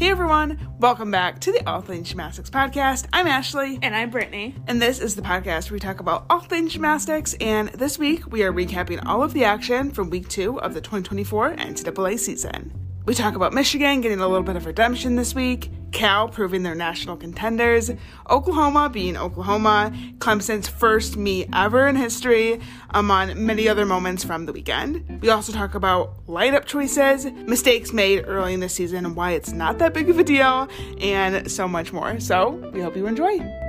Hey 0.00 0.08
everyone, 0.08 0.58
welcome 0.78 1.10
back 1.10 1.40
to 1.40 1.52
the 1.52 1.62
All 1.68 1.82
Things 1.82 2.08
Gymnastics 2.08 2.48
podcast. 2.48 3.06
I'm 3.12 3.26
Ashley. 3.26 3.78
And 3.82 3.94
I'm 3.94 4.08
Brittany. 4.08 4.54
And 4.66 4.80
this 4.80 4.98
is 4.98 5.14
the 5.14 5.20
podcast 5.20 5.68
where 5.68 5.74
we 5.74 5.78
talk 5.78 6.00
about 6.00 6.24
all 6.30 6.40
things 6.40 6.72
gymnastics. 6.72 7.34
And 7.38 7.68
this 7.72 7.98
week 7.98 8.32
we 8.32 8.42
are 8.42 8.50
recapping 8.50 9.04
all 9.04 9.22
of 9.22 9.34
the 9.34 9.44
action 9.44 9.90
from 9.90 10.08
week 10.08 10.26
two 10.30 10.58
of 10.62 10.72
the 10.72 10.80
2024 10.80 11.54
NCAA 11.54 12.18
season. 12.18 12.89
We 13.06 13.14
talk 13.14 13.34
about 13.34 13.54
Michigan 13.54 14.02
getting 14.02 14.20
a 14.20 14.28
little 14.28 14.44
bit 14.44 14.56
of 14.56 14.66
redemption 14.66 15.16
this 15.16 15.34
week, 15.34 15.70
Cal 15.90 16.28
proving 16.28 16.62
they're 16.62 16.74
national 16.74 17.16
contenders, 17.16 17.90
Oklahoma 18.28 18.90
being 18.90 19.16
Oklahoma, 19.16 19.92
Clemson's 20.18 20.68
first 20.68 21.16
meet 21.16 21.48
ever 21.52 21.88
in 21.88 21.96
history, 21.96 22.60
among 22.90 23.44
many 23.44 23.68
other 23.68 23.86
moments 23.86 24.22
from 24.22 24.44
the 24.44 24.52
weekend. 24.52 25.20
We 25.22 25.30
also 25.30 25.50
talk 25.50 25.74
about 25.74 26.26
lineup 26.26 26.66
choices, 26.66 27.24
mistakes 27.46 27.92
made 27.92 28.24
early 28.26 28.52
in 28.52 28.60
the 28.60 28.68
season, 28.68 29.06
and 29.06 29.16
why 29.16 29.32
it's 29.32 29.50
not 29.50 29.78
that 29.78 29.94
big 29.94 30.10
of 30.10 30.18
a 30.18 30.24
deal, 30.24 30.68
and 31.00 31.50
so 31.50 31.66
much 31.66 31.92
more. 31.92 32.20
So 32.20 32.50
we 32.72 32.80
hope 32.82 32.96
you 32.96 33.06
enjoy. 33.06 33.59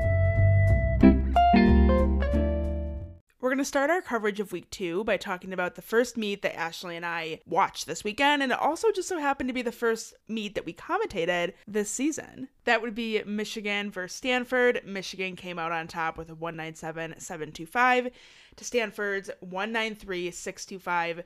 We're 3.42 3.50
going 3.50 3.58
to 3.58 3.66
start 3.66 3.90
our 3.90 4.04
coverage 4.04 4.40
of 4.40 4.52
week 4.52 4.70
two 4.70 5.04
by 5.04 5.18
talking 5.18 5.52
about 5.52 5.74
the 5.74 5.82
first 5.82 6.16
meet 6.16 6.44
that 6.44 6.56
Ashley 6.56 6.96
and 6.96 7.04
I 7.04 7.40
watched 7.48 7.88
this 7.88 8.04
weekend, 8.04 8.44
and 8.44 8.52
it 8.52 8.60
also 8.60 8.92
just 8.92 9.10
so 9.10 9.18
happened 9.18 9.50
to 9.50 9.54
be 9.54 9.64
the 9.64 9.72
first 9.72 10.14
meet 10.28 10.54
that 10.54 10.64
we 10.64 10.74
commentated 10.74 11.54
this 11.68 11.90
season. 11.90 12.50
That 12.66 12.84
would 12.84 12.94
be 12.94 13.24
Michigan 13.24 13.90
versus 13.90 14.16
Stanford. 14.16 14.82
Michigan 14.86 15.36
came 15.36 15.58
out 15.58 15.72
on 15.72 15.88
top 15.88 16.20
with 16.20 16.30
a 16.30 16.36
197 16.36 17.20
725 17.20 18.12
to 18.58 18.64
Stanford's 18.64 19.32
193 19.40 20.30
625. 20.30 21.24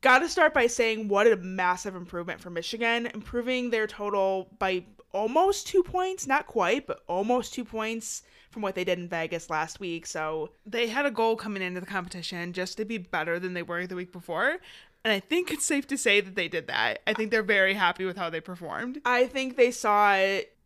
Got 0.00 0.20
to 0.20 0.28
start 0.28 0.54
by 0.54 0.68
saying 0.68 1.08
what 1.08 1.26
a 1.26 1.34
massive 1.34 1.96
improvement 1.96 2.40
for 2.40 2.50
Michigan, 2.50 3.06
improving 3.06 3.70
their 3.70 3.88
total 3.88 4.48
by 4.60 4.84
almost 5.10 5.66
two 5.66 5.82
points, 5.82 6.28
not 6.28 6.46
quite, 6.46 6.86
but 6.86 7.02
almost 7.08 7.52
two 7.52 7.64
points 7.64 8.22
from 8.58 8.64
what 8.64 8.74
they 8.74 8.82
did 8.82 8.98
in 8.98 9.06
Vegas 9.06 9.48
last 9.50 9.78
week. 9.78 10.04
So 10.04 10.50
they 10.66 10.88
had 10.88 11.06
a 11.06 11.12
goal 11.12 11.36
coming 11.36 11.62
into 11.62 11.78
the 11.78 11.86
competition 11.86 12.52
just 12.52 12.76
to 12.78 12.84
be 12.84 12.98
better 12.98 13.38
than 13.38 13.54
they 13.54 13.62
were 13.62 13.86
the 13.86 13.94
week 13.94 14.10
before. 14.10 14.56
And 15.04 15.12
I 15.12 15.20
think 15.20 15.52
it's 15.52 15.64
safe 15.64 15.86
to 15.86 15.96
say 15.96 16.20
that 16.20 16.34
they 16.34 16.48
did 16.48 16.66
that. 16.66 16.98
I 17.06 17.14
think 17.14 17.30
they're 17.30 17.44
very 17.44 17.74
happy 17.74 18.04
with 18.04 18.16
how 18.16 18.30
they 18.30 18.40
performed. 18.40 19.00
I 19.04 19.26
think 19.26 19.56
they 19.56 19.70
saw 19.70 20.16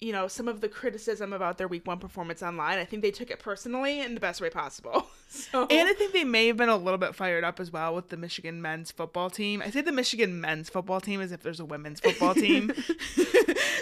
you 0.03 0.13
know, 0.13 0.27
some 0.27 0.49
of 0.49 0.61
the 0.61 0.69
criticism 0.69 1.33
about 1.33 1.59
their 1.59 1.69
week 1.69 1.87
one 1.87 1.99
performance 1.99 2.43
online. 2.43 2.81
I 2.81 2.85
think 2.85 3.03
they 3.03 3.13
took 3.13 3.31
it 3.31 3.39
personally 3.39 4.01
in 4.01 4.15
the 4.15 4.21
best 4.21 4.41
way 4.41 4.51
possible. 4.51 5.07
So. 5.33 5.63
And 5.63 5.89
I 5.89 5.95
think 5.95 6.13
they 6.13 6.25
may 6.25 6.49
have 6.49 6.59
been 6.59 6.69
a 6.69 6.77
little 6.77 6.99
bit 6.99 7.15
fired 7.15 7.43
up 7.43 7.59
as 7.59 7.73
well 7.73 7.95
with 7.95 8.11
the 8.11 8.19
Michigan 8.19 8.61
men's 8.61 8.91
football 8.91 9.31
team. 9.31 9.63
I 9.65 9.71
say 9.71 9.81
the 9.81 9.91
Michigan 9.91 10.43
men's 10.43 10.69
football 10.69 11.01
team 11.01 11.23
as 11.23 11.33
if 11.33 11.43
there's 11.43 11.59
a 11.59 11.65
women's 11.65 12.01
football 12.01 12.35
team. 12.35 12.71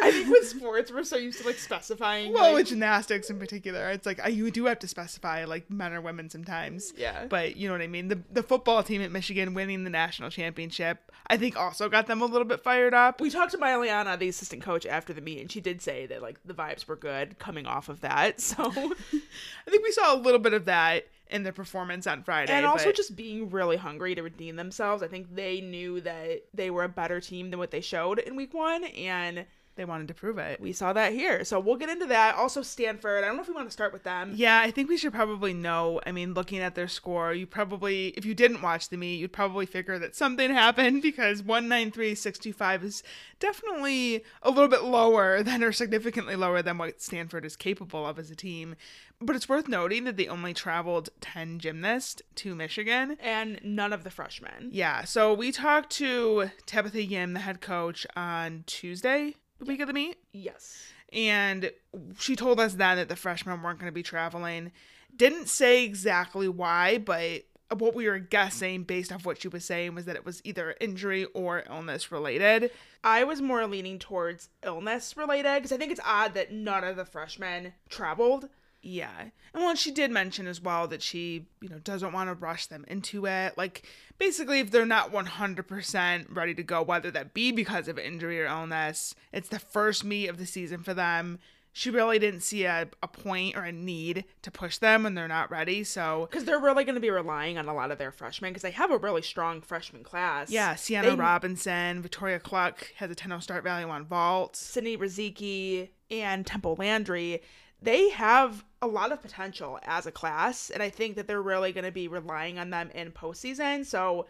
I 0.03 0.12
think 0.12 0.29
with 0.29 0.49
sports, 0.49 0.93
we're 0.93 1.03
so 1.03 1.17
used 1.17 1.41
to 1.41 1.47
like 1.47 1.59
specifying. 1.59 2.33
Well, 2.33 2.45
like, 2.45 2.55
with 2.55 2.69
gymnastics 2.69 3.31
in 3.31 3.39
particular, 3.41 3.91
it's 3.91 4.07
like 4.07 4.21
you 4.31 4.51
do 4.53 4.67
have 4.67 4.79
to 4.79 4.89
specify 4.89 5.45
like 5.45 5.69
men 5.69 5.93
or 5.93 6.01
women 6.01 6.31
sometimes. 6.31 6.93
Yeah. 6.97 7.27
But 7.27 7.57
you 7.57 7.67
know 7.67 7.75
what 7.75 7.83
I 7.83 7.89
mean. 7.89 8.07
The 8.07 8.21
the 8.33 8.45
football 8.45 8.84
team 8.84 9.03
at 9.03 9.11
Michigan 9.11 9.53
winning 9.53 9.83
the 9.83 9.91
national 9.91 10.31
championship, 10.31 11.11
I 11.27 11.37
think 11.37 11.57
also 11.57 11.89
got 11.89 12.07
them 12.07 12.23
a 12.23 12.27
little 12.27 12.47
bit 12.47 12.62
fired 12.62 12.95
up. 12.95 13.21
We 13.21 13.29
talked 13.29 13.53
to 13.53 13.59
Maile'ana, 13.59 14.19
the 14.19 14.29
assistant 14.29 14.62
coach, 14.62 14.87
after 14.87 15.12
the 15.12 15.21
meet, 15.21 15.41
and 15.41 15.51
she 15.51 15.61
did 15.61 15.83
say 15.83 16.07
that 16.11 16.22
like 16.22 16.39
the 16.44 16.55
vibes 16.55 16.86
were 16.86 16.97
good 16.97 17.39
coming 17.39 17.66
off 17.66 17.89
of 17.89 18.00
that. 18.03 18.41
So 18.50 18.56
I 18.66 19.70
think 19.70 19.84
we 19.84 19.92
saw 19.92 20.14
a 20.14 20.19
little 20.19 20.41
bit 20.41 20.55
of 20.55 20.64
that 20.64 21.06
in 21.28 21.44
their 21.44 21.53
performance 21.53 22.06
on 22.06 22.22
Friday. 22.22 22.53
And 22.53 22.66
also 22.66 22.86
but... 22.86 22.97
just 22.97 23.14
being 23.14 23.50
really 23.50 23.77
hungry 23.77 24.14
to 24.14 24.22
redeem 24.22 24.56
themselves. 24.56 25.03
I 25.03 25.08
think 25.08 25.34
they 25.34 25.61
knew 25.61 26.00
that 26.00 26.44
they 26.53 26.70
were 26.70 26.84
a 26.84 26.88
better 26.88 27.20
team 27.20 27.50
than 27.50 27.58
what 27.58 27.70
they 27.70 27.81
showed 27.81 28.19
in 28.19 28.34
week 28.36 28.53
one 28.53 28.84
and 28.84 29.47
they 29.81 29.86
wanted 29.86 30.09
to 30.09 30.14
prove 30.14 30.36
it. 30.36 30.61
We 30.61 30.75
saw 30.75 30.92
that 30.92 31.14
here. 31.14 31.42
So 31.42 31.59
we'll 31.59 31.77
get 31.77 31.89
into 31.89 32.05
that. 32.05 32.34
Also, 32.34 32.61
Stanford. 32.61 33.25
I 33.25 33.27
don't 33.27 33.36
know 33.36 33.42
if 33.42 33.48
we 33.48 33.55
want 33.55 33.67
to 33.67 33.73
start 33.73 33.95
with 33.95 34.03
them. 34.03 34.34
Yeah, 34.37 34.60
I 34.60 34.71
think 34.71 34.91
we 34.91 34.99
should 34.99 35.15
probably 35.15 35.55
know. 35.55 36.03
I 36.05 36.12
mean, 36.12 36.34
looking 36.34 36.59
at 36.59 36.75
their 36.75 36.87
score, 36.87 37.32
you 37.32 37.47
probably, 37.47 38.09
if 38.09 38.27
you 38.27 38.34
didn't 38.34 38.60
watch 38.60 38.91
the 38.91 38.99
meet, 38.99 39.16
you'd 39.16 39.32
probably 39.32 39.65
figure 39.65 39.99
that 39.99 40.15
something 40.15 40.50
happened 40.55 41.00
because 41.00 41.41
193.65 41.41 42.84
is 42.84 43.03
definitely 43.38 44.22
a 44.43 44.50
little 44.50 44.69
bit 44.69 44.84
lower 44.84 45.43
than 45.43 45.65
or 45.65 45.72
significantly 45.72 46.37
lower 46.37 46.60
than 46.60 46.76
what 46.76 47.00
Stanford 47.00 47.47
is 47.47 47.56
capable 47.56 48.05
of 48.05 48.19
as 48.19 48.31
a 48.31 48.37
team. 48.37 48.76
But 49.19 49.34
it's 49.34 49.49
worth 49.49 49.66
noting 49.69 50.05
that 50.05 50.19
they 50.19 50.28
only 50.28 50.53
traveled 50.53 51.09
10 51.22 51.59
gymnasts 51.59 52.21
to 52.37 52.55
Michigan. 52.55 53.16
And 53.21 53.60
none 53.62 53.94
of 53.94 54.05
the 54.05 54.10
freshmen. 54.10 54.69
Yeah. 54.72 55.05
So 55.05 55.32
we 55.32 55.53
talked 55.53 55.91
to 55.93 56.50
Tabitha 56.66 57.03
Yim, 57.03 57.32
the 57.32 57.41
head 57.41 57.62
coach, 57.62 58.06
on 58.15 58.65
Tuesday 58.66 59.37
the 59.60 59.66
week 59.66 59.81
of 59.81 59.87
the 59.87 59.93
meet? 59.93 60.16
Yes. 60.32 60.93
And 61.12 61.71
she 62.19 62.34
told 62.34 62.59
us 62.59 62.75
then 62.75 62.97
that 62.97 63.09
the 63.09 63.16
freshmen 63.16 63.62
weren't 63.62 63.78
going 63.78 63.91
to 63.91 63.94
be 63.94 64.03
traveling. 64.03 64.72
Didn't 65.15 65.48
say 65.48 65.84
exactly 65.84 66.48
why, 66.48 66.98
but 66.98 67.44
what 67.76 67.94
we 67.94 68.09
were 68.09 68.19
guessing 68.19 68.82
based 68.82 69.12
off 69.12 69.25
what 69.25 69.41
she 69.41 69.49
was 69.49 69.65
saying 69.65 69.94
was 69.94 70.04
that 70.06 70.16
it 70.16 70.26
was 70.26 70.41
either 70.44 70.75
injury 70.81 71.26
or 71.34 71.62
illness 71.69 72.10
related. 72.10 72.70
I 73.04 73.22
was 73.25 73.41
more 73.41 73.66
leaning 73.66 73.99
towards 73.99 74.49
illness 74.65 75.16
related 75.16 75.56
because 75.56 75.72
I 75.72 75.76
think 75.76 75.93
it's 75.93 76.00
odd 76.04 76.34
that 76.34 76.53
none 76.53 76.82
of 76.82 76.97
the 76.97 77.04
freshmen 77.04 77.75
traveled. 77.88 78.49
Yeah. 78.83 79.29
And 79.53 79.63
well, 79.63 79.75
she 79.75 79.91
did 79.91 80.11
mention 80.11 80.47
as 80.47 80.61
well 80.61 80.89
that 80.89 81.03
she, 81.03 81.47
you 81.61 81.69
know, 81.69 81.79
doesn't 81.79 82.13
want 82.13 82.31
to 82.31 82.35
rush 82.35 82.67
them 82.67 82.85
into 82.89 83.27
it. 83.27 83.59
Like, 83.59 83.87
basically, 84.19 84.61
if 84.61 84.71
they're 84.71 84.87
not 84.87 85.13
100% 85.13 86.35
ready 86.35 86.55
to 86.55 86.63
go, 86.63 86.83
whether 86.83 87.11
that 87.11 87.35
be 87.35 87.53
because 87.53 87.89
of 87.89 87.99
injury 87.99 88.41
or 88.41 88.47
illness, 88.47 89.15
it's 89.33 89.49
the 89.49 89.59
first 89.59 90.05
meet 90.05 90.29
of 90.29 90.39
the 90.39 90.47
season 90.47 90.83
for 90.83 90.95
them. 90.95 91.39
She 91.73 91.91
really 91.91 92.19
didn't 92.19 92.41
see 92.41 92.65
a, 92.65 92.89
a 93.01 93.07
point 93.07 93.57
or 93.57 93.63
a 93.63 93.71
need 93.71 94.25
to 94.43 94.51
push 94.51 94.79
them 94.79 95.05
when 95.05 95.15
they're 95.15 95.29
not 95.29 95.53
ready. 95.53 95.85
So, 95.85 96.27
because 96.29 96.45
they're 96.45 96.59
really 96.59 96.83
going 96.83 96.97
to 96.97 97.01
be 97.01 97.11
relying 97.11 97.59
on 97.59 97.69
a 97.69 97.75
lot 97.75 97.93
of 97.93 97.99
their 97.99 98.11
freshmen 98.11 98.51
because 98.51 98.62
they 98.62 98.73
have 98.73 98.91
a 98.91 98.99
really 98.99 99.23
strong 99.23 99.61
freshman 99.61 100.03
class. 100.03 100.51
Yeah, 100.51 100.75
Sienna 100.75 101.11
they, 101.11 101.17
Robinson, 101.17 102.03
Victoria 102.03 102.41
Cluck 102.41 102.93
has 102.97 103.11
a 103.11 103.15
10 103.15 103.41
start 103.41 103.62
value 103.62 103.89
on 103.89 104.05
vault, 104.05 104.57
Sydney 104.57 104.97
Riziki, 104.97 105.91
and 106.11 106.45
Temple 106.45 106.75
Landry 106.77 107.41
they 107.83 108.11
have 108.11 108.65
a 108.83 108.87
lot 108.87 109.13
of 109.13 109.23
potential 109.23 109.79
as 109.85 110.07
a 110.07 110.13
class, 110.13 110.71
and 110.71 110.83
I 110.83 110.91
think 110.91 111.17
that 111.17 111.27
they're 111.27 111.43
really 111.43 111.73
going 111.73 111.85
to 111.85 111.93
be 111.93 112.09
relying 112.09 112.59
on 112.59 112.71
them 112.71 112.91
in 112.95 113.13
postseason. 113.13 113.85
So 113.85 114.27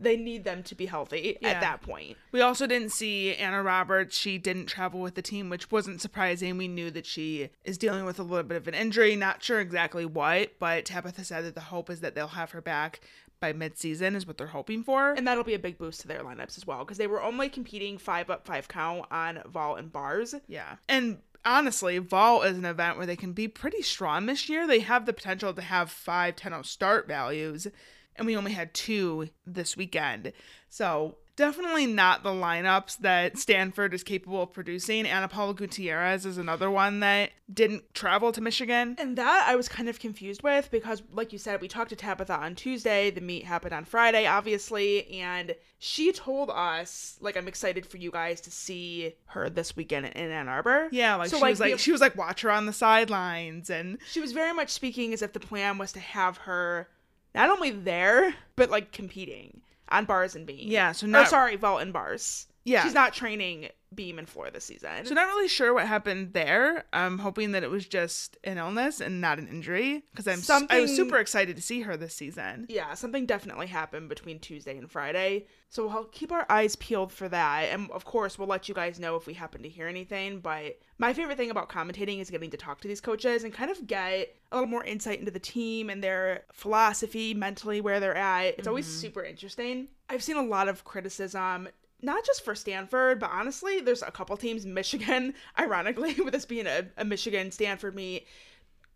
they 0.00 0.16
need 0.16 0.44
them 0.44 0.62
to 0.62 0.74
be 0.74 0.86
healthy 0.86 1.38
yeah. 1.40 1.48
at 1.48 1.60
that 1.60 1.82
point. 1.82 2.16
We 2.32 2.40
also 2.40 2.66
didn't 2.66 2.90
see 2.90 3.34
Anna 3.34 3.62
Roberts. 3.62 4.16
She 4.16 4.38
didn't 4.38 4.66
travel 4.66 5.00
with 5.00 5.14
the 5.14 5.22
team, 5.22 5.50
which 5.50 5.70
wasn't 5.70 6.00
surprising. 6.00 6.56
We 6.56 6.68
knew 6.68 6.90
that 6.92 7.06
she 7.06 7.50
is 7.64 7.78
dealing 7.78 8.04
with 8.04 8.18
a 8.18 8.22
little 8.22 8.44
bit 8.44 8.56
of 8.56 8.68
an 8.68 8.74
injury, 8.74 9.16
not 9.16 9.42
sure 9.42 9.60
exactly 9.60 10.06
what, 10.06 10.58
but 10.58 10.84
Tabitha 10.84 11.24
said 11.24 11.44
that 11.44 11.54
the 11.54 11.62
hope 11.62 11.90
is 11.90 12.00
that 12.00 12.14
they'll 12.14 12.28
have 12.28 12.52
her 12.52 12.60
back 12.60 13.00
by 13.40 13.52
midseason 13.52 14.16
is 14.16 14.26
what 14.26 14.36
they're 14.36 14.48
hoping 14.48 14.82
for. 14.82 15.12
And 15.12 15.26
that'll 15.26 15.44
be 15.44 15.54
a 15.54 15.58
big 15.58 15.78
boost 15.78 16.00
to 16.02 16.08
their 16.08 16.20
lineups 16.20 16.58
as 16.58 16.66
well 16.66 16.80
because 16.80 16.98
they 16.98 17.06
were 17.06 17.22
only 17.22 17.48
competing 17.48 17.98
five 17.98 18.30
up, 18.30 18.46
five 18.46 18.68
count 18.68 19.06
on 19.10 19.40
vault 19.46 19.78
and 19.78 19.92
bars. 19.92 20.34
Yeah. 20.48 20.76
And 20.88 21.18
honestly, 21.48 21.96
Vault 21.98 22.44
is 22.44 22.58
an 22.58 22.66
event 22.66 22.98
where 22.98 23.06
they 23.06 23.16
can 23.16 23.32
be 23.32 23.48
pretty 23.48 23.82
strong 23.82 24.26
this 24.26 24.48
year. 24.48 24.66
They 24.66 24.80
have 24.80 25.06
the 25.06 25.12
potential 25.14 25.54
to 25.54 25.62
have 25.62 25.90
five 25.90 26.36
10 26.36 26.62
start 26.62 27.08
values, 27.08 27.66
and 28.14 28.26
we 28.26 28.36
only 28.36 28.52
had 28.52 28.74
two 28.74 29.30
this 29.46 29.76
weekend. 29.76 30.32
So 30.68 31.16
definitely 31.38 31.86
not 31.86 32.24
the 32.24 32.30
lineups 32.30 32.98
that 32.98 33.38
Stanford 33.38 33.94
is 33.94 34.02
capable 34.02 34.42
of 34.42 34.52
producing. 34.52 35.06
Ana 35.06 35.28
Paula 35.28 35.54
Gutierrez 35.54 36.26
is 36.26 36.36
another 36.36 36.68
one 36.68 36.98
that 36.98 37.30
didn't 37.50 37.94
travel 37.94 38.32
to 38.32 38.40
Michigan. 38.40 38.96
And 38.98 39.16
that 39.16 39.46
I 39.48 39.54
was 39.54 39.68
kind 39.68 39.88
of 39.88 40.00
confused 40.00 40.42
with 40.42 40.68
because, 40.72 41.00
like 41.12 41.32
you 41.32 41.38
said, 41.38 41.60
we 41.60 41.68
talked 41.68 41.90
to 41.90 41.96
Tabitha 41.96 42.34
on 42.34 42.56
Tuesday. 42.56 43.10
The 43.10 43.20
meet 43.20 43.44
happened 43.44 43.72
on 43.72 43.84
Friday, 43.84 44.26
obviously. 44.26 45.08
And 45.12 45.54
she 45.78 46.10
told 46.10 46.50
us, 46.50 47.16
like, 47.20 47.36
I'm 47.36 47.46
excited 47.46 47.86
for 47.86 47.98
you 47.98 48.10
guys 48.10 48.40
to 48.42 48.50
see 48.50 49.14
her 49.26 49.48
this 49.48 49.76
weekend 49.76 50.06
in 50.06 50.32
Ann 50.32 50.48
Arbor. 50.48 50.88
Yeah, 50.90 51.14
like, 51.14 51.30
so, 51.30 51.36
she 51.36 51.42
like, 51.42 51.50
was 51.50 51.60
like, 51.60 51.78
she 51.78 51.92
was 51.92 52.00
like, 52.00 52.16
watch 52.16 52.42
her 52.42 52.50
on 52.50 52.66
the 52.66 52.72
sidelines. 52.72 53.70
And 53.70 53.98
she 54.10 54.20
was 54.20 54.32
very 54.32 54.52
much 54.52 54.70
speaking 54.70 55.12
as 55.12 55.22
if 55.22 55.32
the 55.32 55.40
plan 55.40 55.78
was 55.78 55.92
to 55.92 56.00
have 56.00 56.38
her 56.38 56.88
not 57.32 57.48
only 57.48 57.70
there, 57.70 58.34
but 58.56 58.70
like 58.70 58.90
competing 58.90 59.60
on 59.90 60.04
bars 60.04 60.34
and 60.34 60.46
beam. 60.46 60.68
Yeah, 60.68 60.92
so 60.92 61.06
or, 61.06 61.26
sorry, 61.26 61.56
vault 61.56 61.82
and 61.82 61.92
bars. 61.92 62.46
Yeah, 62.64 62.82
she's 62.84 62.94
not 62.94 63.12
training 63.12 63.70
beam 63.94 64.18
and 64.18 64.28
floor 64.28 64.50
this 64.50 64.64
season. 64.64 65.04
So 65.04 65.14
not 65.14 65.28
really 65.28 65.48
sure 65.48 65.72
what 65.72 65.86
happened 65.86 66.32
there. 66.34 66.84
I'm 66.92 67.18
hoping 67.18 67.52
that 67.52 67.62
it 67.62 67.70
was 67.70 67.86
just 67.86 68.36
an 68.44 68.58
illness 68.58 69.00
and 69.00 69.20
not 69.20 69.38
an 69.38 69.48
injury 69.48 70.04
because 70.10 70.28
I'm 70.28 70.40
something, 70.40 70.76
I 70.76 70.80
was 70.80 70.94
super 70.94 71.16
excited 71.18 71.56
to 71.56 71.62
see 71.62 71.80
her 71.82 71.96
this 71.96 72.14
season. 72.14 72.66
Yeah, 72.68 72.94
something 72.94 73.26
definitely 73.26 73.66
happened 73.66 74.08
between 74.08 74.40
Tuesday 74.40 74.76
and 74.76 74.90
Friday. 74.90 75.46
So 75.70 75.86
we'll 75.86 76.04
keep 76.04 76.32
our 76.32 76.46
eyes 76.48 76.76
peeled 76.76 77.12
for 77.12 77.28
that. 77.28 77.68
And 77.72 77.90
of 77.90 78.04
course, 78.04 78.38
we'll 78.38 78.48
let 78.48 78.68
you 78.68 78.74
guys 78.74 78.98
know 78.98 79.16
if 79.16 79.26
we 79.26 79.34
happen 79.34 79.62
to 79.62 79.68
hear 79.68 79.86
anything. 79.86 80.40
But 80.40 80.78
my 80.98 81.12
favorite 81.12 81.36
thing 81.36 81.50
about 81.50 81.68
commentating 81.68 82.20
is 82.20 82.30
getting 82.30 82.50
to 82.50 82.56
talk 82.56 82.80
to 82.82 82.88
these 82.88 83.00
coaches 83.00 83.44
and 83.44 83.52
kind 83.52 83.70
of 83.70 83.86
get 83.86 84.34
a 84.52 84.56
little 84.56 84.70
more 84.70 84.84
insight 84.84 85.18
into 85.18 85.30
the 85.30 85.38
team 85.38 85.90
and 85.90 86.02
their 86.02 86.44
philosophy, 86.52 87.34
mentally, 87.34 87.80
where 87.80 88.00
they're 88.00 88.16
at. 88.16 88.46
It's 88.46 88.60
mm-hmm. 88.60 88.68
always 88.68 88.86
super 88.86 89.22
interesting. 89.22 89.88
I've 90.08 90.22
seen 90.22 90.36
a 90.36 90.42
lot 90.42 90.68
of 90.68 90.84
criticism 90.84 91.68
not 92.02 92.24
just 92.24 92.44
for 92.44 92.54
Stanford, 92.54 93.18
but 93.18 93.30
honestly, 93.32 93.80
there's 93.80 94.02
a 94.02 94.10
couple 94.10 94.36
teams, 94.36 94.64
Michigan, 94.64 95.34
ironically, 95.58 96.14
with 96.18 96.32
this 96.32 96.44
being 96.44 96.66
a, 96.66 96.86
a 96.96 97.04
Michigan 97.04 97.50
Stanford 97.50 97.94
meet, 97.94 98.26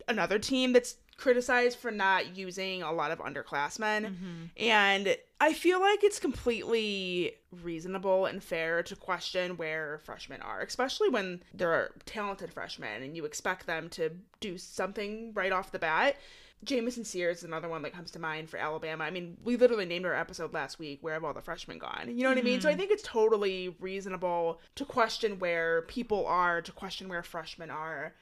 another 0.08 0.38
team 0.38 0.72
that's 0.72 0.96
criticized 1.16 1.78
for 1.78 1.90
not 1.90 2.36
using 2.36 2.82
a 2.82 2.92
lot 2.92 3.10
of 3.10 3.20
underclassmen. 3.20 4.06
Mm-hmm. 4.06 4.44
And 4.56 5.16
I 5.40 5.52
feel 5.52 5.80
like 5.80 6.02
it's 6.02 6.18
completely 6.18 7.36
reasonable 7.62 8.26
and 8.26 8.42
fair 8.42 8.82
to 8.84 8.96
question 8.96 9.56
where 9.56 10.00
freshmen 10.04 10.42
are, 10.42 10.60
especially 10.60 11.08
when 11.10 11.42
they're 11.54 11.90
talented 12.06 12.52
freshmen 12.52 13.02
and 13.02 13.16
you 13.16 13.24
expect 13.24 13.66
them 13.66 13.88
to 13.90 14.10
do 14.40 14.58
something 14.58 15.32
right 15.34 15.52
off 15.52 15.70
the 15.70 15.78
bat. 15.78 16.16
Jamison 16.64 17.04
Sears 17.04 17.38
is 17.38 17.44
another 17.44 17.68
one 17.68 17.82
that 17.82 17.92
comes 17.92 18.10
to 18.12 18.18
mind 18.18 18.48
for 18.48 18.56
Alabama. 18.56 19.04
I 19.04 19.10
mean, 19.10 19.36
we 19.44 19.56
literally 19.56 19.84
named 19.84 20.06
our 20.06 20.14
episode 20.14 20.52
last 20.52 20.78
week, 20.78 20.98
Where 21.02 21.14
Have 21.14 21.24
All 21.24 21.34
the 21.34 21.42
Freshmen 21.42 21.78
Gone? 21.78 22.06
You 22.08 22.22
know 22.22 22.28
what 22.28 22.38
I 22.38 22.42
mean? 22.42 22.60
So 22.60 22.68
I 22.68 22.76
think 22.76 22.90
it's 22.90 23.02
totally 23.02 23.74
reasonable 23.80 24.60
to 24.76 24.84
question 24.84 25.38
where 25.38 25.82
people 25.82 26.26
are, 26.26 26.62
to 26.62 26.72
question 26.72 27.08
where 27.08 27.22
freshmen 27.22 27.70
are. 27.70 28.14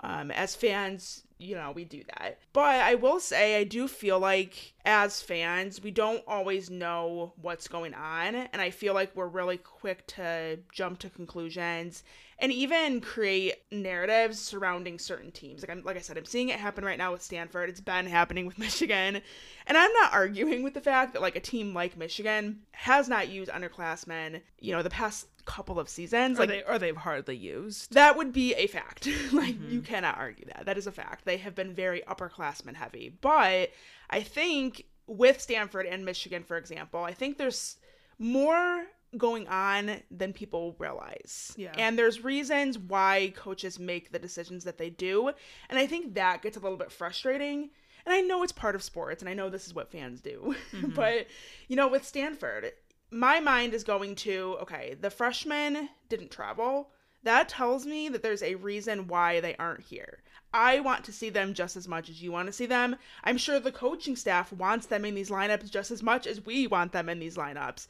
Um, 0.00 0.30
as 0.30 0.54
fans, 0.54 1.24
you 1.38 1.54
know, 1.54 1.72
we 1.72 1.84
do 1.84 2.02
that. 2.18 2.38
But 2.52 2.80
I 2.80 2.96
will 2.96 3.20
say, 3.20 3.56
I 3.56 3.64
do 3.64 3.86
feel 3.86 4.18
like 4.18 4.74
as 4.84 5.22
fans, 5.22 5.82
we 5.82 5.90
don't 5.90 6.22
always 6.26 6.68
know 6.68 7.32
what's 7.40 7.68
going 7.68 7.94
on. 7.94 8.34
And 8.34 8.60
I 8.60 8.70
feel 8.70 8.94
like 8.94 9.14
we're 9.14 9.28
really 9.28 9.56
quick 9.56 10.06
to 10.08 10.58
jump 10.72 10.98
to 11.00 11.10
conclusions 11.10 12.02
and 12.40 12.52
even 12.52 13.00
create 13.00 13.56
narratives 13.70 14.38
surrounding 14.38 14.98
certain 14.98 15.30
teams. 15.30 15.62
Like 15.62 15.70
I'm 15.70 15.82
like 15.82 15.96
I 15.96 16.00
said, 16.00 16.16
I'm 16.16 16.24
seeing 16.24 16.48
it 16.48 16.58
happen 16.58 16.84
right 16.84 16.98
now 16.98 17.12
with 17.12 17.22
Stanford. 17.22 17.68
It's 17.68 17.80
been 17.80 18.06
happening 18.06 18.46
with 18.46 18.58
Michigan. 18.58 19.20
And 19.66 19.76
I'm 19.76 19.92
not 19.92 20.12
arguing 20.12 20.62
with 20.62 20.74
the 20.74 20.80
fact 20.80 21.12
that 21.12 21.22
like 21.22 21.36
a 21.36 21.40
team 21.40 21.74
like 21.74 21.96
Michigan 21.96 22.60
has 22.72 23.08
not 23.08 23.28
used 23.28 23.50
underclassmen, 23.50 24.40
you 24.60 24.72
know, 24.72 24.82
the 24.82 24.90
past 24.90 25.26
couple 25.48 25.80
of 25.80 25.88
seasons. 25.88 26.38
Or 26.38 26.42
Like 26.42 26.50
they 26.50 26.62
or 26.62 26.78
they've 26.78 26.96
hardly 26.96 27.36
used. 27.36 27.94
that 27.94 28.16
would 28.16 28.32
be 28.32 28.54
a 28.54 28.66
fact. 28.66 29.06
like 29.32 29.54
mm-hmm. 29.54 29.72
you 29.72 29.80
cannot 29.80 30.18
argue 30.18 30.44
that. 30.46 30.66
That 30.66 30.76
is 30.76 30.86
a 30.86 30.92
fact. 30.92 31.24
They 31.24 31.38
have 31.38 31.54
been 31.54 31.74
very 31.74 32.02
upperclassmen 32.06 32.74
heavy. 32.74 33.16
But 33.20 33.70
I 34.10 34.20
think 34.20 34.84
with 35.06 35.40
Stanford 35.40 35.86
and 35.86 36.04
Michigan, 36.04 36.44
for 36.44 36.58
example, 36.58 37.02
I 37.02 37.14
think 37.14 37.38
there's 37.38 37.76
more 38.18 38.84
going 39.16 39.48
on 39.48 40.02
than 40.10 40.34
people 40.34 40.76
realize. 40.78 41.54
Yeah. 41.56 41.72
And 41.78 41.98
there's 41.98 42.22
reasons 42.22 42.78
why 42.78 43.32
coaches 43.34 43.78
make 43.78 44.12
the 44.12 44.18
decisions 44.18 44.64
that 44.64 44.76
they 44.76 44.90
do. 44.90 45.32
And 45.70 45.78
I 45.78 45.86
think 45.86 46.14
that 46.14 46.42
gets 46.42 46.58
a 46.58 46.60
little 46.60 46.76
bit 46.76 46.92
frustrating. 46.92 47.70
And 48.04 48.14
I 48.14 48.20
know 48.20 48.42
it's 48.42 48.52
part 48.52 48.74
of 48.74 48.82
sports 48.82 49.22
and 49.22 49.28
I 49.28 49.34
know 49.34 49.48
this 49.48 49.66
is 49.66 49.74
what 49.74 49.90
fans 49.90 50.20
do. 50.20 50.54
Mm-hmm. 50.72 50.90
but, 50.90 51.26
you 51.68 51.76
know, 51.76 51.88
with 51.88 52.04
Stanford, 52.04 52.72
my 53.10 53.40
mind 53.40 53.74
is 53.74 53.84
going 53.84 54.14
to 54.16 54.56
okay, 54.62 54.96
the 55.00 55.10
freshmen 55.10 55.88
didn't 56.08 56.30
travel. 56.30 56.90
That 57.22 57.48
tells 57.48 57.84
me 57.84 58.08
that 58.08 58.22
there's 58.22 58.42
a 58.42 58.54
reason 58.54 59.08
why 59.08 59.40
they 59.40 59.56
aren't 59.56 59.82
here. 59.82 60.22
I 60.52 60.80
want 60.80 61.04
to 61.04 61.12
see 61.12 61.30
them 61.30 61.52
just 61.52 61.76
as 61.76 61.88
much 61.88 62.08
as 62.08 62.22
you 62.22 62.32
want 62.32 62.46
to 62.46 62.52
see 62.52 62.66
them. 62.66 62.96
I'm 63.24 63.36
sure 63.36 63.60
the 63.60 63.72
coaching 63.72 64.16
staff 64.16 64.52
wants 64.52 64.86
them 64.86 65.04
in 65.04 65.14
these 65.14 65.30
lineups 65.30 65.70
just 65.70 65.90
as 65.90 66.02
much 66.02 66.26
as 66.26 66.46
we 66.46 66.66
want 66.66 66.92
them 66.92 67.08
in 67.08 67.18
these 67.18 67.36
lineups. 67.36 67.86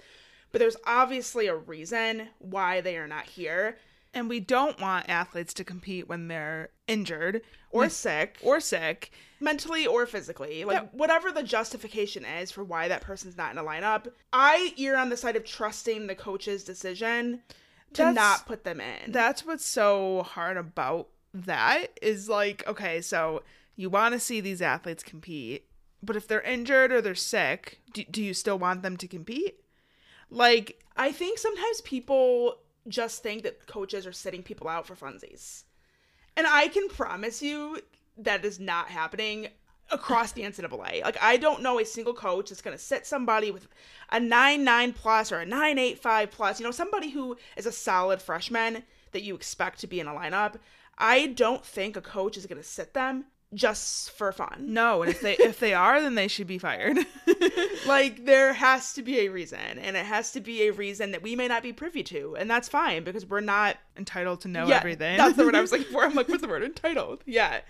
But 0.51 0.61
there's 0.61 0.77
obviously 0.87 1.47
a 1.47 1.55
reason 1.55 2.29
why 2.39 2.81
they 2.81 2.97
are 2.97 3.07
not 3.07 3.27
here 3.27 3.79
And 4.15 4.29
we 4.29 4.41
don't 4.41 4.81
want 4.81 5.09
athletes 5.09 5.55
to 5.55 5.65
compete 5.65 6.09
when 6.09 6.29
they're 6.29 6.71
injured 6.87 7.43
or 7.71 7.85
mm. 7.85 7.91
sick 7.91 8.39
or 8.43 8.61
sick. 8.61 9.13
mentally 9.41 9.87
or 9.87 10.07
physically 10.07 10.65
like 10.65 10.91
whatever 10.93 11.31
the 11.31 11.43
justification 11.43 12.25
is 12.25 12.51
for 12.51 12.65
why 12.65 12.89
that 12.89 13.03
person's 13.03 13.37
not 13.37 13.53
in 13.53 13.59
a 13.59 13.63
lineup 13.63 14.11
i 14.33 14.73
err 14.79 14.97
on 14.97 15.11
the 15.11 15.17
side 15.17 15.37
of 15.37 15.45
trusting 15.45 16.07
the 16.07 16.15
coach's 16.15 16.65
decision 16.65 17.41
to 17.93 18.03
That's- 18.03 18.15
not 18.15 18.47
put 18.47 18.65
them 18.65 18.81
in 18.81 19.13
That's 19.13 19.45
what's 19.45 19.65
so 19.67 20.23
hard 20.23 20.57
about 20.57 21.09
that 21.35 21.99
is 22.03 22.29
like, 22.29 22.67
okay, 22.67 23.01
so 23.01 23.43
you 23.77 23.91
want 23.91 24.15
to 24.15 24.21
see 24.21 24.41
these 24.41 24.63
athletes 24.63 25.03
compete, 25.03 25.67
but 26.03 26.17
if 26.17 26.27
they're 26.27 26.41
injured 26.43 26.93
or 26.93 27.01
they're 27.01 27.15
sick, 27.15 27.81
do, 27.93 28.05
do 28.05 28.23
you 28.23 28.35
still 28.35 28.59
want 28.59 28.83
them 28.83 28.97
to 28.97 29.09
compete? 29.09 29.61
Like, 30.31 30.83
i 30.97 31.13
think 31.13 31.39
sometimes 31.39 31.81
people 31.83 32.57
just 32.89 33.23
think 33.23 33.43
that 33.43 33.67
coaches 33.67 34.07
are 34.07 34.13
sitting 34.13 34.43
people 34.43 34.69
out 34.69 34.87
for 34.87 34.95
funsies. 34.95 35.65
And 36.37 36.47
i 36.47 36.69
can 36.69 36.89
promise 36.89 37.43
you 37.43 37.81
that 38.17 38.45
is 38.45 38.61
not 38.61 38.89
happening 38.89 39.49
across 39.91 40.33
the 40.33 40.43
ncaa 40.43 41.03
like 41.03 41.23
i 41.23 41.37
don't 41.37 41.63
know 41.63 41.79
a 41.79 41.85
single 41.85 42.13
coach 42.13 42.51
that's 42.51 42.61
going 42.61 42.77
to 42.77 42.83
sit 42.83 43.07
somebody 43.07 43.51
with 43.51 43.67
a 44.11 44.21
9-9 44.21 44.95
plus 44.95 45.33
or 45.33 45.41
a 45.41 45.47
9-8-5 45.47 46.31
plus 46.31 46.61
you 46.61 46.67
know 46.67 46.71
somebody 46.71 47.11
who 47.11 47.37
is 47.57 47.67
a 47.67 47.73
solid 47.73 48.21
freshman 48.21 48.85
that 49.13 49.23
you 49.23 49.35
expect 49.35 49.81
to 49.81 49.87
be 49.87 50.01
in 50.01 50.07
a 50.07 50.13
lineup. 50.13 50.55
I 50.97 51.29
don't 51.29 51.65
think 51.65 51.97
a 51.97 52.01
coach 52.01 52.37
is 52.37 52.47
going 52.47 52.61
to 52.61 52.69
sit 52.69 52.95
them 52.95 53.27
just 53.55 54.11
for 54.11 54.31
fun. 54.31 54.67
No, 54.69 55.03
and 55.03 55.11
if 55.11 55.21
they 55.21 55.37
if 55.37 55.59
they 55.59 55.73
are, 55.73 56.01
then 56.01 56.15
they 56.15 56.29
should 56.29 56.47
be 56.47 56.59
fired. 56.59 56.99
like 57.87 58.25
there 58.25 58.53
has 58.53 58.93
to 58.95 59.03
be 59.03 59.21
a 59.21 59.29
reason 59.29 59.59
and 59.59 59.97
it 59.97 60.05
has 60.05 60.33
to 60.33 60.41
be 60.41 60.63
a 60.63 60.73
reason 60.73 61.13
that 61.13 61.23
we 61.23 61.37
may 61.37 61.49
not 61.49 61.63
be 61.63 61.73
privy 61.73 62.03
to 62.03 62.37
and 62.37 62.51
that's 62.51 62.69
fine 62.69 63.05
because 63.05 63.27
we're 63.27 63.41
not 63.41 63.77
Entitled 63.97 64.41
to 64.43 64.49
know 64.49 64.67
yeah, 64.67 64.77
everything. 64.77 65.17
that's 65.17 65.37
the 65.37 65.45
word 65.45 65.55
i 65.55 65.61
was 65.61 65.73
looking 65.73 65.91
for. 65.93 66.05
I'm 66.05 66.15
like 66.15 66.29
what's 66.29 66.43
the 66.43 66.49
word? 66.49 66.63
Entitled. 66.63 67.23
Yeah. 67.27 67.61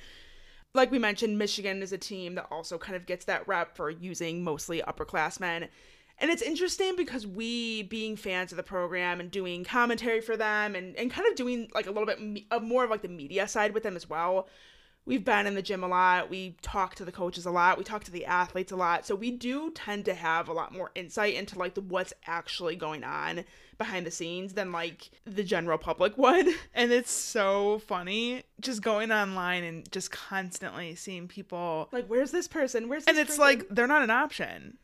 Like 0.75 0.91
we 0.91 0.99
mentioned 0.99 1.39
michigan 1.39 1.83
is 1.83 1.93
a 1.93 1.99
team 1.99 2.35
that 2.35 2.47
also 2.51 2.79
kind 2.79 2.97
of 2.97 3.07
gets 3.07 3.25
that 3.27 3.47
rep 3.49 3.77
for 3.77 3.91
using 3.91 4.43
mostly 4.45 4.83
upperclassmen. 4.83 5.69
And 6.21 6.33
it's 6.33 6.43
interesting 6.43 6.97
because 6.97 7.27
we 7.27 7.85
being 7.85 8.17
fans 8.17 8.51
of 8.51 8.57
the 8.57 8.65
program 8.65 9.21
and 9.21 9.31
doing 9.31 9.65
commentary 9.65 10.21
for 10.21 10.37
them 10.37 10.75
and, 10.75 10.97
and 10.97 11.13
kind 11.13 11.29
of 11.29 11.37
doing 11.37 11.71
like 11.75 11.87
a 11.87 11.93
little 11.93 12.07
bit 12.07 12.19
of 12.51 12.63
more 12.63 12.85
of 12.85 12.91
like 12.91 13.03
the 13.03 13.09
media 13.09 13.47
side 13.47 13.73
with 13.73 13.85
them 13.85 13.95
as 13.95 14.09
well 14.09 14.49
we've 15.09 15.25
been 15.25 15.47
in 15.47 15.55
the 15.55 15.63
gym 15.63 15.83
a 15.83 15.89
lot. 15.89 16.29
We 16.31 16.55
talk 16.63 16.95
to 16.97 17.05
the 17.05 17.11
coaches 17.11 17.47
a 17.47 17.51
lot. 17.51 17.79
We 17.79 17.83
talk 17.85 18.05
to 18.05 18.11
the 18.11 18.27
athletes 18.27 18.71
a 18.71 18.77
lot. 18.77 19.07
So 19.07 19.15
we 19.15 19.31
do 19.33 19.71
tend 19.73 20.05
to 20.05 20.15
have 20.15 20.49
a 20.49 20.53
lot 20.53 20.73
more 20.73 20.91
insight 20.95 21.35
into 21.35 21.59
like 21.59 21.75
the 21.75 21.81
what's 21.81 22.13
actually 22.27 22.77
going 22.77 23.03
on 23.03 23.45
behind 23.79 24.05
the 24.07 24.11
scenes 24.11 24.53
than 24.53 24.71
like 24.71 25.11
the 25.25 25.43
general 25.43 25.79
public 25.79 26.17
would. 26.19 26.47
and 26.75 26.93
it's 26.93 27.11
so 27.11 27.79
funny 27.87 28.43
just 28.61 28.83
going 28.83 29.11
online 29.11 29.65
and 29.65 29.91
just 29.91 30.11
constantly 30.11 30.95
seeing 30.95 31.27
people 31.27 31.89
Like, 31.93 32.07
where's 32.07 32.31
this 32.31 32.47
person? 32.49 32.89
Where's 32.89 33.05
this 33.05 33.11
and 33.17 33.19
it's 33.19 33.31
person? 33.39 33.41
like 33.45 33.69
they're 33.71 33.87
not 33.87 34.03
an 34.03 34.11
option 34.11 34.79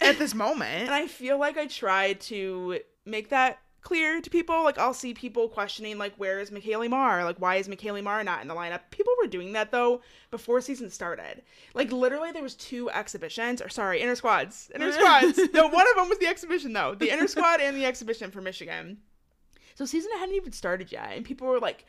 at 0.00 0.18
this 0.18 0.34
moment. 0.44 0.82
and 0.82 0.90
I 0.94 1.06
feel 1.06 1.38
like 1.38 1.56
I 1.56 1.66
try 1.66 2.12
to 2.14 2.80
make 3.06 3.30
that 3.30 3.58
clear 3.82 4.20
to 4.20 4.30
people. 4.30 4.62
Like 4.64 4.78
I'll 4.78 4.94
see 4.94 5.12
people 5.12 5.48
questioning 5.48 5.98
like 5.98 6.14
where 6.16 6.40
is 6.40 6.50
McKaylee 6.50 6.88
Marr? 6.88 7.24
Like 7.24 7.38
why 7.38 7.56
is 7.56 7.68
McKaylee 7.68 8.02
Marr 8.02 8.24
not 8.24 8.42
in 8.42 8.48
the 8.48 8.54
lineup? 8.54 8.80
People 8.90 9.12
were 9.20 9.28
doing 9.28 9.52
that 9.52 9.70
though 9.70 10.00
before 10.30 10.60
season 10.60 10.90
started. 10.90 11.42
Like 11.74 11.92
literally 11.92 12.32
there 12.32 12.42
was 12.42 12.54
two 12.54 12.90
exhibitions 12.90 13.60
or 13.60 13.68
sorry, 13.68 14.00
inner 14.00 14.14
squads. 14.14 14.70
Inner 14.74 14.92
squads. 14.92 15.38
no, 15.52 15.66
one 15.66 15.86
of 15.90 15.96
them 15.96 16.08
was 16.08 16.18
the 16.18 16.26
exhibition 16.26 16.72
though. 16.72 16.94
The 16.94 17.10
inner 17.10 17.28
squad 17.28 17.60
and 17.60 17.76
the 17.76 17.86
exhibition 17.86 18.30
for 18.30 18.40
Michigan. 18.40 18.98
So 19.74 19.84
season 19.84 20.10
hadn't 20.18 20.34
even 20.34 20.52
started 20.52 20.92
yet 20.92 21.12
and 21.14 21.24
people 21.24 21.46
were 21.46 21.60
like 21.60 21.84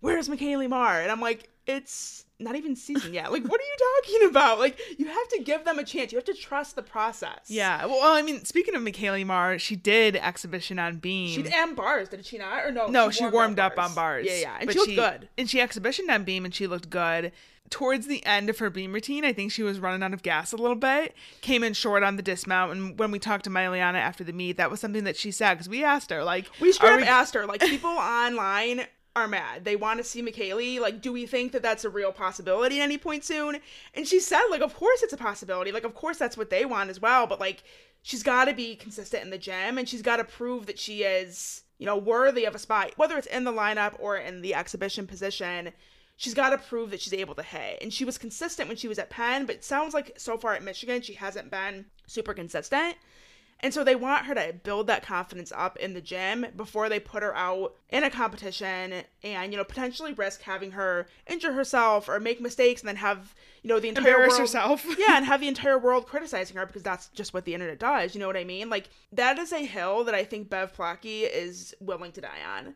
Where's 0.00 0.28
McKaylee 0.28 0.68
Marr? 0.68 1.00
And 1.00 1.10
I'm 1.10 1.20
like, 1.20 1.48
it's 1.68 2.24
not 2.40 2.56
even 2.56 2.74
season 2.74 3.12
yet. 3.12 3.30
Like, 3.30 3.44
what 3.44 3.60
are 3.60 3.64
you 3.64 3.76
talking 4.02 4.30
about? 4.30 4.58
Like, 4.58 4.78
you 4.98 5.06
have 5.06 5.28
to 5.28 5.42
give 5.42 5.64
them 5.64 5.78
a 5.78 5.84
chance. 5.84 6.12
You 6.12 6.18
have 6.18 6.24
to 6.24 6.34
trust 6.34 6.76
the 6.76 6.82
process. 6.82 7.40
yeah. 7.48 7.84
Well, 7.84 8.00
I 8.02 8.22
mean, 8.22 8.44
speaking 8.44 8.74
of 8.74 8.82
McKaylee 8.82 9.26
Mar, 9.26 9.58
she 9.58 9.76
did 9.76 10.16
exhibition 10.16 10.78
on 10.78 10.96
Beam. 10.96 11.28
She 11.34 11.42
did 11.42 11.52
and 11.52 11.76
bars, 11.76 12.08
did 12.08 12.24
she 12.24 12.38
not? 12.38 12.64
Or 12.64 12.72
no? 12.72 12.86
no, 12.86 13.10
she, 13.10 13.26
warmed, 13.26 13.58
up, 13.58 13.78
on 13.78 13.94
bars. 13.94 14.26
Yeah, 14.26 14.38
yeah, 14.40 14.56
and 14.60 14.66
But 14.66 14.72
she 14.74 14.78
looked 14.78 14.94
good. 14.94 15.28
And 15.36 15.50
she 15.50 15.60
exhibitioned 15.60 16.10
on 16.10 16.24
Beam, 16.24 16.44
and 16.44 16.54
she 16.54 16.66
looked 16.66 16.88
good. 16.88 17.32
Towards 17.70 18.06
the 18.06 18.24
end 18.24 18.48
of 18.48 18.58
her 18.60 18.70
beam 18.70 18.94
routine, 18.94 19.26
I 19.26 19.34
think 19.34 19.52
she 19.52 19.62
was 19.62 19.78
running 19.78 20.02
out 20.02 20.14
of 20.14 20.22
gas 20.22 20.52
a 20.52 20.56
little 20.56 20.74
bit. 20.74 21.14
Came 21.42 21.62
in 21.62 21.74
short 21.74 22.02
on 22.02 22.16
the 22.16 22.22
dismount, 22.22 22.72
and 22.72 22.98
when 22.98 23.10
we 23.10 23.18
talked 23.18 23.44
to 23.44 23.50
Maile'ana 23.50 23.96
after 23.98 24.24
the 24.24 24.32
meet, 24.32 24.56
that 24.56 24.70
was 24.70 24.80
something 24.80 25.04
that 25.04 25.18
she 25.18 25.30
said 25.30 25.54
because 25.54 25.68
we 25.68 25.84
asked 25.84 26.08
her, 26.10 26.24
like, 26.24 26.46
We 26.62 26.72
straight 26.72 27.02
up 27.02 27.08
asked 27.08 27.34
her, 27.34 27.44
like, 27.44 27.60
people 27.60 27.90
online 27.98 28.86
are 29.18 29.28
mad. 29.28 29.64
They 29.64 29.76
want 29.76 29.98
to 29.98 30.04
see 30.04 30.22
McKaylee. 30.22 30.80
Like, 30.80 31.00
do 31.00 31.12
we 31.12 31.26
think 31.26 31.52
that 31.52 31.62
that's 31.62 31.84
a 31.84 31.90
real 31.90 32.12
possibility 32.12 32.80
at 32.80 32.84
any 32.84 32.98
point 32.98 33.24
soon? 33.24 33.58
And 33.94 34.06
she 34.06 34.20
said, 34.20 34.46
like, 34.50 34.62
of 34.62 34.74
course 34.74 35.02
it's 35.02 35.12
a 35.12 35.18
possibility. 35.18 35.72
Like, 35.72 35.84
of 35.84 35.94
course 35.94 36.18
that's 36.18 36.36
what 36.36 36.50
they 36.50 36.64
want 36.64 36.90
as 36.90 37.00
well. 37.00 37.26
But 37.26 37.40
like, 37.40 37.62
she's 38.02 38.22
got 38.22 38.46
to 38.46 38.54
be 38.54 38.76
consistent 38.76 39.24
in 39.24 39.30
the 39.30 39.38
gym, 39.38 39.76
and 39.76 39.88
she's 39.88 40.02
got 40.02 40.16
to 40.16 40.24
prove 40.24 40.66
that 40.66 40.78
she 40.78 41.02
is, 41.02 41.62
you 41.78 41.86
know, 41.86 41.96
worthy 41.96 42.44
of 42.44 42.54
a 42.54 42.58
spot, 42.58 42.92
whether 42.96 43.18
it's 43.18 43.26
in 43.26 43.44
the 43.44 43.52
lineup 43.52 43.94
or 43.98 44.16
in 44.16 44.40
the 44.40 44.54
exhibition 44.54 45.06
position. 45.06 45.72
She's 46.16 46.34
got 46.34 46.50
to 46.50 46.58
prove 46.58 46.90
that 46.90 47.00
she's 47.00 47.14
able 47.14 47.36
to 47.36 47.42
hit. 47.44 47.78
And 47.80 47.92
she 47.92 48.04
was 48.04 48.18
consistent 48.18 48.68
when 48.68 48.76
she 48.76 48.88
was 48.88 48.98
at 48.98 49.10
Penn, 49.10 49.46
but 49.46 49.56
it 49.56 49.64
sounds 49.64 49.94
like 49.94 50.14
so 50.16 50.36
far 50.36 50.54
at 50.54 50.64
Michigan, 50.64 51.00
she 51.00 51.14
hasn't 51.14 51.50
been 51.50 51.86
super 52.06 52.34
consistent. 52.34 52.96
And 53.60 53.74
so 53.74 53.82
they 53.82 53.96
want 53.96 54.26
her 54.26 54.34
to 54.36 54.54
build 54.62 54.86
that 54.86 55.04
confidence 55.04 55.52
up 55.54 55.76
in 55.78 55.92
the 55.92 56.00
gym 56.00 56.46
before 56.56 56.88
they 56.88 57.00
put 57.00 57.24
her 57.24 57.34
out 57.34 57.74
in 57.90 58.04
a 58.04 58.10
competition 58.10 59.02
and, 59.24 59.52
you 59.52 59.58
know, 59.58 59.64
potentially 59.64 60.12
risk 60.12 60.42
having 60.42 60.72
her 60.72 61.08
injure 61.26 61.52
herself 61.52 62.08
or 62.08 62.20
make 62.20 62.40
mistakes 62.40 62.82
and 62.82 62.88
then 62.88 62.96
have, 62.96 63.34
you 63.62 63.68
know, 63.68 63.80
the 63.80 63.88
entire 63.88 64.06
Embarrass 64.06 64.30
world, 64.30 64.40
herself. 64.40 64.86
yeah, 64.98 65.16
and 65.16 65.24
have 65.26 65.40
the 65.40 65.48
entire 65.48 65.78
world 65.78 66.06
criticizing 66.06 66.56
her 66.56 66.66
because 66.66 66.84
that's 66.84 67.08
just 67.08 67.34
what 67.34 67.44
the 67.44 67.54
internet 67.54 67.80
does. 67.80 68.14
You 68.14 68.20
know 68.20 68.28
what 68.28 68.36
I 68.36 68.44
mean? 68.44 68.70
Like 68.70 68.90
that 69.12 69.38
is 69.40 69.52
a 69.52 69.64
hill 69.64 70.04
that 70.04 70.14
I 70.14 70.22
think 70.22 70.48
Bev 70.48 70.72
Plocki 70.72 71.28
is 71.28 71.74
willing 71.80 72.12
to 72.12 72.20
die 72.20 72.42
on. 72.56 72.74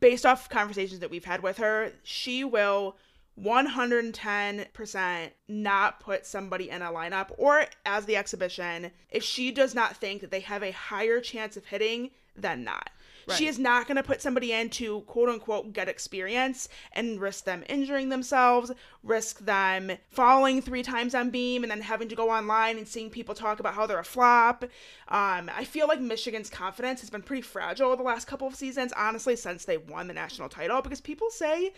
Based 0.00 0.24
off 0.24 0.48
conversations 0.48 1.00
that 1.00 1.10
we've 1.10 1.26
had 1.26 1.42
with 1.42 1.58
her, 1.58 1.92
she 2.02 2.42
will 2.42 2.96
110% 3.40 5.30
not 5.48 6.00
put 6.00 6.26
somebody 6.26 6.68
in 6.70 6.82
a 6.82 6.92
lineup 6.92 7.32
or 7.38 7.66
as 7.86 8.04
the 8.04 8.16
exhibition 8.16 8.90
if 9.10 9.22
she 9.22 9.50
does 9.50 9.74
not 9.74 9.96
think 9.96 10.20
that 10.20 10.30
they 10.30 10.40
have 10.40 10.62
a 10.62 10.70
higher 10.70 11.20
chance 11.20 11.56
of 11.56 11.64
hitting 11.66 12.10
than 12.36 12.64
not. 12.64 12.90
She 13.30 13.46
is 13.46 13.58
not 13.58 13.86
going 13.86 13.96
to 13.96 14.02
put 14.02 14.20
somebody 14.20 14.52
in 14.52 14.68
to 14.70 15.02
quote 15.02 15.28
unquote 15.28 15.72
get 15.72 15.88
experience 15.88 16.68
and 16.92 17.20
risk 17.20 17.44
them 17.44 17.64
injuring 17.68 18.08
themselves, 18.08 18.72
risk 19.02 19.38
them 19.40 19.92
falling 20.10 20.60
three 20.60 20.82
times 20.82 21.14
on 21.14 21.30
beam 21.30 21.62
and 21.62 21.70
then 21.70 21.82
having 21.82 22.08
to 22.08 22.16
go 22.16 22.30
online 22.30 22.78
and 22.78 22.88
seeing 22.88 23.10
people 23.10 23.34
talk 23.34 23.60
about 23.60 23.74
how 23.74 23.86
they're 23.86 23.98
a 23.98 24.04
flop. 24.04 24.64
Um, 25.08 25.50
I 25.54 25.64
feel 25.64 25.86
like 25.86 26.00
Michigan's 26.00 26.50
confidence 26.50 27.00
has 27.00 27.10
been 27.10 27.22
pretty 27.22 27.42
fragile 27.42 27.96
the 27.96 28.02
last 28.02 28.26
couple 28.26 28.48
of 28.48 28.54
seasons, 28.54 28.92
honestly, 28.96 29.36
since 29.36 29.64
they 29.64 29.78
won 29.78 30.08
the 30.08 30.14
national 30.14 30.48
title 30.48 30.82
because 30.82 31.00
people 31.00 31.30
say 31.30 31.72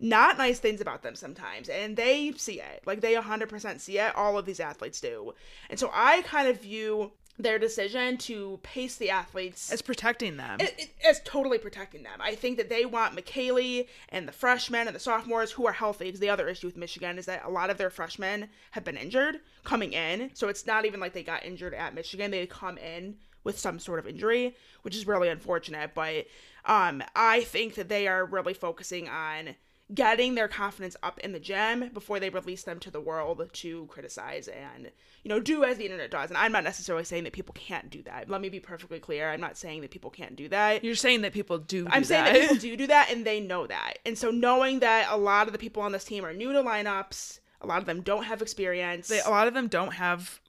not 0.00 0.38
nice 0.38 0.58
things 0.58 0.80
about 0.80 1.02
them 1.02 1.14
sometimes 1.14 1.68
and 1.68 1.96
they 1.96 2.32
see 2.36 2.60
it 2.60 2.82
like 2.86 3.00
they 3.00 3.14
100% 3.14 3.80
see 3.80 3.98
it 3.98 4.14
all 4.16 4.38
of 4.38 4.46
these 4.46 4.60
athletes 4.60 5.00
do 5.00 5.32
and 5.68 5.78
so 5.78 5.90
i 5.92 6.22
kind 6.22 6.48
of 6.48 6.60
view 6.60 7.12
their 7.42 7.58
decision 7.58 8.16
to 8.18 8.58
pace 8.62 8.96
the 8.96 9.10
athletes 9.10 9.72
as 9.72 9.82
protecting 9.82 10.36
them. 10.36 10.60
it, 10.60 10.74
it, 10.78 10.90
it's 11.00 11.20
totally 11.24 11.58
protecting 11.58 12.02
them. 12.02 12.18
I 12.20 12.34
think 12.34 12.56
that 12.58 12.68
they 12.68 12.84
want 12.84 13.16
McKaylee 13.16 13.88
and 14.10 14.28
the 14.28 14.32
freshmen 14.32 14.86
and 14.86 14.94
the 14.94 15.00
sophomores 15.00 15.50
who 15.50 15.66
are 15.66 15.72
healthy. 15.72 16.06
Because 16.06 16.20
the 16.20 16.30
other 16.30 16.48
issue 16.48 16.66
with 16.66 16.76
Michigan 16.76 17.18
is 17.18 17.26
that 17.26 17.44
a 17.44 17.50
lot 17.50 17.70
of 17.70 17.78
their 17.78 17.90
freshmen 17.90 18.48
have 18.72 18.84
been 18.84 18.96
injured 18.96 19.40
coming 19.64 19.92
in. 19.92 20.30
So 20.34 20.48
it's 20.48 20.66
not 20.66 20.84
even 20.84 21.00
like 21.00 21.12
they 21.12 21.22
got 21.22 21.44
injured 21.44 21.74
at 21.74 21.94
Michigan. 21.94 22.30
They 22.30 22.46
come 22.46 22.78
in 22.78 23.16
with 23.44 23.58
some 23.58 23.78
sort 23.78 23.98
of 23.98 24.06
injury, 24.06 24.54
which 24.82 24.96
is 24.96 25.06
really 25.06 25.28
unfortunate. 25.28 25.92
But 25.94 26.26
um, 26.64 27.02
I 27.16 27.40
think 27.42 27.74
that 27.74 27.88
they 27.88 28.06
are 28.06 28.24
really 28.24 28.54
focusing 28.54 29.08
on 29.08 29.54
getting 29.94 30.34
their 30.36 30.46
confidence 30.48 30.96
up 31.02 31.18
in 31.20 31.32
the 31.32 31.40
gym 31.40 31.88
before 31.92 32.20
they 32.20 32.30
release 32.30 32.62
them 32.62 32.78
to 32.78 32.90
the 32.90 33.00
world 33.00 33.42
to 33.52 33.86
criticize 33.86 34.46
and 34.48 34.90
you 35.24 35.28
know 35.28 35.40
do 35.40 35.64
as 35.64 35.78
the 35.78 35.84
internet 35.84 36.10
does 36.10 36.30
and 36.30 36.38
i'm 36.38 36.52
not 36.52 36.62
necessarily 36.62 37.02
saying 37.04 37.24
that 37.24 37.32
people 37.32 37.52
can't 37.58 37.90
do 37.90 38.00
that 38.02 38.28
let 38.30 38.40
me 38.40 38.48
be 38.48 38.60
perfectly 38.60 39.00
clear 39.00 39.30
i'm 39.30 39.40
not 39.40 39.56
saying 39.56 39.80
that 39.80 39.90
people 39.90 40.10
can't 40.10 40.36
do 40.36 40.48
that 40.48 40.84
You're 40.84 40.94
saying 40.94 41.22
that 41.22 41.32
people 41.32 41.58
do. 41.58 41.86
i'm 41.90 42.02
do 42.02 42.06
saying 42.08 42.24
that. 42.24 42.32
that 42.34 42.40
people 42.42 42.56
do 42.56 42.76
do 42.84 42.86
that 42.86 43.10
and 43.10 43.24
they 43.24 43.40
know 43.40 43.66
that 43.66 43.94
and 44.06 44.16
so 44.16 44.30
knowing 44.30 44.78
that 44.80 45.08
a 45.10 45.16
lot 45.16 45.46
of 45.48 45.52
the 45.52 45.58
people 45.58 45.82
on 45.82 45.90
this 45.92 46.04
team 46.04 46.24
are 46.24 46.32
new 46.32 46.52
to 46.52 46.62
lineups 46.62 47.40
a 47.60 47.66
lot 47.66 47.78
of 47.78 47.86
them 47.86 48.00
don't 48.00 48.24
have 48.24 48.40
experience 48.42 49.08
They, 49.08 49.20
a 49.20 49.28
lot 49.30 49.48
of 49.48 49.54
them 49.54 49.66
don't 49.68 49.94
have 49.94 50.40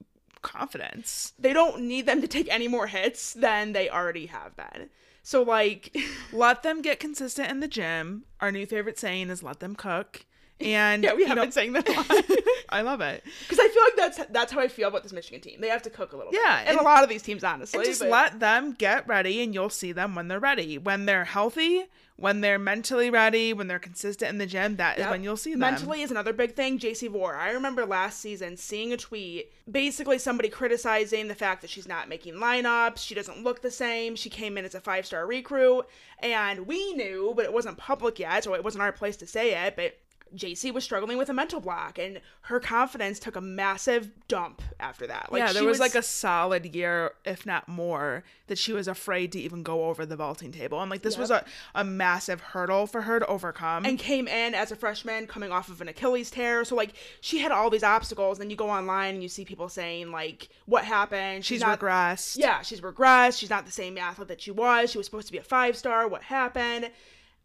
confidence. 0.42 1.34
they 1.40 1.54
don't 1.54 1.82
need 1.84 2.06
them 2.06 2.22
to 2.22 2.28
take 2.28 2.48
any 2.52 2.68
more 2.68 2.88
hits 2.88 3.34
than 3.34 3.74
they 3.74 3.90
already 3.90 4.28
have 4.28 4.56
been 4.56 4.90
so 5.24 5.42
like 5.44 5.96
Let 6.34 6.64
them 6.64 6.82
get 6.82 7.00
consistent 7.00 7.50
in 7.52 7.60
the 7.60 7.68
gym. 7.68 8.24
Our 8.40 8.52
new 8.52 8.66
favorite 8.66 8.98
saying 9.00 9.30
is 9.30 9.44
"Let 9.44 9.60
them 9.60 9.76
cook." 9.76 10.26
And 10.60 11.04
yeah 11.04 11.14
we 11.14 11.22
you 11.22 11.28
have 11.28 11.36
know, 11.38 11.44
been 11.44 11.52
saying 11.52 11.74
that 11.74 11.90
a 11.90 11.92
lot 11.92 12.08
I 12.70 12.82
love 12.82 13.02
it. 13.02 13.24
Because 13.42 13.60
I 13.60 13.68
feel 13.68 13.84
like 13.84 13.96
that's 14.16 14.32
that's 14.32 14.52
how 14.54 14.60
I 14.62 14.68
feel 14.68 14.88
about 14.88 15.04
this 15.04 15.12
Michigan 15.12 15.42
team. 15.42 15.60
They 15.60 15.68
have 15.70 15.82
to 15.84 15.90
cook 15.90 16.14
a 16.14 16.18
little 16.18 16.32
Yeah, 16.34 16.60
bit. 16.62 16.70
And, 16.70 16.78
and- 16.78 16.80
a 16.80 16.84
lot 16.84 17.04
of 17.04 17.10
these 17.10 17.22
teams, 17.24 17.44
honestly. 17.44 17.80
And 17.80 17.86
just 17.86 18.00
but- 18.02 18.10
let 18.10 18.40
them 18.40 18.74
get 18.74 19.08
ready, 19.08 19.42
and 19.44 19.54
you'll 19.54 19.70
see 19.70 19.92
them 19.92 20.16
when 20.16 20.28
they're 20.30 20.40
ready. 20.40 20.78
When 20.78 21.06
they're 21.06 21.26
healthy, 21.26 21.86
when 22.22 22.42
they're 22.42 22.60
mentally 22.60 23.10
ready, 23.10 23.52
when 23.52 23.68
they're 23.68 23.80
consistent 23.80 24.30
in 24.30 24.38
the 24.38 24.46
gym, 24.46 24.76
that 24.76 24.98
is 24.98 25.02
Yep. 25.04 25.10
when 25.12 25.24
you'll 25.24 25.36
see 25.36 25.52
them. 25.52 25.60
Mentally 25.60 26.04
is 26.04 26.12
another 26.12 26.34
big 26.34 26.54
thing. 26.56 26.78
JC 26.78 27.08
Vore. 27.08 27.36
I 27.36 27.50
remember 27.52 27.84
last 27.86 28.20
season 28.20 28.58
seeing 28.58 28.94
a 28.94 28.98
tweet, 28.98 29.52
basically 29.70 30.20
somebody 30.20 30.48
criticizing 30.48 31.28
the 31.28 31.36
fact 31.36 31.62
that 31.62 31.70
she's 31.72 31.88
not 31.88 32.08
making 32.08 32.36
lineups. 32.36 33.00
She 33.00 33.16
doesn't 33.16 33.44
look 33.44 33.62
the 33.64 33.72
same. 33.72 34.16
She 34.16 34.30
came 34.30 34.58
in 34.58 34.66
as 34.66 34.76
a 34.76 34.80
five 34.80 35.06
star 35.06 35.26
recruit, 35.26 35.86
and 36.20 36.68
we 36.68 36.94
knew, 36.94 37.34
but 37.36 37.46
it 37.46 37.54
wasn't 37.54 37.78
public 37.78 38.20
yet, 38.20 38.44
so 38.44 38.54
it 38.54 38.64
wasn't 38.64 38.84
our 38.84 38.92
place 38.92 39.18
to 39.18 39.26
say 39.26 39.56
it. 39.66 39.76
But 39.76 39.98
JC 40.36 40.74
was 40.74 40.84
struggling 40.84 41.18
with 41.18 41.30
a 41.30 41.34
mental 41.34 41.60
block, 41.60 41.98
and 42.00 42.22
her 42.42 42.60
confidence 42.60 43.20
took 43.20 43.36
a 43.36 43.42
massive 43.42 44.10
dump 44.28 44.62
after 44.80 45.08
that. 45.08 45.32
Like, 45.32 45.40
yeah, 45.40 45.54
there 45.54 45.62
she 45.62 45.68
was, 45.68 45.80
like 45.80 45.96
a 45.96 46.02
solid 46.02 46.74
year, 46.74 47.12
if 47.26 47.46
not 47.46 47.68
more, 47.68 48.24
that 48.48 48.58
she 48.58 48.74
was 48.74 48.88
afraid 48.88 49.32
to 49.34 49.40
even 49.40 49.64
go 49.64 49.86
over 49.86 50.06
the 50.06 50.16
vaulting 50.16 50.52
table. 50.52 50.82
And 50.82 50.90
like 50.90 51.02
this 51.02 51.18
was 51.18 51.32
a, 51.32 51.44
a 51.76 51.84
massive 51.84 52.40
hurdle 52.42 52.88
for 52.88 53.02
her 53.04 53.20
to 53.20 53.26
overcome. 53.28 53.86
and 53.86 54.00
came 54.00 54.28
in 54.28 54.54
as 54.54 54.72
a 54.72 54.76
freshman 54.76 55.28
coming 55.28 55.52
off 55.52 55.70
of 55.70 55.82
an 55.82 55.88
Achilles 55.88 56.32
tear. 56.32 56.64
So 56.66 56.76
like 56.76 56.94
she 57.22 57.40
had 57.40 57.52
all 57.52 57.70
these 57.70 57.84
obstacles. 57.84 58.38
Then 58.38 58.50
you 58.50 58.56
go 58.56 58.70
online 58.70 59.16
and 59.16 59.24
you 59.24 59.30
see 59.30 59.46
people 59.46 59.70
saying 59.70 60.12
like, 60.12 60.50
"What 60.66 60.86
happened? 60.86 61.46
she's 61.46 61.62
not- 61.62 61.80
regressed. 61.80 62.38
Yeah, 62.38 62.62
she's 62.62 62.82
regressed. 62.82 63.40
She's 63.40 63.50
not 63.50 63.66
the 63.66 63.72
same 63.72 63.98
athlete 63.98 64.28
that 64.30 64.42
she 64.42 64.52
was. 64.52 64.92
She 64.92 64.98
was 64.98 65.06
supposed 65.06 65.28
to 65.28 65.34
be 65.34 65.40
a 65.40 65.44
five 65.44 65.76
star. 65.78 66.08
What 66.08 66.24
happened? 66.24 66.90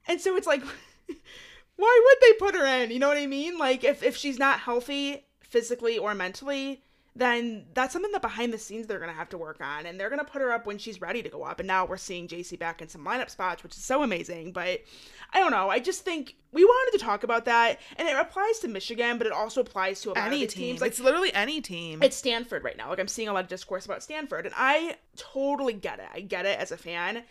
And 0.09 0.21
so 0.21 0.37
it's 0.37 0.47
like, 0.47 0.63
why 1.77 2.01
would 2.05 2.19
they 2.21 2.39
put 2.39 2.55
her 2.55 2.67
in? 2.83 2.91
You 2.91 2.99
know 2.99 3.09
what 3.09 3.19
I 3.19 3.27
mean? 3.27 3.59
Like 3.59 3.85
if 3.85 4.03
if 4.03 4.17
she's 4.17 4.39
not 4.39 4.61
healthy 4.61 5.27
physically 5.41 5.99
or 5.99 6.15
mentally. 6.15 6.83
Then 7.19 7.65
that's 7.73 7.95
something 7.95 8.13
that 8.13 8.21
behind 8.21 8.53
the 8.53 8.59
scenes 8.59 8.87
they're 8.87 8.99
gonna 8.99 9.11
have 9.15 9.31
to 9.31 9.39
work 9.39 9.59
on, 9.63 9.87
and 9.87 9.99
they're 9.99 10.11
gonna 10.11 10.23
put 10.23 10.43
her 10.43 10.53
up 10.53 10.67
when 10.67 10.77
she's 10.77 11.01
ready 11.01 11.23
to 11.23 11.31
go 11.31 11.45
up. 11.45 11.61
And 11.61 11.67
now 11.67 11.87
we're 11.87 11.97
seeing 11.97 12.29
JC 12.29 12.59
back 12.59 12.83
in 12.83 12.91
some 12.91 13.07
lineup 13.07 13.31
spots, 13.31 13.63
which 13.63 13.75
is 13.75 13.83
so 13.83 14.03
amazing. 14.03 14.53
But 14.53 14.83
I 15.33 15.39
don't 15.41 15.51
know. 15.51 15.71
I 15.71 15.79
just 15.79 16.05
think 16.05 16.37
we 16.53 16.63
wanted 16.63 16.99
to 16.99 17.03
talk 17.03 17.25
about 17.25 17.47
that, 17.47 17.81
and 17.97 18.07
it 18.07 18.15
applies 18.15 18.59
to 18.59 18.69
Michigan, 18.69 19.17
but 19.17 19.27
it 19.27 19.33
also 19.33 19.63
applies 19.63 20.03
to 20.03 20.13
any 20.13 20.41
team. 20.41 20.49
teams. 20.49 20.81
Like 20.83 20.91
it's 20.91 21.01
literally 21.01 21.33
any 21.33 21.63
team. 21.63 22.03
it's 22.03 22.17
Stanford 22.17 22.63
right 22.63 22.77
now. 22.77 22.91
Like 22.91 23.01
I'm 23.01 23.09
seeing 23.09 23.29
a 23.29 23.33
lot 23.33 23.45
of 23.45 23.49
discourse 23.49 23.87
about 23.87 24.03
Stanford, 24.03 24.45
and 24.45 24.55
I 24.55 24.97
totally 25.17 25.73
get 25.73 26.01
it. 26.01 26.09
I 26.13 26.21
get 26.21 26.45
it 26.45 26.59
as 26.59 26.71
a 26.71 26.77
fan. 26.77 27.25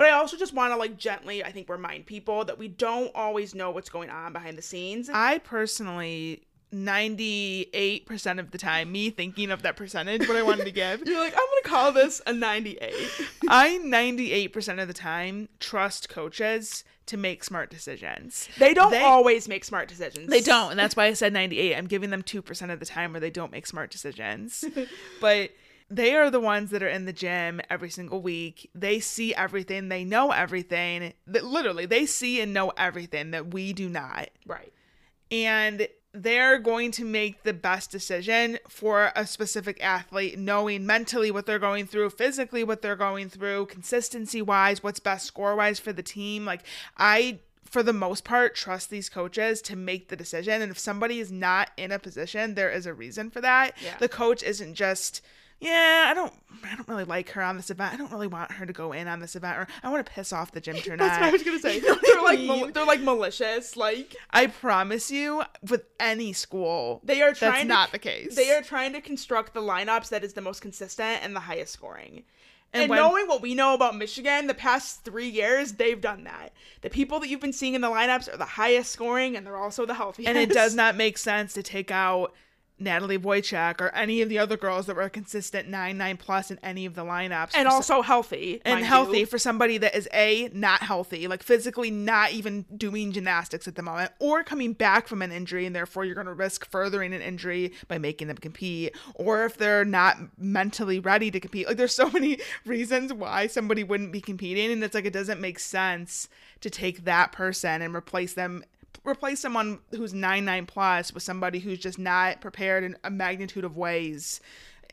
But 0.00 0.08
I 0.08 0.12
also 0.12 0.38
just 0.38 0.54
want 0.54 0.72
to 0.72 0.78
like 0.78 0.96
gently, 0.96 1.44
I 1.44 1.52
think, 1.52 1.68
remind 1.68 2.06
people 2.06 2.46
that 2.46 2.56
we 2.56 2.68
don't 2.68 3.10
always 3.14 3.54
know 3.54 3.70
what's 3.70 3.90
going 3.90 4.08
on 4.08 4.32
behind 4.32 4.56
the 4.56 4.62
scenes. 4.62 5.10
I 5.12 5.36
personally, 5.40 6.44
98% 6.72 8.38
of 8.38 8.50
the 8.50 8.56
time, 8.56 8.90
me 8.92 9.10
thinking 9.10 9.50
of 9.50 9.60
that 9.60 9.76
percentage, 9.76 10.26
what 10.26 10.38
I 10.38 10.42
wanted 10.42 10.64
to 10.64 10.70
give, 10.70 11.02
You're 11.06 11.18
like, 11.18 11.34
I'm 11.34 11.38
gonna 11.38 11.76
call 11.76 11.92
this 11.92 12.22
a 12.26 12.32
98. 12.32 12.94
I 13.48 13.78
98% 13.82 14.80
of 14.80 14.88
the 14.88 14.94
time 14.94 15.50
trust 15.58 16.08
coaches 16.08 16.82
to 17.04 17.18
make 17.18 17.44
smart 17.44 17.68
decisions. 17.68 18.48
They 18.58 18.72
don't 18.72 18.92
They- 18.92 19.02
always 19.02 19.48
make 19.48 19.64
smart 19.66 19.86
decisions. 19.88 20.30
They 20.30 20.40
don't, 20.40 20.70
and 20.70 20.78
that's 20.80 20.96
why 20.96 21.06
I 21.06 21.12
said 21.12 21.34
98. 21.34 21.76
I'm 21.76 21.86
giving 21.88 22.08
them 22.08 22.22
2% 22.22 22.72
of 22.72 22.80
the 22.80 22.86
time 22.86 23.12
where 23.12 23.20
they 23.20 23.28
don't 23.28 23.52
make 23.52 23.66
smart 23.66 23.90
decisions. 23.90 24.64
but 25.20 25.50
they 25.90 26.14
are 26.14 26.30
the 26.30 26.40
ones 26.40 26.70
that 26.70 26.82
are 26.82 26.88
in 26.88 27.04
the 27.04 27.12
gym 27.12 27.60
every 27.68 27.90
single 27.90 28.22
week. 28.22 28.70
They 28.74 29.00
see 29.00 29.34
everything, 29.34 29.88
they 29.88 30.04
know 30.04 30.30
everything. 30.30 31.14
That 31.26 31.44
literally, 31.44 31.84
they 31.86 32.06
see 32.06 32.40
and 32.40 32.54
know 32.54 32.70
everything 32.76 33.32
that 33.32 33.52
we 33.52 33.72
do 33.72 33.88
not. 33.88 34.28
Right. 34.46 34.72
and 35.30 35.88
they're 36.12 36.58
going 36.58 36.90
to 36.90 37.04
make 37.04 37.44
the 37.44 37.52
best 37.52 37.90
decision 37.92 38.58
for 38.68 39.12
a 39.14 39.24
specific 39.24 39.82
athlete, 39.82 40.36
knowing 40.38 40.84
mentally 40.84 41.30
what 41.30 41.46
they're 41.46 41.60
going 41.60 41.86
through, 41.86 42.10
physically 42.10 42.64
what 42.64 42.82
they're 42.82 42.96
going 42.96 43.28
through, 43.28 43.66
consistency 43.66 44.42
wise, 44.42 44.82
what's 44.82 44.98
best 44.98 45.26
score 45.26 45.54
wise 45.54 45.78
for 45.78 45.92
the 45.92 46.02
team. 46.02 46.44
Like, 46.44 46.62
I, 46.98 47.38
for 47.64 47.84
the 47.84 47.92
most 47.92 48.24
part, 48.24 48.56
trust 48.56 48.90
these 48.90 49.08
coaches 49.08 49.62
to 49.62 49.76
make 49.76 50.08
the 50.08 50.16
decision. 50.16 50.60
And 50.60 50.72
if 50.72 50.78
somebody 50.80 51.20
is 51.20 51.30
not 51.30 51.70
in 51.76 51.92
a 51.92 51.98
position, 52.00 52.54
there 52.56 52.70
is 52.72 52.86
a 52.86 52.94
reason 52.94 53.30
for 53.30 53.40
that. 53.42 53.76
Yeah. 53.80 53.96
The 54.00 54.08
coach 54.08 54.42
isn't 54.42 54.74
just, 54.74 55.20
yeah, 55.60 56.06
I 56.08 56.14
don't, 56.14 56.32
I 56.64 56.74
don't 56.76 56.88
really 56.88 57.04
like 57.04 57.30
her 57.30 57.42
on 57.42 57.56
this 57.56 57.70
event. 57.70 57.92
I 57.94 57.96
don't 57.96 58.10
really 58.10 58.26
want 58.26 58.50
her 58.52 58.66
to 58.66 58.72
go 58.72 58.92
in 58.92 59.08
on 59.08 59.20
this 59.20 59.36
event, 59.36 59.58
or 59.58 59.66
I 59.82 59.90
want 59.90 60.04
to 60.06 60.12
piss 60.12 60.32
off 60.32 60.52
the 60.52 60.60
gym 60.60 60.76
tonight. 60.82 60.98
That's 60.98 61.18
what 61.20 61.28
I 61.28 61.30
was 61.32 61.42
gonna 61.42 61.58
say. 61.58 61.80
They're 61.80 62.22
like 62.22 62.40
mal- 62.40 62.66
they're 62.72 62.84
like 62.86 63.00
malicious. 63.00 63.76
Like 63.76 64.16
I 64.30 64.46
promise 64.46 65.10
you, 65.10 65.42
with 65.68 65.84
any 65.98 66.32
school, 66.32 67.00
they 67.04 67.22
are 67.22 67.28
that's 67.28 67.38
trying. 67.40 67.68
not 67.68 67.92
the 67.92 67.98
case. 67.98 68.34
They 68.36 68.52
are 68.52 68.62
trying 68.62 68.92
to 68.94 69.00
construct 69.00 69.54
the 69.54 69.60
lineups 69.60 70.08
that 70.10 70.24
is 70.24 70.32
the 70.34 70.40
most 70.42 70.60
consistent 70.62 71.22
and 71.22 71.34
the 71.36 71.40
highest 71.40 71.72
scoring. 71.72 72.24
And 72.72 72.82
And, 72.82 72.90
when- 72.90 72.98
knowing 73.00 73.26
what 73.26 73.42
we 73.42 73.54
know 73.54 73.74
about 73.74 73.96
Michigan, 73.96 74.46
the 74.46 74.54
past 74.54 75.04
three 75.04 75.28
years, 75.28 75.72
they've 75.72 76.00
done 76.00 76.24
that. 76.24 76.52
The 76.82 76.90
people 76.90 77.18
that 77.20 77.28
you've 77.28 77.40
been 77.40 77.52
seeing 77.52 77.74
in 77.74 77.80
the 77.80 77.88
lineups 77.90 78.32
are 78.32 78.36
the 78.36 78.44
highest 78.44 78.92
scoring, 78.92 79.36
and 79.36 79.44
they're 79.44 79.56
also 79.56 79.84
the 79.86 79.94
healthiest. 79.94 80.28
and 80.28 80.38
it 80.38 80.50
does 80.54 80.74
not 80.76 80.94
make 80.94 81.18
sense 81.18 81.52
to 81.54 81.62
take 81.64 81.90
out 81.90 82.32
Natalie 82.80 83.18
Wojcik 83.18 83.80
or 83.80 83.94
any 83.94 84.22
of 84.22 84.28
the 84.28 84.38
other 84.38 84.56
girls 84.56 84.86
that 84.86 84.96
were 84.96 85.02
a 85.02 85.10
consistent 85.10 85.68
9 85.68 85.96
9 85.96 86.16
plus 86.16 86.50
in 86.50 86.58
any 86.62 86.86
of 86.86 86.94
the 86.94 87.04
lineups. 87.04 87.52
And 87.54 87.68
also 87.68 88.02
healthy. 88.02 88.60
and 88.64 88.84
healthy 88.84 89.20
you. 89.20 89.26
for 89.26 89.38
somebody 89.38 89.78
that 89.78 89.94
is 89.94 90.08
a 90.12 90.48
not 90.52 90.82
healthy 90.82 91.26
like 91.28 91.42
physically 91.42 91.90
not 91.90 92.32
even 92.32 92.64
doing 92.76 93.12
gymnastics 93.12 93.68
at 93.68 93.74
the 93.74 93.82
moment 93.82 94.12
or 94.18 94.42
coming 94.42 94.72
back 94.72 95.06
from 95.06 95.22
an 95.22 95.32
injury 95.32 95.66
and 95.66 95.76
therefore 95.76 96.04
you're 96.04 96.14
going 96.14 96.26
to 96.26 96.32
risk 96.32 96.64
furthering 96.64 97.12
an 97.12 97.20
injury 97.20 97.72
by 97.88 97.98
making 97.98 98.28
them 98.28 98.36
compete 98.36 98.94
or 99.14 99.44
if 99.44 99.56
they're 99.56 99.84
not 99.84 100.16
mentally 100.38 100.98
ready 100.98 101.30
to 101.30 101.40
compete 101.40 101.66
like 101.66 101.76
there's 101.76 101.94
so 101.94 102.10
many 102.12 102.38
reasons 102.64 103.12
why 103.12 103.46
somebody 103.46 103.84
wouldn't 103.84 104.12
be 104.12 104.20
competing 104.20 104.70
and 104.72 104.82
it's 104.82 104.94
like 104.94 105.04
it 105.04 105.12
doesn't 105.12 105.40
make 105.40 105.58
sense 105.58 106.28
to 106.60 106.70
take 106.70 107.04
that 107.04 107.32
person 107.32 107.82
and 107.82 107.94
replace 107.94 108.34
them 108.34 108.64
replace 109.06 109.40
someone 109.40 109.78
who's 109.90 110.12
9 110.14 110.44
9 110.44 110.66
plus 110.66 111.12
with 111.14 111.22
somebody 111.22 111.58
who's 111.58 111.78
just 111.78 111.98
not 111.98 112.40
prepared 112.40 112.84
in 112.84 112.96
a 113.04 113.10
magnitude 113.10 113.64
of 113.64 113.76
ways 113.76 114.40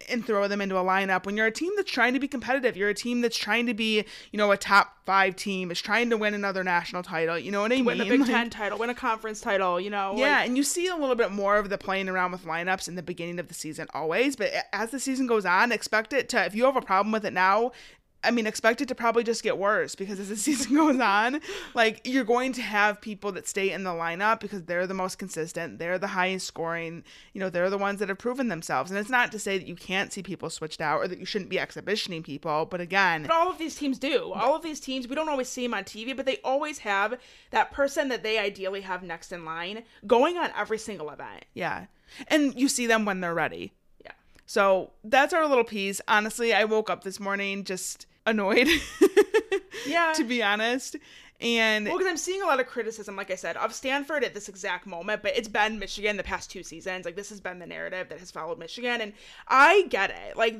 and 0.09 0.23
throw 0.25 0.47
them 0.47 0.61
into 0.61 0.77
a 0.77 0.83
lineup 0.83 1.25
when 1.25 1.35
you're 1.35 1.47
a 1.47 1.51
team 1.51 1.71
that's 1.75 1.89
trying 1.91 2.13
to 2.13 2.19
be 2.19 2.27
competitive. 2.27 2.77
You're 2.77 2.89
a 2.89 2.93
team 2.93 3.21
that's 3.21 3.35
trying 3.35 3.65
to 3.65 3.73
be, 3.73 4.05
you 4.31 4.37
know, 4.37 4.51
a 4.51 4.57
top 4.57 4.95
five 5.05 5.35
team, 5.35 5.71
is 5.71 5.81
trying 5.81 6.11
to 6.11 6.17
win 6.17 6.35
another 6.35 6.63
national 6.63 7.01
title. 7.01 7.37
You 7.37 7.51
know 7.51 7.61
what 7.61 7.71
I 7.71 7.77
mean? 7.77 7.85
win 7.85 8.01
a 8.01 8.05
Big 8.05 8.19
Like, 8.21 8.29
Ten 8.29 8.49
title, 8.51 8.77
win 8.77 8.91
a 8.91 8.95
conference 8.95 9.41
title, 9.41 9.79
you 9.79 9.89
know. 9.89 10.13
yeah, 10.15 10.37
like- 10.37 10.47
and 10.47 10.55
you 10.57 10.63
see 10.63 10.87
a 10.87 10.95
little 10.95 11.15
bit 11.15 11.31
more 11.31 11.57
of 11.57 11.69
the 11.69 11.77
playing 11.79 12.09
around 12.09 12.31
with 12.31 12.45
lineups 12.45 12.87
in 12.87 12.93
the 12.95 13.01
beginning 13.01 13.39
of 13.39 13.47
the 13.47 13.53
season 13.55 13.87
always, 13.93 14.35
but 14.35 14.51
as 14.71 14.91
the 14.91 14.99
season 14.99 15.25
goes 15.25 15.45
on, 15.47 15.71
expect 15.71 16.13
it 16.13 16.29
to 16.29 16.45
if 16.45 16.53
you 16.53 16.65
have 16.65 16.75
a 16.75 16.81
problem 16.81 17.11
with 17.11 17.25
it 17.25 17.33
now, 17.33 17.71
I 18.23 18.31
mean, 18.31 18.47
expect 18.47 18.81
it 18.81 18.87
to 18.87 18.95
probably 18.95 19.23
just 19.23 19.43
get 19.43 19.57
worse 19.57 19.95
because 19.95 20.19
as 20.19 20.29
the 20.29 20.35
season 20.37 20.75
goes 20.75 20.99
on, 20.99 21.39
like 21.73 22.01
you're 22.03 22.23
going 22.23 22.51
to 22.53 22.61
have 22.61 22.99
people 22.99 23.31
that 23.33 23.47
stay 23.47 23.71
in 23.71 23.83
the 23.83 23.91
lineup 23.91 24.39
because 24.39 24.63
they're 24.63 24.87
the 24.87 24.93
most 24.93 25.17
consistent, 25.19 25.79
they're 25.79 25.99
the 25.99 26.07
highest 26.07 26.47
scoring, 26.47 27.03
you 27.33 27.39
know, 27.39 27.49
they're 27.49 27.69
the 27.69 27.77
ones 27.77 27.99
that 27.99 28.09
have 28.09 28.17
proven 28.17 28.47
themselves. 28.47 28.89
And 28.89 28.99
it's 28.99 29.09
not 29.09 29.31
to 29.31 29.39
say 29.39 29.57
that 29.57 29.67
you 29.67 29.75
can't 29.75 30.11
see 30.11 30.23
people 30.23 30.49
switched 30.49 30.81
out 30.81 30.99
or 30.99 31.07
that 31.07 31.19
you 31.19 31.25
shouldn't 31.25 31.49
be 31.49 31.59
exhibitioning 31.59 32.23
people, 32.23 32.65
but 32.65 32.81
again, 32.81 33.23
But 33.23 33.31
all 33.31 33.49
of 33.49 33.57
these 33.57 33.75
teams 33.75 33.99
do. 33.99 34.33
All 34.33 34.55
of 34.55 34.63
these 34.63 34.79
teams, 34.79 35.07
we 35.07 35.15
don't 35.15 35.29
always 35.29 35.49
see 35.49 35.63
them 35.63 35.73
on 35.73 35.83
TV, 35.83 36.15
but 36.15 36.25
they 36.25 36.37
always 36.43 36.79
have 36.79 37.19
that 37.51 37.71
person 37.71 38.09
that 38.09 38.23
they 38.23 38.39
ideally 38.39 38.81
have 38.81 39.03
next 39.03 39.31
in 39.31 39.45
line 39.45 39.83
going 40.05 40.37
on 40.37 40.51
every 40.57 40.77
single 40.77 41.09
event. 41.09 41.45
yeah. 41.53 41.85
And 42.29 42.57
you 42.57 42.69
see 42.69 42.87
them 42.87 43.03
when 43.03 43.19
they're 43.19 43.33
ready. 43.33 43.73
So 44.47 44.91
that's 45.03 45.33
our 45.33 45.45
little 45.47 45.63
piece. 45.65 46.01
Honestly, 46.07 46.53
I 46.53 46.63
woke 46.63 46.89
up 46.89 47.03
this 47.03 47.19
morning 47.19 47.63
just 47.65 48.07
annoyed, 48.25 48.67
Yeah. 49.85 50.13
to 50.15 50.23
be 50.23 50.41
honest. 50.41 50.95
And 51.39 51.85
Well, 51.85 51.97
because 51.97 52.09
I'm 52.09 52.17
seeing 52.17 52.41
a 52.41 52.45
lot 52.45 52.59
of 52.59 52.65
criticism, 52.65 53.15
like 53.15 53.29
I 53.29 53.35
said, 53.35 53.57
of 53.57 53.73
Stanford 53.73 54.23
at 54.23 54.33
this 54.33 54.49
exact 54.49 54.87
moment, 54.87 55.21
but 55.21 55.37
it's 55.37 55.47
been 55.47 55.77
Michigan 55.77 56.17
the 56.17 56.23
past 56.23 56.49
two 56.49 56.63
seasons. 56.63 57.05
Like, 57.05 57.15
this 57.15 57.29
has 57.29 57.39
been 57.39 57.59
the 57.59 57.67
narrative 57.67 58.09
that 58.09 58.19
has 58.19 58.31
followed 58.31 58.57
Michigan, 58.57 59.01
and 59.01 59.13
I 59.47 59.85
get 59.89 60.09
it. 60.09 60.35
Like, 60.35 60.57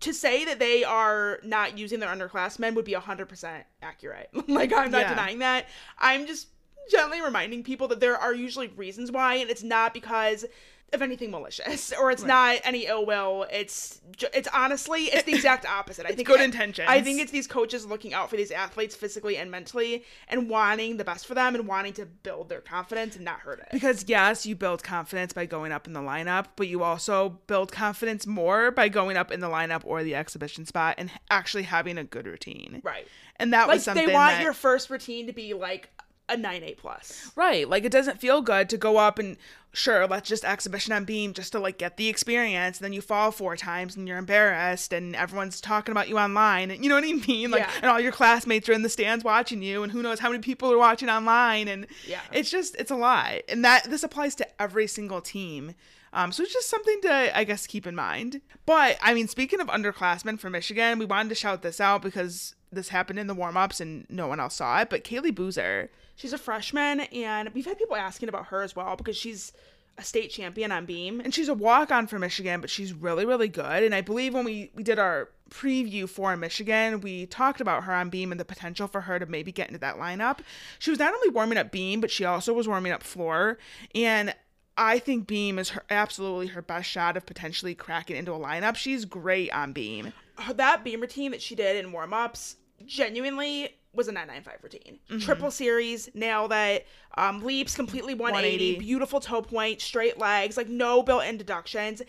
to 0.00 0.12
say 0.12 0.44
that 0.46 0.58
they 0.58 0.82
are 0.82 1.38
not 1.44 1.78
using 1.78 2.00
their 2.00 2.08
underclassmen 2.08 2.74
would 2.74 2.84
be 2.84 2.94
100% 2.94 3.62
accurate. 3.82 4.30
like, 4.48 4.72
I'm 4.72 4.90
not 4.90 5.02
Yeah. 5.02 5.08
denying 5.10 5.38
that. 5.40 5.66
I'm 5.98 6.26
just 6.26 6.48
gently 6.90 7.20
reminding 7.20 7.62
people 7.62 7.86
that 7.88 8.00
there 8.00 8.16
are 8.16 8.34
usually 8.34 8.68
reasons 8.68 9.12
why, 9.12 9.34
and 9.34 9.50
it's 9.50 9.62
not 9.62 9.92
because 9.94 10.46
of 10.92 11.02
anything 11.02 11.30
malicious 11.30 11.92
or 12.00 12.10
it's 12.10 12.22
not 12.24 12.58
any 12.64 12.86
ill 12.86 13.04
will. 13.04 13.46
It's 13.52 14.00
it's 14.32 14.48
honestly 14.54 15.04
it's 15.04 15.24
the 15.24 15.34
exact 15.34 15.66
opposite. 15.66 16.06
I 16.06 16.12
think 16.12 16.26
good 16.26 16.40
I- 16.40 16.44
intentions. 16.44 16.88
I 16.88 17.02
think 17.02 17.20
it's 17.20 17.30
these 17.30 17.46
coaches 17.46 17.84
looking 17.86 18.14
out 18.14 18.30
for 18.30 18.36
these 18.36 18.50
athletes 18.50 18.94
physically 18.96 19.36
and 19.36 19.50
mentally 19.50 20.04
and 20.28 20.48
wanting 20.48 20.96
the 20.96 21.04
best 21.04 21.26
for 21.26 21.34
them 21.34 21.54
and 21.54 21.66
wanting 21.66 21.92
to 21.94 22.06
build 22.06 22.48
their 22.48 22.60
confidence 22.60 23.16
and 23.16 23.24
not 23.24 23.40
hurt 23.40 23.60
it. 23.60 23.68
because 23.72 24.04
yes, 24.08 24.46
you 24.46 24.54
build 24.56 24.82
confidence 24.82 25.32
by 25.32 25.44
going 25.46 25.72
up 25.72 25.86
in 25.86 25.92
the 25.92 26.00
lineup, 26.00 26.46
but 26.56 26.68
you 26.68 26.82
also 26.82 27.38
build 27.46 27.70
confidence 27.70 28.26
more 28.26 28.70
by 28.70 28.88
going 28.88 29.16
up 29.16 29.30
in 29.30 29.40
the 29.40 29.48
lineup 29.48 29.82
or 29.84 30.02
the 30.02 30.14
exhibition 30.14 30.64
spot 30.64 30.94
and 30.98 31.10
actually 31.30 31.64
having 31.64 31.98
a 31.98 32.04
good 32.04 32.26
routine. 32.26 32.80
Right. 32.82 33.06
And 33.36 33.52
that 33.52 33.68
Like 33.68 33.76
was 33.76 33.84
something 33.84 34.06
they 34.06 34.12
want 34.14 34.36
that, 34.36 34.42
your 34.42 34.52
first 34.52 34.90
routine 34.90 35.26
to 35.28 35.32
be 35.32 35.54
like 35.54 35.90
a 36.28 36.36
9 36.36 36.62
8 36.62 36.78
plus. 36.78 37.30
Right. 37.36 37.68
Like 37.68 37.84
it 37.84 37.92
doesn't 37.92 38.20
feel 38.20 38.40
good 38.42 38.68
to 38.70 38.76
go 38.76 38.96
up 38.98 39.18
and 39.18 39.36
sure, 39.72 40.06
let's 40.06 40.28
just 40.28 40.44
exhibition 40.44 40.92
on 40.92 41.04
beam 41.04 41.32
just 41.32 41.52
to 41.52 41.58
like 41.58 41.78
get 41.78 41.96
the 41.96 42.08
experience. 42.08 42.78
And 42.78 42.84
then 42.84 42.92
you 42.92 43.00
fall 43.00 43.30
four 43.30 43.56
times 43.56 43.96
and 43.96 44.08
you're 44.08 44.18
embarrassed 44.18 44.92
and 44.92 45.14
everyone's 45.14 45.60
talking 45.60 45.92
about 45.92 46.08
you 46.08 46.18
online. 46.18 46.70
And 46.70 46.82
you 46.82 46.88
know 46.88 46.96
what 46.96 47.04
I 47.04 47.12
mean? 47.28 47.50
Like 47.50 47.60
Yeah. 47.62 47.70
and 47.76 47.84
all 47.86 48.00
your 48.00 48.12
classmates 48.12 48.68
are 48.68 48.72
in 48.72 48.82
the 48.82 48.88
stands 48.88 49.24
watching 49.24 49.62
you 49.62 49.82
and 49.82 49.92
who 49.92 50.02
knows 50.02 50.18
how 50.20 50.30
many 50.30 50.40
people 50.42 50.72
are 50.72 50.78
watching 50.78 51.08
online 51.08 51.68
and 51.68 51.86
Yeah. 52.06 52.20
it's 52.32 52.50
just 52.50 52.76
it's 52.76 52.90
a 52.90 52.96
lot. 52.96 53.34
And 53.48 53.64
that 53.64 53.84
this 53.84 54.02
applies 54.02 54.34
to 54.36 54.62
every 54.62 54.86
single 54.86 55.20
team. 55.20 55.74
Um, 56.14 56.32
so 56.32 56.42
it's 56.42 56.54
just 56.54 56.70
something 56.70 57.00
to, 57.02 57.38
I 57.38 57.44
guess, 57.44 57.66
keep 57.66 57.86
in 57.86 57.94
mind. 57.94 58.40
But 58.64 58.96
I 59.02 59.12
mean, 59.12 59.28
speaking 59.28 59.60
of 59.60 59.66
underclassmen 59.68 60.38
for 60.40 60.48
Michigan, 60.48 60.98
we 60.98 61.04
wanted 61.04 61.28
to 61.28 61.34
shout 61.34 61.60
this 61.62 61.80
out 61.80 62.00
because 62.00 62.54
this 62.72 62.88
happened 62.88 63.18
in 63.18 63.26
the 63.26 63.34
warm 63.34 63.58
ups 63.58 63.78
and 63.80 64.06
no 64.08 64.26
one 64.26 64.40
else 64.40 64.54
saw 64.54 64.80
it. 64.80 64.88
But 64.88 65.04
Kaylee 65.04 65.34
Boozer, 65.34 65.90
She's 66.18 66.32
a 66.32 66.38
freshman 66.38 67.00
and 67.00 67.48
we've 67.54 67.64
had 67.64 67.78
people 67.78 67.94
asking 67.94 68.28
about 68.28 68.46
her 68.46 68.62
as 68.62 68.74
well 68.74 68.96
because 68.96 69.16
she's 69.16 69.52
a 69.96 70.02
state 70.02 70.30
champion 70.30 70.72
on 70.72 70.84
beam. 70.84 71.20
and 71.20 71.32
she's 71.32 71.48
a 71.48 71.54
walk 71.54 71.92
on 71.92 72.08
for 72.08 72.18
Michigan, 72.18 72.60
but 72.60 72.70
she's 72.70 72.92
really, 72.92 73.24
really 73.24 73.46
good. 73.46 73.84
And 73.84 73.94
I 73.94 74.00
believe 74.00 74.34
when 74.34 74.44
we, 74.44 74.72
we 74.74 74.82
did 74.82 74.98
our 74.98 75.28
preview 75.48 76.08
for 76.08 76.36
Michigan, 76.36 77.00
we 77.02 77.26
talked 77.26 77.60
about 77.60 77.84
her 77.84 77.94
on 77.94 78.10
beam 78.10 78.32
and 78.32 78.40
the 78.40 78.44
potential 78.44 78.88
for 78.88 79.02
her 79.02 79.20
to 79.20 79.26
maybe 79.26 79.52
get 79.52 79.68
into 79.68 79.78
that 79.78 79.96
lineup. 79.96 80.40
She 80.80 80.90
was 80.90 80.98
not 80.98 81.14
only 81.14 81.28
warming 81.28 81.56
up 81.56 81.70
beam, 81.70 82.00
but 82.00 82.10
she 82.10 82.24
also 82.24 82.52
was 82.52 82.66
warming 82.66 82.90
up 82.90 83.04
floor. 83.04 83.58
And 83.94 84.34
I 84.76 84.98
think 84.98 85.28
beam 85.28 85.56
is 85.56 85.70
her 85.70 85.84
absolutely 85.88 86.48
her 86.48 86.62
best 86.62 86.90
shot 86.90 87.16
of 87.16 87.26
potentially 87.26 87.76
cracking 87.76 88.16
into 88.16 88.32
a 88.32 88.38
lineup. 88.40 88.74
She's 88.74 89.04
great 89.04 89.52
on 89.52 89.72
beam. 89.72 90.12
that 90.54 90.82
beam 90.82 91.00
routine 91.00 91.30
that 91.30 91.42
she 91.42 91.54
did 91.54 91.76
in 91.76 91.92
warm 91.92 92.12
ups 92.12 92.56
genuinely 92.86 93.77
was 93.92 94.08
a 94.08 94.12
995 94.12 94.62
routine. 94.62 94.98
Mm-hmm. 95.10 95.18
Triple 95.18 95.50
series, 95.50 96.10
nailed 96.14 96.52
it. 96.52 96.86
Um, 97.16 97.42
leaps 97.42 97.74
completely 97.74 98.14
180, 98.14 98.74
180. 98.74 98.78
beautiful 98.78 99.20
toe 99.20 99.42
point, 99.42 99.80
straight 99.80 100.18
legs, 100.18 100.56
like 100.56 100.68
no 100.68 101.02
built 101.02 101.24
in 101.24 101.36
deductions. 101.36 102.02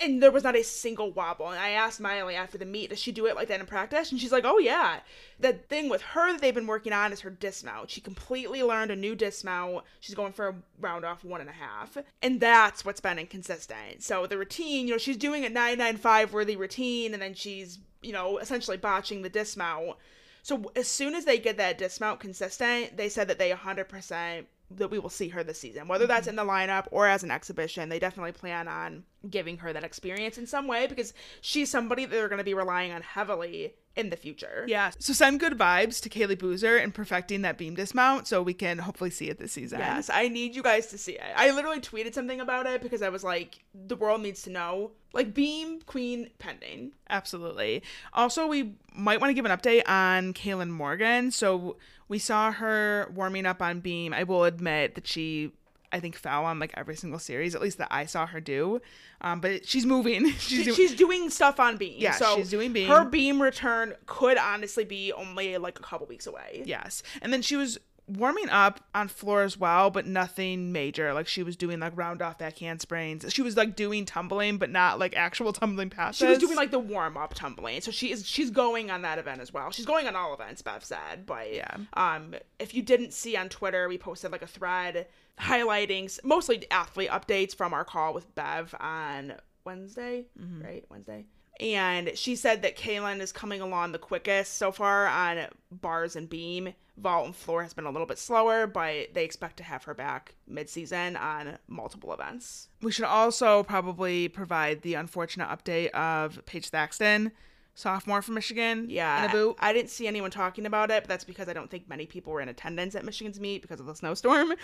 And 0.00 0.22
there 0.22 0.30
was 0.30 0.44
not 0.44 0.56
a 0.56 0.64
single 0.64 1.10
wobble. 1.10 1.48
And 1.48 1.58
I 1.58 1.70
asked 1.70 2.00
Miley 2.00 2.36
after 2.36 2.56
the 2.56 2.64
meet, 2.64 2.90
does 2.90 2.98
she 2.98 3.12
do 3.12 3.26
it 3.26 3.36
like 3.36 3.48
that 3.48 3.60
in 3.60 3.66
practice? 3.66 4.10
And 4.10 4.20
she's 4.20 4.32
like, 4.32 4.44
oh, 4.46 4.58
yeah. 4.58 5.00
The 5.40 5.52
thing 5.52 5.90
with 5.90 6.00
her 6.00 6.32
that 6.32 6.40
they've 6.40 6.54
been 6.54 6.66
working 6.66 6.92
on 6.92 7.12
is 7.12 7.20
her 7.20 7.30
dismount. 7.30 7.90
She 7.90 8.00
completely 8.00 8.62
learned 8.62 8.92
a 8.92 8.96
new 8.96 9.14
dismount. 9.14 9.84
She's 10.00 10.14
going 10.14 10.32
for 10.32 10.48
a 10.48 10.54
round 10.80 11.04
off 11.04 11.22
one 11.22 11.42
and 11.42 11.50
a 11.50 11.54
half. 11.54 11.98
And 12.22 12.40
that's 12.40 12.84
what's 12.84 13.00
been 13.00 13.18
inconsistent. 13.18 14.02
So 14.02 14.26
the 14.26 14.38
routine, 14.38 14.86
you 14.86 14.94
know, 14.94 14.98
she's 14.98 15.18
doing 15.18 15.44
a 15.44 15.50
995 15.50 16.32
worthy 16.32 16.56
routine, 16.56 17.12
and 17.12 17.22
then 17.22 17.34
she's, 17.34 17.78
you 18.00 18.12
know, 18.12 18.38
essentially 18.38 18.78
botching 18.78 19.20
the 19.20 19.28
dismount. 19.28 19.96
So 20.44 20.70
as 20.76 20.88
soon 20.88 21.14
as 21.14 21.24
they 21.24 21.38
get 21.38 21.56
that 21.56 21.78
dismount 21.78 22.20
consistent, 22.20 22.98
they 22.98 23.08
said 23.08 23.28
that 23.28 23.38
they 23.38 23.50
100% 23.50 24.44
that 24.70 24.90
we 24.90 24.98
will 24.98 25.10
see 25.10 25.28
her 25.28 25.44
this 25.44 25.60
season. 25.60 25.88
Whether 25.88 26.06
that's 26.06 26.26
mm-hmm. 26.26 26.38
in 26.38 26.46
the 26.46 26.52
lineup 26.52 26.86
or 26.90 27.06
as 27.06 27.22
an 27.22 27.30
exhibition, 27.30 27.88
they 27.88 27.98
definitely 27.98 28.32
plan 28.32 28.68
on 28.68 29.04
giving 29.30 29.58
her 29.58 29.72
that 29.72 29.84
experience 29.84 30.38
in 30.38 30.46
some 30.46 30.66
way 30.66 30.86
because 30.86 31.14
she's 31.40 31.70
somebody 31.70 32.04
that 32.04 32.10
they're 32.10 32.28
going 32.28 32.38
to 32.38 32.44
be 32.44 32.54
relying 32.54 32.92
on 32.92 33.02
heavily 33.02 33.74
in 33.96 34.10
the 34.10 34.16
future. 34.16 34.64
Yeah. 34.66 34.90
So 34.98 35.12
send 35.12 35.40
good 35.40 35.56
vibes 35.56 36.00
to 36.02 36.08
Kaylee 36.08 36.38
Boozer 36.38 36.76
and 36.76 36.92
perfecting 36.92 37.42
that 37.42 37.56
beam 37.56 37.74
dismount 37.74 38.26
so 38.26 38.42
we 38.42 38.54
can 38.54 38.78
hopefully 38.78 39.10
see 39.10 39.28
it 39.28 39.38
this 39.38 39.52
season. 39.52 39.78
Yes, 39.78 40.10
I 40.12 40.28
need 40.28 40.56
you 40.56 40.62
guys 40.62 40.86
to 40.88 40.98
see 40.98 41.12
it. 41.12 41.22
I 41.36 41.52
literally 41.52 41.80
tweeted 41.80 42.14
something 42.14 42.40
about 42.40 42.66
it 42.66 42.82
because 42.82 43.02
I 43.02 43.08
was 43.08 43.22
like, 43.22 43.60
the 43.72 43.96
world 43.96 44.20
needs 44.20 44.42
to 44.42 44.50
know. 44.50 44.92
Like, 45.12 45.32
Beam 45.32 45.80
Queen 45.82 46.28
pending. 46.40 46.92
Absolutely. 47.08 47.84
Also, 48.14 48.48
we 48.48 48.74
might 48.96 49.20
want 49.20 49.30
to 49.30 49.34
give 49.34 49.44
an 49.44 49.56
update 49.56 49.88
on 49.88 50.34
Kaylin 50.34 50.70
Morgan. 50.70 51.30
So 51.30 51.76
we 52.08 52.18
saw 52.18 52.52
her 52.52 53.10
warming 53.14 53.46
up 53.46 53.60
on 53.62 53.80
beam. 53.80 54.12
I 54.12 54.24
will 54.24 54.44
admit 54.44 54.94
that 54.94 55.06
she, 55.06 55.52
I 55.92 56.00
think, 56.00 56.16
fell 56.16 56.44
on 56.44 56.58
like 56.58 56.72
every 56.76 56.96
single 56.96 57.18
series, 57.18 57.54
at 57.54 57.62
least 57.62 57.78
that 57.78 57.88
I 57.90 58.06
saw 58.06 58.26
her 58.26 58.40
do. 58.40 58.80
Um, 59.20 59.40
but 59.40 59.66
she's 59.66 59.86
moving. 59.86 60.30
she's 60.38 60.40
She- 60.58 60.64
doing. 60.64 60.76
she's 60.76 60.94
doing 60.94 61.30
stuff 61.30 61.58
on 61.60 61.76
Beam. 61.76 61.94
Yeah, 61.98 62.12
so 62.12 62.36
she's 62.36 62.50
doing 62.50 62.72
Beam. 62.72 62.88
Her 62.88 63.04
Beam 63.04 63.40
return 63.40 63.94
could 64.06 64.36
honestly 64.38 64.84
be 64.84 65.12
only 65.12 65.56
like 65.58 65.78
a 65.78 65.82
couple 65.82 66.06
weeks 66.06 66.26
away. 66.26 66.62
yes, 66.66 67.02
and 67.22 67.32
then 67.32 67.40
she 67.42 67.56
was 67.56 67.78
warming 68.06 68.48
up 68.50 68.80
on 68.94 69.08
floor 69.08 69.42
as 69.42 69.58
well, 69.58 69.90
but 69.90 70.06
nothing 70.06 70.72
major. 70.72 71.14
Like 71.14 71.26
she 71.26 71.42
was 71.42 71.56
doing 71.56 71.80
like 71.80 71.96
round 71.96 72.20
off 72.22 72.38
back 72.38 72.58
handsprings. 72.58 73.24
She 73.32 73.40
was 73.42 73.56
like 73.56 73.76
doing 73.76 74.04
tumbling, 74.04 74.58
but 74.58 74.70
not 74.70 74.98
like 74.98 75.16
actual 75.16 75.52
tumbling 75.52 75.90
passes. 75.90 76.18
She 76.18 76.26
was 76.26 76.38
doing 76.38 76.56
like 76.56 76.70
the 76.70 76.78
warm 76.78 77.16
up 77.16 77.34
tumbling, 77.34 77.80
so 77.80 77.90
she 77.90 78.10
is 78.12 78.26
she's 78.26 78.50
going 78.50 78.90
on 78.90 79.02
that 79.02 79.18
event 79.18 79.40
as 79.40 79.52
well. 79.52 79.70
She's 79.70 79.86
going 79.86 80.06
on 80.06 80.14
all 80.16 80.34
events, 80.34 80.60
Bev 80.62 80.84
said. 80.84 81.24
But 81.26 81.52
Yeah. 81.54 81.76
um, 81.94 82.34
if 82.58 82.74
you 82.74 82.82
didn't 82.82 83.12
see 83.14 83.36
on 83.36 83.48
Twitter, 83.48 83.88
we 83.88 83.96
posted 83.98 84.32
like 84.32 84.42
a 84.42 84.46
thread 84.46 85.06
highlighting 85.40 86.16
mostly 86.24 86.64
athlete 86.70 87.10
updates 87.10 87.54
from 87.54 87.72
our 87.72 87.84
call 87.84 88.14
with 88.14 88.34
Bev 88.34 88.74
on 88.80 89.34
Wednesday, 89.64 90.26
Mm-hmm. 90.40 90.62
right? 90.62 90.84
Wednesday. 90.90 91.24
And 91.60 92.16
she 92.16 92.34
said 92.34 92.62
that 92.62 92.76
Kaylin 92.76 93.20
is 93.20 93.30
coming 93.30 93.60
along 93.60 93.92
the 93.92 93.98
quickest 93.98 94.54
so 94.54 94.72
far 94.72 95.06
on 95.06 95.46
bars 95.70 96.16
and 96.16 96.28
beam. 96.28 96.74
Vault 96.96 97.26
and 97.26 97.34
floor 97.34 97.62
has 97.62 97.74
been 97.74 97.86
a 97.86 97.90
little 97.90 98.06
bit 98.06 98.18
slower, 98.18 98.66
but 98.66 99.14
they 99.14 99.24
expect 99.24 99.56
to 99.56 99.62
have 99.62 99.84
her 99.84 99.94
back 99.94 100.34
mid-season 100.46 101.16
on 101.16 101.58
multiple 101.66 102.12
events. 102.12 102.68
We 102.82 102.92
should 102.92 103.04
also 103.04 103.64
probably 103.64 104.28
provide 104.28 104.82
the 104.82 104.94
unfortunate 104.94 105.48
update 105.48 105.90
of 105.90 106.44
Paige 106.46 106.68
Thaxton, 106.68 107.32
sophomore 107.74 108.22
from 108.22 108.34
Michigan. 108.34 108.86
Yeah, 108.88 109.24
in 109.24 109.30
a 109.30 109.32
boot. 109.32 109.56
I 109.58 109.72
didn't 109.72 109.90
see 109.90 110.06
anyone 110.06 110.30
talking 110.30 110.66
about 110.66 110.90
it, 110.92 111.02
but 111.02 111.08
that's 111.08 111.24
because 111.24 111.48
I 111.48 111.52
don't 111.52 111.70
think 111.70 111.88
many 111.88 112.06
people 112.06 112.32
were 112.32 112.40
in 112.40 112.48
attendance 112.48 112.94
at 112.94 113.04
Michigan's 113.04 113.40
meet 113.40 113.62
because 113.62 113.80
of 113.80 113.86
the 113.86 113.94
snowstorm. 113.94 114.54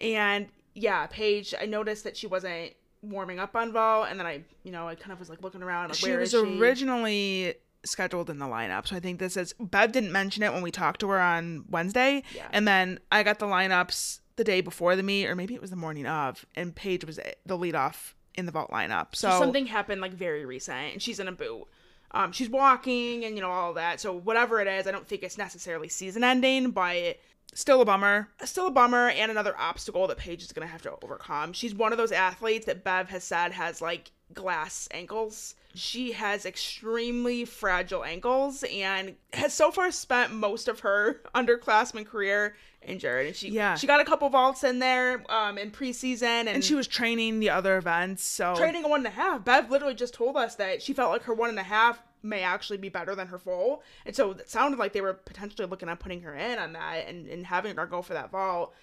And 0.00 0.48
yeah, 0.74 1.06
Paige, 1.06 1.54
I 1.60 1.66
noticed 1.66 2.04
that 2.04 2.16
she 2.16 2.26
wasn't 2.26 2.72
warming 3.02 3.38
up 3.38 3.54
on 3.56 3.72
Vol, 3.72 4.04
and 4.04 4.18
then 4.18 4.26
I, 4.26 4.42
you 4.64 4.72
know, 4.72 4.88
I 4.88 4.94
kind 4.94 5.12
of 5.12 5.18
was 5.18 5.28
like 5.30 5.42
looking 5.42 5.62
around, 5.62 5.88
like, 5.88 5.98
she 5.98 6.08
where 6.08 6.18
was 6.20 6.34
is 6.34 6.40
she? 6.44 6.58
originally 6.58 7.54
scheduled 7.84 8.30
in 8.30 8.38
the 8.38 8.46
lineup. 8.46 8.86
So 8.86 8.96
I 8.96 9.00
think 9.00 9.18
this 9.18 9.36
is 9.36 9.54
Bev 9.60 9.92
didn't 9.92 10.12
mention 10.12 10.42
it 10.42 10.52
when 10.52 10.62
we 10.62 10.70
talked 10.70 11.00
to 11.00 11.08
her 11.10 11.20
on 11.20 11.64
Wednesday. 11.68 12.22
Yeah. 12.34 12.48
And 12.50 12.66
then 12.66 12.98
I 13.12 13.22
got 13.22 13.38
the 13.38 13.46
lineups 13.46 14.20
the 14.36 14.44
day 14.44 14.60
before 14.60 14.96
the 14.96 15.02
meet, 15.02 15.26
or 15.26 15.34
maybe 15.34 15.54
it 15.54 15.60
was 15.60 15.70
the 15.70 15.76
morning 15.76 16.06
of, 16.06 16.44
and 16.54 16.74
Paige 16.74 17.04
was 17.04 17.18
the 17.46 17.56
lead 17.56 17.74
off 17.74 18.14
in 18.34 18.44
the 18.46 18.52
vault 18.52 18.70
lineup. 18.70 19.14
So, 19.14 19.30
So 19.30 19.38
something 19.38 19.66
happened 19.66 20.00
like 20.00 20.12
very 20.12 20.44
recent, 20.44 20.92
and 20.94 21.02
she's 21.02 21.20
in 21.20 21.28
a 21.28 21.32
boot. 21.32 21.64
Um, 22.12 22.32
she's 22.32 22.48
walking, 22.48 23.24
and 23.24 23.34
you 23.34 23.42
know 23.42 23.50
all 23.50 23.74
that. 23.74 24.00
So 24.00 24.12
whatever 24.12 24.60
it 24.60 24.68
is, 24.68 24.86
I 24.86 24.90
don't 24.90 25.06
think 25.06 25.22
it's 25.22 25.38
necessarily 25.38 25.88
season 25.88 26.22
ending, 26.24 26.70
but 26.70 27.18
still 27.54 27.80
a 27.80 27.84
bummer. 27.84 28.28
still 28.44 28.66
a 28.66 28.70
bummer 28.70 29.08
and 29.08 29.30
another 29.30 29.56
obstacle 29.58 30.06
that 30.08 30.18
Paige 30.18 30.42
is 30.42 30.52
gonna 30.52 30.66
have 30.66 30.82
to 30.82 30.92
overcome. 31.02 31.52
She's 31.52 31.74
one 31.74 31.92
of 31.92 31.98
those 31.98 32.12
athletes 32.12 32.66
that 32.66 32.84
Bev 32.84 33.08
has 33.08 33.24
said 33.24 33.52
has 33.52 33.80
like 33.80 34.10
glass 34.34 34.88
ankles. 34.90 35.54
She 35.74 36.12
has 36.12 36.44
extremely 36.46 37.44
fragile 37.44 38.04
ankles 38.04 38.64
and 38.70 39.14
has 39.32 39.52
so 39.54 39.70
far 39.70 39.90
spent 39.90 40.32
most 40.32 40.68
of 40.68 40.80
her 40.80 41.20
underclassmen 41.34 42.06
career 42.06 42.56
injured. 42.82 43.26
And 43.26 43.36
she 43.36 43.50
Yeah. 43.50 43.74
she 43.76 43.86
got 43.86 44.00
a 44.00 44.04
couple 44.04 44.28
vaults 44.28 44.62
in 44.64 44.78
there 44.78 45.22
um 45.30 45.58
in 45.58 45.70
preseason 45.70 46.22
and, 46.22 46.48
And 46.48 46.64
she 46.64 46.74
was 46.74 46.86
training 46.86 47.40
the 47.40 47.50
other 47.50 47.76
events. 47.78 48.22
So 48.24 48.54
training 48.56 48.84
a 48.84 48.88
one 48.88 49.00
and 49.00 49.06
a 49.06 49.10
half. 49.10 49.44
Bev 49.44 49.70
literally 49.70 49.94
just 49.94 50.14
told 50.14 50.36
us 50.36 50.54
that 50.56 50.82
she 50.82 50.92
felt 50.92 51.10
like 51.12 51.22
her 51.22 51.34
one 51.34 51.48
and 51.50 51.58
a 51.58 51.62
half 51.64 52.02
may 52.26 52.42
actually 52.42 52.78
be 52.78 52.88
better 52.88 53.14
than 53.14 53.28
her 53.28 53.38
full. 53.38 53.82
And 54.04 54.14
so 54.14 54.32
it 54.32 54.50
sounded 54.50 54.78
like 54.78 54.92
they 54.92 55.00
were 55.00 55.14
potentially 55.14 55.66
looking 55.66 55.88
at 55.88 56.00
putting 56.00 56.22
her 56.22 56.34
in 56.34 56.58
on 56.58 56.72
that 56.74 57.06
and, 57.08 57.26
and 57.26 57.46
having 57.46 57.76
her 57.76 57.86
go 57.86 58.02
for 58.02 58.14
that 58.14 58.30
vault. 58.30 58.74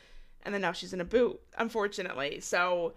And 0.44 0.54
then 0.54 0.62
now 0.62 0.72
she's 0.72 0.94
in 0.94 1.02
a 1.02 1.06
boot, 1.06 1.40
unfortunately. 1.58 2.40
So 2.40 2.94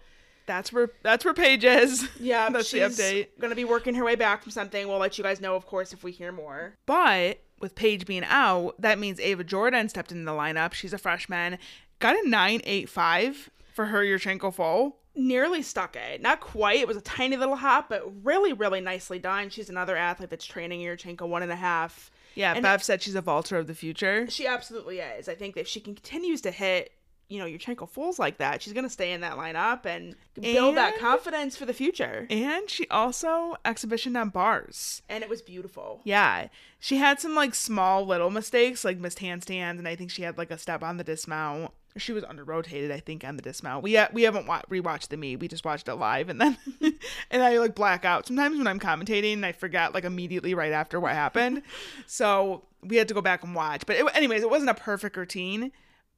that's 0.47 0.71
where 0.73 0.89
that's 1.03 1.23
where 1.25 1.33
Paige 1.33 1.63
is. 1.65 2.07
yeah, 2.19 2.49
that's 2.51 2.71
the 2.71 2.79
she's 2.79 2.97
update. 2.99 3.27
gonna 3.39 3.55
be 3.55 3.65
working 3.65 3.95
her 3.95 4.03
way 4.03 4.15
back 4.15 4.41
from 4.43 4.51
something. 4.51 4.87
We'll 4.87 4.97
let 4.97 5.17
you 5.17 5.23
guys 5.23 5.39
know, 5.41 5.55
of 5.55 5.65
course, 5.65 5.93
if 5.93 6.03
we 6.03 6.11
hear 6.11 6.31
more. 6.31 6.75
But 6.85 7.39
with 7.59 7.75
Paige 7.75 8.05
being 8.05 8.23
out, 8.25 8.75
that 8.79 8.99
means 8.99 9.19
Ava 9.19 9.43
Jordan 9.43 9.89
stepped 9.89 10.11
in 10.11 10.25
the 10.25 10.31
lineup. 10.31 10.73
She's 10.73 10.93
a 10.93 10.97
freshman. 10.97 11.57
Got 11.99 12.15
a 12.23 12.29
985 12.29 13.49
for 13.73 13.85
her 13.87 14.03
Yurchenko 14.03 14.53
full. 14.53 14.97
Nearly 15.17 15.63
stuck 15.63 15.95
it. 15.95 16.21
Not 16.21 16.39
quite. 16.41 16.79
It 16.79 16.87
was 16.87 16.95
a 16.95 17.01
tiny 17.01 17.37
little 17.37 17.55
hop, 17.55 17.89
but 17.89 18.03
really, 18.23 18.53
really 18.53 18.81
nicely 18.81 19.17
done. 19.17 19.49
She's 19.49 19.69
another 19.69 19.97
athlete 19.97 20.29
that's 20.29 20.45
training 20.45 20.79
Yurchenko 20.81 21.27
one 21.27 21.41
and 21.43 21.51
a 21.51 21.55
half. 21.55 22.11
Yeah, 22.35 22.53
And- 22.53 22.61
Bev 22.61 22.83
said 22.83 23.01
she's 23.01 23.15
a 23.15 23.21
vaulter 23.21 23.57
of 23.57 23.65
the 23.65 23.73
future. 23.73 24.29
She 24.29 24.45
absolutely 24.45 24.99
is. 24.99 25.27
I 25.27 25.33
think 25.33 25.55
that 25.55 25.61
if 25.61 25.67
she 25.67 25.79
continues 25.79 26.41
to 26.41 26.51
hit, 26.51 26.91
you 27.29 27.39
know, 27.39 27.45
Yurchenko 27.45 27.89
fulls 27.89 28.19
like 28.19 28.37
that, 28.37 28.61
she's 28.61 28.73
gonna 28.73 28.91
stay 28.91 29.11
in 29.11 29.21
that 29.21 29.33
lineup 29.37 29.85
and 29.87 30.15
build 30.39 30.77
that 30.77 30.97
confidence 30.99 31.57
for 31.57 31.65
the 31.65 31.73
future. 31.73 32.27
And 32.29 32.69
she 32.69 32.87
also 32.89 33.55
exhibitioned 33.65 34.15
on 34.15 34.29
bars. 34.29 35.01
And 35.09 35.23
it 35.23 35.29
was 35.31 35.41
beautiful. 35.41 35.99
Yeah. 36.03 36.49
She 36.79 36.97
had 36.97 37.19
some 37.19 37.33
like 37.33 37.55
small 37.55 38.05
little 38.05 38.29
mistakes, 38.29 38.85
like 38.85 38.99
missed 38.99 39.17
handstands, 39.19 39.79
and 39.79 39.87
I 39.87 39.95
think 39.95 40.11
she 40.11 40.21
had 40.21 40.37
like 40.37 40.51
a 40.51 40.57
step 40.59 40.83
on 40.83 40.97
the 40.97 41.03
dismount. 41.03 41.71
She 41.97 42.13
was 42.13 42.23
under 42.23 42.43
rotated, 42.43 42.91
I 42.91 42.99
think, 42.99 43.23
on 43.23 43.35
the 43.35 43.41
dismount. 43.41 43.83
We 43.83 43.95
ha- 43.95 44.09
we 44.11 44.23
haven't 44.23 44.47
wa- 44.47 44.61
rewatched 44.69 45.09
the 45.09 45.17
meet. 45.17 45.37
We 45.37 45.47
just 45.47 45.65
watched 45.65 45.87
it 45.87 45.95
live, 45.95 46.29
and 46.29 46.39
then 46.39 46.57
and 47.31 47.43
I 47.43 47.57
like 47.57 47.75
black 47.75 48.05
out 48.05 48.27
sometimes 48.27 48.57
when 48.57 48.67
I'm 48.67 48.79
commentating. 48.79 49.43
I 49.43 49.51
forget 49.51 49.93
like 49.93 50.03
immediately 50.05 50.53
right 50.53 50.71
after 50.71 50.99
what 50.99 51.13
happened, 51.13 51.63
so 52.05 52.63
we 52.83 52.97
had 52.97 53.07
to 53.07 53.13
go 53.13 53.21
back 53.21 53.43
and 53.43 53.55
watch. 53.55 53.85
But 53.85 53.97
it, 53.97 54.05
anyways, 54.15 54.41
it 54.41 54.49
wasn't 54.49 54.69
a 54.71 54.75
perfect 54.75 55.17
routine. 55.17 55.71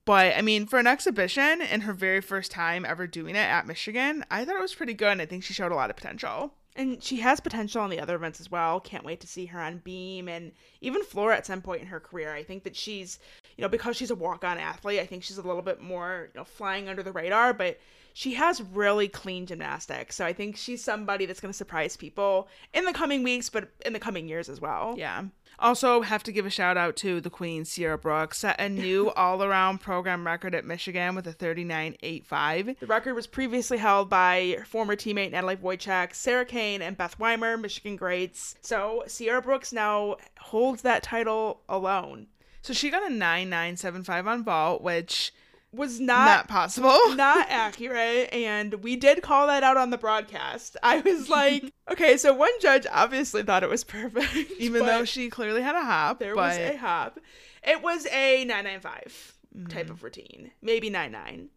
But 0.06 0.36
I 0.36 0.42
mean, 0.42 0.66
for 0.66 0.80
an 0.80 0.88
exhibition 0.88 1.62
and 1.62 1.84
her 1.84 1.94
very 1.94 2.22
first 2.22 2.52
time 2.52 2.84
ever 2.86 3.06
doing 3.06 3.36
it 3.36 3.40
at 3.40 3.68
Michigan, 3.68 4.26
I 4.32 4.44
thought 4.44 4.56
it 4.56 4.62
was 4.62 4.74
pretty 4.74 4.94
good. 4.94 5.12
And 5.12 5.22
I 5.22 5.26
think 5.26 5.44
she 5.44 5.54
showed 5.54 5.72
a 5.72 5.76
lot 5.76 5.90
of 5.90 5.96
potential. 5.96 6.54
And 6.76 7.04
she 7.04 7.18
has 7.18 7.40
potential 7.40 7.82
on 7.82 7.90
the 7.90 8.00
other 8.00 8.16
events 8.16 8.40
as 8.40 8.50
well. 8.50 8.80
Can't 8.80 9.04
wait 9.04 9.20
to 9.20 9.28
see 9.28 9.48
her 9.48 9.60
on 9.60 9.80
beam 9.80 10.30
and 10.30 10.54
even 10.82 11.04
floor 11.04 11.34
at 11.34 11.46
some 11.46 11.62
point 11.62 11.82
in 11.82 11.88
her 11.88 12.00
career. 12.00 12.34
I 12.34 12.42
think 12.44 12.64
that 12.64 12.76
she's, 12.76 13.20
you 13.60 13.64
know, 13.64 13.68
because 13.68 13.98
she's 13.98 14.10
a 14.10 14.16
walk-on 14.16 14.58
athlete, 14.58 15.02
I 15.02 15.06
think 15.06 15.22
she's 15.22 15.38
a 15.38 15.42
little 15.42 15.62
bit 15.62 15.82
more, 15.82 16.30
you 16.34 16.40
know, 16.40 16.46
flying 16.46 16.88
under 16.88 17.04
the 17.04 17.12
radar, 17.12 17.54
but 17.54 17.78
she 18.14 18.36
has 18.36 18.62
really 18.62 19.10
clean 19.10 19.46
gymnastics. 19.46 20.16
So 20.16 20.26
I 20.26 20.32
think 20.32 20.56
she's 20.56 20.82
somebody 20.82 21.26
that's 21.26 21.42
going 21.42 21.52
to 21.52 21.58
surprise 21.58 21.98
people 21.98 22.48
in 22.74 22.86
the 22.86 22.94
coming 22.94 23.22
weeks, 23.22 23.50
but 23.50 23.70
in 23.86 23.92
the 23.92 24.00
coming 24.00 24.30
years 24.30 24.48
as 24.48 24.62
well. 24.62 24.96
Yeah. 24.98 25.26
Also, 25.60 26.00
have 26.04 26.24
to 26.24 26.32
give 26.32 26.46
a 26.46 26.50
shout 26.50 26.78
out 26.78 26.96
to 26.96 27.20
the 27.20 27.30
Queen, 27.30 27.66
Sierra 27.66 27.98
Brooks, 27.98 28.38
set 28.38 28.62
a 28.62 28.70
new 28.70 29.10
all 29.18 29.44
around 29.44 29.80
program 29.80 30.26
record 30.26 30.56
at 30.56 30.64
Michigan 30.64 31.16
with 31.16 31.28
a 31.28 31.34
39.85. 31.34 32.80
The 32.80 32.86
record 32.88 33.14
was 33.14 33.28
previously 33.28 33.78
held 33.78 34.10
by 34.10 34.60
former 34.66 34.96
teammate 34.96 35.32
Natalie 35.32 35.58
Wojcik, 35.58 36.16
Sarah 36.16 36.46
Kane, 36.46 36.82
and 36.82 36.96
Beth 36.96 37.20
Wymer, 37.20 37.58
Michigan 37.58 37.98
greats. 37.98 38.56
So 38.62 39.04
Sierra 39.06 39.42
Brooks 39.42 39.74
now 39.74 40.16
holds 40.40 40.82
that 40.84 41.04
title 41.04 41.60
alone. 41.68 42.28
So 42.62 42.74
she 42.74 42.90
got 42.90 43.04
a 43.10 43.14
9975 43.14 44.28
on 44.28 44.44
vault, 44.44 44.82
which 44.82 45.32
Was 45.72 46.00
not 46.00 46.26
not 46.26 46.48
possible. 46.48 46.98
not 47.16 47.48
accurate 47.50 48.34
and 48.34 48.74
we 48.84 48.96
did 48.96 49.22
call 49.22 49.48
that 49.48 49.64
out 49.64 49.78
on 49.78 49.90
the 49.92 49.98
broadcast. 49.98 50.76
I 50.84 51.00
was 51.02 51.30
like, 51.40 51.72
okay, 51.92 52.18
so 52.18 52.34
one 52.34 52.52
judge 52.60 52.86
obviously 52.92 53.44
thought 53.44 53.64
it 53.64 53.70
was 53.70 53.84
perfect. 53.84 54.52
Even 54.60 54.86
though 54.86 55.06
she 55.06 55.30
clearly 55.30 55.62
had 55.62 55.76
a 55.76 55.84
hop. 55.84 56.20
there 56.20 56.36
was 56.36 56.58
a 56.58 56.76
hop. 56.78 57.20
It 57.64 57.82
was 57.82 58.06
a 58.08 58.46
995 58.46 59.36
Mm-hmm. 59.58 59.66
type 59.66 59.90
of 59.90 60.04
routine. 60.04 60.52
Maybe 60.62 60.92
99. 60.92 61.50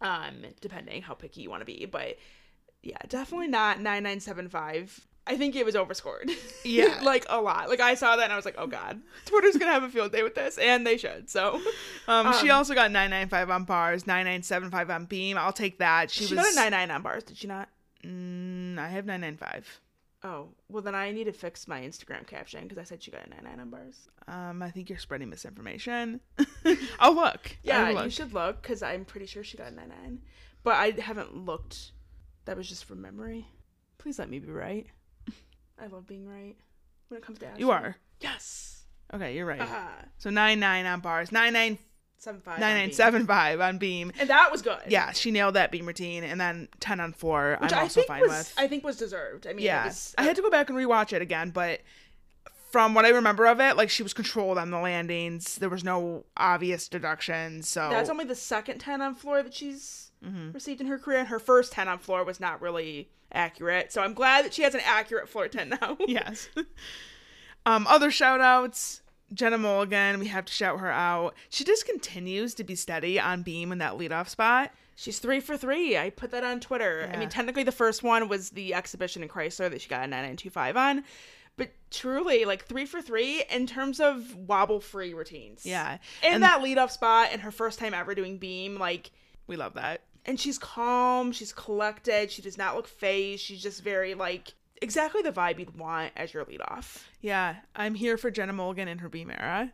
Um 0.00 0.34
depending 0.60 1.02
how 1.02 1.14
picky 1.14 1.40
you 1.42 1.50
want 1.50 1.60
to 1.62 1.64
be, 1.64 1.84
but 1.84 2.18
yeah, 2.84 2.98
definitely 3.08 3.48
not 3.48 3.80
9975. 3.80 5.08
I 5.26 5.36
think 5.36 5.56
it 5.56 5.64
was 5.64 5.74
overscored. 5.74 6.30
Yeah. 6.64 7.00
like 7.02 7.26
a 7.28 7.40
lot. 7.40 7.68
Like 7.68 7.80
I 7.80 7.94
saw 7.94 8.16
that 8.16 8.24
and 8.24 8.32
I 8.32 8.36
was 8.36 8.44
like, 8.44 8.56
"Oh 8.58 8.66
god. 8.66 9.00
Twitter's 9.24 9.56
going 9.56 9.68
to 9.68 9.72
have 9.72 9.82
a 9.82 9.88
field 9.88 10.12
day 10.12 10.22
with 10.22 10.34
this." 10.34 10.58
And 10.58 10.86
they 10.86 10.96
should. 10.96 11.28
So, 11.28 11.60
um, 12.08 12.32
she 12.40 12.50
um, 12.50 12.58
also 12.58 12.74
got 12.74 12.90
995 12.90 13.50
on 13.50 13.64
bars, 13.64 14.06
9975 14.06 14.90
on 14.90 15.04
beam. 15.06 15.38
I'll 15.38 15.52
take 15.52 15.78
that. 15.78 16.10
She, 16.10 16.24
she, 16.24 16.34
was 16.34 16.44
got 16.44 16.52
a 16.52 16.70
99 16.70 16.90
on 16.90 17.02
bars, 17.02 17.24
did 17.24 17.36
she 17.36 17.46
not? 17.46 17.68
Mm, 18.04 18.78
I 18.78 18.88
have 18.88 19.06
995. 19.06 19.80
Oh, 20.22 20.48
well 20.68 20.82
then 20.82 20.94
I 20.94 21.12
need 21.12 21.24
to 21.24 21.32
fix 21.32 21.68
my 21.68 21.80
Instagram 21.82 22.26
caption 22.26 22.62
because 22.62 22.78
I 22.78 22.84
said 22.84 23.02
she 23.02 23.10
got 23.10 23.26
a 23.26 23.30
99 23.30 23.60
on 23.60 23.70
bars. 23.70 24.08
Um, 24.28 24.62
I 24.62 24.70
think 24.70 24.88
you're 24.88 24.98
spreading 24.98 25.28
misinformation. 25.28 26.20
I'll 26.98 27.14
look. 27.14 27.56
Yeah, 27.62 27.84
I'll 27.84 28.04
you 28.04 28.10
should 28.10 28.32
look 28.32 28.62
because 28.62 28.82
I'm 28.82 29.04
pretty 29.04 29.26
sure 29.26 29.44
she 29.44 29.56
got 29.56 29.72
a 29.72 29.74
99. 29.74 30.20
But 30.62 30.74
I 30.74 30.90
haven't 31.00 31.36
looked. 31.36 31.92
That 32.46 32.56
was 32.56 32.68
just 32.68 32.86
from 32.86 33.02
memory. 33.02 33.46
Please 33.98 34.18
let 34.18 34.28
me 34.28 34.38
be 34.38 34.50
right. 34.50 34.86
I 35.78 35.86
love 35.86 36.06
being 36.06 36.26
right 36.26 36.56
when 37.08 37.18
it 37.18 37.24
comes 37.24 37.38
to 37.40 37.46
Ashley. 37.46 37.60
You 37.60 37.70
are. 37.70 37.96
Yes. 38.20 38.84
Okay, 39.14 39.36
you're 39.36 39.46
right. 39.46 39.60
Ah, 39.62 39.90
So 40.18 40.30
99 40.30 40.86
on 40.86 41.00
bars, 41.00 41.30
99 41.30 41.78
seven 42.18 42.40
five. 42.40 42.54
on 42.54 42.60
beam. 42.60 42.62
9975 42.90 43.60
on 43.60 43.78
beam. 43.78 44.12
And 44.18 44.28
that 44.30 44.50
was 44.50 44.62
good. 44.62 44.78
Yeah, 44.88 45.12
she 45.12 45.30
nailed 45.30 45.54
that 45.54 45.70
beam 45.70 45.86
routine, 45.86 46.24
and 46.24 46.40
then 46.40 46.68
10 46.80 46.98
on 47.00 47.12
four. 47.12 47.56
Which 47.60 47.72
I'm 47.72 47.78
I 47.78 47.82
also 47.82 48.00
think 48.00 48.08
fine 48.08 48.20
was 48.22 48.30
with. 48.30 48.54
I 48.56 48.66
think 48.68 48.84
was 48.84 48.96
deserved. 48.96 49.46
I 49.46 49.52
mean, 49.52 49.64
yeah, 49.64 49.92
I 50.18 50.22
had 50.22 50.34
to 50.36 50.42
go 50.42 50.50
back 50.50 50.68
and 50.70 50.78
rewatch 50.78 51.12
it 51.12 51.22
again, 51.22 51.50
but 51.50 51.80
from 52.70 52.94
what 52.94 53.04
I 53.04 53.10
remember 53.10 53.46
of 53.46 53.60
it, 53.60 53.76
like 53.76 53.90
she 53.90 54.02
was 54.02 54.12
controlled 54.12 54.58
on 54.58 54.70
the 54.70 54.78
landings. 54.78 55.56
There 55.56 55.68
was 55.70 55.84
no 55.84 56.24
obvious 56.36 56.88
deductions. 56.88 57.68
So 57.68 57.88
That's 57.90 58.10
only 58.10 58.24
the 58.24 58.34
second 58.34 58.78
10 58.80 59.00
on 59.00 59.14
floor 59.14 59.42
that 59.42 59.54
she's 59.54 60.05
Mm-hmm. 60.24 60.52
received 60.52 60.80
in 60.80 60.86
her 60.88 60.98
career, 60.98 61.18
and 61.20 61.28
her 61.28 61.38
first 61.38 61.72
10 61.72 61.88
on 61.88 61.98
floor 61.98 62.24
was 62.24 62.40
not 62.40 62.60
really 62.60 63.08
accurate. 63.32 63.92
So 63.92 64.02
I'm 64.02 64.14
glad 64.14 64.44
that 64.44 64.54
she 64.54 64.62
has 64.62 64.74
an 64.74 64.80
accurate 64.84 65.28
floor 65.28 65.46
10 65.48 65.68
now. 65.80 65.96
yes. 66.06 66.48
um, 67.64 67.86
other 67.86 68.10
shout 68.10 68.40
outs. 68.40 69.02
Jenna 69.34 69.58
Mulligan, 69.58 70.20
we 70.20 70.28
have 70.28 70.44
to 70.44 70.52
shout 70.52 70.78
her 70.78 70.90
out. 70.90 71.34
She 71.50 71.64
just 71.64 71.84
continues 71.84 72.54
to 72.54 72.64
be 72.64 72.76
steady 72.76 73.18
on 73.18 73.42
beam 73.42 73.72
in 73.72 73.78
that 73.78 73.94
leadoff 73.98 74.28
spot. 74.28 74.72
She's 74.94 75.18
three 75.18 75.40
for 75.40 75.56
three. 75.56 75.98
I 75.98 76.10
put 76.10 76.30
that 76.30 76.44
on 76.44 76.60
Twitter. 76.60 77.10
I 77.12 77.16
mean, 77.18 77.28
technically, 77.28 77.64
the 77.64 77.72
first 77.72 78.02
one 78.02 78.28
was 78.28 78.50
the 78.50 78.72
exhibition 78.72 79.22
in 79.22 79.28
Crisler 79.28 79.68
that 79.68 79.80
she 79.80 79.88
got 79.88 80.04
a 80.04 80.06
9925 80.06 80.76
on. 80.76 81.04
But 81.58 81.70
truly, 81.90 82.44
like 82.44 82.66
three 82.66 82.86
for 82.86 83.02
three 83.02 83.42
in 83.50 83.66
terms 83.66 83.98
of 83.98 84.34
wobble 84.36 84.80
free 84.80 85.12
routines. 85.12 85.66
Yeah. 85.66 85.98
In 86.22 86.34
And- 86.34 86.42
that 86.44 86.60
leadoff 86.62 86.90
spot 86.92 87.28
and 87.32 87.42
her 87.42 87.50
first 87.50 87.78
time 87.78 87.94
ever 87.94 88.14
doing 88.14 88.38
beam, 88.38 88.78
like, 88.78 89.10
We 89.46 89.56
love 89.56 89.74
that. 89.74 90.02
and 90.24 90.40
she's 90.40 90.58
calm, 90.58 91.30
she's 91.32 91.52
collected, 91.52 92.32
she 92.32 92.42
does 92.42 92.58
not 92.58 92.74
look 92.74 92.88
phased. 92.88 93.42
She's 93.44 93.62
just 93.62 93.82
very, 93.82 94.14
like, 94.14 94.54
exactly 94.82 95.22
the 95.22 95.30
vibe 95.32 95.58
you'd 95.60 95.78
want 95.78 96.12
as 96.16 96.34
your 96.34 96.44
leadoff. 96.44 97.04
Yeah, 97.20 97.56
I'm 97.76 97.94
here 97.94 98.16
for 98.16 98.30
Jenna 98.30 98.52
Mulligan 98.52 98.88
and 98.88 99.00
her 99.00 99.08
beam 99.08 99.30
era. 99.30 99.72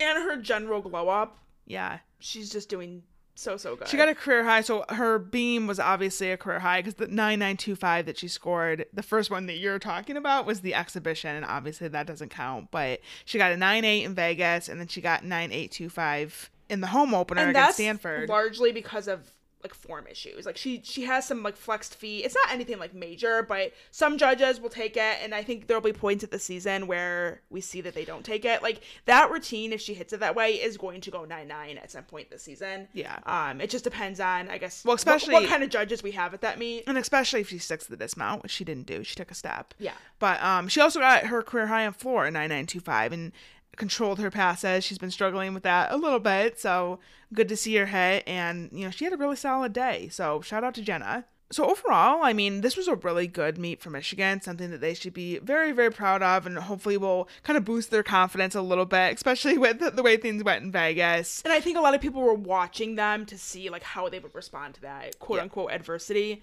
And 0.00 0.18
her 0.22 0.36
general 0.36 0.80
glow 0.80 1.08
up, 1.10 1.36
Yeah. 1.66 1.98
she's 2.18 2.48
just 2.50 2.70
doing 2.70 3.02
so 3.34 3.56
so 3.58 3.76
good. 3.76 3.88
She 3.88 3.96
got 3.96 4.08
a 4.08 4.14
career 4.14 4.44
high, 4.44 4.60
so 4.62 4.84
her 4.88 5.18
beam 5.18 5.66
was 5.66 5.78
obviously 5.78 6.30
a 6.30 6.36
career 6.36 6.58
high 6.60 6.80
because 6.80 6.94
the 6.94 7.06
9925 7.06 8.06
that 8.06 8.18
she 8.18 8.28
scored, 8.28 8.86
the 8.92 9.02
first 9.02 9.30
one 9.30 9.46
that 9.46 9.56
you're 9.58 9.78
talking 9.78 10.16
about, 10.16 10.44
was 10.46 10.60
the 10.62 10.74
exhibition, 10.74 11.36
and 11.36 11.44
obviously 11.44 11.88
that 11.88 12.06
doesn't 12.06 12.30
count. 12.30 12.70
But 12.70 13.00
she 13.24 13.38
got 13.38 13.52
a 13.52 13.56
nine 13.56 13.84
eight 13.84 14.04
in 14.04 14.14
Vegas, 14.14 14.68
and 14.68 14.80
then 14.80 14.88
she 14.88 15.00
got 15.02 15.24
9825 15.24 16.50
in 16.70 16.80
the 16.80 16.86
home 16.88 17.12
opener 17.14 17.40
and 17.42 17.50
against 17.50 17.66
that's 17.68 17.76
Stanford. 17.76 18.28
largely 18.28 18.72
because 18.72 19.08
of 19.08 19.20
like 19.62 19.74
form 19.74 20.06
issues. 20.10 20.46
Like 20.46 20.56
she 20.56 20.80
she 20.82 21.02
has 21.04 21.26
some 21.26 21.42
like 21.42 21.54
flexed 21.54 21.94
feet. 21.94 22.24
It's 22.24 22.34
not 22.34 22.50
anything 22.50 22.78
like 22.78 22.94
major, 22.94 23.42
but 23.46 23.74
some 23.90 24.16
judges 24.16 24.58
will 24.58 24.70
take 24.70 24.96
it, 24.96 25.18
and 25.22 25.34
I 25.34 25.42
think 25.42 25.66
there'll 25.66 25.82
be 25.82 25.92
points 25.92 26.24
at 26.24 26.30
the 26.30 26.38
season 26.38 26.86
where 26.86 27.42
we 27.50 27.60
see 27.60 27.82
that 27.82 27.92
they 27.94 28.06
don't 28.06 28.24
take 28.24 28.46
it. 28.46 28.62
Like 28.62 28.80
that 29.04 29.30
routine, 29.30 29.74
if 29.74 29.82
she 29.82 29.92
hits 29.92 30.14
it 30.14 30.20
that 30.20 30.34
way, 30.34 30.52
is 30.54 30.78
going 30.78 31.02
to 31.02 31.10
go 31.10 31.26
nine 31.26 31.46
nine 31.48 31.76
at 31.76 31.90
some 31.90 32.04
point 32.04 32.30
this 32.30 32.42
season. 32.42 32.88
Yeah. 32.94 33.18
Um, 33.26 33.60
it 33.60 33.68
just 33.68 33.84
depends 33.84 34.18
on 34.18 34.48
I 34.48 34.56
guess 34.56 34.82
Well, 34.82 34.92
what- 34.92 35.00
especially- 35.00 35.34
what, 35.34 35.46
kind 35.46 35.62
of 35.62 35.68
judges 35.68 36.02
we 36.02 36.12
have 36.12 36.32
at 36.32 36.40
that 36.40 36.58
meet. 36.58 36.84
and 36.86 36.96
especially 36.96 37.40
if 37.42 37.50
she 37.50 37.58
sticks 37.58 37.84
to 37.84 37.90
the 37.90 37.98
dismount, 37.98 38.42
which 38.42 38.52
she 38.52 38.64
didn't 38.64 38.86
do. 38.86 39.04
She 39.04 39.14
took 39.14 39.30
a 39.30 39.34
step. 39.34 39.74
Yeah. 39.78 39.92
But 40.18 40.42
um, 40.42 40.68
she 40.68 40.80
also 40.80 41.00
got 41.00 41.24
her 41.24 41.42
career 41.42 41.66
high 41.66 41.84
on 41.86 41.92
floor 41.92 42.26
in 42.26 42.32
9925 42.32 43.12
and 43.12 43.32
controlled 43.80 44.20
her 44.20 44.30
passes. 44.30 44.84
She's 44.84 44.98
been 44.98 45.10
struggling 45.10 45.54
with 45.54 45.64
that 45.64 45.90
a 45.90 45.96
little 45.96 46.20
bit, 46.20 46.60
so 46.60 47.00
good 47.34 47.48
to 47.48 47.56
see 47.56 47.74
her 47.76 47.86
hit. 47.86 48.22
And, 48.28 48.68
you 48.72 48.84
know, 48.84 48.90
she 48.90 49.04
had 49.04 49.12
a 49.12 49.16
really 49.16 49.34
solid 49.36 49.72
day. 49.72 50.08
So 50.12 50.40
shout 50.42 50.62
out 50.62 50.74
to 50.74 50.82
Jenna. 50.82 51.24
So 51.52 51.68
overall, 51.68 52.20
I 52.22 52.32
mean, 52.32 52.60
this 52.60 52.76
was 52.76 52.86
a 52.86 52.94
really 52.94 53.26
good 53.26 53.58
meet 53.58 53.80
for 53.82 53.90
Michigan, 53.90 54.40
something 54.40 54.70
that 54.70 54.80
they 54.80 54.94
should 54.94 55.12
be 55.14 55.38
very, 55.38 55.72
very 55.72 55.90
proud 55.90 56.22
of, 56.22 56.46
and 56.46 56.56
hopefully 56.56 56.96
will 56.96 57.28
kind 57.42 57.56
of 57.56 57.64
boost 57.64 57.90
their 57.90 58.04
confidence 58.04 58.54
a 58.54 58.62
little 58.62 58.84
bit, 58.86 59.14
especially 59.16 59.58
with 59.58 59.80
the 59.96 60.02
way 60.02 60.16
things 60.16 60.44
went 60.44 60.62
in 60.62 60.70
Vegas. 60.70 61.42
And 61.44 61.52
I 61.52 61.60
think 61.60 61.76
a 61.76 61.80
lot 61.80 61.94
of 61.94 62.00
people 62.00 62.22
were 62.22 62.34
watching 62.34 62.94
them 62.94 63.26
to 63.26 63.36
see 63.36 63.68
like 63.68 63.82
how 63.82 64.08
they 64.08 64.20
would 64.20 64.32
respond 64.34 64.74
to 64.74 64.80
that 64.82 65.18
quote 65.18 65.38
Yeah. 65.38 65.42
unquote 65.42 65.72
adversity, 65.72 66.40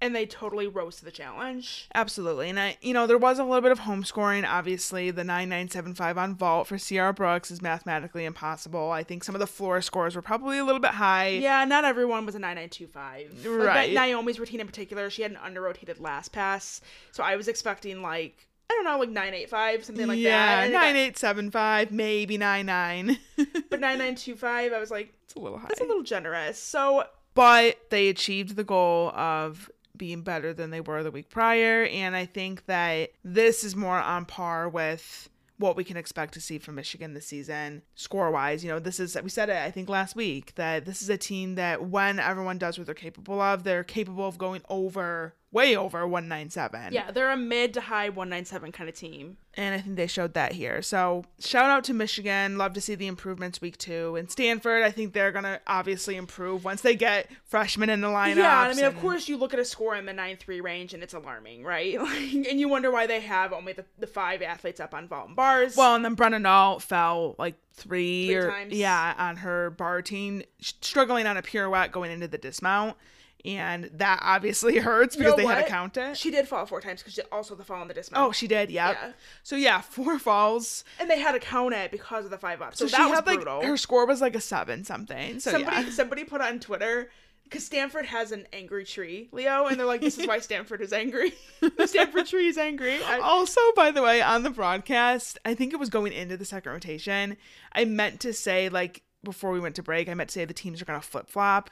and 0.00 0.14
they 0.14 0.26
totally 0.26 0.66
rose 0.68 0.96
to 0.96 1.04
the 1.04 1.10
challenge. 1.10 1.88
Absolutely. 1.94 2.48
And 2.50 2.58
I, 2.60 2.76
you 2.80 2.94
know, 2.94 3.06
there 3.06 3.18
was 3.18 3.38
a 3.38 3.44
little 3.44 3.60
bit 3.60 3.72
of 3.72 3.80
home 3.80 4.04
scoring. 4.04 4.44
Obviously, 4.44 5.10
the 5.10 5.24
9975 5.24 6.16
on 6.18 6.34
vault 6.36 6.66
for 6.68 6.78
Sierra 6.78 7.12
Brooks 7.12 7.50
is 7.50 7.60
mathematically 7.60 8.24
impossible. 8.24 8.90
I 8.90 9.02
think 9.02 9.24
some 9.24 9.34
of 9.34 9.40
the 9.40 9.46
floor 9.46 9.80
scores 9.82 10.14
were 10.14 10.22
probably 10.22 10.58
a 10.58 10.64
little 10.64 10.80
bit 10.80 10.92
high. 10.92 11.28
Yeah, 11.30 11.64
not 11.64 11.84
everyone 11.84 12.26
was 12.26 12.34
a 12.34 12.38
9925. 12.38 13.44
Like, 13.44 13.66
Right. 13.66 13.94
That 13.94 14.00
Naomi's 14.06 14.38
routine 14.38 14.60
in 14.60 14.66
particular, 14.66 15.10
she 15.10 15.22
had 15.22 15.32
an 15.32 15.38
under 15.38 15.60
rotated 15.60 15.98
last 16.00 16.32
pass. 16.32 16.80
So 17.12 17.22
I 17.24 17.36
was 17.36 17.48
expecting 17.48 18.00
like, 18.02 18.46
I 18.70 18.74
don't 18.74 18.84
know, 18.84 18.98
like 18.98 19.08
985, 19.08 19.84
something 19.84 20.06
like 20.06 20.16
that. 20.18 20.22
yeah, 20.22 20.60
And 20.60 20.70
it 20.70 20.72
got- 20.72 20.82
9875, 20.82 21.90
maybe 21.90 22.38
99. 22.38 23.18
But 23.70 23.80
9925, 23.80 24.72
I 24.72 24.78
was 24.78 24.90
like, 24.90 25.12
it's 25.24 25.34
a 25.34 25.38
little 25.38 25.58
high. 25.58 25.68
that's 25.68 25.80
a 25.80 25.84
little 25.84 26.02
generous. 26.02 26.58
So 26.58 27.04
but 27.34 27.78
they 27.90 28.08
achieved 28.08 28.56
the 28.56 28.64
goal 28.64 29.10
of 29.10 29.70
being 29.98 30.22
better 30.22 30.52
than 30.52 30.70
they 30.70 30.80
were 30.80 31.02
the 31.02 31.10
week 31.10 31.28
prior. 31.28 31.84
And 31.84 32.16
i 32.16 32.24
think 32.24 32.66
that 32.66 33.10
this 33.24 33.64
is 33.64 33.76
more 33.76 33.98
on 33.98 34.24
par 34.24 34.68
with 34.68 35.28
what 35.58 35.76
we 35.76 35.82
can 35.82 35.96
expect 35.96 36.34
to 36.34 36.40
see 36.40 36.58
from 36.58 36.76
michigan 36.76 37.14
this 37.14 37.26
season 37.26 37.82
score 37.96 38.30
wise 38.30 38.62
you 38.64 38.70
know 38.70 38.78
this 38.78 39.00
is 39.00 39.16
we 39.22 39.28
said 39.28 39.50
it 39.50 39.56
i 39.56 39.70
think 39.70 39.88
last 39.88 40.14
week 40.14 40.54
that 40.54 40.84
this 40.84 41.02
is 41.02 41.10
a 41.10 41.18
team 41.18 41.56
that 41.56 41.84
when 41.84 42.20
everyone 42.20 42.58
does 42.58 42.78
what 42.78 42.86
they're 42.86 42.94
capable 42.94 43.40
of 43.40 43.64
they're 43.64 43.84
capable 43.84 44.26
of 44.26 44.38
going 44.38 44.62
over 44.68 45.34
way 45.50 45.74
over 45.74 46.06
197 46.06 46.92
yeah, 46.92 47.10
they're 47.10 47.30
a 47.30 47.36
mid 47.36 47.72
to 47.74 47.80
high 47.80 48.10
197 48.10 48.70
kind 48.70 48.86
of 48.88 48.94
team. 48.94 49.38
and 49.54 49.74
I 49.74 49.78
think 49.80 49.96
they 49.96 50.06
showed 50.06 50.34
that 50.34 50.52
here. 50.52 50.82
So 50.82 51.24
shout 51.40 51.70
out 51.70 51.84
to 51.84 51.94
Michigan. 51.94 52.58
Love 52.58 52.74
to 52.74 52.82
see 52.82 52.94
the 52.94 53.06
improvements 53.06 53.60
week 53.60 53.78
two. 53.78 54.16
And 54.16 54.30
Stanford, 54.30 54.82
I 54.82 54.90
think 54.90 55.14
they're 55.14 55.32
gonna 55.32 55.60
obviously 55.66 56.16
improve 56.16 56.64
once 56.66 56.82
they 56.82 56.94
get 56.94 57.30
freshmen 57.44 57.88
in 57.88 58.02
the 58.02 58.08
lineup. 58.08 58.36
Yeah, 58.36 58.58
I 58.60 58.74
mean, 58.74 58.84
of 58.84 58.98
course, 59.00 59.26
you 59.26 59.38
look 59.38 59.54
at 59.54 59.58
a 59.58 59.64
score 59.64 59.96
in 59.96 60.04
the 60.04 60.12
9 60.12 60.36
3 60.36 60.60
range 60.60 60.92
and 60.92 61.02
it's 61.02 61.14
alarming, 61.14 61.64
right? 61.64 61.98
Like, 62.08 62.46
and 62.50 62.60
you 62.60 62.68
wonder 62.68 62.90
why 62.90 63.06
they 63.06 63.20
have 63.20 63.52
only 63.54 63.72
the, 63.72 63.84
the 63.98 64.06
five 64.06 64.42
athletes 64.42 64.80
up 64.80 64.92
on 64.92 65.08
vault 65.08 65.28
and 65.28 65.36
bars. 65.36 65.76
Well, 65.76 65.94
and 65.94 66.04
then 66.04 66.14
Brennan 66.14 66.44
Alt 66.46 66.82
fell 66.82 67.36
like 67.38 67.54
three, 67.72 68.26
Three 68.26 68.34
or 68.34 68.50
times. 68.50 68.74
yeah 68.74 69.14
on 69.16 69.36
her 69.36 69.70
bar 69.70 70.02
sh- 70.04 70.42
struggling 70.60 71.26
on 71.26 71.36
a 71.38 71.42
pirouette 71.42 71.90
going 71.92 72.10
into 72.10 72.28
the 72.28 72.38
dismount, 72.38 72.96
and 73.44 73.90
that 73.94 74.18
obviously 74.22 74.78
hurts 74.78 75.14
You 75.16 75.20
because 75.20 75.32
know 75.32 75.36
they 75.36 75.46
had 75.46 75.56
what? 75.58 75.64
to 75.66 75.70
count 75.70 75.96
it. 75.96 76.16
She 76.16 76.30
did 76.30 76.48
fall 76.48 76.66
four 76.66 76.80
times 76.80 77.00
because 77.02 77.14
she 77.14 77.22
also 77.32 77.54
the 77.54 77.64
fall 77.64 77.80
in 77.82 77.88
the 77.88 77.94
dismount. 77.94 78.26
oh, 78.28 78.32
she 78.32 78.46
did. 78.48 78.70
Yep. 78.70 78.96
Yeah. 79.00 79.12
So 79.42 79.56
yeah, 79.56 79.80
four 79.82 80.18
falls. 80.18 80.84
and 81.00 81.08
they 81.10 81.18
had 81.20 81.32
to 81.32 81.40
count 81.40 81.74
it 81.74 81.90
because 81.90 82.24
of 82.24 82.30
the 82.30 82.38
five 82.38 82.60
up. 82.62 82.74
So, 82.74 82.86
So, 82.86 82.96
that 82.96 83.04
she 83.04 83.10
was 83.10 83.14
had 83.16 83.24
brutal. 83.24 83.58
like 83.58 83.66
her 83.66 83.76
score 83.76 84.06
was 84.06 84.20
like 84.20 84.34
a 84.36 84.40
seven 84.40 84.84
something. 84.84 85.40
So 85.40 85.52
somebody 85.52 85.84
yeah. 85.86 85.90
somebody 85.90 86.24
put 86.24 86.40
on 86.40 86.58
Twitter 86.60 87.10
because 87.44 87.64
Stanford 87.64 88.04
has 88.04 88.30
an 88.30 88.46
angry 88.52 88.84
tree, 88.84 89.28
Leo, 89.32 89.66
and 89.68 89.78
they're 89.80 89.86
like, 89.86 90.02
"This 90.02 90.18
is 90.18 90.26
why 90.26 90.38
Stanford 90.38 90.82
is 90.82 90.92
angry. 90.92 91.32
the 91.78 91.86
Stanford 91.86 92.26
tree 92.26 92.46
is 92.48 92.58
angry." 92.58 93.02
I- 93.02 93.20
Also, 93.20 93.60
by 93.74 93.90
the 93.90 94.02
way, 94.02 94.20
on 94.20 94.42
the 94.42 94.50
broadcast, 94.50 95.38
I 95.46 95.54
think 95.54 95.72
it 95.72 95.76
was 95.78 95.88
going 95.88 96.12
into 96.12 96.36
the 96.36 96.44
second 96.44 96.72
rotation. 96.72 97.38
I 97.72 97.86
meant 97.86 98.20
to 98.20 98.34
say, 98.34 98.68
like, 98.68 99.02
before 99.24 99.50
we 99.50 99.60
went 99.60 99.76
to 99.76 99.82
break, 99.82 100.10
I 100.10 100.14
meant 100.14 100.28
to 100.28 100.34
say 100.34 100.44
the 100.44 100.52
teams 100.52 100.82
are 100.82 100.84
going 100.84 101.00
to 101.00 101.06
flip 101.06 101.30
flop. 101.30 101.70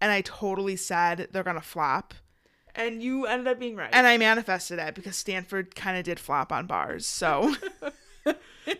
And 0.00 0.12
I 0.12 0.20
totally 0.22 0.76
said 0.76 1.28
they're 1.32 1.42
going 1.42 1.56
to 1.56 1.62
flop. 1.62 2.14
and 2.74 3.02
you 3.02 3.26
ended 3.26 3.48
up 3.48 3.58
being 3.58 3.74
right. 3.76 3.90
And 3.92 4.06
I 4.06 4.16
manifested 4.18 4.78
it 4.78 4.94
because 4.94 5.16
Stanford 5.16 5.74
kind 5.74 5.98
of 5.98 6.04
did 6.04 6.20
flop 6.20 6.52
on 6.52 6.66
bars. 6.66 7.06
So, 7.06 7.54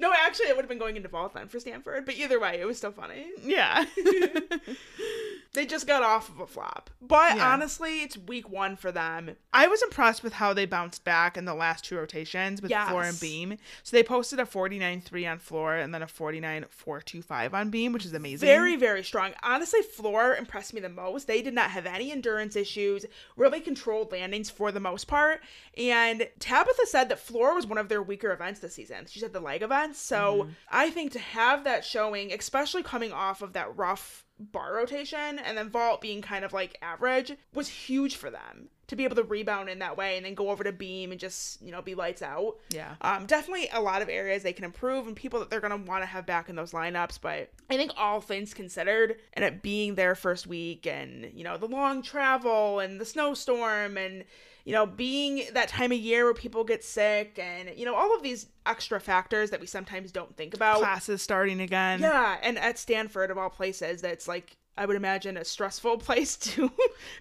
no, 0.01 0.13
actually, 0.17 0.47
it 0.47 0.55
would 0.57 0.63
have 0.63 0.69
been 0.69 0.79
going 0.79 0.97
into 0.97 1.09
vault 1.09 1.35
then 1.35 1.49
for 1.49 1.59
Stanford, 1.59 2.07
but 2.07 2.15
either 2.15 2.39
way, 2.39 2.61
it 2.61 2.65
was 2.67 2.77
still 2.77 2.93
funny. 2.93 3.27
yeah. 3.43 3.85
They 5.55 5.65
just 5.65 5.87
got 5.87 6.03
off 6.03 6.29
of 6.29 6.41
a 6.41 6.47
flop, 6.47 6.91
but 7.01 7.37
Yeah. 7.37 7.53
honestly, 7.53 8.03
it's 8.03 8.19
week 8.19 8.49
one 8.49 8.77
for 8.77 8.93
them. 8.93 9.37
I 9.53 9.67
was 9.67 9.83
impressed 9.83 10.23
with 10.23 10.35
how 10.35 10.53
they 10.53 10.67
bounced 10.67 11.05
back 11.05 11.37
in 11.39 11.47
the 11.47 11.55
last 11.55 11.85
two 11.85 11.97
rotations 11.97 12.61
with 12.61 12.71
floor 12.71 13.03
and 13.03 13.19
beam. 13.19 13.57
So 13.83 13.97
they 13.97 14.03
posted 14.03 14.39
a 14.39 14.47
49 14.47 15.01
3 15.01 15.27
on 15.27 15.39
floor 15.39 15.75
and 15.75 15.95
then 15.95 16.03
a 16.03 16.07
49.425 16.07 17.55
on 17.55 17.71
beam, 17.71 17.93
which 17.93 18.05
is 18.05 18.13
amazing. 18.13 18.47
Very, 18.47 18.77
very 18.77 19.03
strong. 19.03 19.33
Honestly, 19.43 19.81
floor 19.83 20.37
impressed 20.37 20.75
me 20.75 20.81
the 20.81 20.89
most. 20.89 21.27
They 21.27 21.41
did 21.41 21.55
not 21.55 21.71
have 21.71 21.87
any 21.87 22.13
endurance 22.13 22.55
issues, 22.55 23.07
really 23.37 23.61
controlled 23.61 24.13
landings 24.13 24.51
for 24.51 24.71
the 24.71 24.81
most 24.81 25.07
part. 25.07 25.41
And 25.77 26.29
Tabitha 26.39 26.87
said 26.87 27.09
that 27.09 27.19
floor 27.19 27.55
was 27.55 27.67
one 27.67 27.79
of 27.79 27.89
their 27.89 28.03
weaker 28.03 28.33
events 28.33 28.61
this 28.61 28.75
season. 28.75 29.07
She 29.09 29.21
said 29.21 29.33
the 29.33 29.41
leg 29.41 29.63
events. 29.63 29.99
So 29.99 30.43
mm-hmm. 30.43 30.51
I 30.71 30.91
think 30.91 31.13
to 31.13 31.19
have 31.19 31.65
that 31.65 31.85
showing, 31.85 32.33
especially 32.33 32.83
coming 32.83 33.13
off 33.13 33.41
of 33.41 33.55
that 33.55 33.77
rough 33.77 34.25
bar 34.39 34.75
rotation 34.75 35.39
and 35.39 35.57
then 35.57 35.69
vault 35.69 36.01
being 36.01 36.23
kind 36.23 36.45
of 36.45 36.53
like 36.53 36.79
average, 36.83 37.37
was 37.55 37.69
huge 37.69 38.17
for 38.17 38.31
them. 38.31 38.69
To 38.89 38.97
be 38.97 39.05
able 39.05 39.17
to 39.17 39.23
rebound 39.23 39.69
in 39.69 39.81
that 39.81 39.99
way 39.99 40.17
and 40.17 40.25
then 40.25 40.35
go 40.35 40.49
over 40.49 40.65
to 40.65 40.73
beam 40.73 41.11
and 41.11 41.21
just, 41.21 41.61
you 41.61 41.71
know, 41.71 41.83
be 41.83 41.95
lights 41.95 42.23
out. 42.23 42.57
Yeah. 42.71 42.95
Um, 43.03 43.27
definitely 43.27 43.69
a 43.71 43.83
lot 43.83 44.01
of 44.01 44.09
areas 44.09 44.43
they 44.43 44.55
can 44.55 44.65
improve 44.65 45.07
and 45.07 45.15
people 45.15 45.41
that 45.41 45.51
they're 45.51 45.61
going 45.61 45.79
to 45.79 45.91
want 45.91 46.03
to 46.03 46.07
have 46.07 46.25
back 46.25 46.49
in 46.49 46.57
those 46.57 46.73
lineups. 46.73 47.19
But 47.21 47.51
I 47.69 47.77
think 47.77 47.93
all 47.99 48.23
things 48.23 48.55
considered, 48.55 49.17
and 49.35 49.45
it 49.45 49.61
being 49.61 49.95
their 49.95 50.15
first 50.15 50.47
week 50.47 50.87
and, 50.87 51.31
you 51.35 51.45
know, 51.45 51.59
the 51.59 51.67
long 51.67 52.01
travel 52.01 52.81
and 52.81 52.99
the 52.99 53.05
snowstorm 53.05 53.99
and, 53.99 54.25
you 54.69 54.75
know, 54.75 54.85
being 54.85 55.47
that 55.55 55.67
time 55.67 55.93
of 55.93 55.99
year 55.99 56.27
where 56.27 56.35
people 56.35 56.63
get 56.63 56.85
sick 56.85 57.39
and, 57.39 57.71
you 57.75 57.87
know, 57.87 57.95
all 57.95 58.15
of 58.15 58.23
these 58.23 58.49
extra 58.67 59.01
factors 59.01 59.49
that 59.49 59.63
we 59.63 59.67
sometimes 59.67 60.13
don't 60.13 60.37
think 60.37 60.53
about. 60.53 60.81
Classes 60.81 61.23
starting 61.23 61.63
again. 61.63 62.01
Yeah. 62.01 62.37
And 62.43 62.59
at 62.59 62.79
Stanford, 62.79 63.31
of 63.31 63.39
all 63.39 63.49
places, 63.49 64.03
that's 64.03 64.29
like, 64.29 64.59
I 64.77 64.85
would 64.85 64.97
imagine 64.97 65.39
a 65.39 65.45
stressful 65.47 65.97
place 66.07 66.37
to 66.37 66.69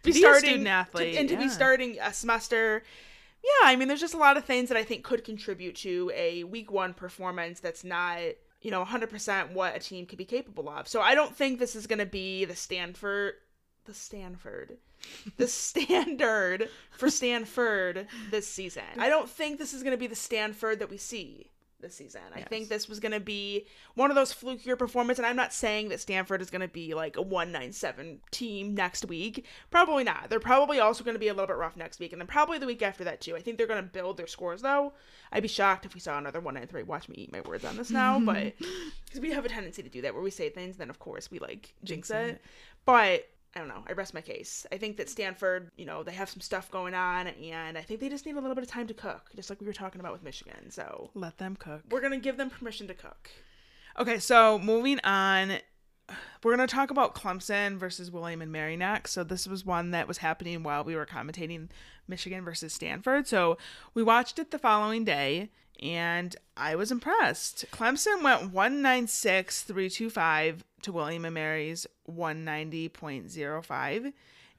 be, 0.03 0.11
be 0.11 0.11
a 0.11 0.13
starting 0.15 0.49
student 0.49 0.67
athlete, 0.67 1.13
to, 1.13 1.19
and 1.21 1.29
to 1.29 1.37
be 1.37 1.47
starting 1.47 1.97
a 2.01 2.11
semester. 2.11 2.83
Yeah, 3.41 3.69
I 3.69 3.77
mean, 3.77 3.87
there's 3.87 4.01
just 4.01 4.13
a 4.13 4.17
lot 4.17 4.35
of 4.35 4.43
things 4.43 4.67
that 4.67 4.77
I 4.77 4.83
think 4.83 5.05
could 5.05 5.23
contribute 5.23 5.77
to 5.77 6.11
a 6.13 6.43
week 6.43 6.69
one 6.69 6.93
performance 6.93 7.61
that's 7.61 7.85
not, 7.85 8.19
you 8.61 8.71
know, 8.71 8.83
100% 8.83 9.53
what 9.53 9.73
a 9.73 9.79
team 9.79 10.05
could 10.05 10.17
be 10.17 10.25
capable 10.25 10.67
of. 10.67 10.89
So 10.89 10.99
I 10.99 11.15
don't 11.15 11.33
think 11.33 11.59
this 11.59 11.77
is 11.77 11.87
going 11.87 11.99
to 11.99 12.05
be 12.05 12.43
the 12.43 12.57
Stanford, 12.57 13.35
the 13.85 13.93
Stanford, 13.93 14.79
the 15.37 15.47
standard 15.47 16.69
for 16.91 17.09
Stanford 17.09 18.07
this 18.31 18.47
season. 18.47 18.83
I 18.97 19.09
don't 19.09 19.29
think 19.29 19.59
this 19.59 19.73
is 19.73 19.83
going 19.83 19.91
to 19.91 19.97
be 19.97 20.07
the 20.07 20.15
Stanford 20.15 20.79
that 20.79 20.89
we 20.89 20.97
see 20.97 21.51
this 21.79 21.95
season. 21.95 22.21
I 22.35 22.41
think 22.41 22.69
this 22.69 22.89
was 22.89 22.99
going 22.99 23.11
to 23.11 23.19
be 23.19 23.67
one 23.95 24.09
of 24.09 24.15
those 24.15 24.33
flukier 24.33 24.77
performances. 24.77 25.19
And 25.19 25.27
I'm 25.27 25.35
not 25.35 25.53
saying 25.53 25.89
that 25.89 25.99
Stanford 25.99 26.41
is 26.41 26.49
going 26.49 26.61
to 26.61 26.67
be 26.67 26.93
like 26.93 27.17
a 27.17 27.21
197 27.21 28.19
team 28.31 28.73
next 28.73 29.05
week. 29.05 29.45
Probably 29.69 30.03
not. 30.03 30.29
They're 30.29 30.39
probably 30.39 30.79
also 30.79 31.03
going 31.03 31.15
to 31.15 31.19
be 31.19 31.27
a 31.27 31.33
little 31.33 31.47
bit 31.47 31.55
rough 31.55 31.77
next 31.77 31.99
week. 31.99 32.13
And 32.13 32.21
then 32.21 32.27
probably 32.27 32.57
the 32.57 32.65
week 32.65 32.81
after 32.81 33.03
that, 33.03 33.21
too. 33.21 33.35
I 33.35 33.41
think 33.41 33.57
they're 33.57 33.67
going 33.67 33.83
to 33.83 33.89
build 33.89 34.17
their 34.17 34.27
scores, 34.27 34.61
though. 34.61 34.93
I'd 35.31 35.43
be 35.43 35.49
shocked 35.49 35.85
if 35.85 35.93
we 35.93 35.99
saw 35.99 36.17
another 36.17 36.39
193. 36.39 36.83
Watch 36.83 37.09
me 37.09 37.15
eat 37.17 37.31
my 37.31 37.41
words 37.41 37.65
on 37.65 37.77
this 37.77 37.91
now. 37.91 38.19
but 38.19 38.53
because 39.05 39.21
we 39.21 39.31
have 39.31 39.45
a 39.45 39.49
tendency 39.49 39.83
to 39.83 39.89
do 39.89 40.01
that 40.01 40.13
where 40.13 40.23
we 40.23 40.31
say 40.31 40.49
things, 40.49 40.77
then 40.77 40.89
of 40.89 40.99
course 40.99 41.29
we 41.29 41.39
like 41.39 41.73
jinx 41.83 42.09
it. 42.09 42.41
But 42.85 43.29
I 43.55 43.59
don't 43.59 43.69
know. 43.69 43.83
I 43.87 43.93
rest 43.93 44.13
my 44.13 44.21
case. 44.21 44.65
I 44.71 44.77
think 44.77 44.97
that 44.97 45.09
Stanford, 45.09 45.71
you 45.77 45.85
know, 45.85 46.03
they 46.03 46.11
have 46.11 46.29
some 46.29 46.41
stuff 46.41 46.69
going 46.69 46.93
on, 46.93 47.27
and 47.27 47.77
I 47.77 47.81
think 47.81 47.99
they 47.99 48.09
just 48.09 48.25
need 48.25 48.35
a 48.35 48.39
little 48.39 48.55
bit 48.55 48.63
of 48.63 48.69
time 48.69 48.87
to 48.87 48.93
cook, 48.93 49.29
just 49.35 49.49
like 49.49 49.59
we 49.61 49.67
were 49.67 49.73
talking 49.73 49.99
about 49.99 50.13
with 50.13 50.23
Michigan. 50.23 50.69
So 50.69 51.09
Let 51.15 51.37
them 51.37 51.55
cook. 51.55 51.81
we're 51.89 52.01
gonna 52.01 52.19
give 52.19 52.37
them 52.37 52.49
permission 52.49 52.87
to 52.87 52.93
cook. 52.93 53.29
Okay, 53.99 54.19
so 54.19 54.59
moving 54.59 54.99
on, 55.03 55.53
we're 56.43 56.55
going 56.55 56.67
to 56.67 56.73
talk 56.73 56.91
about 56.91 57.15
Clemson 57.15 57.77
versus 57.77 58.11
William 58.11 58.43
and 58.43 58.51
Mary 58.51 58.77
next. 58.77 59.11
So 59.11 59.23
this 59.23 59.47
was 59.47 59.65
one 59.65 59.89
that 59.91 60.07
was 60.07 60.19
happening 60.19 60.61
while 60.61 60.83
we 60.83 60.95
were 60.95 61.07
commentating 61.07 61.69
Michigan 62.07 62.45
versus 62.45 62.71
Stanford. 62.73 63.27
So 63.27 63.57
we 63.95 64.03
watched 64.03 64.37
it 64.37 64.51
the 64.51 64.59
following 64.59 65.03
day, 65.03 65.49
and 65.81 66.35
I 66.55 66.75
was 66.75 66.91
impressed. 66.91 67.65
Clemson 67.71 68.21
went 68.23 68.53
196.325 68.53 70.59
to 70.83 70.91
William 70.91 71.25
and 71.25 71.33
Mary's 71.33 71.87
190.05. 72.09 74.13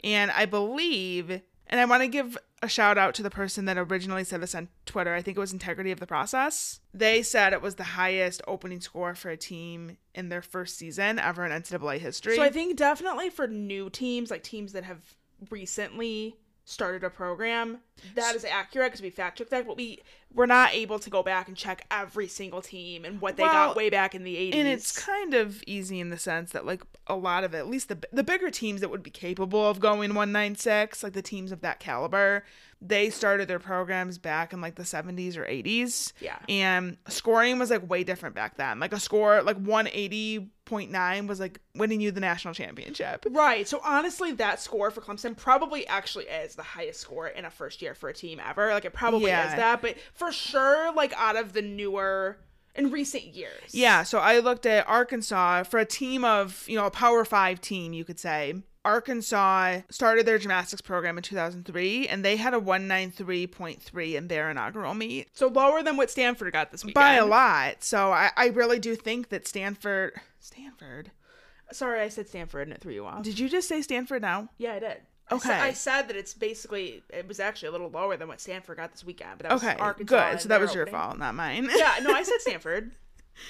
And 0.04 0.30
I 0.30 0.46
believe, 0.46 1.30
and 1.30 1.80
I 1.80 1.84
want 1.84 2.02
to 2.02 2.08
give 2.08 2.38
a 2.62 2.68
shout 2.68 2.98
out 2.98 3.14
to 3.14 3.22
the 3.22 3.30
person 3.30 3.66
that 3.66 3.78
originally 3.78 4.24
said 4.24 4.40
this 4.40 4.54
on 4.54 4.68
Twitter. 4.84 5.14
I 5.14 5.22
think 5.22 5.36
it 5.36 5.40
was 5.40 5.52
Integrity 5.52 5.92
of 5.92 6.00
the 6.00 6.06
Process. 6.06 6.80
They 6.92 7.22
said 7.22 7.52
it 7.52 7.62
was 7.62 7.76
the 7.76 7.84
highest 7.84 8.42
opening 8.46 8.80
score 8.80 9.14
for 9.14 9.30
a 9.30 9.36
team 9.36 9.96
in 10.14 10.28
their 10.28 10.42
first 10.42 10.76
season 10.76 11.18
ever 11.18 11.44
in 11.44 11.52
NCAA 11.52 11.98
history. 11.98 12.36
So 12.36 12.42
I 12.42 12.50
think 12.50 12.76
definitely 12.76 13.30
for 13.30 13.46
new 13.46 13.90
teams, 13.90 14.30
like 14.30 14.42
teams 14.42 14.72
that 14.72 14.84
have 14.84 15.00
recently 15.50 16.36
started 16.68 17.02
a 17.02 17.10
program, 17.10 17.78
that 18.14 18.34
is 18.36 18.44
accurate 18.44 18.88
because 18.92 19.02
we 19.02 19.10
fact 19.10 19.38
checked 19.38 19.50
that, 19.50 19.66
but 19.66 19.76
we 19.76 20.00
we're 20.34 20.46
not 20.46 20.74
able 20.74 20.98
to 20.98 21.08
go 21.08 21.22
back 21.22 21.48
and 21.48 21.56
check 21.56 21.86
every 21.90 22.28
single 22.28 22.60
team 22.60 23.04
and 23.06 23.20
what 23.20 23.36
they 23.36 23.42
Well, 23.42 23.52
got 23.68 23.76
way 23.76 23.88
back 23.88 24.14
in 24.14 24.24
the 24.24 24.36
80s. 24.36 24.54
and 24.54 24.68
it's 24.68 24.98
kind 25.04 25.32
of 25.32 25.62
easy 25.66 25.98
in 26.00 26.10
the 26.10 26.18
sense 26.18 26.52
that 26.52 26.66
like 26.66 26.82
a 27.06 27.16
lot 27.16 27.44
of 27.44 27.54
it, 27.54 27.58
at 27.58 27.66
least 27.68 27.88
the 27.88 27.98
the 28.12 28.22
bigger 28.22 28.50
teams 28.50 28.80
that 28.82 28.90
would 28.90 29.02
be 29.02 29.10
capable 29.10 29.66
of 29.68 29.80
going 29.80 30.14
196, 30.14 31.02
like 31.02 31.14
the 31.14 31.22
teams 31.22 31.50
of 31.50 31.62
that 31.62 31.80
caliber, 31.80 32.44
they 32.80 33.10
started 33.10 33.48
their 33.48 33.58
programs 33.58 34.18
back 34.18 34.52
in 34.52 34.60
like 34.60 34.76
the 34.76 34.84
70s 34.84 35.36
or 35.36 35.44
80s. 35.44 36.12
Yeah. 36.20 36.38
And 36.48 36.96
scoring 37.08 37.58
was 37.58 37.70
like 37.70 37.88
way 37.88 38.04
different 38.04 38.34
back 38.36 38.56
then. 38.56 38.78
Like 38.78 38.92
a 38.92 39.00
score 39.00 39.42
like 39.42 39.60
180.9 39.62 41.26
was 41.26 41.40
like 41.40 41.60
winning 41.74 42.00
you 42.00 42.10
the 42.10 42.20
national 42.20 42.54
championship. 42.54 43.26
Right. 43.30 43.66
So 43.66 43.80
honestly, 43.84 44.32
that 44.32 44.60
score 44.60 44.90
for 44.90 45.00
Clemson 45.00 45.36
probably 45.36 45.86
actually 45.86 46.26
is 46.26 46.54
the 46.54 46.62
highest 46.62 47.00
score 47.00 47.26
in 47.28 47.44
a 47.44 47.50
first 47.50 47.82
year 47.82 47.94
for 47.94 48.08
a 48.08 48.14
team 48.14 48.40
ever. 48.46 48.72
Like 48.72 48.84
it 48.84 48.92
probably 48.92 49.30
Yeah. 49.30 49.50
is 49.50 49.56
that, 49.56 49.82
but 49.82 49.96
for 50.14 50.30
sure, 50.32 50.92
like 50.94 51.12
out 51.16 51.36
of 51.36 51.52
the 51.52 51.62
newer 51.62 52.38
in 52.74 52.92
recent 52.92 53.24
years. 53.24 53.72
Yeah, 53.74 54.04
so 54.04 54.18
I 54.20 54.38
looked 54.38 54.66
at 54.66 54.86
Arkansas 54.88 55.64
for 55.64 55.80
a 55.80 55.84
team 55.84 56.22
of, 56.24 56.64
you 56.68 56.76
know, 56.76 56.86
a 56.86 56.90
Power 56.92 57.24
5 57.24 57.60
team, 57.60 57.92
you 57.92 58.04
could 58.04 58.20
say. 58.20 58.54
Arkansas 58.88 59.80
started 59.90 60.24
their 60.26 60.38
gymnastics 60.38 60.80
program 60.80 61.18
in 61.18 61.22
2003 61.22 62.08
and 62.08 62.24
they 62.24 62.36
had 62.36 62.54
a 62.54 62.58
193.3 62.60 64.14
in 64.14 64.28
their 64.28 64.50
inaugural 64.50 64.94
meet 64.94 65.28
So 65.34 65.48
lower 65.48 65.82
than 65.82 65.96
what 65.96 66.10
Stanford 66.10 66.52
got 66.52 66.70
this 66.70 66.84
weekend. 66.84 66.94
by 66.94 67.14
a 67.14 67.26
lot. 67.26 67.84
So 67.84 68.12
I, 68.12 68.30
I 68.36 68.46
really 68.48 68.78
do 68.78 68.96
think 68.96 69.28
that 69.28 69.46
Stanford 69.46 70.12
Stanford. 70.40 71.10
Sorry, 71.70 72.00
I 72.00 72.08
said 72.08 72.28
Stanford 72.28 72.68
and 72.68 72.72
it 72.74 72.80
threw 72.80 72.94
you 72.94 73.04
off. 73.06 73.22
Did 73.22 73.38
you 73.38 73.48
just 73.48 73.68
say 73.68 73.82
Stanford 73.82 74.22
now? 74.22 74.48
yeah, 74.58 74.74
I 74.74 74.78
did. 74.78 74.96
I 75.30 75.34
Okay. 75.34 75.52
I 75.52 75.72
said 75.74 76.08
that 76.08 76.16
it's 76.16 76.32
basically 76.32 77.02
it 77.10 77.28
was 77.28 77.38
actually 77.38 77.68
a 77.68 77.72
little 77.72 77.90
lower 77.90 78.16
than 78.16 78.28
what 78.28 78.40
Stanford 78.40 78.78
got 78.78 78.92
this 78.92 79.04
weekend, 79.04 79.32
but 79.36 79.42
that 79.46 79.52
was 79.52 79.62
Okay, 79.62 79.76
Arkansas. 79.78 80.30
good. 80.32 80.40
So 80.40 80.48
that 80.48 80.58
was 80.60 80.72
your 80.74 80.84
opening. 80.84 80.98
fault, 81.00 81.18
not 81.18 81.34
mine. 81.34 81.68
Yeah, 81.70 81.96
no, 82.02 82.12
I 82.12 82.22
said 82.22 82.36
Stanford. 82.40 82.92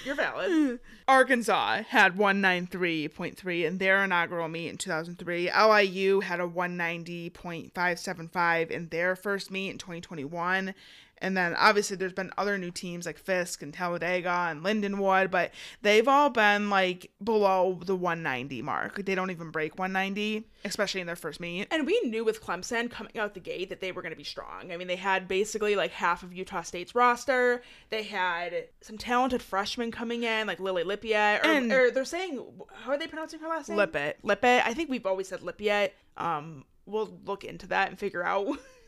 You're 0.05 0.15
valid. 0.15 0.79
Arkansas 1.07 1.83
had 1.89 2.15
193.3 2.15 3.65
in 3.65 3.79
their 3.79 4.03
inaugural 4.03 4.47
meet 4.47 4.69
in 4.69 4.77
2003. 4.77 5.51
LIU 5.51 6.19
had 6.19 6.39
a 6.39 6.47
190.575 6.47 8.71
in 8.71 8.89
their 8.89 9.15
first 9.15 9.49
meet 9.51 9.69
in 9.71 9.77
2021. 9.77 10.73
And 11.21 11.35
then 11.35 11.53
obviously 11.55 11.97
there's 11.97 12.13
been 12.13 12.31
other 12.37 12.57
new 12.57 12.71
teams 12.71 13.05
like 13.05 13.17
Fisk 13.17 13.61
and 13.61 13.73
Talladega 13.73 14.47
and 14.49 14.63
Lindenwood, 14.63 15.29
but 15.31 15.51
they've 15.81 16.07
all 16.07 16.29
been 16.29 16.69
like 16.69 17.11
below 17.23 17.79
the 17.85 17.95
190 17.95 18.61
mark. 18.61 19.03
They 19.05 19.15
don't 19.15 19.29
even 19.31 19.51
break 19.51 19.77
190, 19.77 20.47
especially 20.65 21.01
in 21.01 21.07
their 21.07 21.15
first 21.15 21.39
meet. 21.39 21.67
And 21.71 21.85
we 21.85 21.99
knew 22.05 22.23
with 22.23 22.41
Clemson 22.41 22.89
coming 22.89 23.17
out 23.17 23.33
the 23.33 23.39
gate 23.39 23.69
that 23.69 23.81
they 23.81 23.91
were 23.91 24.01
going 24.01 24.13
to 24.13 24.17
be 24.17 24.23
strong. 24.23 24.71
I 24.71 24.77
mean, 24.77 24.87
they 24.87 24.95
had 24.95 25.27
basically 25.27 25.75
like 25.75 25.91
half 25.91 26.23
of 26.23 26.33
Utah 26.33 26.61
State's 26.61 26.95
roster. 26.95 27.61
They 27.89 28.03
had 28.03 28.67
some 28.81 28.97
talented 28.97 29.41
freshmen 29.41 29.91
coming 29.91 30.23
in, 30.23 30.47
like 30.47 30.59
Lily 30.59 30.83
Lippiet. 30.83 31.43
Or, 31.43 31.47
And- 31.47 31.71
or 31.71 31.91
they're 31.91 32.05
saying, 32.05 32.41
how 32.83 32.91
are 32.91 32.97
they 32.97 33.07
pronouncing 33.07 33.39
her 33.41 33.47
last 33.47 33.67
name? 33.69 33.77
Lippett. 33.77 34.19
Lippett. 34.23 34.65
I 34.65 34.73
think 34.73 34.89
we've 34.89 35.05
always 35.05 35.27
said 35.27 35.41
Lippiet. 35.41 35.91
Um, 36.17 36.63
we'll 36.85 37.17
look 37.25 37.43
into 37.43 37.67
that 37.67 37.89
and 37.89 37.99
figure 37.99 38.23
out 38.23 38.47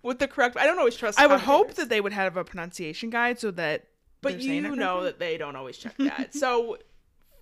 what 0.00 0.18
the 0.18 0.28
correct. 0.28 0.56
I 0.56 0.66
don't 0.66 0.78
always 0.78 0.96
trust. 0.96 1.18
I 1.18 1.26
would 1.26 1.40
hope 1.40 1.74
that 1.74 1.88
they 1.88 2.00
would 2.00 2.12
have 2.12 2.36
a 2.36 2.44
pronunciation 2.44 3.10
guide 3.10 3.38
so 3.38 3.50
that 3.52 3.84
but 4.20 4.40
you 4.40 4.60
know 4.74 5.04
that 5.04 5.18
they 5.18 5.36
don't 5.36 5.56
always 5.56 5.76
check 5.76 5.96
that. 5.98 6.34
so 6.34 6.78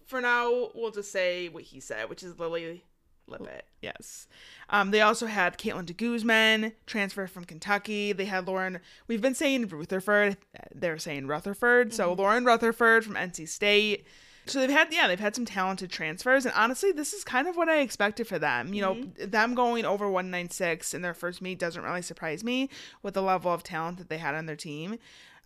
for 0.07 0.21
now, 0.21 0.71
we'll 0.75 0.91
just 0.91 1.11
say 1.11 1.49
what 1.49 1.65
he 1.65 1.81
said, 1.81 2.09
which 2.09 2.23
is 2.23 2.39
Lily 2.39 2.85
Lippett. 3.27 3.65
Yes. 3.81 4.29
Um, 4.71 4.91
they 4.91 5.01
also 5.01 5.27
had 5.27 5.59
Caitlin 5.59 5.87
de 5.87 5.93
Guzman, 5.93 6.73
transfer 6.87 7.27
from 7.27 7.45
Kentucky. 7.45 8.13
They 8.13 8.27
had 8.27 8.47
Lauren, 8.47 8.81
we've 9.09 9.21
been 9.21 9.35
saying 9.35 9.69
Rutherford. 9.69 10.37
They're 10.75 10.99
saying 10.99 11.27
Rutherford. 11.27 11.93
So 11.93 12.13
Lauren 12.13 12.45
Rutherford 12.45 13.05
from 13.05 13.15
NC 13.15 13.49
State. 13.49 14.07
So 14.47 14.61
they've 14.61 14.71
had, 14.71 14.93
yeah, 14.93 15.09
they've 15.09 15.19
had 15.19 15.35
some 15.35 15.45
talented 15.45 15.91
transfers. 15.91 16.45
And 16.45 16.55
honestly, 16.57 16.93
this 16.93 17.13
is 17.13 17.25
kind 17.25 17.49
of 17.49 17.57
what 17.57 17.69
I 17.69 17.81
expected 17.81 18.27
for 18.27 18.39
them. 18.39 18.73
You 18.73 18.83
know, 18.83 18.95
mm-hmm. 18.95 19.31
them 19.31 19.55
going 19.55 19.85
over 19.85 20.09
196 20.09 20.95
in 20.95 21.03
their 21.03 21.15
first 21.15 21.43
meet 21.43 21.59
doesn't 21.59 21.83
really 21.83 22.03
surprise 22.03 22.45
me 22.45 22.71
with 23.03 23.15
the 23.15 23.23
level 23.23 23.53
of 23.53 23.63
talent 23.63 23.99
that 23.99 24.09
they 24.09 24.19
had 24.19 24.35
on 24.35 24.47
their 24.47 24.57
team. 24.57 24.99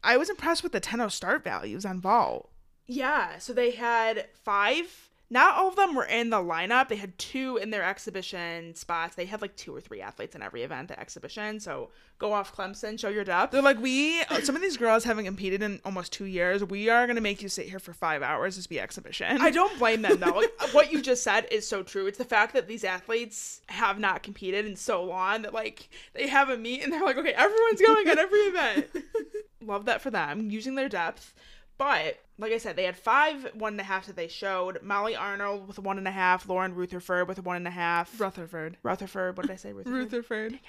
I 0.03 0.17
was 0.17 0.31
impressed 0.31 0.63
with 0.63 0.73
the 0.73 0.81
10 0.81 1.09
start 1.11 1.45
values 1.45 1.85
on 1.85 2.01
Vault. 2.01 2.51
Yeah, 2.87 3.39
so 3.39 3.53
they 3.53 3.71
had 3.73 4.27
five. 4.43 5.10
Not 5.33 5.55
all 5.55 5.69
of 5.69 5.77
them 5.77 5.95
were 5.95 6.05
in 6.05 6.31
the 6.31 6.39
lineup. 6.39 6.89
They 6.89 6.97
had 6.97 7.17
two 7.17 7.57
in 7.57 7.71
their 7.71 7.85
exhibition 7.85 8.75
spots. 8.75 9.15
They 9.15 9.27
had 9.27 9.41
like 9.41 9.55
two 9.55 9.75
or 9.75 9.81
three 9.81 10.01
athletes 10.01 10.35
in 10.35 10.43
every 10.43 10.65
event, 10.65 10.89
the 10.89 10.99
exhibition. 10.99 11.61
So 11.61 11.91
go 12.19 12.33
off 12.33 12.55
Clemson, 12.55 12.99
show 12.99 13.09
your 13.11 13.23
depth. 13.23 13.53
They're 13.53 13.63
like, 13.63 13.81
we, 13.81 14.23
some 14.43 14.57
of 14.57 14.63
these 14.63 14.77
girls 14.77 15.05
haven't 15.05 15.27
competed 15.27 15.63
in 15.63 15.81
almost 15.85 16.13
two 16.13 16.25
years. 16.25 16.65
We 16.65 16.89
are 16.89 17.07
going 17.07 17.15
to 17.15 17.23
make 17.23 17.43
you 17.43 17.49
sit 17.49 17.69
here 17.69 17.79
for 17.79 17.93
five 17.93 18.23
hours 18.23 18.61
to 18.61 18.69
be 18.69 18.81
exhibition. 18.81 19.41
I 19.41 19.51
don't 19.51 19.79
blame 19.79 20.03
them 20.03 20.19
though. 20.19 20.31
Like, 20.31 20.75
what 20.75 20.91
you 20.91 21.01
just 21.01 21.23
said 21.23 21.47
is 21.53 21.67
so 21.67 21.85
true. 21.85 22.07
It's 22.09 22.19
the 22.19 22.25
fact 22.25 22.53
that 22.55 22.67
these 22.67 22.83
athletes 22.83 23.61
have 23.69 24.01
not 24.01 24.25
competed 24.25 24.67
in 24.67 24.75
so 24.75 25.05
long 25.05 25.43
that 25.43 25.55
like 25.55 25.89
they 26.13 26.27
have 26.27 26.49
a 26.49 26.57
meet 26.57 26.83
and 26.83 26.93
they're 26.93 27.05
like, 27.05 27.17
okay, 27.17 27.35
everyone's 27.35 27.81
going 27.81 28.09
at 28.09 28.19
every 28.19 28.41
event. 28.41 28.87
Love 29.63 29.85
that 29.85 30.01
for 30.01 30.11
them, 30.11 30.51
using 30.51 30.75
their 30.75 30.89
depth. 30.89 31.35
But 31.81 32.21
like 32.37 32.53
I 32.53 32.59
said, 32.59 32.77
they 32.77 32.85
had 32.85 32.95
five 32.95 33.53
one 33.55 33.73
and 33.73 33.81
a 33.81 33.85
half 33.85 34.05
that 34.05 34.15
they 34.15 34.29
showed. 34.29 34.83
Molly 34.83 35.17
Arnold 35.17 35.67
with 35.67 35.79
one 35.79 35.97
and 35.97 36.07
a 36.07 36.11
half, 36.11 36.47
Lauren 36.47 36.75
Rutherford 36.75 37.27
with 37.27 37.43
one 37.43 37.57
and 37.57 37.67
a 37.67 37.71
half. 37.71 38.21
Rutherford. 38.21 38.77
Rutherford, 38.83 39.39
what 39.39 39.47
did 39.47 39.53
I 39.53 39.57
say? 39.57 39.73
Rutherford. 39.73 40.13
Rutherford. 40.13 40.61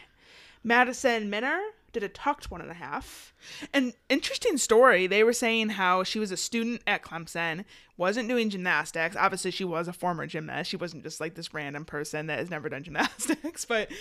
Madison 0.63 1.29
Minner 1.29 1.59
did 1.91 2.03
a 2.03 2.07
tucked 2.07 2.49
one 2.49 2.61
and 2.61 2.71
a 2.71 2.75
half. 2.75 3.33
An 3.73 3.91
interesting 4.07 4.57
story. 4.57 5.05
They 5.05 5.25
were 5.25 5.33
saying 5.33 5.71
how 5.71 6.05
she 6.05 6.17
was 6.17 6.31
a 6.31 6.37
student 6.37 6.81
at 6.87 7.03
Clemson, 7.03 7.65
wasn't 7.97 8.29
doing 8.29 8.49
gymnastics. 8.49 9.17
Obviously, 9.17 9.51
she 9.51 9.65
was 9.65 9.89
a 9.89 9.93
former 9.93 10.25
gymnast. 10.27 10.69
She 10.69 10.77
wasn't 10.77 11.03
just 11.03 11.19
like 11.19 11.35
this 11.35 11.53
random 11.53 11.83
person 11.83 12.27
that 12.27 12.39
has 12.39 12.49
never 12.49 12.69
done 12.69 12.83
gymnastics. 12.83 13.65
But 13.67 13.91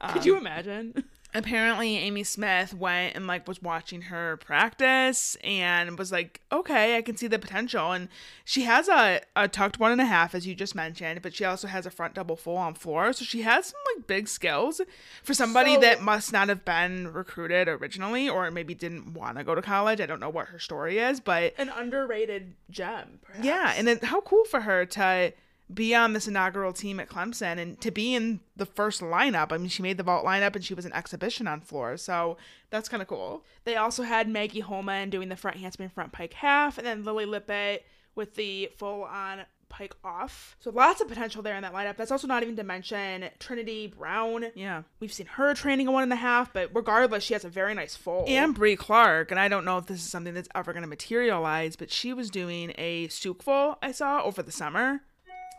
um, 0.00 0.12
Could 0.12 0.24
you 0.24 0.36
imagine? 0.36 1.02
Apparently 1.34 1.96
Amy 1.98 2.24
Smith 2.24 2.74
went 2.74 3.14
and 3.16 3.26
like 3.26 3.46
was 3.46 3.62
watching 3.62 4.02
her 4.02 4.36
practice 4.38 5.36
and 5.44 5.98
was 5.98 6.10
like, 6.12 6.40
okay, 6.50 6.96
I 6.96 7.02
can 7.02 7.16
see 7.16 7.26
the 7.26 7.38
potential. 7.38 7.92
And 7.92 8.08
she 8.44 8.62
has 8.62 8.88
a, 8.88 9.20
a 9.36 9.48
tucked 9.48 9.78
one 9.78 9.92
and 9.92 10.00
a 10.00 10.04
half, 10.06 10.34
as 10.34 10.46
you 10.46 10.54
just 10.54 10.74
mentioned, 10.74 11.22
but 11.22 11.34
she 11.34 11.44
also 11.44 11.68
has 11.68 11.86
a 11.86 11.90
front 11.90 12.14
double 12.14 12.36
full 12.36 12.56
on 12.56 12.74
floor. 12.74 13.12
So 13.12 13.24
she 13.24 13.42
has 13.42 13.66
some 13.66 13.80
like 13.96 14.06
big 14.06 14.28
skills 14.28 14.80
for 15.22 15.34
somebody 15.34 15.74
So- 15.74 15.80
that 15.80 16.02
must 16.02 16.32
not 16.32 16.48
have 16.48 16.64
been 16.64 17.12
recruited 17.12 17.68
originally 17.68 18.28
or 18.28 18.50
maybe 18.50 18.74
didn't 18.74 19.14
want 19.14 19.38
to 19.38 19.44
go 19.44 19.54
to 19.54 19.62
college. 19.62 20.00
I 20.00 20.06
don't 20.06 20.20
know 20.20 20.30
what 20.30 20.48
her 20.48 20.58
story 20.58 20.98
is, 20.98 21.20
but 21.20 21.54
An 21.58 21.68
underrated 21.68 22.54
gem, 22.70 23.20
perhaps. 23.22 23.44
yeah, 23.44 23.72
and 23.76 23.88
it, 23.88 24.04
how 24.04 24.20
cool 24.20 24.44
for 24.44 24.60
her 24.62 24.84
to 24.86 25.32
be 25.72 25.94
on 25.94 26.12
this 26.12 26.26
inaugural 26.28 26.72
team 26.72 27.00
at 27.00 27.08
Clemson 27.08 27.58
and 27.58 27.80
to 27.80 27.90
be 27.90 28.14
in 28.14 28.40
the 28.56 28.66
first 28.66 29.00
lineup. 29.00 29.52
I 29.52 29.58
mean, 29.58 29.68
she 29.68 29.82
made 29.82 29.96
the 29.96 30.02
vault 30.02 30.24
lineup 30.24 30.54
and 30.54 30.64
she 30.64 30.74
was 30.74 30.84
an 30.84 30.92
exhibition 30.92 31.46
on 31.46 31.60
floor, 31.60 31.96
so 31.96 32.36
that's 32.70 32.88
kind 32.88 33.02
of 33.02 33.08
cool. 33.08 33.44
They 33.64 33.76
also 33.76 34.02
had 34.02 34.28
Maggie 34.28 34.60
Holman 34.60 35.10
doing 35.10 35.28
the 35.28 35.36
front 35.36 35.58
handspring 35.58 35.90
front 35.90 36.12
pike 36.12 36.34
half, 36.34 36.78
and 36.78 36.86
then 36.86 37.04
Lily 37.04 37.26
Lippett 37.26 37.84
with 38.14 38.34
the 38.34 38.70
full 38.76 39.04
on 39.04 39.42
pike 39.70 39.94
off. 40.04 40.56
So 40.58 40.70
lots 40.70 41.00
of 41.00 41.08
potential 41.08 41.42
there 41.42 41.56
in 41.56 41.62
that 41.62 41.72
lineup. 41.72 41.96
That's 41.96 42.10
also 42.10 42.26
not 42.26 42.42
even 42.42 42.56
to 42.56 42.64
mention 42.64 43.30
Trinity 43.38 43.86
Brown. 43.86 44.46
Yeah. 44.54 44.82
We've 44.98 45.12
seen 45.12 45.26
her 45.26 45.54
training 45.54 45.86
a 45.86 45.92
one 45.92 46.02
and 46.02 46.12
a 46.12 46.16
half, 46.16 46.52
but 46.52 46.70
regardless, 46.74 47.24
she 47.24 47.32
has 47.32 47.44
a 47.44 47.48
very 47.48 47.72
nice 47.72 47.96
full. 47.96 48.24
And 48.26 48.54
Brie 48.54 48.76
Clark, 48.76 49.30
and 49.30 49.38
I 49.38 49.48
don't 49.48 49.64
know 49.64 49.78
if 49.78 49.86
this 49.86 50.00
is 50.00 50.10
something 50.10 50.34
that's 50.34 50.48
ever 50.54 50.72
going 50.72 50.82
to 50.82 50.88
materialize, 50.88 51.76
but 51.76 51.90
she 51.90 52.12
was 52.12 52.30
doing 52.30 52.72
a 52.76 53.06
Tsuk 53.08 53.42
full 53.42 53.78
I 53.80 53.92
saw 53.92 54.22
over 54.22 54.42
the 54.42 54.52
summer. 54.52 55.02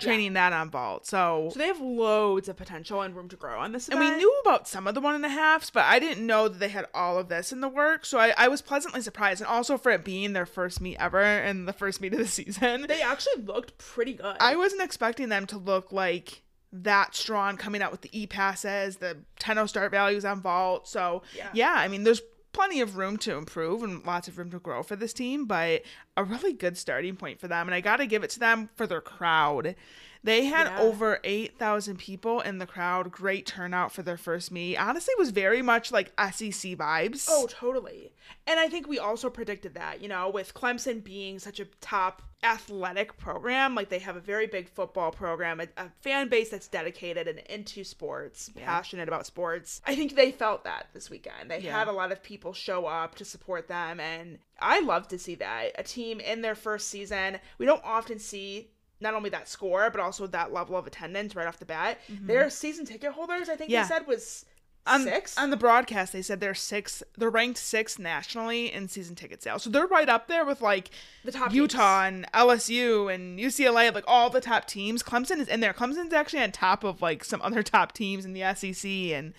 Training 0.02 0.34
that 0.34 0.54
on 0.54 0.70
vault. 0.70 1.06
So, 1.08 1.50
So 1.54 1.60
they 1.60 1.68
have 1.68 1.80
loads 1.82 2.50
of 2.50 2.58
potential 2.58 3.02
and 3.02 3.16
room 3.16 3.30
to 3.30 3.36
grow 3.36 3.60
on 3.60 3.72
this 3.72 3.88
and 3.90 4.00
we 4.00 4.10
knew 4.12 4.34
about 4.44 4.68
some 4.68 4.88
of 4.88 4.96
the 4.96 5.02
one 5.02 5.16
and 5.16 5.26
a 5.26 5.30
halves, 5.30 5.70
but 5.70 5.86
I 5.86 6.00
didn't 6.00 6.26
know 6.26 6.48
that 6.48 6.60
they 6.60 6.70
had 6.70 6.86
all 6.94 7.18
of 7.18 7.30
this 7.30 7.52
in 7.52 7.62
the 7.62 7.70
works. 7.70 8.10
So 8.10 8.18
I, 8.20 8.34
I 8.38 8.48
was 8.48 8.62
pleasantly 8.62 9.02
surprised, 9.02 9.42
and 9.42 9.48
also 9.48 9.78
for 9.78 9.92
it 9.92 10.04
being 10.04 10.34
their 10.34 10.46
first 10.46 10.82
meet 10.82 10.98
ever 11.00 11.22
and 11.22 11.68
the 11.68 11.74
first 11.74 12.02
meet 12.02 12.14
of 12.14 12.20
the 12.20 12.28
season. 12.42 12.86
they 12.88 13.02
actually 13.02 13.44
looked 13.44 13.78
pretty 13.78 14.14
good. 14.14 14.36
I 14.40 14.56
wasn't 14.56 14.82
expecting 14.82 15.30
them 15.30 15.46
to 15.48 15.58
look 15.58 15.92
like 15.92 16.42
that 16.74 17.14
strong 17.16 17.58
coming 17.58 17.82
out 17.82 17.92
with 17.92 18.02
the 18.02 18.10
e 18.18 18.26
passes, 18.28 18.98
the 18.98 19.18
10 19.40 19.68
start 19.68 19.92
values 19.92 20.24
on 20.26 20.42
vault. 20.42 20.88
So 20.88 21.22
Yeah. 21.36 21.50
yeah, 21.54 21.74
I 21.76 21.88
mean, 21.90 22.04
there's 22.04 22.22
plenty 22.54 22.82
of 22.82 22.98
room 22.98 23.18
to 23.18 23.36
improve 23.36 23.84
and 23.84 24.06
lots 24.06 24.28
of 24.28 24.38
room 24.38 24.52
to 24.52 24.60
grow 24.60 24.84
for 24.84 24.96
this 24.96 25.14
team, 25.14 25.46
but 25.46 25.84
a 26.18 26.24
really 26.24 26.54
good 26.54 26.78
starting 26.78 27.16
point 27.16 27.40
for 27.40 27.48
them. 27.48 27.68
And 27.68 27.76
I 27.76 27.82
got 27.82 27.98
to 27.98 28.06
give 28.06 28.24
it 28.24 28.30
to 28.32 28.40
them 28.40 28.70
for 28.76 28.86
their 28.88 29.02
crowd. 29.02 29.76
They 30.24 30.46
had 30.46 30.68
Yeah. 30.68 30.80
over 30.82 31.20
8,000 31.24 31.98
people 31.98 32.42
in 32.42 32.60
the 32.60 32.68
crowd. 32.68 33.12
Great 33.12 33.46
turnout 33.48 33.92
for 33.92 34.04
their 34.04 34.18
first 34.18 34.52
meet. 34.52 34.78
Honestly, 34.78 35.12
it 35.14 35.20
was 35.20 35.32
very 35.32 35.62
much 35.64 35.92
like 35.92 36.12
SEC 36.18 36.76
vibes. 36.76 37.28
Oh, 37.30 37.48
totally. 37.50 38.14
And 38.46 38.60
I 38.60 38.68
think 38.70 38.88
we 38.88 39.00
also 39.00 39.30
predicted 39.32 39.74
that, 39.74 40.00
you 40.02 40.08
know, 40.08 40.30
with 40.30 40.54
Clemson 40.54 41.04
being 41.04 41.40
such 41.40 41.60
a 41.60 41.66
top 41.82 42.22
athletic 42.44 43.18
program, 43.18 43.76
like 43.76 43.90
they 43.90 44.00
have 44.00 44.16
a 44.16 44.20
very 44.20 44.48
big 44.48 44.68
football 44.70 45.12
program, 45.12 45.60
a, 45.60 45.68
a 45.78 45.90
fan 46.02 46.28
base 46.28 46.50
that's 46.50 46.68
dedicated 46.68 47.28
and 47.28 47.40
into 47.42 47.84
sports, 47.84 48.50
passionate 48.56 49.08
about 49.08 49.26
sports. 49.26 49.82
I 49.86 49.96
think 49.96 50.16
they 50.16 50.32
felt 50.32 50.64
that 50.66 50.88
this 50.94 51.10
weekend. 51.10 51.50
They 51.50 51.60
Yeah. 51.60 51.78
had 51.80 51.88
a 51.88 51.92
lot 51.92 52.12
of 52.12 52.22
people 52.24 52.54
show 52.54 52.86
up 52.86 53.16
to 53.16 53.26
support 53.26 53.68
them, 53.68 54.00
and 54.00 54.40
I 54.60 54.80
love 54.82 55.08
to 55.10 55.20
see 55.20 55.36
that. 55.36 55.72
A 55.78 55.84
team 55.84 56.20
in 56.20 56.42
their 56.42 56.56
first 56.56 56.90
season, 56.90 57.40
we 57.58 57.66
don't 57.66 57.84
often 57.84 58.20
see. 58.20 58.70
Not 59.02 59.14
only 59.14 59.30
that 59.32 59.50
score, 59.50 59.90
but 59.90 60.00
also 60.00 60.28
that 60.28 60.54
level 60.54 60.78
of 60.78 60.88
attendance 60.88 61.36
right 61.36 61.48
off 61.48 61.58
the 61.60 61.66
bat. 61.66 62.00
Their 62.10 62.50
season 62.50 62.86
ticket 62.86 63.12
holders, 63.14 63.50
I 63.50 63.56
think 63.56 63.70
Mm-hmm. 63.70 63.72
Yeah. 63.74 63.84
they 63.84 63.88
said, 63.88 64.08
was 64.08 64.46
on, 64.88 65.04
six. 65.04 65.38
on 65.38 65.52
the 65.52 65.58
broadcast 65.58 66.12
they 66.12 66.24
said 66.24 66.40
they're 66.40 66.56
six 66.56 67.04
they're 67.16 67.30
ranked 67.30 67.60
sixth 67.60 68.00
nationally 68.00 68.74
in 68.74 68.88
season 68.88 69.14
ticket 69.14 69.44
sales 69.44 69.62
so 69.62 69.70
they're 69.70 69.86
right 69.86 70.10
up 70.10 70.28
there 70.28 70.44
with 70.44 70.60
like 70.60 70.90
The 71.24 71.32
top 71.32 71.54
utah 71.54 72.06
and 72.06 72.26
lsu 72.34 73.14
and 73.14 73.38
ucla 73.38 73.94
like 73.94 74.04
all 74.08 74.32
the 74.32 74.42
top 74.42 74.66
teams 74.66 75.04
clemson 75.04 75.38
is 75.38 75.48
in 75.48 75.60
there 75.60 75.72
clemson's 75.74 76.14
actually 76.14 76.42
on 76.42 76.52
top 76.52 76.84
of 76.84 77.00
like 77.00 77.24
some 77.24 77.44
other 77.44 77.62
top 77.62 77.92
teams 77.92 78.26
in 78.26 78.34
the 78.34 78.42
sec 78.56 78.84
and 78.84 79.36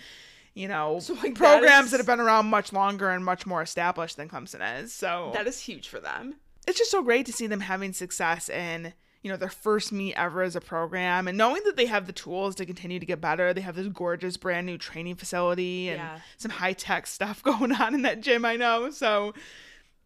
you 0.54 0.68
know 0.68 1.00
So, 1.00 1.14
like, 1.14 1.34
programs 1.34 1.86
is- 1.86 1.90
that 1.90 1.96
have 1.98 2.06
been 2.06 2.20
around 2.20 2.46
much 2.46 2.72
longer 2.72 3.10
and 3.10 3.24
much 3.24 3.44
more 3.44 3.62
established 3.62 4.16
than 4.16 4.28
clemson 4.28 4.80
is 4.80 4.92
so 4.94 5.32
that 5.34 5.48
is 5.48 5.58
huge 5.58 5.88
for 5.88 5.98
them. 5.98 6.36
it's 6.68 6.78
just 6.78 6.92
so 6.92 7.02
great 7.02 7.26
to 7.26 7.32
see 7.32 7.48
them 7.48 7.60
having 7.60 7.92
success 7.92 8.48
in 8.48 8.92
you 9.22 9.30
know 9.30 9.36
their 9.36 9.48
first 9.48 9.92
meet 9.92 10.14
ever 10.14 10.42
as 10.42 10.56
a 10.56 10.60
program 10.60 11.28
and 11.28 11.38
knowing 11.38 11.62
that 11.64 11.76
they 11.76 11.86
have 11.86 12.06
the 12.06 12.12
tools 12.12 12.54
to 12.56 12.66
continue 12.66 12.98
to 12.98 13.06
get 13.06 13.20
better 13.20 13.52
they 13.54 13.60
have 13.60 13.76
this 13.76 13.86
gorgeous 13.88 14.36
brand 14.36 14.66
new 14.66 14.76
training 14.76 15.14
facility 15.14 15.88
and 15.88 15.98
Yeah. 15.98 16.18
some 16.38 16.50
high-tech 16.50 17.06
stuff 17.06 17.42
going 17.50 17.72
on 17.72 17.94
in 17.94 18.02
that 18.02 18.20
gym 18.20 18.44
i 18.44 18.56
know 18.56 18.90
so 18.90 19.32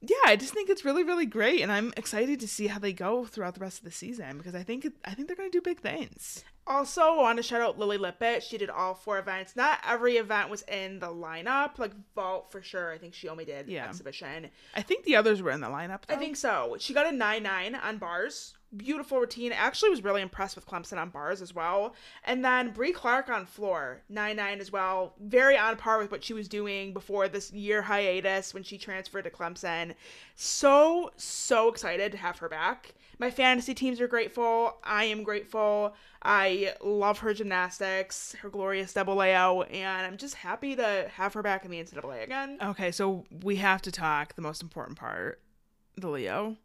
yeah 0.02 0.16
i 0.26 0.36
just 0.36 0.52
think 0.52 0.68
it's 0.68 0.84
really 0.84 1.02
really 1.02 1.24
great 1.26 1.62
and 1.62 1.72
i'm 1.72 1.92
excited 1.96 2.38
to 2.40 2.46
see 2.48 2.66
how 2.66 2.78
they 2.78 2.92
go 2.92 3.24
throughout 3.24 3.54
the 3.54 3.60
rest 3.60 3.78
of 3.78 3.84
the 3.84 3.90
season 3.90 4.36
because 4.36 4.54
i 4.54 4.62
think 4.62 4.86
i 5.06 5.14
think 5.14 5.26
they're 5.28 5.36
going 5.36 5.50
to 5.50 5.58
do 5.58 5.62
big 5.62 5.80
things 5.80 6.44
Also, 6.68 7.00
I 7.00 7.16
want 7.22 7.36
to 7.36 7.44
shout 7.44 7.60
out 7.60 7.78
Lily 7.78 7.96
Lippett. 7.96 8.42
She 8.42 8.58
did 8.58 8.70
all 8.70 8.92
four 8.92 9.20
events. 9.20 9.54
Not 9.54 9.78
every 9.86 10.16
event 10.16 10.50
was 10.50 10.62
in 10.62 10.98
the 10.98 11.06
lineup. 11.06 11.78
Like 11.78 11.92
Vault 12.16 12.50
for 12.50 12.60
sure. 12.60 12.90
I 12.92 12.98
think 12.98 13.14
she 13.14 13.28
only 13.28 13.44
did 13.44 13.68
Yeah. 13.68 13.86
exhibition. 13.86 14.50
i 14.74 14.82
think 14.82 15.04
the 15.04 15.14
others 15.14 15.40
were 15.40 15.52
in 15.52 15.60
the 15.60 15.68
lineup 15.68 16.00
I 16.08 16.16
think 16.16 16.34
so. 16.34 16.74
She 16.80 16.92
got 16.92 17.06
a 17.06 17.12
9 17.12 17.42
9 17.44 17.76
on 17.76 17.98
bars. 17.98 18.55
Beautiful 18.76 19.20
routine. 19.20 19.52
Actually, 19.52 19.90
was 19.90 20.04
really 20.04 20.22
impressed 20.22 20.56
with 20.56 20.66
Clemson 20.66 20.98
on 20.98 21.10
bars 21.10 21.40
as 21.40 21.54
well. 21.54 21.94
And 22.24 22.44
then 22.44 22.70
Brie 22.70 22.92
Clark 22.92 23.28
on 23.28 23.46
floor, 23.46 24.02
9 24.08 24.36
9 24.36 24.60
as 24.60 24.72
well. 24.72 25.14
Very 25.20 25.56
on 25.56 25.76
par 25.76 25.98
with 25.98 26.10
what 26.10 26.24
she 26.24 26.34
was 26.34 26.48
doing 26.48 26.92
before 26.92 27.28
this 27.28 27.52
year 27.52 27.82
hiatus 27.82 28.52
when 28.52 28.62
she 28.62 28.78
transferred 28.78 29.24
to 29.24 29.30
Clemson. 29.30 29.94
So, 30.34 31.10
so 31.16 31.68
excited 31.68 32.12
to 32.12 32.18
have 32.18 32.38
her 32.38 32.48
back. 32.48 32.94
My 33.18 33.30
fantasy 33.30 33.72
teams 33.72 34.00
are 34.00 34.08
grateful. 34.08 34.76
I 34.84 35.04
am 35.04 35.22
grateful. 35.22 35.94
I 36.22 36.74
love 36.82 37.20
her 37.20 37.32
gymnastics, 37.32 38.34
her 38.42 38.50
glorious 38.50 38.92
double 38.92 39.14
layout, 39.14 39.70
and 39.70 40.06
I'm 40.06 40.16
just 40.16 40.34
happy 40.34 40.76
to 40.76 41.08
have 41.14 41.32
her 41.34 41.42
back 41.42 41.64
in 41.64 41.70
the 41.70 41.82
NCAA 41.82 42.24
again. 42.24 42.58
okay 42.62 42.90
so 42.90 43.24
we 43.42 43.56
have 43.56 43.82
to 43.82 43.92
talk 43.92 44.34
the 44.34 44.42
most 44.42 44.62
important 44.62 44.98
part 44.98 45.40
the 45.96 46.08
leo 46.08 46.56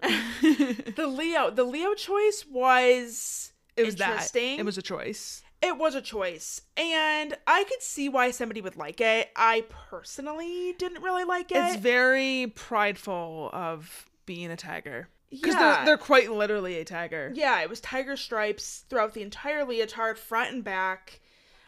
the 0.00 1.06
Leo, 1.06 1.50
the 1.50 1.64
Leo 1.64 1.94
choice 1.94 2.44
was 2.50 3.52
it 3.76 3.84
was 3.84 3.96
that 3.96 4.10
interesting. 4.10 4.58
it 4.58 4.64
was 4.64 4.78
a 4.78 4.82
choice 4.82 5.42
it 5.60 5.76
was 5.76 5.96
a 5.96 6.00
choice, 6.00 6.60
and 6.76 7.36
I 7.46 7.64
could 7.64 7.82
see 7.82 8.08
why 8.08 8.30
somebody 8.30 8.60
would 8.60 8.76
like 8.76 9.00
it. 9.00 9.30
I 9.34 9.64
personally 9.90 10.72
didn't 10.78 11.02
really 11.02 11.24
like 11.24 11.50
it. 11.50 11.56
It's 11.56 11.76
very 11.76 12.52
prideful 12.54 13.50
of 13.52 14.06
being 14.24 14.52
a 14.52 14.56
tiger. 14.56 15.08
Because 15.30 15.54
Yeah. 15.54 15.76
they're, 15.78 15.84
they're 15.84 15.98
quite 15.98 16.30
literally 16.30 16.78
a 16.78 16.84
tiger. 16.84 17.32
yeah, 17.34 17.60
it 17.60 17.68
was 17.68 17.80
tiger 17.80 18.16
stripes 18.16 18.84
throughout 18.88 19.14
the 19.14 19.22
entire 19.22 19.64
leotard, 19.64 20.16
front 20.18 20.52
and 20.52 20.62
back. 20.62 21.20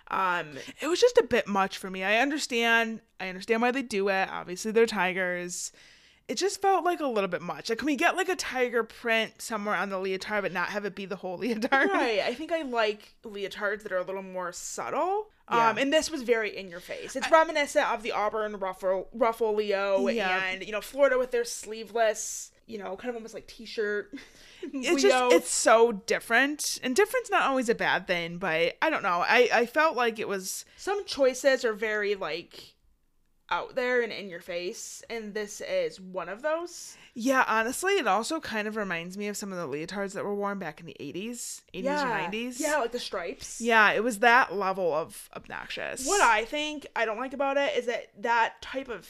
Um, 0.08 0.50
It 0.80 0.86
was 0.86 1.00
just 1.00 1.18
a 1.18 1.24
bit 1.24 1.46
much 1.48 1.76
for 1.76 1.90
me. 1.90 2.04
I 2.04 2.18
understand. 2.18 3.00
I 3.18 3.28
understand 3.28 3.60
why 3.60 3.72
they 3.72 3.82
do 3.82 4.08
it. 4.08 4.28
Obviously, 4.30 4.70
they're 4.70 4.86
tigers. 4.86 5.72
It 6.30 6.36
just 6.38 6.62
felt 6.62 6.84
like 6.84 7.00
a 7.00 7.06
little 7.06 7.28
bit 7.28 7.42
much. 7.42 7.68
Like, 7.68 7.78
can 7.78 7.86
we 7.86 7.96
get 7.96 8.16
like 8.16 8.28
a 8.28 8.36
tiger 8.36 8.84
print 8.84 9.42
somewhere 9.42 9.74
on 9.74 9.88
the 9.90 9.98
leotard, 9.98 10.42
but 10.42 10.52
not 10.52 10.68
have 10.68 10.84
it 10.84 10.94
be 10.94 11.04
the 11.06 11.16
whole 11.16 11.36
leotard? 11.42 11.90
right. 11.90 12.20
I 12.20 12.34
think 12.34 12.52
I 12.52 12.62
like 12.62 13.14
leotards 13.24 13.82
that 13.82 13.90
are 13.92 13.98
a 13.98 14.04
little 14.04 14.22
more 14.22 14.52
subtle. 14.52 15.26
Yeah. 15.50 15.70
Um, 15.70 15.78
and 15.78 15.92
this 15.92 16.08
was 16.10 16.22
very 16.22 16.56
in 16.56 16.68
your 16.68 16.78
face. 16.78 17.16
It's 17.16 17.28
reminiscent 17.30 17.90
of 17.92 18.04
the 18.04 18.12
Auburn 18.12 18.56
ruffle 18.58 19.08
ruffle 19.12 19.54
Leo 19.56 20.06
Yeah. 20.06 20.44
and 20.44 20.64
you 20.64 20.70
know 20.70 20.80
Florida 20.80 21.18
with 21.18 21.32
their 21.32 21.44
sleeveless, 21.44 22.52
you 22.66 22.78
know, 22.78 22.94
kind 22.96 23.10
of 23.10 23.16
almost 23.16 23.34
like 23.34 23.46
t-shirt. 23.48 24.12
It's 24.62 25.00
just 25.02 25.32
it's 25.32 25.50
so 25.50 25.90
different, 25.90 26.78
and 26.82 26.94
different's 26.94 27.30
not 27.30 27.44
always 27.44 27.70
a 27.70 27.74
bad 27.74 28.06
thing. 28.06 28.36
But 28.36 28.76
I 28.82 28.90
don't 28.90 29.02
know. 29.02 29.24
I 29.26 29.48
I 29.50 29.64
felt 29.64 29.96
like 29.96 30.18
it 30.18 30.28
was 30.28 30.66
some 30.76 31.02
choices 31.06 31.64
are 31.64 31.72
very 31.72 32.14
like 32.14 32.74
out 33.50 33.74
there 33.74 34.02
and 34.02 34.12
in 34.12 34.28
your 34.28 34.40
face 34.40 35.02
and 35.10 35.34
this 35.34 35.60
is 35.60 36.00
one 36.00 36.28
of 36.28 36.42
those 36.42 36.96
Yeah, 37.14 37.44
honestly, 37.48 37.94
it 37.94 38.06
also 38.06 38.38
kind 38.40 38.68
of 38.68 38.76
reminds 38.76 39.18
me 39.18 39.26
of 39.28 39.36
some 39.36 39.52
of 39.52 39.58
the 39.58 39.66
leotards 39.76 40.12
that 40.12 40.24
were 40.24 40.34
worn 40.34 40.58
back 40.58 40.78
in 40.80 40.86
the 40.86 40.96
80s, 41.00 41.62
80s 41.74 41.82
yeah 41.84 42.26
or 42.26 42.30
90s. 42.30 42.60
yeah 42.60 42.76
like 42.76 42.92
the 42.92 42.98
stripes 43.00 43.60
Yeah, 43.60 43.90
it 43.92 44.04
was 44.04 44.20
that 44.20 44.54
level 44.54 44.92
of 44.94 45.28
obnoxious. 45.36 46.06
what 46.06 46.20
i 46.22 46.44
think 46.44 46.86
i 46.94 47.04
don't 47.04 47.18
like 47.18 47.32
about 47.32 47.56
it 47.56 47.76
is 47.76 47.86
that 47.86 48.06
that 48.20 48.62
type 48.62 48.88
of 48.88 49.08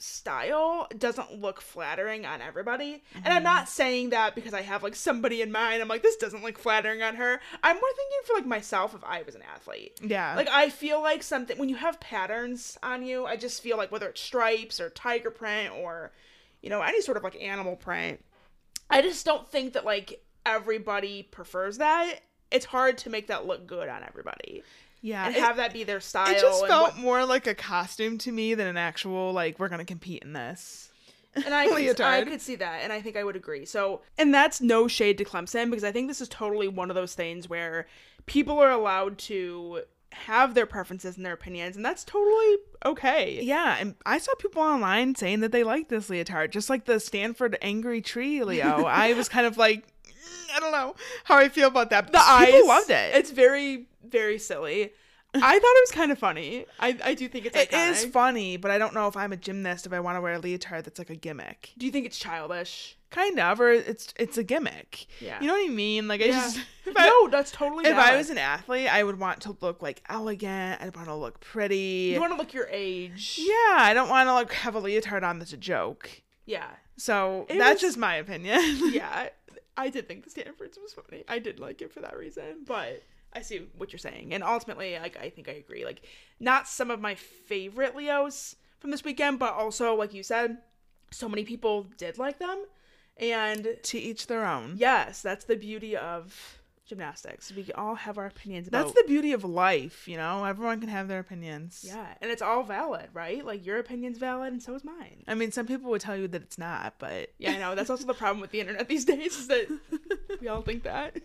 style 0.00 0.86
doesn't 0.96 1.40
look 1.40 1.60
flattering 1.60 2.24
on 2.24 2.40
everybody 2.40 3.02
and 3.14 3.24
Mm-hmm. 3.24 3.32
i'm 3.32 3.42
not 3.42 3.68
saying 3.68 4.10
that 4.10 4.34
because 4.34 4.54
i 4.54 4.62
have 4.62 4.82
like 4.82 4.94
somebody 4.94 5.42
in 5.42 5.50
mind 5.52 5.82
i'm 5.82 5.88
like 5.88 6.02
this 6.02 6.16
doesn't 6.16 6.42
look 6.44 6.58
flattering 6.58 7.02
on 7.02 7.16
her 7.16 7.40
i'm 7.62 7.74
more 7.76 7.90
thinking 7.96 8.18
for 8.24 8.34
like 8.34 8.46
myself 8.46 8.94
if 8.94 9.02
i 9.04 9.22
was 9.22 9.34
an 9.34 9.42
athlete 9.52 9.98
Yeah. 10.02 10.34
Like 10.36 10.48
I 10.48 10.70
feel 10.70 11.02
like 11.02 11.22
something 11.22 11.58
when 11.58 11.68
you 11.68 11.76
have 11.76 11.98
patterns 12.00 12.78
on 12.82 13.04
you, 13.04 13.26
I 13.26 13.36
just 13.36 13.62
feel 13.62 13.76
like 13.76 13.90
whether 13.92 14.08
it's 14.08 14.20
stripes 14.20 14.80
or 14.80 14.90
tiger 14.90 15.30
print 15.30 15.72
or 15.74 16.12
you 16.62 16.70
know 16.70 16.80
any 16.82 17.00
sort 17.02 17.16
of 17.16 17.22
like 17.24 17.36
animal 17.42 17.76
print, 17.76 18.24
I 18.90 19.02
just 19.02 19.24
don't 19.26 19.48
think 19.50 19.72
that 19.74 19.84
like 19.84 20.22
everybody 20.46 21.24
prefers 21.24 21.78
that. 21.78 22.20
It's 22.50 22.64
hard 22.64 22.98
to 22.98 23.10
make 23.10 23.26
that 23.26 23.46
look 23.46 23.66
good 23.66 23.88
on 23.88 24.02
everybody 24.02 24.62
yeah. 25.00 25.26
and 25.26 25.36
It, 25.36 25.40
have 25.42 25.56
that 25.56 25.72
be 25.72 25.84
their 25.84 26.00
style. 26.00 26.34
it 26.34 26.40
just 26.40 26.66
felt 26.66 26.94
what- 26.94 26.96
more 26.98 27.24
like 27.24 27.46
a 27.46 27.54
costume 27.54 28.18
to 28.18 28.32
me 28.32 28.54
than 28.54 28.66
an 28.66 28.76
actual 28.76 29.32
like 29.32 29.58
we're 29.58 29.68
gonna 29.68 29.84
compete 29.84 30.22
in 30.22 30.32
this. 30.32 30.90
and 31.34 31.54
I 31.54 31.66
could, 31.68 32.00
I 32.00 32.24
could 32.24 32.40
see 32.40 32.56
that, 32.56 32.80
and 32.82 32.92
I 32.92 33.00
think 33.00 33.16
I 33.16 33.22
would 33.24 33.36
agree. 33.36 33.64
So, 33.64 34.00
and 34.16 34.32
that's 34.34 34.60
no 34.60 34.88
shade 34.88 35.18
to 35.18 35.24
Clemson 35.24 35.70
because 35.70 35.84
I 35.84 35.92
think 35.92 36.08
this 36.08 36.20
is 36.20 36.28
totally 36.28 36.68
one 36.68 36.90
of 36.90 36.94
those 36.96 37.14
things 37.14 37.48
where 37.48 37.86
people 38.26 38.58
are 38.58 38.70
allowed 38.70 39.18
to 39.18 39.82
have 40.12 40.54
their 40.54 40.64
preferences 40.66 41.16
and 41.18 41.24
their 41.26 41.34
opinions, 41.34 41.76
and 41.76 41.84
that's 41.84 42.02
totally 42.02 42.56
okay. 42.86 43.40
Yeah, 43.42 43.76
and 43.78 43.94
I 44.06 44.18
saw 44.18 44.34
people 44.36 44.62
online 44.62 45.14
saying 45.14 45.40
that 45.40 45.52
they 45.52 45.62
liked 45.64 45.90
this 45.90 46.08
leotard, 46.08 46.50
just 46.50 46.70
like 46.70 46.86
the 46.86 46.98
Stanford 46.98 47.58
Angry 47.62 48.00
Tree 48.00 48.42
Leo. 48.42 48.84
I 48.86 49.12
was 49.12 49.28
kind 49.28 49.46
of 49.46 49.58
like, 49.58 49.86
mm, 50.06 50.56
I 50.56 50.60
don't 50.60 50.72
know 50.72 50.94
how 51.24 51.36
I 51.36 51.50
feel 51.50 51.68
about 51.68 51.90
that. 51.90 52.06
the 52.06 52.12
People 52.18 52.24
eyes 52.26 52.66
loved 52.66 52.90
it. 52.90 53.14
It's 53.14 53.30
very 53.30 53.86
very 54.06 54.38
silly. 54.38 54.92
I 55.34 55.40
thought 55.40 55.52
it 55.76 55.82
was 55.82 55.90
kind 55.92 56.10
of 56.10 56.18
funny. 56.18 56.64
I 56.80 56.96
I 57.04 57.14
do 57.14 57.28
think 57.28 57.44
it's 57.44 57.54
It 57.56 57.70
iconic. 57.70 57.90
is 57.90 58.04
funny, 58.06 58.56
but 58.56 58.70
I 58.70 58.78
don't 58.78 58.94
know 58.94 59.08
if 59.08 59.16
I'm 59.16 59.30
a 59.32 59.36
gymnast 59.36 59.84
if 59.84 59.92
I 59.92 60.00
want 60.00 60.16
to 60.16 60.22
wear 60.22 60.32
a 60.32 60.38
leotard 60.38 60.84
that's 60.86 60.98
like 60.98 61.10
a 61.10 61.16
gimmick. 61.16 61.72
Do 61.76 61.84
you 61.84 61.92
think 61.92 62.06
it's 62.06 62.18
childish? 62.18 62.96
Kind 63.10 63.38
of, 63.38 63.60
or 63.60 63.70
it's 63.70 64.14
it's 64.18 64.38
a 64.38 64.42
gimmick. 64.42 65.06
Yeah. 65.20 65.38
You 65.40 65.46
know 65.48 65.52
what 65.52 65.66
I 65.70 65.72
mean? 65.72 66.08
Like 66.08 66.22
I 66.22 66.26
Yeah. 66.26 66.32
just 66.40 66.60
I, 66.96 67.06
no, 67.08 67.28
that's 67.28 67.50
totally. 67.50 67.84
if 67.86 67.94
I 67.96 68.16
was 68.16 68.30
an 68.30 68.38
athlete, 68.38 68.88
I 68.92 69.04
would 69.04 69.18
want 69.20 69.42
to 69.42 69.54
look 69.60 69.82
like 69.82 70.02
elegant. 70.08 70.80
I'd 70.80 70.96
want 70.96 71.08
to 71.08 71.14
look 71.14 71.40
pretty. 71.40 72.12
you 72.14 72.20
want 72.20 72.32
to 72.32 72.38
look 72.38 72.54
your 72.54 72.68
age. 72.70 73.38
yeah, 73.38 73.76
I 73.80 73.92
don't 73.94 74.08
want 74.08 74.28
to 74.28 74.32
like 74.32 74.52
have 74.52 74.74
a 74.76 74.80
leotard 74.80 75.24
on 75.24 75.38
that's 75.38 75.52
a 75.52 75.58
joke. 75.58 76.10
Yeah. 76.46 76.68
So 76.96 77.44
It 77.50 77.58
that's 77.58 77.82
was- 77.82 77.90
just 77.90 77.98
my 77.98 78.14
opinion. 78.16 78.60
Yeah. 78.94 79.28
I 79.76 79.90
did 79.90 80.08
think 80.08 80.24
the 80.24 80.30
Stanfords 80.30 80.78
was 80.82 80.94
funny. 80.94 81.22
I 81.28 81.38
did 81.38 81.60
like 81.60 81.82
it 81.82 81.92
for 81.92 82.00
that 82.00 82.16
reason, 82.16 82.64
but 82.66 83.02
I 83.32 83.42
see 83.42 83.68
what 83.76 83.92
you're 83.92 83.98
saying. 83.98 84.32
And 84.34 84.42
ultimately, 84.42 84.98
like 84.98 85.16
I 85.20 85.30
think 85.30 85.48
I 85.48 85.52
agree. 85.52 85.84
Like 85.84 86.02
not 86.40 86.66
some 86.68 86.90
of 86.90 87.00
my 87.00 87.14
favorite 87.14 87.94
Leos 87.96 88.56
from 88.78 88.90
this 88.90 89.04
weekend, 89.04 89.38
but 89.38 89.52
also 89.54 89.94
like 89.94 90.14
you 90.14 90.22
said, 90.22 90.58
so 91.10 91.28
many 91.28 91.44
people 91.44 91.86
did 91.96 92.18
like 92.18 92.38
them. 92.38 92.64
And 93.20 93.76
To 93.82 93.98
each 93.98 94.28
their 94.28 94.44
own. 94.46 94.74
yes, 94.76 95.22
that's 95.22 95.44
the 95.44 95.56
beauty 95.56 95.96
of 95.96 96.60
gymnastics. 96.86 97.52
We 97.52 97.70
all 97.74 97.96
have 97.96 98.16
our 98.16 98.26
opinions 98.26 98.68
about 98.68 98.86
That's 98.86 98.96
the 98.96 99.06
beauty 99.06 99.32
of 99.32 99.44
life, 99.44 100.08
you 100.08 100.16
know? 100.16 100.44
Everyone 100.44 100.80
can 100.80 100.88
have 100.88 101.08
their 101.08 101.18
opinions. 101.18 101.84
Yeah, 101.86 102.06
and 102.22 102.30
it's 102.30 102.40
all 102.40 102.62
valid, 102.62 103.08
right? 103.12 103.44
Like 103.44 103.66
your 103.66 103.78
opinion's 103.78 104.18
valid 104.18 104.52
and 104.52 104.62
so 104.62 104.74
is 104.74 104.84
mine. 104.84 105.24
I 105.26 105.34
mean, 105.34 105.52
some 105.52 105.66
people 105.66 105.90
would 105.90 106.00
tell 106.00 106.16
you 106.16 106.28
that 106.28 106.42
it's 106.42 106.58
not, 106.58 106.94
but 106.98 107.30
Yeah, 107.38 107.52
I 107.52 107.58
know. 107.58 107.74
That's 107.74 107.90
also 107.90 108.06
the 108.06 108.14
problem 108.14 108.40
with 108.40 108.52
the 108.52 108.60
internet 108.60 108.88
these 108.88 109.04
days 109.04 109.36
is 109.36 109.48
that 109.48 109.66
we 110.40 110.48
all 110.48 110.62
think 110.62 110.84
that. 110.84 111.16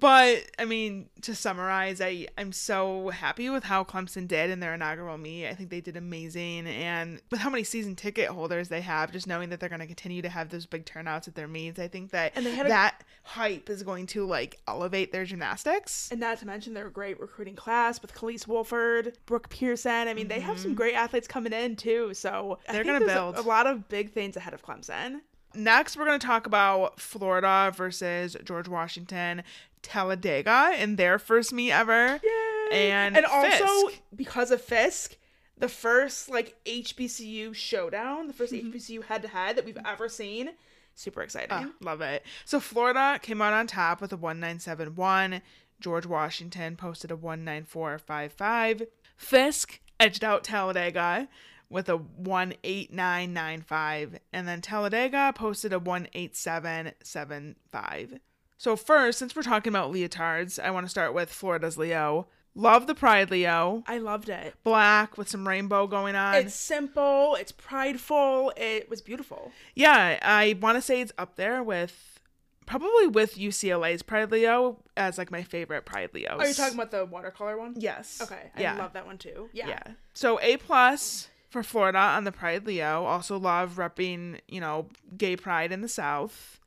But 0.00 0.44
I 0.58 0.64
mean, 0.64 1.08
to 1.22 1.34
summarize, 1.34 2.00
I 2.00 2.26
I'm 2.38 2.52
so 2.52 3.10
happy 3.10 3.50
with 3.50 3.64
how 3.64 3.84
Clemson 3.84 4.26
did 4.26 4.48
in 4.50 4.60
their 4.60 4.74
inaugural 4.74 5.18
meet. 5.18 5.46
I 5.48 5.54
think 5.54 5.70
they 5.70 5.80
did 5.80 5.96
amazing, 5.96 6.66
and 6.66 7.20
with 7.30 7.40
how 7.40 7.50
many 7.50 7.64
season 7.64 7.94
ticket 7.96 8.28
holders 8.28 8.68
they 8.68 8.80
have, 8.80 9.12
just 9.12 9.26
knowing 9.26 9.50
that 9.50 9.60
they're 9.60 9.68
going 9.68 9.80
to 9.80 9.86
continue 9.86 10.22
to 10.22 10.28
have 10.28 10.48
those 10.48 10.66
big 10.66 10.86
turnouts 10.86 11.28
at 11.28 11.34
their 11.34 11.48
meets, 11.48 11.78
I 11.78 11.88
think 11.88 12.10
that 12.12 12.32
And 12.34 12.46
they 12.46 12.54
had 12.54 12.66
a- 12.66 12.70
that 12.70 13.04
hype 13.24 13.68
is 13.70 13.82
going 13.82 14.06
to 14.06 14.24
like 14.26 14.58
elevate 14.66 15.12
their 15.12 15.24
gymnastics. 15.24 16.10
And 16.10 16.20
not 16.20 16.38
to 16.38 16.46
mention 16.46 16.74
their 16.74 16.88
great 16.90 17.20
recruiting 17.20 17.54
class 17.56 18.00
with 18.00 18.14
Khalees 18.14 18.46
Wolford, 18.46 19.18
Brooke 19.26 19.48
Pearson. 19.50 20.08
I 20.08 20.14
mean, 20.14 20.28
they 20.28 20.40
have 20.40 20.58
some 20.58 20.74
great 20.74 20.94
athletes 20.94 21.28
coming 21.28 21.52
in 21.52 21.76
too. 21.76 22.14
So 22.14 22.32
Mm-hmm. 22.32 22.72
They're 22.72 22.84
gonna 22.84 23.06
build. 23.06 23.36
a, 23.36 23.40
a 23.40 23.42
lot 23.42 23.66
of 23.66 23.88
big 23.88 24.12
things 24.12 24.36
ahead 24.36 24.54
of 24.54 24.64
Clemson. 24.64 25.20
Next, 25.54 25.98
we're 25.98 26.06
going 26.06 26.18
to 26.18 26.26
talk 26.26 26.46
about 26.46 26.98
Florida 26.98 27.70
versus 27.76 28.36
George 28.42 28.68
Washington 28.68 29.42
Talladega 29.82 30.76
in 30.78 30.96
their 30.96 31.18
first 31.18 31.52
meet 31.52 31.72
ever. 31.72 32.18
Yay! 32.22 32.90
And 32.90 33.16
and 33.16 33.26
also 33.26 33.90
because 34.14 34.50
of 34.50 34.60
Fisk, 34.62 35.16
the 35.58 35.68
first 35.68 36.30
like 36.30 36.54
HBCU 36.64 37.54
showdown, 37.54 38.28
the 38.28 38.32
Mm-hmm. 38.32 38.70
1st 38.70 38.72
HBCU 38.72 39.04
head 39.04 39.22
to 39.22 39.28
head 39.28 39.56
that 39.56 39.64
we've 39.64 39.78
ever 39.84 40.08
seen. 40.08 40.50
Super 40.94 41.22
exciting. 41.22 41.48
Ah, 41.50 41.70
love 41.80 42.00
it. 42.02 42.22
So 42.44 42.60
Florida 42.60 43.18
came 43.22 43.40
out 43.42 43.52
on 43.54 43.66
top 43.66 44.00
with 44.00 44.12
a 44.12 44.16
1971. 44.16 45.42
George 45.80 46.06
Washington 46.06 46.76
posted 46.76 47.10
a 47.10 47.16
19455. 47.16 48.82
Fisk 49.16 49.80
edged 49.98 50.22
out 50.22 50.44
Talladega 50.44 51.28
with 51.70 51.88
a 51.88 51.98
18995 52.22 54.18
and 54.32 54.46
then 54.46 54.60
Talladega 54.60 55.32
posted 55.34 55.72
a 55.72 55.80
18775. 55.80 58.20
So 58.62 58.76
first, 58.76 59.18
since 59.18 59.34
we're 59.34 59.42
talking 59.42 59.72
about 59.72 59.90
leotards, 59.92 60.56
I 60.56 60.70
want 60.70 60.86
to 60.86 60.88
start 60.88 61.14
with 61.14 61.32
Florida's 61.32 61.76
Leo. 61.76 62.28
Love 62.54 62.86
the 62.86 62.94
Pride 62.94 63.28
Leo. 63.28 63.82
I 63.88 63.98
loved 63.98 64.28
it. 64.28 64.54
Black 64.62 65.18
with 65.18 65.28
some 65.28 65.48
rainbow 65.48 65.88
going 65.88 66.14
on. 66.14 66.36
It's 66.36 66.54
simple, 66.54 67.34
it's 67.34 67.50
prideful, 67.50 68.52
it 68.56 68.88
was 68.88 69.02
beautiful. 69.02 69.50
Yeah, 69.74 70.16
I 70.22 70.56
want 70.62 70.76
to 70.78 70.80
say 70.80 71.00
it's 71.00 71.10
up 71.18 71.34
there 71.34 71.60
with 71.60 72.20
probably 72.64 73.08
with 73.08 73.34
UCLA's 73.34 74.04
Pride 74.04 74.30
Leo 74.30 74.78
as 74.96 75.18
like 75.18 75.32
my 75.32 75.42
favorite 75.42 75.84
Pride 75.84 76.10
Leos. 76.14 76.38
Are 76.38 76.46
you 76.46 76.54
talking 76.54 76.74
about 76.78 76.92
the 76.92 77.04
watercolor 77.04 77.58
one? 77.58 77.74
Yes. 77.76 78.20
Okay, 78.22 78.52
I 78.54 78.60
Yeah. 78.60 78.78
love 78.78 78.92
that 78.92 79.06
one 79.06 79.18
too. 79.18 79.50
Yeah. 79.52 79.70
Yeah. 79.70 79.82
So 80.14 80.38
A 80.40 80.56
plus 80.58 81.30
for 81.50 81.64
Florida 81.64 81.98
on 81.98 82.22
the 82.22 82.30
Pride 82.30 82.64
Leo. 82.64 83.06
Also 83.06 83.40
love 83.40 83.72
repping, 83.72 84.38
you 84.46 84.60
know, 84.60 84.86
gay 85.16 85.34
pride 85.34 85.72
in 85.72 85.80
the 85.80 85.88
South. 85.88 86.60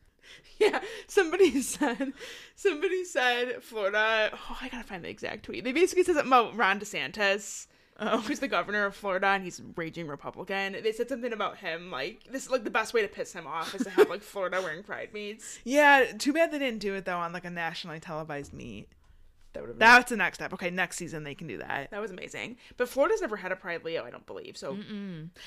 Yeah, 0.60 0.80
somebody 1.08 1.62
said, 1.62 2.14
somebody 2.56 3.03
said 3.03 3.62
Florida. 3.64 4.30
Oh, 4.34 4.58
I 4.62 4.70
gotta 4.70 4.84
find 4.86 5.03
the 5.03 5.10
exact 5.10 5.43
tweet. 5.45 5.64
They 5.64 5.72
basically 5.74 6.03
said 6.03 6.16
something 6.16 6.30
about 6.32 6.56
Ron 6.56 6.80
DeSantis, 6.80 7.68
Oh. 7.97 8.20
who's 8.22 8.39
the 8.39 8.47
governor 8.49 8.86
of 8.86 8.95
Florida, 8.95 9.28
and 9.28 9.43
he's 9.43 9.60
a 9.60 9.64
raging 9.78 10.08
Republican. 10.08 10.76
They 10.84 10.91
said 10.91 11.08
something 11.10 11.32
about 11.32 11.58
him, 11.58 11.91
like 11.91 12.24
this 12.30 12.45
is 12.45 12.51
like 12.51 12.64
the 12.66 12.70
best 12.70 12.93
way 12.93 13.01
to 13.01 13.08
piss 13.08 13.32
him 13.34 13.47
off 13.47 13.74
is 13.76 13.84
to 13.84 13.89
have 13.91 14.10
like 14.10 14.22
Florida 14.22 14.62
wearing 14.62 14.84
pride 14.84 15.14
meets. 15.14 15.60
Yeah, 15.64 16.12
too 16.18 16.34
bad 16.34 16.51
they 16.51 16.60
didn't 16.60 16.80
do 16.80 16.93
it 16.95 17.06
though 17.06 17.18
on 17.20 17.32
like 17.34 17.45
a 17.45 17.49
nationally 17.49 17.99
televised 17.99 18.53
meet. 18.53 18.88
That 19.53 19.62
would 19.62 19.70
have 19.70 19.80
been- 19.80 19.88
That's 19.88 20.10
the 20.10 20.18
next 20.18 20.38
step. 20.39 20.53
Okay, 20.53 20.70
next 20.70 20.97
season 20.97 21.24
they 21.24 21.36
can 21.36 21.47
do 21.47 21.58
that. 21.60 21.89
that 21.91 22.01
was 22.01 22.12
amazing. 22.12 22.58
But 22.76 22.89
Florida's 22.89 23.22
never 23.22 23.38
had 23.38 23.53
a 23.53 23.56
Pride 23.56 23.86
Leo, 23.86 24.03
I 24.03 24.10
don't 24.10 24.26
believe. 24.26 24.58
So 24.58 24.78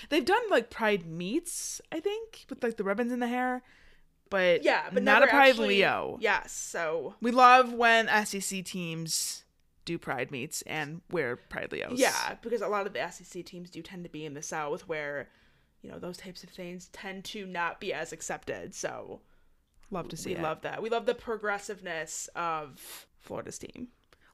They've 0.09 0.25
done 0.25 0.43
like 0.51 0.71
Pride 0.71 1.05
meets, 1.07 1.83
I 1.93 2.01
think, 2.01 2.47
with 2.49 2.63
like 2.63 2.79
the 2.79 2.85
ribbons 2.85 3.13
in 3.13 3.21
the 3.21 3.29
hair, 3.29 3.63
but 4.31 4.62
yeah, 4.64 4.89
but 4.93 5.03
not 5.03 5.22
a 5.22 5.26
Pride 5.26 5.51
actually- 5.51 5.68
Leo. 5.79 6.18
Yes, 6.20 6.53
so 6.53 7.14
We 7.20 7.31
love 7.31 7.72
when 7.72 8.09
SEC 8.24 8.62
teams 8.64 9.45
do 9.85 9.99
Pride 9.99 10.31
meets 10.31 10.62
and 10.62 11.01
wear 11.11 11.37
Pride 11.37 11.72
Leos. 11.72 11.99
Yeah, 11.99 12.35
because 12.43 12.61
a 12.61 12.68
lot 12.68 12.87
of 12.87 12.93
the 12.93 13.11
SEC 13.11 13.43
teams 13.45 13.70
do 13.70 13.81
tend 13.83 14.05
to 14.05 14.11
be 14.11 14.24
in 14.26 14.35
the 14.35 14.43
South 14.43 14.83
where, 14.89 15.29
you 15.83 15.91
know, 15.91 15.99
those 15.99 16.16
types 16.18 16.43
of 16.45 16.51
things 16.51 16.89
tend 16.93 17.24
to 17.26 17.47
not 17.47 17.81
be 17.81 17.93
as 17.93 18.12
accepted. 18.12 18.74
So 18.74 19.20
love 19.91 20.09
to 20.09 20.16
see 20.16 20.31
we 20.31 20.37
it. 20.37 20.43
love 20.43 20.61
that. 20.62 20.83
We 20.83 20.91
love 20.91 21.07
the 21.07 21.14
progressiveness 21.14 22.29
of 22.37 23.07
Florida's 23.18 23.59
team. 23.59 23.89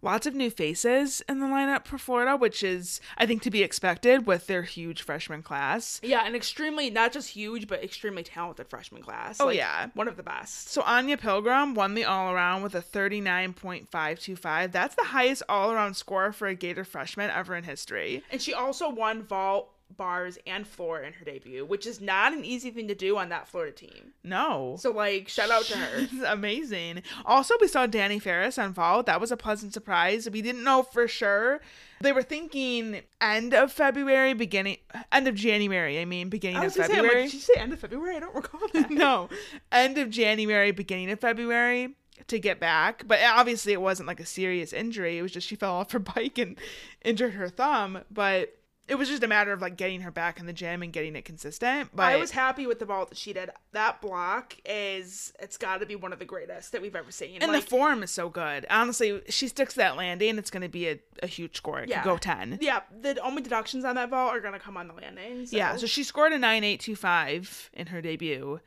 Lots 0.05 0.26
of 0.26 0.34
new 0.34 0.50
faces 0.50 1.22
in 1.28 1.40
the 1.40 1.46
lineup 1.46 1.86
for 1.86 1.96
Florida, 1.96 2.36
which 2.36 2.62
is 2.62 3.00
I 3.16 3.24
think 3.24 3.40
to 3.42 3.50
be 3.50 3.62
expected 3.62 4.26
with 4.26 4.46
their 4.46 4.62
huge 4.62 5.00
freshman 5.02 5.42
class. 5.42 5.98
Yeah, 6.02 6.26
an 6.26 6.34
extremely 6.34 6.90
not 6.90 7.12
just 7.12 7.30
huge 7.30 7.66
but 7.66 7.82
extremely 7.82 8.22
talented 8.22 8.68
freshman 8.68 9.02
class. 9.02 9.40
Oh, 9.40 9.46
Like, 9.46 9.57
yeah. 9.57 9.88
one 9.94 10.07
of 10.07 10.16
the 10.16 10.22
best. 10.22 10.68
So 10.70 10.82
Anya 10.82 11.16
Pilgrim 11.16 11.74
won 11.74 11.94
the 11.94 12.05
all 12.05 12.32
around 12.32 12.62
with 12.62 12.74
a 12.74 12.82
39.525. 12.82 14.72
That's 14.72 14.94
the 14.94 15.05
highest 15.05 15.42
all 15.48 15.72
around 15.72 15.94
score 15.94 16.32
for 16.32 16.48
a 16.48 16.55
Gator 16.55 16.84
freshman 16.84 17.30
ever 17.30 17.57
in 17.57 17.64
history. 17.64 18.22
And 18.30 18.40
she 18.42 18.52
also 18.52 18.90
won 18.90 19.22
vault, 19.22 19.70
bars, 19.97 20.38
and 20.47 20.66
floor 20.66 21.01
in 21.01 21.12
her 21.14 21.24
debut, 21.24 21.64
which 21.64 21.86
is 21.86 22.01
not 22.01 22.32
an 22.32 22.45
easy 22.45 22.70
thing 22.70 22.88
to 22.88 22.95
do 22.95 23.16
on 23.16 23.28
that 23.30 23.49
Florida 23.49 23.72
team. 23.72 24.12
No. 24.22 24.76
So 24.78 24.90
like, 24.90 25.28
shout 25.28 25.51
out 25.51 25.64
to 25.64 25.78
her. 25.78 25.99
Is 25.99 26.22
amazing. 26.22 27.03
Also, 27.24 27.55
we 27.61 27.68
saw 27.68 27.86
Danny 27.86 28.18
Ferris 28.18 28.59
on 28.59 28.72
vault. 28.72 29.07
That 29.07 29.20
was 29.20 29.32
a 29.32 29.36
pleasant 29.36 29.72
surprise. 29.72 30.28
We 30.30 30.42
didn't 30.42 30.64
know 30.64 30.82
for 30.82 31.09
sure. 31.09 31.61
They 32.01 32.12
were 32.12 32.22
thinking 32.22 33.01
end 33.20 33.55
of 33.55 33.72
February, 33.72 34.34
beginning 34.34 34.78
end 35.12 35.28
of 35.28 35.34
January. 35.34 36.01
I 36.01 36.05
mean, 36.05 36.28
beginning 36.28 36.59
I 36.59 36.66
of 36.66 36.74
gonna 36.74 36.88
say, 36.88 36.92
like, 36.95 37.03
February. 37.03 37.24
did 37.24 37.34
you 37.34 37.40
say 37.40 37.55
end 37.57 37.72
of 37.72 37.80
February? 37.80 38.16
I 38.16 38.20
don't 38.20 38.34
recall 38.34 38.61
that. 38.72 38.90
no, 38.90 39.28
end 39.72 39.99
of 39.99 40.11
January, 40.11 40.70
beginning 40.70 41.11
of 41.11 41.20
February 41.20 41.95
to 42.28 42.38
get 42.38 42.61
back. 42.61 43.05
But 43.07 43.20
obviously, 43.22 43.72
it 43.72 43.80
wasn't 43.80 44.07
like 44.07 44.20
a 44.20 44.26
serious 44.26 44.72
injury. 44.72 45.18
It 45.18 45.22
was 45.22 45.32
just 45.32 45.47
she 45.47 45.57
fell 45.57 45.74
off 45.74 45.92
her 45.92 45.99
bike 46.14 46.38
and 46.38 46.59
injured 47.05 47.34
her 47.34 47.49
thumb. 47.49 48.01
But 48.11 48.57
it 48.87 48.97
was 48.97 49.09
just 49.09 49.22
a 49.22 49.26
matter 49.26 49.53
of 49.53 49.62
like 49.62 49.76
getting 49.76 50.03
her 50.03 50.11
back 50.11 50.39
in 50.39 50.47
the 50.47 50.53
gym 50.53 50.82
and 50.82 50.93
getting 50.93 51.16
it 51.16 51.24
consistent. 51.24 51.91
But 51.95 52.03
I 52.05 52.16
was 52.16 52.32
happy 52.32 52.66
with 52.66 52.78
the 52.78 52.85
vault 52.85 53.09
that 53.09 53.16
she 53.18 53.32
did. 53.32 53.51
That 53.72 54.01
block 54.03 54.57
is 54.66 55.32
it's 55.41 55.57
got 55.57 55.80
to 55.80 55.87
be 55.87 55.97
one 55.97 56.12
of 56.12 56.18
the 56.18 56.24
greatest 56.26 56.72
that 56.72 56.82
we've 56.82 56.95
ever 56.95 57.11
seen. 57.11 57.39
and 57.43 57.51
like, 57.51 57.64
the 57.64 57.70
form 57.70 58.03
is 58.03 58.11
so 58.11 58.28
good. 58.28 58.66
Honestly, 58.68 59.22
she 59.30 59.49
sticks 59.49 59.74
that 59.74 59.97
landing. 59.97 60.37
It's 60.37 60.51
going 60.51 60.62
to 60.62 60.68
be 60.68 60.89
a, 60.89 60.99
a 61.22 61.26
huge 61.26 61.57
score. 61.57 61.80
It 61.80 61.89
Yeah. 61.89 62.03
could 62.03 62.11
go 62.11 62.18
10. 62.18 62.59
yeah, 62.61 62.80
the 63.01 63.18
only 63.20 63.41
deductions 63.43 63.85
on 63.85 63.95
that 63.95 64.11
vault 64.11 64.35
are 64.35 64.41
gonna 64.41 64.59
come 64.59 64.76
on 64.76 64.89
the 64.89 64.95
landing. 64.95 65.47
So. 65.47 65.57
Yeah, 65.57 65.76
so 65.76 65.87
she 65.87 66.03
scored 66.03 66.32
a 66.32 66.39
9825 66.39 67.70
in 67.74 67.87
her 67.89 68.01
debut. 68.03 68.61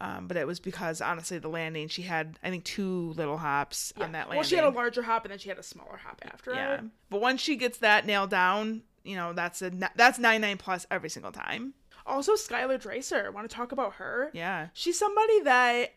Um, 0.00 0.28
but 0.28 0.36
it 0.36 0.46
was 0.46 0.60
because 0.60 1.00
honestly, 1.00 1.38
the 1.38 1.48
landing 1.48 1.88
she 1.88 2.02
had 2.02 2.38
I 2.42 2.50
think 2.50 2.62
two 2.62 3.12
little 3.16 3.36
hops 3.36 3.92
Yeah. 3.96 4.04
on 4.04 4.12
that 4.12 4.28
landing. 4.28 4.36
Well, 4.36 4.44
she 4.44 4.54
had 4.54 4.64
a 4.64 4.68
larger 4.70 5.02
hop 5.02 5.24
and 5.24 5.32
then 5.32 5.40
she 5.40 5.48
had 5.48 5.58
a 5.58 5.62
smaller 5.62 5.96
hop 5.96 6.22
after 6.24 6.54
Yeah. 6.54 6.74
it. 6.74 6.80
But 7.10 7.20
once 7.20 7.40
she 7.40 7.56
gets 7.56 7.78
that 7.78 8.06
nailed 8.06 8.30
down, 8.30 8.82
you 9.04 9.16
know, 9.16 9.32
that's 9.32 9.62
a 9.62 9.70
that's 9.96 10.18
99 10.18 10.58
plus 10.58 10.86
every 10.90 11.10
single 11.10 11.32
time. 11.32 11.74
Also, 12.06 12.32
Skylar 12.34 12.80
Draser. 12.80 13.32
Want 13.32 13.48
to 13.48 13.54
talk 13.54 13.72
about 13.72 13.94
her? 13.94 14.30
Yeah. 14.32 14.68
She's 14.72 14.98
somebody 14.98 15.40
that 15.42 15.92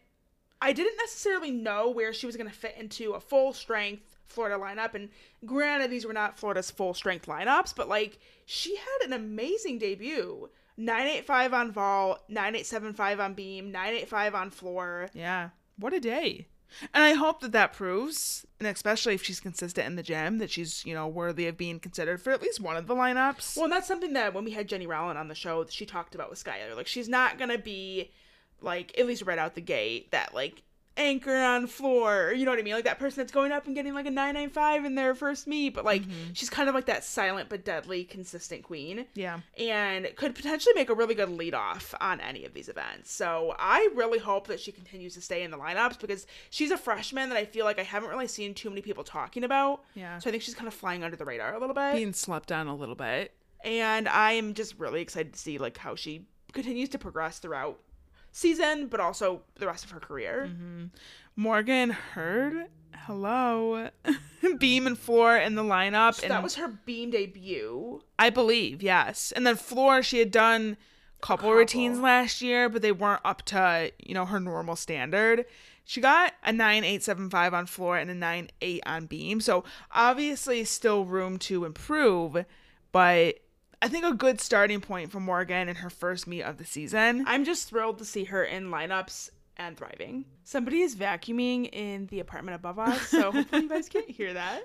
I 0.61 0.73
didn't 0.73 0.97
necessarily 0.97 1.51
know 1.51 1.89
where 1.89 2.13
she 2.13 2.25
was 2.25 2.35
going 2.35 2.49
to 2.49 2.55
fit 2.55 2.75
into 2.77 3.13
a 3.13 3.19
full 3.19 3.53
strength 3.53 4.17
Florida 4.27 4.57
lineup. 4.57 4.93
And 4.93 5.09
granted, 5.45 5.89
these 5.89 6.05
were 6.05 6.13
not 6.13 6.37
Florida's 6.37 6.69
full 6.69 6.93
strength 6.93 7.27
lineups, 7.27 7.75
but 7.75 7.89
like 7.89 8.19
she 8.45 8.75
had 8.75 9.07
an 9.07 9.13
amazing 9.13 9.79
debut. 9.79 10.49
985 10.77 11.53
on 11.53 11.71
vault, 11.71 12.23
9875 12.29 13.19
on 13.19 13.33
beam, 13.33 13.71
985 13.71 14.35
on 14.35 14.49
floor. 14.49 15.09
Yeah. 15.13 15.49
What 15.77 15.93
a 15.93 15.99
day. 15.99 16.47
And 16.93 17.03
I 17.03 17.13
hope 17.13 17.41
that 17.41 17.51
that 17.51 17.73
proves, 17.73 18.45
and 18.59 18.67
especially 18.67 19.13
if 19.13 19.23
she's 19.23 19.39
consistent 19.39 19.87
in 19.87 19.95
the 19.95 20.03
gym, 20.03 20.37
that 20.39 20.51
she's, 20.51 20.85
you 20.85 20.93
know, 20.93 21.07
worthy 21.07 21.47
of 21.47 21.57
being 21.57 21.79
considered 21.79 22.21
for 22.21 22.31
at 22.31 22.41
least 22.41 22.59
one 22.59 22.77
of 22.77 22.87
the 22.87 22.95
lineups. 22.95 23.55
Well, 23.55 23.65
and 23.65 23.73
that's 23.73 23.87
something 23.87 24.13
that 24.13 24.33
when 24.33 24.45
we 24.45 24.51
had 24.51 24.67
Jenny 24.67 24.87
Rowland 24.87 25.19
on 25.19 25.27
the 25.27 25.35
show, 25.35 25.65
she 25.69 25.85
talked 25.85 26.15
about 26.15 26.29
with 26.29 26.43
Skylar. 26.43 26.75
Like, 26.75 26.87
she's 26.87 27.09
not 27.09 27.37
gonna 27.37 27.57
be 27.57 28.11
like 28.61 28.97
at 28.97 29.07
least 29.07 29.23
right 29.23 29.39
out 29.39 29.55
the 29.55 29.61
gate 29.61 30.11
that 30.11 30.33
like 30.33 30.63
anchor 30.97 31.35
on 31.35 31.67
floor. 31.67 32.33
You 32.35 32.45
know 32.45 32.51
what 32.51 32.59
I 32.59 32.63
mean? 32.63 32.73
Like 32.73 32.83
that 32.83 32.99
person 32.99 33.21
that's 33.21 33.31
going 33.31 33.51
up 33.51 33.65
and 33.65 33.73
getting 33.75 33.93
like 33.93 34.05
a 34.05 34.11
995 34.11 34.85
in 34.85 34.95
their 34.95 35.15
first 35.15 35.47
meet, 35.47 35.73
but 35.73 35.85
like 35.85 36.01
Mm-hmm. 36.01 36.33
she's 36.33 36.49
kind 36.49 36.67
of 36.67 36.75
like 36.75 36.85
that 36.87 37.03
silent 37.03 37.47
but 37.49 37.63
deadly 37.63 38.03
consistent 38.03 38.63
queen. 38.63 39.05
Yeah. 39.15 39.39
And 39.57 40.07
could 40.15 40.35
potentially 40.35 40.73
make 40.75 40.89
a 40.89 40.93
really 40.93 41.15
good 41.15 41.29
lead 41.29 41.53
off 41.53 41.93
on 42.01 42.19
any 42.19 42.43
of 42.45 42.53
these 42.53 42.67
events. 42.69 43.11
So 43.11 43.55
I 43.57 43.89
really 43.95 44.19
hope 44.19 44.47
that 44.47 44.59
she 44.59 44.71
continues 44.71 45.13
to 45.13 45.21
stay 45.21 45.43
in 45.43 45.51
the 45.51 45.57
lineups 45.57 45.99
because 45.99 46.27
she's 46.49 46.71
a 46.71 46.77
freshman 46.77 47.29
that 47.29 47.37
I 47.37 47.45
feel 47.45 47.65
like 47.65 47.79
I 47.79 47.83
haven't 47.83 48.09
really 48.09 48.27
seen 48.27 48.53
too 48.53 48.69
many 48.69 48.81
people 48.81 49.03
talking 49.03 49.43
about. 49.43 49.83
Yeah. 49.95 50.17
So 50.19 50.29
I 50.29 50.31
think 50.31 50.43
she's 50.43 50.55
kind 50.55 50.67
of 50.67 50.73
flying 50.73 51.03
under 51.03 51.15
the 51.17 51.25
radar 51.25 51.53
a 51.53 51.59
little 51.59 51.75
bit. 51.75 51.93
Being 51.95 52.13
slept 52.13 52.51
on 52.51 52.67
a 52.67 52.75
little 52.75 52.95
bit. 52.95 53.33
and 53.63 54.09
I 54.09 54.33
am 54.33 54.53
just 54.55 54.77
really 54.79 55.01
excited 55.01 55.33
to 55.33 55.39
see 55.39 55.57
like 55.57 55.77
how 55.77 55.95
she 55.95 56.25
continues 56.51 56.89
to 56.89 56.97
progress 56.99 57.39
throughout 57.39 57.79
season, 58.31 58.87
but 58.87 58.99
also 58.99 59.41
the 59.55 59.67
rest 59.67 59.85
of 59.85 59.91
her 59.91 59.99
career. 59.99 60.49
Mm-hmm. 60.49 60.85
Morgan 61.35 61.91
Hurd, 61.91 62.67
hello. 63.05 63.89
Beam 64.57 64.87
and 64.87 64.97
Floor 64.97 65.37
in 65.37 65.55
the 65.55 65.63
lineup. 65.63 66.15
So 66.15 66.23
and 66.23 66.31
that 66.31 66.43
was 66.43 66.55
her 66.55 66.67
beam 66.67 67.11
debut. 67.11 68.01
I 68.17 68.29
believe, 68.29 68.81
yes. 68.81 69.31
And 69.35 69.45
then 69.45 69.55
Floor, 69.55 70.03
she 70.03 70.19
had 70.19 70.31
done 70.31 70.77
a 71.17 71.25
couple, 71.25 71.49
couple. 71.49 71.53
routines 71.53 71.99
last 71.99 72.41
year, 72.41 72.69
but 72.69 72.81
they 72.81 72.91
weren't 72.91 73.21
up 73.23 73.43
to, 73.43 73.91
you 73.99 74.13
know, 74.13 74.25
her 74.25 74.39
normal 74.39 74.75
standard. 74.75 75.45
She 75.83 75.99
got 75.99 76.33
a 76.43 76.53
9875 76.53 77.53
on 77.53 77.65
floor 77.65 77.97
and 77.97 78.09
a 78.09 78.13
98 78.13 78.83
on 78.85 79.05
beam. 79.07 79.41
So 79.41 79.63
obviously 79.91 80.63
still 80.63 81.05
room 81.05 81.37
to 81.39 81.65
improve, 81.65 82.45
but 82.91 83.39
I 83.81 83.87
think 83.87 84.05
a 84.05 84.13
good 84.13 84.39
starting 84.39 84.79
point 84.79 85.11
for 85.11 85.19
Morgan 85.19 85.67
in 85.67 85.75
her 85.77 85.89
first 85.89 86.27
meet 86.27 86.43
of 86.43 86.57
the 86.57 86.65
season. 86.65 87.23
I'm 87.27 87.43
just 87.43 87.67
thrilled 87.67 87.97
to 87.97 88.05
see 88.05 88.25
her 88.25 88.43
in 88.43 88.69
lineups 88.69 89.31
and 89.57 89.75
thriving. 89.75 90.25
Somebody 90.43 90.81
is 90.81 90.95
vacuuming 90.95 91.67
in 91.73 92.05
the 92.07 92.19
apartment 92.19 92.55
above 92.55 92.77
us, 92.77 93.01
so 93.07 93.31
hopefully 93.31 93.63
you 93.63 93.69
guys 93.69 93.89
can't 93.89 94.09
hear 94.09 94.33
that. 94.33 94.61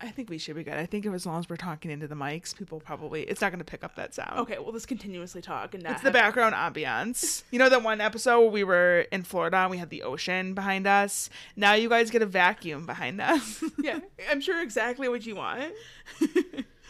I 0.00 0.08
think 0.08 0.30
we 0.30 0.38
should 0.38 0.56
be 0.56 0.64
good. 0.64 0.74
I 0.74 0.84
think 0.84 1.06
if 1.06 1.14
as 1.14 1.26
long 1.26 1.38
as 1.38 1.48
we're 1.48 1.54
talking 1.56 1.92
into 1.92 2.08
the 2.08 2.16
mics, 2.16 2.56
people 2.56 2.80
probably 2.80 3.22
it's 3.22 3.40
not 3.40 3.52
going 3.52 3.60
to 3.60 3.64
pick 3.64 3.84
up 3.84 3.94
that 3.94 4.14
sound. 4.14 4.40
Okay, 4.40 4.58
well, 4.58 4.72
let's 4.72 4.84
continuously 4.84 5.40
talk 5.40 5.74
and 5.74 5.86
It's 5.86 6.02
the 6.02 6.10
background 6.10 6.56
ambiance. 6.56 7.44
You 7.52 7.60
know 7.60 7.68
that 7.68 7.84
one 7.84 8.00
episode 8.00 8.40
where 8.40 8.50
we 8.50 8.64
were 8.64 9.06
in 9.12 9.22
Florida 9.22 9.58
and 9.58 9.70
we 9.70 9.78
had 9.78 9.90
the 9.90 10.02
ocean 10.02 10.54
behind 10.54 10.88
us? 10.88 11.30
Now 11.54 11.74
you 11.74 11.88
guys 11.88 12.10
get 12.10 12.20
a 12.20 12.26
vacuum 12.26 12.84
behind 12.84 13.20
us. 13.20 13.62
Yeah, 13.78 14.00
I'm 14.28 14.40
sure 14.40 14.60
exactly 14.60 15.08
what 15.08 15.24
you 15.24 15.36
want. 15.36 15.72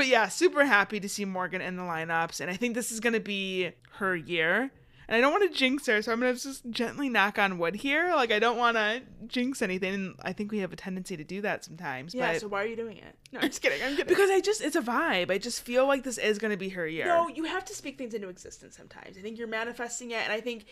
but 0.00 0.06
yeah, 0.06 0.28
super 0.28 0.64
happy 0.64 0.98
to 0.98 1.10
see 1.10 1.26
Morgan 1.26 1.60
in 1.60 1.76
the 1.76 1.82
lineups. 1.82 2.40
And 2.40 2.50
I 2.50 2.54
think 2.56 2.74
this 2.74 2.90
is 2.90 3.00
going 3.00 3.12
to 3.12 3.20
be 3.20 3.72
her 3.96 4.16
year. 4.16 4.70
And 5.06 5.14
I 5.14 5.20
don't 5.20 5.30
want 5.30 5.52
to 5.52 5.54
jinx 5.54 5.86
her, 5.88 6.00
so 6.00 6.10
I'm 6.10 6.20
going 6.20 6.34
to 6.34 6.42
just 6.42 6.70
gently 6.70 7.10
knock 7.10 7.38
on 7.38 7.58
wood 7.58 7.74
here. 7.74 8.14
Like, 8.14 8.32
I 8.32 8.38
don't 8.38 8.56
want 8.56 8.78
to 8.78 9.02
jinx 9.26 9.60
anything. 9.60 9.92
And 9.92 10.14
I 10.22 10.32
think 10.32 10.52
we 10.52 10.60
have 10.60 10.72
a 10.72 10.76
tendency 10.76 11.18
to 11.18 11.24
do 11.24 11.42
that 11.42 11.66
sometimes. 11.66 12.14
Yeah, 12.14 12.32
but 12.32 12.40
so 12.40 12.48
why 12.48 12.62
are 12.62 12.66
you 12.66 12.76
doing 12.76 12.96
it? 12.96 13.14
No, 13.30 13.40
I'm 13.40 13.48
just 13.48 13.60
kidding. 13.60 13.82
I'm 13.82 13.90
kidding. 13.90 14.06
because 14.06 14.30
I 14.30 14.40
just, 14.40 14.62
it's 14.62 14.74
a 14.74 14.80
vibe. 14.80 15.30
I 15.30 15.36
just 15.36 15.62
feel 15.64 15.86
like 15.86 16.02
this 16.02 16.16
is 16.16 16.38
going 16.38 16.52
to 16.52 16.56
be 16.56 16.70
her 16.70 16.86
year. 16.86 17.04
No, 17.04 17.28
you 17.28 17.44
have 17.44 17.66
to 17.66 17.74
speak 17.74 17.98
things 17.98 18.14
into 18.14 18.28
existence 18.30 18.78
sometimes. 18.78 19.18
I 19.18 19.20
think 19.20 19.36
you're 19.36 19.48
manifesting 19.48 20.12
it, 20.12 20.22
and 20.24 20.32
I 20.32 20.40
think 20.40 20.64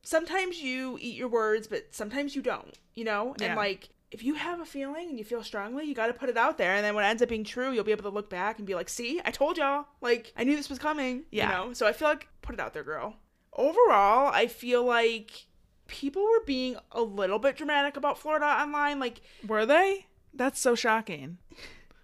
sometimes 0.00 0.62
you 0.62 0.96
eat 0.98 1.16
your 1.16 1.28
words, 1.28 1.66
but 1.66 1.94
sometimes 1.94 2.34
you 2.34 2.40
don't, 2.40 2.78
you 2.94 3.04
know? 3.04 3.36
Yeah. 3.38 3.48
And 3.48 3.56
like, 3.56 3.90
if 4.12 4.22
you 4.22 4.34
have 4.34 4.60
a 4.60 4.64
feeling 4.66 5.08
and 5.08 5.18
you 5.18 5.24
feel 5.24 5.42
strongly, 5.42 5.86
you 5.86 5.94
got 5.94 6.08
to 6.08 6.12
put 6.12 6.28
it 6.28 6.36
out 6.36 6.58
there. 6.58 6.74
And 6.74 6.84
then 6.84 6.94
when 6.94 7.02
it 7.04 7.08
ends 7.08 7.22
up 7.22 7.30
being 7.30 7.44
true, 7.44 7.72
you'll 7.72 7.82
be 7.82 7.92
able 7.92 8.02
to 8.02 8.10
look 8.10 8.28
back 8.28 8.58
and 8.58 8.66
be 8.66 8.74
like, 8.74 8.90
see, 8.90 9.22
I 9.24 9.30
told 9.30 9.56
y'all. 9.56 9.86
Like, 10.02 10.34
I 10.36 10.44
knew 10.44 10.54
this 10.54 10.68
was 10.68 10.78
coming. 10.78 11.24
Yeah. 11.30 11.48
You 11.48 11.68
know? 11.68 11.72
So 11.72 11.86
I 11.86 11.92
feel 11.94 12.08
like, 12.08 12.28
put 12.42 12.54
it 12.54 12.60
out 12.60 12.74
there, 12.74 12.84
girl. 12.84 13.16
Overall, 13.54 14.30
I 14.32 14.48
feel 14.48 14.84
like 14.84 15.46
people 15.86 16.22
were 16.22 16.44
being 16.44 16.76
a 16.92 17.00
little 17.00 17.38
bit 17.38 17.56
dramatic 17.56 17.96
about 17.96 18.18
Florida 18.18 18.44
online. 18.44 19.00
Like, 19.00 19.22
Were 19.46 19.64
they? 19.64 20.06
That's 20.34 20.60
so 20.60 20.74
shocking. 20.74 21.38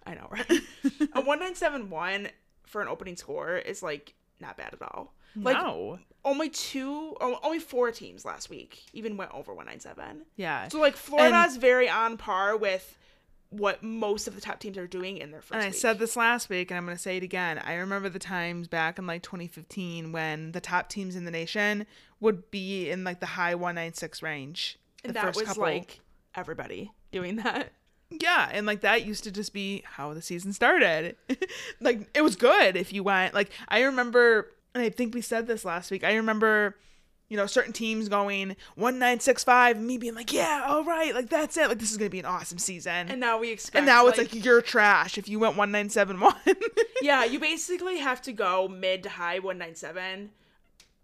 I 0.05 0.15
know, 0.15 0.27
right? 0.31 0.49
a 0.49 1.21
1971 1.21 2.29
for 2.65 2.81
an 2.81 2.87
opening 2.87 3.17
score 3.17 3.55
is 3.55 3.83
like 3.83 4.15
not 4.39 4.57
bad 4.57 4.73
at 4.73 4.81
all. 4.81 5.13
Like, 5.35 5.55
no. 5.57 5.99
only 6.25 6.49
two, 6.49 7.15
only 7.21 7.59
four 7.59 7.91
teams 7.91 8.25
last 8.25 8.49
week 8.49 8.83
even 8.93 9.15
went 9.17 9.31
over 9.33 9.53
197 9.53 10.25
Yeah. 10.35 10.67
so 10.67 10.79
like 10.79 10.95
florida's 10.95 11.57
very 11.57 11.89
on 11.89 12.17
par 12.17 12.57
with 12.57 12.97
what 13.51 13.81
most 13.81 14.27
of 14.27 14.35
the 14.35 14.41
top 14.41 14.59
teams 14.59 14.77
are 14.77 14.85
doing 14.85 15.17
in 15.17 15.31
their 15.31 15.41
first 15.41 15.53
And 15.53 15.63
I 15.63 15.67
week. 15.69 15.75
said 15.75 15.97
this 15.97 16.15
last 16.15 16.49
week, 16.49 16.69
and 16.69 16.77
I'm 16.77 16.85
going 16.85 16.95
to 16.95 17.01
say 17.01 17.17
it 17.17 17.23
again. 17.23 17.57
I 17.57 17.73
remember 17.75 18.07
the 18.07 18.19
times 18.19 18.67
back 18.67 18.99
in 18.99 19.07
like 19.07 19.23
2015 19.23 20.11
when 20.11 20.51
the 20.51 20.61
top 20.61 20.87
teams 20.87 21.15
in 21.15 21.25
the 21.25 21.31
nation 21.31 21.87
would 22.19 22.51
be 22.51 22.91
in 22.91 23.03
like 23.03 23.19
the 23.19 23.25
high 23.25 23.55
196 23.55 24.21
range. 24.21 24.77
The 25.03 25.13
that 25.13 25.23
first 25.23 25.39
was 25.39 25.47
couple. 25.47 25.63
like 25.63 25.99
everybody 26.35 26.91
doing 27.11 27.37
that 27.37 27.71
yeah, 28.11 28.49
and 28.51 28.65
like 28.65 28.81
that 28.81 29.05
used 29.05 29.23
to 29.25 29.31
just 29.31 29.53
be 29.53 29.83
how 29.85 30.13
the 30.15 30.21
season 30.21 30.51
started. 30.53 31.15
like 31.79 32.07
it 32.15 32.21
was 32.23 32.35
good 32.35 32.75
if 32.75 32.91
you 32.91 33.03
went. 33.03 33.33
Like 33.35 33.51
I 33.67 33.81
remember, 33.83 34.51
and 34.73 34.83
I 34.83 34.89
think 34.89 35.13
we 35.13 35.21
said 35.21 35.47
this 35.47 35.65
last 35.65 35.91
week. 35.91 36.03
I 36.03 36.15
remember. 36.15 36.75
You 37.31 37.37
know, 37.37 37.45
certain 37.45 37.73
teams 37.73 38.09
going 38.09 38.55
one 38.73 38.97
nine 38.97 39.19
six 39.19 39.43
five, 39.43 39.77
and 39.77 39.85
me 39.85 39.99
being 39.99 40.15
like, 40.15 40.33
"Yeah, 40.33 40.65
all 40.67 40.83
right, 40.83 41.13
like 41.13 41.29
that's 41.29 41.57
it. 41.57 41.67
Like 41.67 41.77
this 41.77 41.91
is 41.91 41.97
gonna 41.97 42.09
be 42.09 42.17
an 42.17 42.25
awesome 42.25 42.57
season." 42.57 43.07
and 43.07 43.19
now 43.19 43.37
we 43.37 43.51
expect 43.51 43.77
and 43.77 43.85
now 43.85 44.07
it's 44.07 44.17
like 44.17 44.33
you're 44.43 44.63
trash 44.63 45.15
if 45.15 45.29
you 45.29 45.37
went 45.37 45.55
one 45.55 45.69
nine 45.69 45.91
seven 45.91 46.19
one. 46.19 46.33
yeah 47.03 47.23
you 47.23 47.39
basically 47.39 47.99
have 47.99 48.19
to 48.23 48.31
go 48.33 48.67
mid 48.67 49.03
to 49.03 49.09
high 49.09 49.37
197 49.37 50.31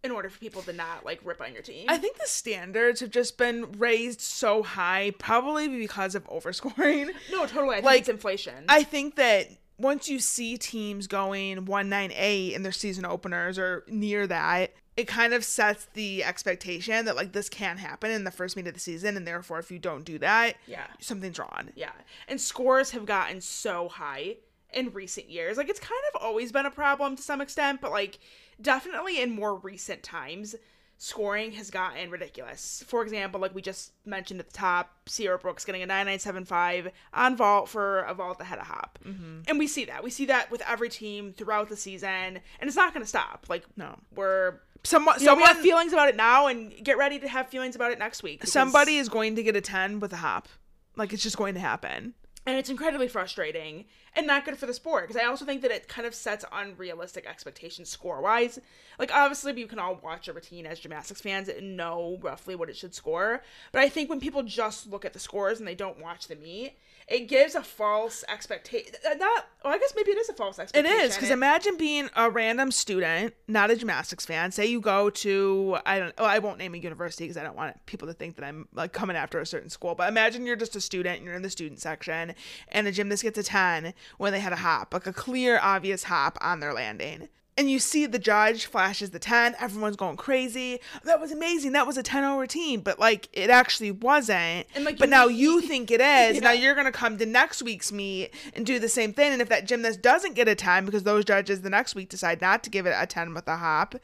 in 0.03 0.11
order 0.11 0.29
for 0.29 0.39
people 0.39 0.61
to 0.63 0.73
not 0.73 1.05
like 1.05 1.19
rip 1.23 1.41
on 1.41 1.53
your 1.53 1.61
team 1.61 1.85
I 1.89 1.97
think 1.97 2.17
the 2.17 2.27
standards 2.27 2.99
have 3.01 3.11
just 3.11 3.37
been 3.37 3.71
raised 3.73 4.21
so 4.21 4.63
high, 4.63 5.11
probably 5.19 5.67
because 5.67 6.15
of 6.15 6.25
overscoring. 6.27 7.11
no 7.31 7.45
totally 7.45 7.69
i 7.69 7.75
think 7.75 7.85
like, 7.85 7.99
it's 8.01 8.09
inflation 8.09 8.65
I 8.67 8.83
think 8.83 9.15
that 9.15 9.47
once 9.77 10.07
you 10.07 10.19
see 10.19 10.57
teams 10.57 11.07
going 11.07 11.65
1-9-8 11.65 12.53
in 12.53 12.63
their 12.63 12.71
season 12.71 13.05
openers 13.05 13.59
or 13.59 13.83
near 13.87 14.25
that, 14.27 14.73
it 14.95 15.07
kind 15.07 15.33
of 15.33 15.43
sets 15.43 15.87
the 15.93 16.23
expectation 16.23 17.03
that 17.05 17.17
like 17.17 17.33
this 17.33 17.49
can 17.49 17.77
happen 17.77 18.11
in 18.11 18.23
the 18.23 18.31
first 18.31 18.55
meet 18.55 18.67
of 18.67 18.73
the 18.73 18.79
season, 18.79 19.17
and 19.17 19.27
therefore, 19.27 19.59
if 19.59 19.69
you 19.69 19.77
don't 19.79 20.05
do 20.05 20.17
that, 20.19 20.55
yeah 20.67 20.87
something's 20.99 21.37
wrong. 21.37 21.69
Yeah. 21.75 21.91
And 22.27 22.39
scores 22.39 22.91
have 22.91 23.05
gotten 23.05 23.41
so 23.41 23.89
high 23.89 24.37
in 24.73 24.91
recent 24.93 25.29
years. 25.29 25.57
Like 25.57 25.69
it's 25.69 25.79
kind 25.79 26.01
of 26.13 26.21
always 26.21 26.51
been 26.51 26.65
a 26.65 26.71
problem 26.71 27.15
to 27.15 27.21
some 27.21 27.41
extent, 27.41 27.81
but 27.81 27.91
like 27.91 28.19
definitely 28.61 29.21
in 29.21 29.31
more 29.31 29.55
recent 29.55 30.01
times, 30.01 30.55
scoring 30.97 31.51
has 31.53 31.69
gotten 31.69 32.09
ridiculous. 32.09 32.83
For 32.87 33.03
example, 33.03 33.39
like 33.39 33.53
we 33.53 33.61
just 33.61 33.91
mentioned 34.05 34.39
at 34.39 34.47
the 34.47 34.53
top, 34.57 34.91
Sierra 35.07 35.37
Brooks 35.37 35.65
getting 35.65 35.81
a 35.81 35.85
9975 35.85 36.91
on 37.13 37.35
vault 37.35 37.69
for 37.69 37.99
a 38.01 38.13
vault 38.13 38.39
that 38.39 38.45
had 38.45 38.59
a 38.59 38.63
hop. 38.63 38.99
Mm-hmm. 39.05 39.41
And 39.47 39.59
we 39.59 39.67
see 39.67 39.85
that. 39.85 40.03
We 40.03 40.09
see 40.09 40.25
that 40.25 40.49
with 40.51 40.61
every 40.67 40.89
team 40.89 41.33
throughout 41.33 41.69
the 41.69 41.77
season, 41.77 42.09
and 42.09 42.67
it's 42.67 42.75
not 42.75 42.93
going 42.93 43.03
to 43.03 43.09
stop. 43.09 43.45
Like 43.49 43.65
No. 43.75 43.97
we're 44.15 44.61
Someone, 44.83 45.19
you 45.19 45.25
know, 45.25 45.35
we 45.35 45.41
have 45.43 45.57
feelings 45.57 45.93
about 45.93 46.09
it 46.09 46.15
now 46.15 46.45
and 46.45 46.71
get 46.83 46.97
ready 46.97 47.17
to 47.17 47.27
have 47.27 47.47
feelings 47.47 47.75
about 47.75 47.91
it 47.91 47.97
next 47.97 48.21
week. 48.21 48.45
somebody 48.45 48.97
is 48.97 49.09
going 49.09 49.35
to 49.35 49.41
get 49.41 49.55
a 49.55 49.61
10 49.61 49.99
with 49.99 50.13
a 50.13 50.17
hop. 50.17 50.47
Like 50.95 51.11
it's 51.11 51.23
just 51.23 51.37
going 51.37 51.55
to 51.55 51.59
happen. 51.59 52.13
And 52.45 52.57
it's 52.57 52.69
incredibly 52.69 53.07
frustrating 53.07 53.85
and 54.13 54.27
not 54.27 54.45
good 54.45 54.57
for 54.57 54.65
the 54.65 54.73
sport 54.73 55.07
because 55.07 55.21
I 55.21 55.25
also 55.25 55.45
think 55.45 55.61
that 55.63 55.71
it 55.71 55.87
kind 55.87 56.07
of 56.07 56.13
sets 56.13 56.45
unrealistic 56.51 57.25
expectations 57.25 57.89
score 57.89 58.21
wise. 58.21 58.59
Like 58.99 59.13
obviously 59.13 59.53
we 59.53 59.65
can 59.65 59.79
all 59.79 59.99
watch 60.01 60.27
a 60.27 60.33
routine 60.33 60.65
as 60.65 60.79
gymnastics 60.79 61.21
fans 61.21 61.49
and 61.49 61.75
know 61.75 62.19
roughly 62.21 62.55
what 62.55 62.69
it 62.69 62.77
should 62.77 62.93
score, 62.93 63.41
but 63.71 63.81
I 63.81 63.89
think 63.89 64.09
when 64.09 64.19
people 64.19 64.43
just 64.43 64.87
look 64.87 65.05
at 65.05 65.13
the 65.13 65.19
scores 65.19 65.59
and 65.59 65.67
they 65.67 65.75
don't 65.75 66.01
watch 66.01 66.27
the 66.27 66.35
meet, 66.35 66.77
it 67.07 67.27
gives 67.27 67.53
a 67.53 67.61
false 67.61 68.23
expectation. 68.27 68.93
Uh, 69.05 69.13
not, 69.13 69.47
well, 69.63 69.73
I 69.73 69.77
guess 69.77 69.93
maybe 69.95 70.11
it 70.11 70.17
is 70.17 70.29
a 70.29 70.33
false 70.33 70.57
expectation. 70.57 70.99
It 70.99 71.03
is 71.03 71.15
because 71.15 71.29
imagine 71.29 71.77
being 71.77 72.09
a 72.15 72.29
random 72.29 72.71
student, 72.71 73.35
not 73.47 73.69
a 73.69 73.75
gymnastics 73.75 74.25
fan. 74.25 74.51
Say 74.51 74.65
you 74.65 74.81
go 74.81 75.09
to 75.11 75.77
I 75.85 75.99
don't. 75.99 76.13
Oh, 76.17 76.25
I 76.25 76.39
won't 76.39 76.57
name 76.57 76.73
a 76.73 76.77
university 76.77 77.25
because 77.25 77.37
I 77.37 77.43
don't 77.43 77.55
want 77.55 77.85
people 77.85 78.07
to 78.07 78.13
think 78.13 78.37
that 78.37 78.45
I'm 78.45 78.67
like 78.73 78.91
coming 78.91 79.15
after 79.15 79.39
a 79.39 79.45
certain 79.45 79.69
school. 79.69 79.93
But 79.93 80.09
imagine 80.09 80.45
you're 80.45 80.55
just 80.55 80.75
a 80.75 80.81
student 80.81 81.17
and 81.17 81.25
you're 81.25 81.35
in 81.35 81.43
the 81.43 81.49
student 81.49 81.79
section, 81.79 82.33
and 82.69 82.87
a 82.87 82.91
gymnast 82.91 83.23
gets 83.23 83.37
a 83.37 83.43
ten 83.43 83.93
when 84.17 84.31
they 84.31 84.39
had 84.39 84.53
a 84.53 84.57
hop, 84.57 84.93
like 84.93 85.05
a 85.05 85.13
clear, 85.13 85.59
obvious 85.61 86.05
hop 86.05 86.37
on 86.41 86.59
their 86.59 86.73
landing. 86.73 87.29
And 87.57 87.71
you 87.71 87.79
see 87.79 88.05
the 88.05 88.19
judge 88.19 88.65
flashes 88.65 89.11
the 89.11 89.19
10, 89.19 89.55
everyone's 89.61 89.95
going 89.95 90.17
crazy. 90.17 90.81
That 91.05 91.21
was 91.21 91.31
amazing. 91.31 91.71
That 91.71 91.87
was 91.87 91.97
a 91.97 92.03
10 92.03 92.21
0 92.23 92.37
routine. 92.37 92.81
But 92.81 92.99
like 92.99 93.29
it 93.31 93.49
actually 93.49 93.91
wasn't. 93.91 94.67
And, 94.75 94.83
like, 94.83 94.97
but 94.97 95.07
you 95.07 95.11
now 95.11 95.27
need- 95.27 95.37
you 95.37 95.61
think 95.61 95.89
it 95.89 96.01
is. 96.35 96.41
Now 96.41 96.51
you're 96.51 96.73
going 96.73 96.85
to 96.85 96.91
come 96.91 97.17
to 97.17 97.25
next 97.25 97.61
week's 97.63 97.93
meet 97.93 98.31
and 98.53 98.65
do 98.65 98.77
the 98.77 98.89
same 98.89 99.13
thing. 99.13 99.31
And 99.31 99.41
if 99.41 99.47
that 99.47 99.65
gymnast 99.67 100.01
doesn't 100.01 100.33
get 100.33 100.49
a 100.49 100.55
10 100.55 100.85
because 100.85 101.03
those 101.03 101.23
judges 101.23 101.61
the 101.61 101.69
next 101.69 101.95
week 101.95 102.09
decide 102.09 102.41
not 102.41 102.61
to 102.65 102.69
give 102.69 102.85
it 102.85 102.93
a 102.97 103.05
10 103.05 103.33
with 103.33 103.47
a 103.47 103.55
hop, 103.55 103.95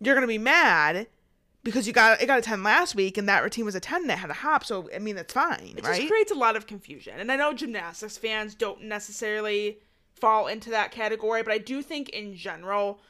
you're 0.00 0.14
going 0.14 0.22
to 0.22 0.28
be 0.28 0.38
mad 0.38 1.08
because 1.64 1.88
you 1.88 1.92
got 1.92 2.22
it 2.22 2.26
got 2.26 2.38
a 2.38 2.42
10 2.42 2.62
last 2.62 2.94
week 2.94 3.18
and 3.18 3.28
that 3.28 3.42
routine 3.42 3.64
was 3.64 3.74
a 3.74 3.80
10 3.80 4.06
that 4.06 4.18
had 4.18 4.30
a 4.30 4.34
hop. 4.34 4.64
So, 4.64 4.88
I 4.94 5.00
mean, 5.00 5.16
that's 5.16 5.34
fine, 5.34 5.74
It 5.76 5.84
right? 5.84 5.96
just 5.96 6.08
creates 6.08 6.30
a 6.30 6.36
lot 6.36 6.54
of 6.54 6.68
confusion. 6.68 7.14
And 7.18 7.32
I 7.32 7.36
know 7.36 7.52
gymnastics 7.52 8.16
fans 8.16 8.54
don't 8.54 8.82
necessarily 8.82 9.78
fall 10.20 10.46
into 10.46 10.70
that 10.70 10.90
category, 10.90 11.42
but 11.42 11.52
I 11.52 11.58
do 11.58 11.82
think 11.82 12.08
in 12.10 12.36
general, 12.36 13.00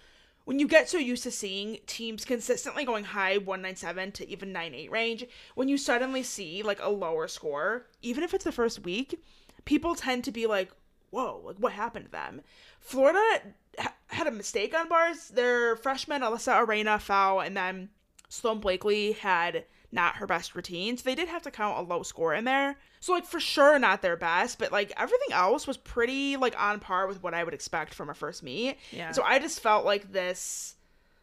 when 0.45 0.59
you 0.59 0.69
get 0.69 0.89
so 0.89 0.99
used 0.99 1.25
to 1.25 1.31
seeing 1.31 1.79
teams 1.87 2.25
consistently 2.25 2.85
going 2.85 3.05
high 3.05 3.39
197 3.39 4.13
to 4.13 4.29
even 4.29 4.53
98 4.53 4.91
range, 4.91 5.25
when 5.55 5.69
you 5.69 5.77
suddenly 5.77 6.23
see 6.23 6.63
like 6.63 6.81
a 6.81 6.89
lower 6.89 7.29
score, 7.29 7.87
even 8.03 8.23
if 8.23 8.33
it's 8.33 8.45
the 8.45 8.53
first 8.53 8.85
week, 8.85 9.23
people 9.65 9.95
tend 9.95 10.25
to 10.25 10.33
be 10.33 10.47
like, 10.47 10.71
whoa, 11.11 11.43
like 11.45 11.57
what 11.57 11.73
happened 11.73 12.07
to 12.07 12.13
them? 12.13 12.43
Florida 12.81 13.41
ha- 13.79 13.95
had 14.09 14.27
a 14.27 14.31
mistake 14.31 14.75
on 14.75 14.89
bars. 14.89 15.29
Their 15.29 15.77
freshman 15.77 16.23
Alyssa 16.23 16.65
Arena 16.67 16.99
foul, 16.99 17.41
and 17.41 17.57
then 17.57 17.91
Sloan 18.29 18.61
Blakely 18.61 19.13
had 19.13 19.65
not 19.97 20.17
her 20.17 20.27
best 20.27 20.55
routine. 20.55 20.97
So 20.97 21.03
they 21.03 21.17
did 21.17 21.27
have 21.27 21.43
to 21.43 21.51
count 21.51 21.79
a 21.79 21.81
low 21.81 22.05
score 22.05 22.35
in 22.35 22.45
there. 22.45 22.77
So 23.01 23.13
like 23.13 23.25
for 23.25 23.41
sure 23.41 23.77
not 23.79 24.03
their 24.03 24.17
best, 24.17 24.61
but 24.61 24.71
like 24.71 24.93
everything 24.97 25.33
else 25.33 25.67
was 25.67 25.77
pretty 25.77 26.37
like 26.37 26.55
on 26.61 26.79
par 26.79 27.09
with 27.09 27.23
what 27.23 27.35
I 27.35 27.43
would 27.43 27.55
expect 27.55 27.95
from 27.95 28.11
a 28.11 28.15
first 28.15 28.45
meet. 28.45 28.77
Yeah. 28.93 29.11
So 29.11 29.25
I 29.25 29.41
just 29.41 29.59
felt 29.59 29.85
like 29.85 30.13
this 30.13 30.75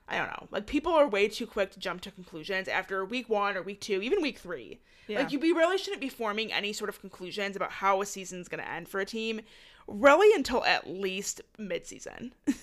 I 0.10 0.18
don't 0.18 0.28
know. 0.28 0.48
Like 0.52 0.68
people 0.68 0.92
are 0.92 1.08
way 1.08 1.30
too 1.30 1.48
quick 1.48 1.72
to 1.72 1.80
jump 1.80 2.02
to 2.02 2.12
conclusions 2.12 2.68
after 2.68 3.06
week 3.06 3.30
1 3.30 3.56
or 3.56 3.62
week 3.62 3.80
2, 3.80 4.02
even 4.02 4.22
week 4.22 4.38
3. 4.38 4.80
Yeah. 5.08 5.20
Like 5.20 5.32
you 5.32 5.40
we 5.40 5.54
really 5.54 5.78
shouldn't 5.78 6.02
be 6.02 6.10
forming 6.10 6.52
any 6.52 6.74
sort 6.74 6.90
of 6.90 7.00
conclusions 7.00 7.56
about 7.56 7.72
how 7.72 8.02
a 8.02 8.06
season's 8.06 8.50
going 8.50 8.62
to 8.62 8.70
end 8.70 8.90
for 8.90 9.00
a 9.00 9.06
team 9.06 9.40
really 9.88 10.34
until 10.36 10.64
at 10.66 10.90
least 10.90 11.42
mid-season. 11.58 12.34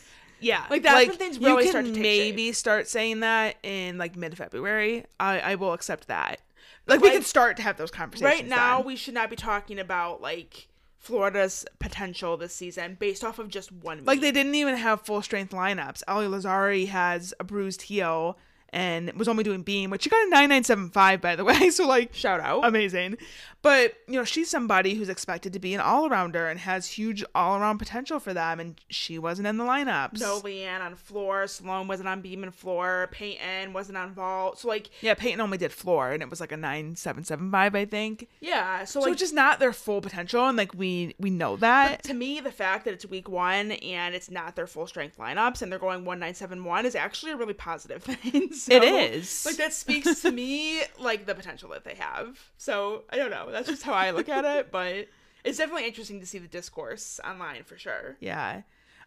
Yeah, 0.41 0.65
Like, 0.71 0.83
that's 0.83 1.09
when 1.09 1.17
things 1.17 1.39
really 1.39 1.67
you 1.67 1.73
can 1.73 1.85
start 1.85 1.85
to 1.87 1.93
take 1.93 2.03
maybe 2.03 2.53
start 2.53 2.89
saying 2.89 3.21
that 3.21 3.57
in 3.63 3.99
like 3.99 4.17
mid 4.17 4.37
February. 4.37 5.05
I 5.19 5.41
I 5.41 5.55
will 5.57 5.73
accept 5.73 6.09
that. 6.09 6.41
Like, 6.87 7.01
we 7.01 7.09
like, 7.09 7.19
can 7.19 7.23
start 7.23 7.57
to 7.59 7.63
have 7.63 7.77
those 7.77 7.91
conversations. 7.91 8.41
right 8.41 8.49
now 8.49 8.79
then. 8.79 8.87
we 8.87 8.97
should 8.97 9.15
not 9.15 9.31
be 9.31 9.37
talking 9.37 9.79
about 9.79 10.21
like 10.21 10.69
Florida's 10.99 11.65
potential 11.79 12.37
this 12.37 12.55
season 12.55 12.97
based 12.99 13.25
off 13.25 13.39
of 13.39 13.49
just 13.49 13.73
one 13.73 14.05
like 14.05 14.21
they 14.21 14.33
didn't 14.33 14.55
even 14.55 14.77
have 14.77 15.01
full 15.03 15.23
strength 15.23 15.53
lineups. 15.53 16.03
Ellie 16.09 16.27
Lazzari 16.27 16.89
has 16.89 17.33
a 17.41 17.45
bruised 17.45 17.83
heel 17.83 18.39
and 18.73 19.13
was 19.15 19.29
only 19.29 19.45
doing 19.45 19.63
beam, 19.63 19.91
which 19.91 20.03
she 20.05 20.11
got 20.11 20.25
a 20.27 20.31
nine 20.31 20.49
nine 20.49 20.65
seven 20.65 20.91
five 20.91 21.21
by 21.21 21.37
the 21.37 21.45
way. 21.51 21.71
So 21.71 21.87
like 21.87 22.15
shout 22.15 22.41
out. 22.41 22.65
amazing. 22.67 23.17
But 23.63 23.93
you 24.09 24.15
know, 24.15 24.25
she's 24.25 24.49
somebody 24.49 24.95
who's 24.95 25.11
expected 25.11 25.53
to 25.53 25.59
be 25.59 25.75
an 25.75 25.81
all 25.83 26.09
arounder 26.09 26.51
and 26.51 26.59
has 26.61 26.87
huge 26.87 27.23
all 27.35 27.59
around 27.61 27.77
potential 27.77 28.19
for 28.19 28.33
them, 28.33 28.59
and 28.59 28.81
she 28.89 29.19
wasn't 29.19 29.49
in 29.49 29.59
the 29.59 29.65
lineups. 29.65 30.19
no 30.19 30.41
Leanne 30.41 30.81
on 30.81 30.95
floor, 30.95 31.47
Sloan 31.47 31.87
wasn't 31.87 32.09
on 32.09 32.23
beam 32.23 32.43
and 32.43 32.55
floor, 32.55 33.11
Peyton 33.13 33.75
wasn't 33.75 33.99
on 33.99 34.15
vault. 34.15 34.59
So 34.61 34.69
like 34.69 34.89
Yeah, 35.03 35.13
Peyton 35.13 35.43
only 35.43 35.59
did 35.59 35.73
floor, 35.73 36.11
and 36.13 36.23
it 36.23 36.31
was 36.31 36.41
like 36.41 36.53
a 36.53 36.57
nine 36.57 36.97
seven 36.97 37.23
seven 37.23 37.51
five, 37.51 37.75
I 37.75 37.85
think. 37.85 38.29
yeah, 38.41 38.85
so 38.85 39.01
So 39.01 39.05
like 39.05 39.13
it's 39.13 39.21
just 39.21 39.35
not 39.35 39.59
their 39.61 39.75
full 39.75 40.01
potential, 40.01 40.47
and 40.49 40.57
like 40.57 40.73
we 40.75 41.15
we 41.19 41.29
know 41.29 41.57
that. 41.57 42.03
to 42.05 42.15
me, 42.15 42.41
the 42.41 42.53
fact 42.53 42.87
that 42.87 42.95
it's 42.95 43.05
week 43.05 43.29
one 43.29 43.73
and 43.73 44.15
it's 44.15 44.31
not 44.31 44.57
their 44.57 44.67
full 44.67 44.87
strength 44.87 45.19
lineups 45.19 45.61
and 45.61 45.71
they're 45.71 45.79
going 45.79 46.07
one 46.07 46.19
nine 46.19 46.35
seven 46.35 46.65
one 46.65 46.87
is 46.87 46.95
actually 46.95 47.33
a 47.33 47.37
really 47.37 47.53
positive 47.53 48.03
thing. 48.05 48.53
So, 48.65 48.75
It 48.75 48.83
is. 48.83 49.45
like 49.47 49.57
that 49.57 49.73
speaks 49.73 50.23
to 50.23 50.31
me 50.33 50.83
like 50.99 51.27
the 51.27 51.35
potential 51.35 51.71
that 51.71 51.85
they 51.85 51.95
have. 51.95 52.39
So 52.57 53.05
I 53.11 53.17
don't 53.17 53.31
know. 53.31 53.51
That's 53.51 53.69
just 53.69 53.83
how 53.83 53.93
I 53.93 54.11
look 54.11 54.29
at 54.29 54.45
it, 54.45 54.71
but 54.71 55.09
it's 55.45 55.59
definitely 55.59 55.87
interesting 55.87 56.21
to 56.21 56.27
see 56.27 56.39
the 56.39 56.49
discourse 56.49 57.19
online 57.27 57.65
for 57.65 57.79
sure. 57.79 58.17
Yeah. 58.21 58.63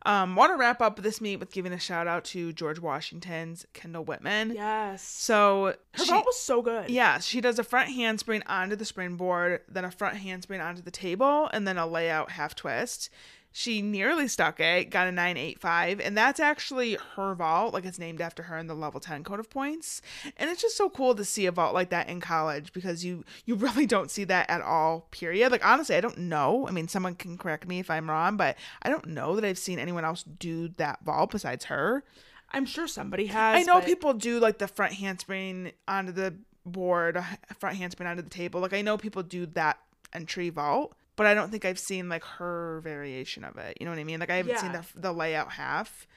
Um, 0.06 0.36
want 0.36 0.52
to 0.52 0.58
wrap 0.58 0.82
up 0.82 1.02
this 1.02 1.22
meet 1.22 1.38
with 1.38 1.52
giving 1.52 1.72
a 1.72 1.80
shout 1.80 2.08
out 2.08 2.26
to 2.26 2.52
George 2.52 2.78
Washington's 2.80 3.66
Kendall 3.72 4.04
Whitman. 4.04 4.52
Yes. 4.54 5.02
So 5.02 5.76
Her 5.94 6.04
she- 6.04 6.12
vault 6.12 6.26
was 6.26 6.38
so 6.38 6.62
good. 6.62 6.90
Yeah, 6.90 7.20
she 7.20 7.40
does 7.40 7.58
a 7.58 7.64
front 7.64 7.90
handspring 7.90 8.44
onto 8.46 8.76
the 8.76 8.84
springboard, 8.84 9.62
then 9.70 9.86
a 9.86 9.92
front 9.92 10.18
handspring 10.18 10.60
onto 10.60 10.82
the 10.82 10.92
table, 10.92 11.50
and 11.54 11.66
then 11.66 11.78
a 11.78 11.88
layout 11.88 12.32
half 12.32 12.54
twist. 12.54 13.10
She 13.56 13.84
nearly 13.84 14.28
stuck 14.28 14.60
it, 14.60 14.90
got 14.90 15.08
a 15.08 15.12
985, 15.12 16.00
and 16.00 16.18
that's 16.18 16.40
actually 16.40 16.98
her 17.16 17.36
vault. 17.36 17.72
Like 17.72 17.86
it's 17.86 18.00
named 18.00 18.20
after 18.20 18.42
her 18.44 18.58
in 18.58 18.66
the 18.66 18.74
level 18.74 19.00
10 19.00 19.24
code 19.24 19.40
of 19.40 19.50
points. 19.52 20.02
And 20.38 20.50
it's 20.50 20.62
just 20.62 20.76
so 20.76 20.90
cool 20.90 21.14
to 21.14 21.24
see 21.24 21.46
a 21.46 21.52
vault 21.52 21.76
like 21.76 21.92
that 21.92 22.10
in 22.10 22.20
college 22.20 22.74
because 22.74 23.06
you 23.06 23.24
you 23.46 23.54
really 23.64 23.86
don't 23.86 24.10
see 24.10 24.24
that 24.24 24.50
at 24.50 24.62
all, 24.62 25.08
period. 25.12 25.52
Like 25.52 25.66
honestly, 25.66 25.96
I 25.96 26.02
don't 26.02 26.18
know. 26.18 26.68
I 26.68 26.72
mean, 26.72 26.88
someone 26.88 27.14
can 27.14 27.38
correct 27.38 27.68
me 27.68 27.78
if 27.80 27.92
I'm 27.92 28.10
wrong, 28.10 28.38
but 28.38 28.58
I 28.82 28.90
don't 28.90 29.06
know 29.06 29.36
that 29.36 29.46
I've 29.46 29.60
seen 29.60 29.78
anyone 29.78 30.04
else 30.04 30.24
do 30.24 30.70
that 30.78 31.06
vault 31.06 31.30
besides 31.30 31.66
her. 31.66 32.04
I'm 32.52 32.66
sure 32.66 32.88
somebody 32.88 33.28
has. 33.28 33.62
I 33.62 33.64
know 33.64 33.80
but- 33.80 33.86
people 33.86 34.14
do 34.16 34.40
like 34.40 34.58
the 34.58 34.68
front 34.68 34.94
handspring 34.94 35.74
onto 35.88 36.12
the 36.12 36.34
board, 36.66 37.24
front 37.60 37.78
handspring 37.78 38.08
onto 38.10 38.24
the 38.24 38.30
table. 38.30 38.62
Like 38.62 38.74
I 38.74 38.82
know 38.82 38.98
people 38.98 39.22
do 39.22 39.46
that 39.48 39.78
entry 40.12 40.50
vault, 40.50 40.96
but 41.16 41.26
I 41.28 41.34
don't 41.34 41.52
think 41.52 41.66
I've 41.66 41.80
seen 41.80 42.10
like 42.10 42.24
her 42.24 42.80
variation 42.84 43.44
of 43.44 43.58
it. 43.58 43.78
You 43.80 43.86
know 43.86 43.92
what 43.92 44.00
I 44.00 44.04
mean? 44.04 44.20
Like 44.20 44.30
I 44.30 44.36
haven't 44.38 44.60
seen 44.60 44.72
the 44.72 44.86
the 44.96 45.12
layout 45.12 45.52
half 45.52 46.08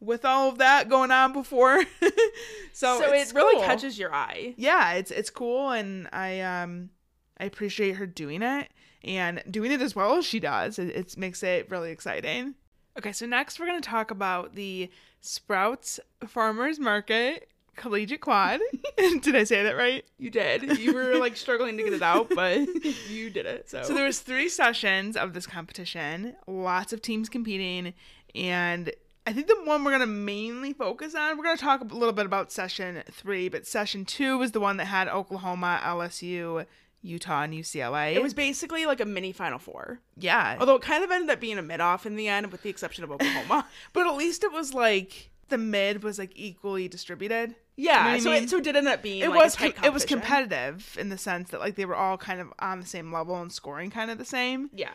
with 0.00 0.24
all 0.24 0.48
of 0.50 0.58
that 0.58 0.88
going 0.88 1.10
on 1.10 1.32
before. 1.32 1.82
so 2.72 2.98
So, 2.98 3.12
it 3.12 3.32
really 3.34 3.56
cool. 3.56 3.64
catches 3.64 3.98
your 3.98 4.14
eye. 4.14 4.54
Yeah, 4.56 4.92
it's 4.94 5.10
it's 5.10 5.30
cool, 5.30 5.70
and 5.70 6.08
I 6.12 6.40
um 6.40 6.90
I 7.38 7.44
appreciate 7.44 7.96
her 7.96 8.06
doing 8.06 8.42
it 8.42 8.70
and 9.04 9.42
doing 9.50 9.70
it 9.72 9.80
as 9.80 9.94
well 9.94 10.16
as 10.16 10.24
she 10.24 10.40
does. 10.40 10.78
It, 10.78 10.88
it 10.96 11.16
makes 11.16 11.42
it 11.42 11.70
really 11.70 11.90
exciting. 11.90 12.54
Okay, 12.98 13.12
so 13.12 13.26
next 13.26 13.60
we're 13.60 13.66
gonna 13.66 13.80
talk 13.80 14.10
about 14.10 14.54
the 14.54 14.90
Sprouts 15.20 16.00
Farmers 16.26 16.78
Market 16.78 17.48
Collegiate 17.76 18.20
Quad. 18.20 18.60
did 18.96 19.36
I 19.36 19.44
say 19.44 19.62
that 19.62 19.76
right? 19.76 20.04
You 20.18 20.30
did. 20.30 20.78
You 20.78 20.92
were 20.94 21.16
like 21.16 21.36
struggling 21.36 21.76
to 21.76 21.82
get 21.84 21.92
it 21.92 22.02
out, 22.02 22.28
but 22.34 22.58
you 23.08 23.30
did 23.30 23.46
it. 23.46 23.68
So, 23.70 23.82
So 23.82 23.94
there 23.94 24.04
was 24.06 24.20
three 24.20 24.48
sessions 24.48 25.16
of 25.16 25.32
this 25.34 25.46
competition, 25.46 26.34
lots 26.46 26.92
of 26.92 27.02
teams 27.02 27.28
competing, 27.28 27.94
and 28.34 28.90
I 29.26 29.32
think 29.32 29.48
the 29.48 29.56
one 29.64 29.82
we're 29.84 29.90
gonna 29.92 30.06
mainly 30.06 30.72
focus 30.72 31.14
on, 31.14 31.36
we're 31.36 31.44
gonna 31.44 31.56
talk 31.56 31.80
a 31.80 31.94
little 31.94 32.12
bit 32.12 32.26
about 32.26 32.52
session 32.52 33.02
three, 33.10 33.48
but 33.48 33.66
session 33.66 34.04
two 34.04 34.38
was 34.38 34.52
the 34.52 34.60
one 34.60 34.76
that 34.76 34.84
had 34.86 35.08
Oklahoma, 35.08 35.80
LSU, 35.84 36.64
Utah, 37.02 37.42
and 37.42 37.52
UCLA. 37.54 38.14
it 38.14 38.22
was 38.22 38.34
basically 38.34 38.86
like 38.86 39.00
a 39.00 39.04
mini 39.04 39.32
Final 39.32 39.58
Four. 39.58 40.00
yeah, 40.16 40.56
Although 40.60 40.76
it 40.76 40.82
kind 40.82 41.02
of 41.04 41.10
ended 41.10 41.30
up 41.30 41.40
being 41.40 41.58
a 41.58 41.62
mid 41.62 41.80
off 41.80 42.06
in 42.06 42.16
the 42.16 42.28
end, 42.28 42.52
with 42.52 42.62
the 42.62 42.68
exception 42.70 43.04
of 43.04 43.10
Oklahoma. 43.10 43.66
but 43.92 44.06
at 44.06 44.14
least 44.16 44.44
it 44.44 44.52
was 44.52 44.74
like 44.74 45.30
the 45.48 45.58
mid 45.58 46.02
was 46.02 46.18
like 46.18 46.32
equally 46.34 46.88
distributed. 46.88 47.54
Yeah, 47.76 47.98
You 47.98 48.04
know 48.04 48.10
what 48.10 48.14
I 48.14 48.18
so 48.20 48.30
mean? 48.30 48.42
it 48.44 48.50
so 48.50 48.56
it 48.58 48.64
did 48.64 48.76
end 48.76 48.88
up 48.88 49.02
being 49.02 49.22
It 49.22 49.30
like 49.30 49.42
was 49.44 49.54
a 49.54 49.58
tight 49.58 49.76
com- 49.76 49.84
it 49.84 49.92
was 49.92 50.04
competitive 50.04 50.96
in 50.98 51.08
the 51.10 51.18
sense 51.18 51.50
that 51.50 51.60
like 51.60 51.74
they 51.76 51.84
were 51.84 51.96
all 51.96 52.16
kind 52.16 52.40
of 52.40 52.52
on 52.58 52.80
the 52.80 52.86
same 52.86 53.12
level 53.12 53.40
and 53.40 53.52
scoring 53.52 53.90
kind 53.90 54.10
of 54.10 54.18
the 54.18 54.24
same. 54.24 54.70
Yeah, 54.74 54.90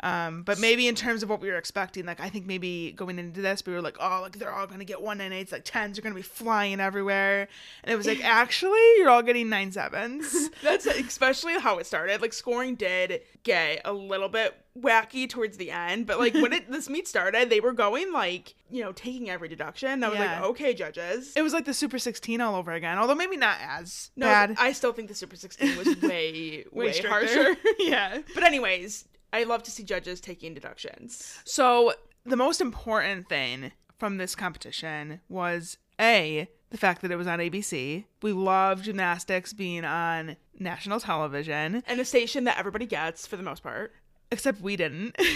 Um, 0.00 0.42
but 0.42 0.58
maybe 0.58 0.88
in 0.88 0.94
terms 0.94 1.22
of 1.22 1.30
what 1.30 1.40
we 1.40 1.48
were 1.48 1.56
expecting, 1.56 2.04
like 2.04 2.20
I 2.20 2.28
think 2.28 2.44
maybe 2.46 2.92
going 2.92 3.18
into 3.18 3.40
this, 3.40 3.64
we 3.64 3.72
were 3.72 3.80
like, 3.80 3.96
oh, 3.98 4.20
like 4.22 4.38
they're 4.38 4.52
all 4.52 4.66
gonna 4.66 4.84
get 4.84 5.00
one 5.00 5.18
nine 5.18 5.32
eights, 5.32 5.52
like 5.52 5.62
tens 5.64 5.98
are 5.98 6.02
gonna 6.02 6.14
be 6.14 6.20
flying 6.22 6.80
everywhere, 6.80 7.48
and 7.82 7.92
it 7.92 7.96
was 7.96 8.06
like 8.06 8.20
actually 8.24 8.78
you're 8.98 9.08
all 9.08 9.22
getting 9.22 9.48
nine 9.48 9.72
sevens. 9.72 10.50
that's 10.62 10.84
especially 10.86 11.58
how 11.58 11.78
it 11.78 11.86
started. 11.86 12.20
Like 12.20 12.32
scoring 12.34 12.74
did 12.74 13.22
get 13.42 13.80
a 13.86 13.92
little 13.92 14.28
bit 14.28 14.54
wacky 14.78 15.26
towards 15.28 15.56
the 15.56 15.70
end, 15.70 16.06
but 16.06 16.18
like 16.18 16.34
when 16.34 16.52
it 16.52 16.70
this 16.70 16.90
meet 16.90 17.08
started, 17.08 17.48
they 17.48 17.60
were 17.60 17.72
going 17.72 18.12
like 18.12 18.54
you 18.70 18.82
know 18.84 18.92
taking 18.92 19.30
every 19.30 19.48
deduction. 19.48 20.04
I 20.04 20.08
was 20.10 20.18
Yeah. 20.18 20.40
like, 20.40 20.50
okay, 20.50 20.74
judges. 20.74 21.32
it 21.36 21.42
was 21.42 21.54
like 21.54 21.64
the 21.64 21.72
Super 21.74 21.98
Sixteen 21.98 22.42
all 22.42 22.54
over 22.54 22.72
again, 22.72 22.98
although 22.98 23.14
maybe 23.14 23.38
not 23.38 23.56
as 23.62 24.10
No, 24.14 24.26
bad. 24.26 24.56
I 24.58 24.72
still 24.72 24.92
think 24.92 25.08
the 25.08 25.14
Super 25.14 25.36
16 25.36 25.78
was 25.78 25.96
way, 26.02 26.64
way, 26.70 26.92
stricter. 26.92 27.08
harsher. 27.08 27.56
yeah. 27.78 28.18
But 28.34 28.42
anyways, 28.44 29.06
I 29.32 29.44
love 29.44 29.62
to 29.64 29.70
see 29.70 29.82
judges 29.82 30.20
taking 30.20 30.54
deductions. 30.54 31.38
So 31.44 31.92
the 32.24 32.36
most 32.36 32.60
important 32.60 33.28
thing 33.28 33.72
from 33.98 34.16
this 34.18 34.34
competition 34.34 35.20
was 35.28 35.78
a 36.00 36.48
the 36.70 36.76
fact 36.78 37.00
that 37.02 37.10
it 37.12 37.16
was 37.16 37.26
on 37.28 37.38
ABC. 37.38 38.04
We 38.22 38.32
love 38.32 38.82
gymnastics 38.82 39.52
being 39.52 39.84
on 39.84 40.36
national 40.58 40.98
television, 41.00 41.82
And 41.86 42.00
a 42.00 42.04
station 42.04 42.44
that 42.44 42.58
everybody 42.58 42.86
gets 42.86 43.26
for 43.26 43.36
the 43.36 43.42
most 43.42 43.62
part. 43.62 43.92
except 44.32 44.60
we 44.60 44.76
didn't. 44.76 45.16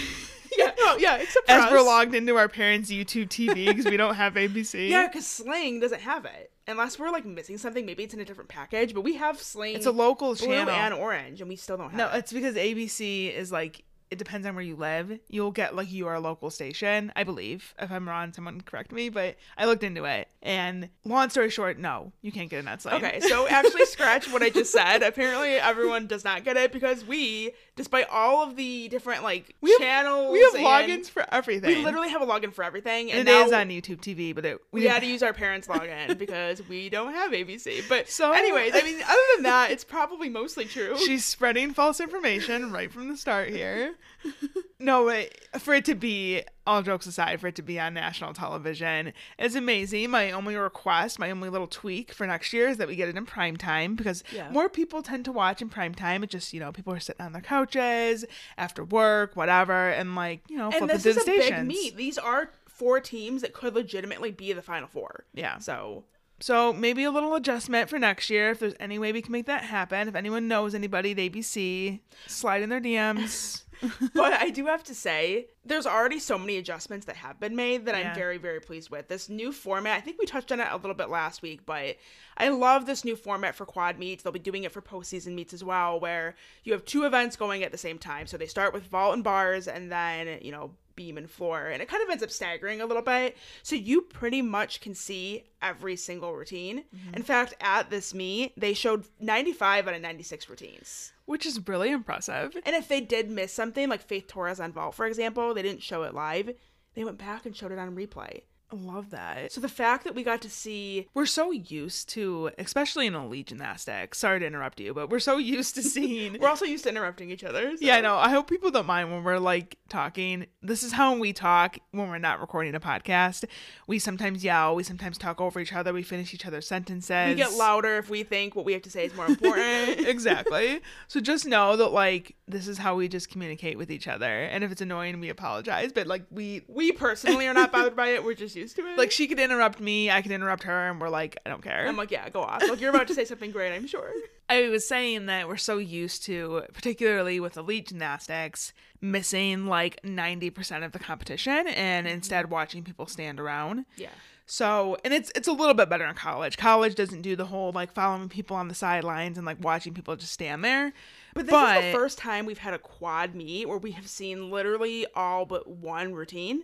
Yeah, 0.57 0.71
no, 0.77 0.97
yeah, 0.97 1.15
except 1.15 1.45
for 1.47 1.53
As 1.53 1.63
us. 1.63 1.71
we're 1.71 1.81
logged 1.81 2.13
into 2.13 2.35
our 2.35 2.49
parents' 2.49 2.91
YouTube 2.91 3.29
TV 3.29 3.67
because 3.67 3.85
we 3.85 3.95
don't 3.95 4.15
have 4.15 4.33
ABC. 4.33 4.89
Yeah, 4.89 5.07
because 5.07 5.25
Sling 5.25 5.79
doesn't 5.79 6.01
have 6.01 6.25
it. 6.25 6.51
Unless 6.71 6.97
we're 6.97 7.11
like 7.11 7.25
missing 7.25 7.57
something, 7.57 7.85
maybe 7.85 8.03
it's 8.03 8.13
in 8.13 8.19
a 8.19 8.25
different 8.25 8.49
package, 8.49 8.93
but 8.93 9.01
we 9.01 9.15
have 9.15 9.39
Sling. 9.39 9.75
It's 9.75 9.85
a 9.85 9.91
local 9.91 10.35
blue 10.35 10.47
channel. 10.47 10.73
and 10.73 10.93
orange, 10.93 11.41
and 11.41 11.49
we 11.49 11.55
still 11.55 11.77
don't 11.77 11.91
have 11.91 11.97
no, 11.97 12.07
it. 12.07 12.19
it's 12.19 12.33
because 12.33 12.55
ABC 12.55 13.31
is 13.33 13.51
like 13.51 13.83
it 14.11 14.17
depends 14.17 14.45
on 14.45 14.53
where 14.55 14.63
you 14.63 14.75
live. 14.75 15.19
You'll 15.29 15.51
get 15.51 15.73
like 15.75 15.91
your 15.91 16.19
local 16.19 16.49
station, 16.49 17.11
I 17.15 17.23
believe. 17.23 17.73
If 17.79 17.89
I'm 17.91 18.07
wrong, 18.07 18.33
someone 18.33 18.59
correct 18.61 18.91
me. 18.91 19.07
But 19.09 19.37
I 19.57 19.65
looked 19.65 19.83
into 19.83 20.03
it, 20.03 20.27
and 20.43 20.89
long 21.05 21.29
story 21.29 21.49
short, 21.49 21.79
no, 21.79 22.11
you 22.21 22.31
can't 22.31 22.49
get 22.49 22.59
a 22.59 22.63
net 22.63 22.85
Okay, 22.85 23.21
so 23.21 23.47
actually 23.47 23.85
scratch 23.95 24.29
what 24.31 24.43
I 24.43 24.49
just 24.49 24.71
said. 24.71 25.01
Apparently 25.01 25.51
everyone 25.55 26.07
does 26.07 26.23
not 26.25 26.43
get 26.43 26.57
it 26.57 26.71
because 26.73 27.05
we, 27.05 27.51
despite 27.77 28.07
all 28.09 28.43
of 28.43 28.55
the 28.57 28.89
different 28.89 29.23
like 29.23 29.55
We 29.61 29.71
have- 29.71 29.79
channels 29.79 30.33
we 30.33 30.39
have 30.41 30.53
logins 30.55 31.09
for 31.09 31.25
everything. 31.33 31.69
We 31.77 31.83
literally 31.83 32.09
have 32.09 32.21
a 32.21 32.25
login 32.25 32.53
for 32.53 32.63
everything. 32.65 33.11
and 33.11 33.21
And, 33.21 33.29
it 33.29 33.31
now 33.31 33.45
is 33.45 33.53
on 33.53 33.69
YouTube 33.69 34.01
TV, 34.01 34.35
but 34.35 34.45
it 34.45 34.59
we 34.73 34.81
didn't- 34.81 34.93
had 34.93 34.99
to 35.03 35.07
use 35.13 35.23
our 35.23 35.33
parents' 35.33 35.67
login 35.67 36.17
because 36.17 36.61
we 36.67 36.89
don't 36.89 37.13
have 37.13 37.31
ABC. 37.31 37.87
But 37.87 38.09
So- 38.09 38.33
anyways, 38.33 38.73
I 38.75 38.81
mean, 38.81 39.01
other 39.01 39.21
than 39.35 39.43
that, 39.43 39.71
it's 39.71 39.85
probably 39.85 40.27
mostly 40.27 40.65
true. 40.65 40.97
She's 41.05 41.23
spreading 41.23 41.73
false 41.73 42.01
information 42.01 42.73
right 42.73 42.91
from 42.91 43.07
the 43.07 43.15
start 43.15 43.49
here. 43.49 43.95
no, 44.79 45.05
but 45.05 45.61
for 45.61 45.73
it 45.73 45.85
to 45.85 45.95
be, 45.95 46.43
all 46.67 46.81
jokes 46.81 47.05
aside, 47.05 47.39
for 47.41 47.47
it 47.47 47.55
to 47.55 47.61
be 47.61 47.79
on 47.79 47.93
national 47.93 48.33
television 48.33 49.13
is 49.37 49.55
amazing. 49.55 50.09
My 50.11 50.31
only 50.31 50.55
request, 50.55 51.19
my 51.19 51.31
only 51.31 51.49
little 51.49 51.67
tweak 51.67 52.13
for 52.13 52.25
next 52.27 52.53
year 52.53 52.67
is 52.69 52.77
that 52.77 52.87
we 52.87 52.95
get 52.95 53.09
it 53.09 53.17
in 53.17 53.25
prime 53.25 53.57
time 53.57 53.95
because 53.95 54.23
Yeah. 54.31 54.49
more 54.51 54.69
people 54.69 55.01
tend 55.01 55.25
to 55.25 55.31
watch 55.31 55.61
in 55.61 55.69
prime 55.69 55.95
time. 55.95 56.23
It's 56.23 56.31
just, 56.31 56.53
you 56.53 56.59
know, 56.59 56.71
people 56.71 56.93
are 56.93 56.99
sitting 56.99 57.25
on 57.25 57.33
their 57.33 57.41
couches 57.41 58.25
after 58.57 58.83
work, 58.83 59.35
whatever, 59.35 59.89
and 59.89 60.15
like, 60.15 60.41
you 60.49 60.57
know, 60.57 60.71
and 60.71 60.89
this 60.89 61.05
is 61.05 61.15
the 61.15 61.21
a 61.21 61.25
big 61.25 61.65
meet. 61.65 61.95
These 61.97 62.17
are 62.17 62.51
four 62.67 62.99
teams 62.99 63.41
that 63.41 63.53
could 63.53 63.75
legitimately 63.75 64.31
be 64.31 64.53
the 64.53 64.61
final 64.61 64.87
four. 64.87 65.25
Yeah. 65.33 65.59
So 65.59 66.03
So 66.41 66.73
maybe 66.73 67.03
a 67.03 67.11
little 67.11 67.35
adjustment 67.35 67.89
for 67.89 67.99
next 67.99 68.29
year. 68.29 68.51
If 68.51 68.59
there's 68.59 68.73
any 68.79 68.97
way 68.99 69.11
we 69.11 69.21
can 69.21 69.31
make 69.31 69.45
that 69.45 69.63
happen, 69.63 70.07
if 70.07 70.15
anyone 70.15 70.47
knows 70.47 70.73
anybody 70.73 71.11
at 71.11 71.17
ABC, 71.17 71.99
slide 72.27 72.61
in 72.61 72.69
their 72.69 72.81
DMs. 72.81 73.63
but 74.13 74.33
I 74.33 74.49
do 74.49 74.65
have 74.65 74.83
to 74.85 74.95
say, 74.95 75.47
there's 75.65 75.87
already 75.87 76.19
so 76.19 76.37
many 76.37 76.57
adjustments 76.57 77.05
that 77.05 77.15
have 77.15 77.39
been 77.39 77.55
made 77.55 77.85
that 77.85 77.95
Yeah. 77.97 78.09
I'm 78.09 78.15
very, 78.15 78.37
very 78.37 78.59
pleased 78.59 78.89
with. 78.89 79.07
This 79.07 79.29
new 79.29 79.51
format, 79.51 79.97
I 79.97 80.01
think 80.01 80.17
we 80.19 80.25
touched 80.25 80.51
on 80.51 80.59
it 80.59 80.67
a 80.69 80.75
little 80.75 80.93
bit 80.93 81.09
last 81.09 81.41
week, 81.41 81.65
but 81.65 81.97
I 82.37 82.49
love 82.49 82.85
this 82.85 83.05
new 83.05 83.15
format 83.15 83.55
for 83.55 83.65
quad 83.65 83.97
meets. 83.97 84.23
They'll 84.23 84.33
be 84.33 84.39
doing 84.39 84.63
it 84.63 84.71
for 84.71 84.81
postseason 84.81 85.33
meets 85.33 85.53
as 85.53 85.63
well, 85.63 85.99
where 85.99 86.35
you 86.63 86.73
have 86.73 86.85
two 86.85 87.03
events 87.05 87.35
going 87.35 87.63
at 87.63 87.71
the 87.71 87.77
same 87.77 87.97
time. 87.97 88.27
So 88.27 88.37
they 88.37 88.47
start 88.47 88.73
with 88.73 88.83
vault 88.83 89.13
and 89.13 89.23
bars 89.23 89.67
and 89.67 89.91
then, 89.91 90.39
you 90.41 90.51
know, 90.51 90.71
beam 90.95 91.17
and 91.17 91.29
floor. 91.29 91.67
And 91.67 91.81
it 91.81 91.87
kind 91.87 92.03
of 92.03 92.09
ends 92.09 92.23
up 92.23 92.31
staggering 92.31 92.81
a 92.81 92.85
little 92.85 93.03
bit. 93.03 93.37
So 93.63 93.75
you 93.75 94.01
pretty 94.01 94.41
much 94.41 94.81
can 94.81 94.95
see 94.95 95.45
every 95.61 95.95
single 95.95 96.33
routine. 96.33 96.83
Mm-hmm. 96.95 97.15
In 97.15 97.23
fact, 97.23 97.53
at 97.61 97.89
this 97.89 98.13
meet, 98.13 98.53
they 98.59 98.73
showed 98.73 99.05
95 99.19 99.87
out 99.87 99.93
of 99.93 100.01
96 100.01 100.49
routines. 100.49 101.13
which 101.25 101.45
is 101.45 101.65
really 101.65 101.91
impressive. 101.91 102.57
And 102.65 102.75
if 102.75 102.89
they 102.89 102.99
did 102.99 103.29
miss 103.29 103.53
something, 103.53 103.87
like 103.87 104.01
Faith 104.01 104.27
Torres 104.27 104.59
on 104.59 104.73
Vault, 104.73 104.95
for 104.95 105.05
example, 105.05 105.53
they 105.53 105.61
didn't 105.61 105.81
show 105.81 106.03
it 106.03 106.13
live. 106.13 106.53
They 106.93 107.05
went 107.05 107.17
back 107.17 107.45
and 107.45 107.55
showed 107.55 107.71
it 107.71 107.79
on 107.79 107.95
replay. 107.95 108.41
I 108.71 108.75
love 108.75 109.09
that. 109.11 109.51
So 109.51 109.61
the 109.61 109.67
fact 109.69 110.03
that 110.05 110.15
we 110.15 110.23
got 110.23 110.41
to 110.41 110.49
see 110.49 111.07
We're 111.13 111.25
so 111.25 111.51
used 111.51 112.09
to, 112.09 112.51
especially 112.57 113.07
in 113.07 113.15
elite 113.15 113.47
gymnastics. 113.47 114.17
Sorry 114.17 114.39
to 114.39 114.45
interrupt 114.45 114.79
you, 114.79 114.93
but 114.93 115.09
we're 115.09 115.19
so 115.19 115.37
used 115.37 115.75
to 115.75 115.83
seeing. 115.83 116.37
we're 116.39 116.47
also 116.47 116.65
used 116.65 116.83
to 116.83 116.89
interrupting 116.89 117.29
each 117.31 117.43
other. 117.43 117.71
so- 117.71 117.85
yeah, 117.85 117.95
I 117.95 118.01
know. 118.01 118.15
I 118.15 118.29
hope 118.29 118.49
people 118.49 118.71
don't 118.71 118.85
mind 118.85 119.11
when 119.11 119.23
we're 119.23 119.39
like 119.39 119.77
talking. 119.89 120.45
This 120.61 120.83
is 120.83 120.93
how 120.93 121.17
we 121.17 121.33
talk 121.33 121.77
when 121.91 122.09
we're 122.09 122.17
not 122.17 122.39
recording 122.39 122.75
a 122.75 122.79
podcast. 122.79 123.45
We 123.87 123.99
sometimes 123.99 124.43
yell. 124.43 124.75
We 124.75 124.83
sometimes 124.83 125.17
talk 125.17 125.41
over 125.41 125.59
each 125.59 125.73
other. 125.73 125.91
We 125.93 126.03
finish 126.03 126.33
each 126.33 126.45
other's 126.45 126.67
sentences. 126.67 127.27
We 127.29 127.35
get 127.35 127.53
louder 127.53 127.97
if 127.97 128.09
we 128.09 128.23
think 128.23 128.55
what 128.55 128.65
we 128.65 128.73
have 128.73 128.81
to 128.83 128.91
say 128.91 129.05
is 129.05 129.15
more 129.15 129.25
important. 129.25 129.99
exactly. 130.07 130.81
So 131.07 131.19
just 131.19 131.45
know 131.45 131.75
that 131.75 131.89
like 131.89 132.35
this 132.47 132.67
is 132.67 132.77
how 132.77 132.95
we 132.95 133.07
just 133.07 133.29
communicate 133.29 133.77
with 133.77 133.91
each 133.91 134.07
other. 134.07 134.43
And 134.43 134.63
if 134.63 134.71
it's 134.71 134.81
annoying, 134.81 135.19
we 135.19 135.29
apologize. 135.29 135.91
But 135.91 136.07
like 136.07 136.23
we 136.31 136.61
we 136.67 136.91
personally 136.91 137.47
are 137.47 137.53
not 137.53 137.71
bothered 137.71 137.95
by 137.95 138.09
it. 138.09 138.23
We're 138.23 138.33
just 138.33 138.55
used 138.61 138.75
to 138.77 138.85
it. 138.87 138.97
like 138.97 139.11
she 139.11 139.27
could 139.27 139.39
interrupt 139.39 139.79
me, 139.79 140.09
I 140.09 140.21
could 140.21 140.31
interrupt 140.31 140.63
her, 140.63 140.89
and 140.89 141.01
we're 141.01 141.09
like, 141.09 141.37
I 141.45 141.49
don't 141.49 141.61
care. 141.61 141.87
I'm 141.87 141.97
like, 141.97 142.11
yeah, 142.11 142.29
go 142.29 142.41
off. 142.41 142.61
Like 142.67 142.79
you're 142.79 142.89
about 142.89 143.07
to 143.07 143.13
say 143.13 143.25
something 143.25 143.51
great, 143.51 143.73
I'm 143.73 143.87
sure. 143.87 144.11
I 144.49 144.69
was 144.69 144.87
saying 144.87 145.27
that 145.27 145.47
we're 145.47 145.57
so 145.57 145.77
used 145.77 146.23
to, 146.25 146.63
particularly 146.73 147.39
with 147.39 147.55
elite 147.55 147.87
gymnastics, 147.87 148.73
missing 148.99 149.65
like 149.65 150.01
90% 150.03 150.83
of 150.83 150.91
the 150.91 150.99
competition 150.99 151.67
and 151.67 152.05
mm-hmm. 152.05 152.15
instead 152.15 152.49
watching 152.49 152.83
people 152.83 153.07
stand 153.07 153.39
around. 153.39 153.85
Yeah. 153.95 154.09
So, 154.45 154.97
and 155.05 155.13
it's 155.13 155.31
it's 155.33 155.47
a 155.47 155.53
little 155.53 155.73
bit 155.73 155.87
better 155.87 156.03
in 156.03 156.13
college. 156.13 156.57
College 156.57 156.95
doesn't 156.95 157.21
do 157.21 157.37
the 157.37 157.45
whole 157.45 157.71
like 157.71 157.93
following 157.93 158.27
people 158.27 158.57
on 158.57 158.67
the 158.67 158.75
sidelines 158.75 159.37
and 159.37 159.45
like 159.45 159.63
watching 159.63 159.93
people 159.93 160.13
just 160.17 160.33
stand 160.33 160.65
there. 160.65 160.91
But 161.33 161.47
this 161.47 161.55
is 161.55 161.85
the 161.85 161.97
first 161.97 162.17
time 162.17 162.45
we've 162.45 162.57
had 162.57 162.73
a 162.73 162.77
quad 162.77 163.33
meet 163.33 163.69
where 163.69 163.77
we 163.77 163.91
have 163.91 164.07
seen 164.07 164.51
literally 164.51 165.05
all 165.15 165.45
but 165.45 165.69
one 165.69 166.13
routine. 166.13 166.63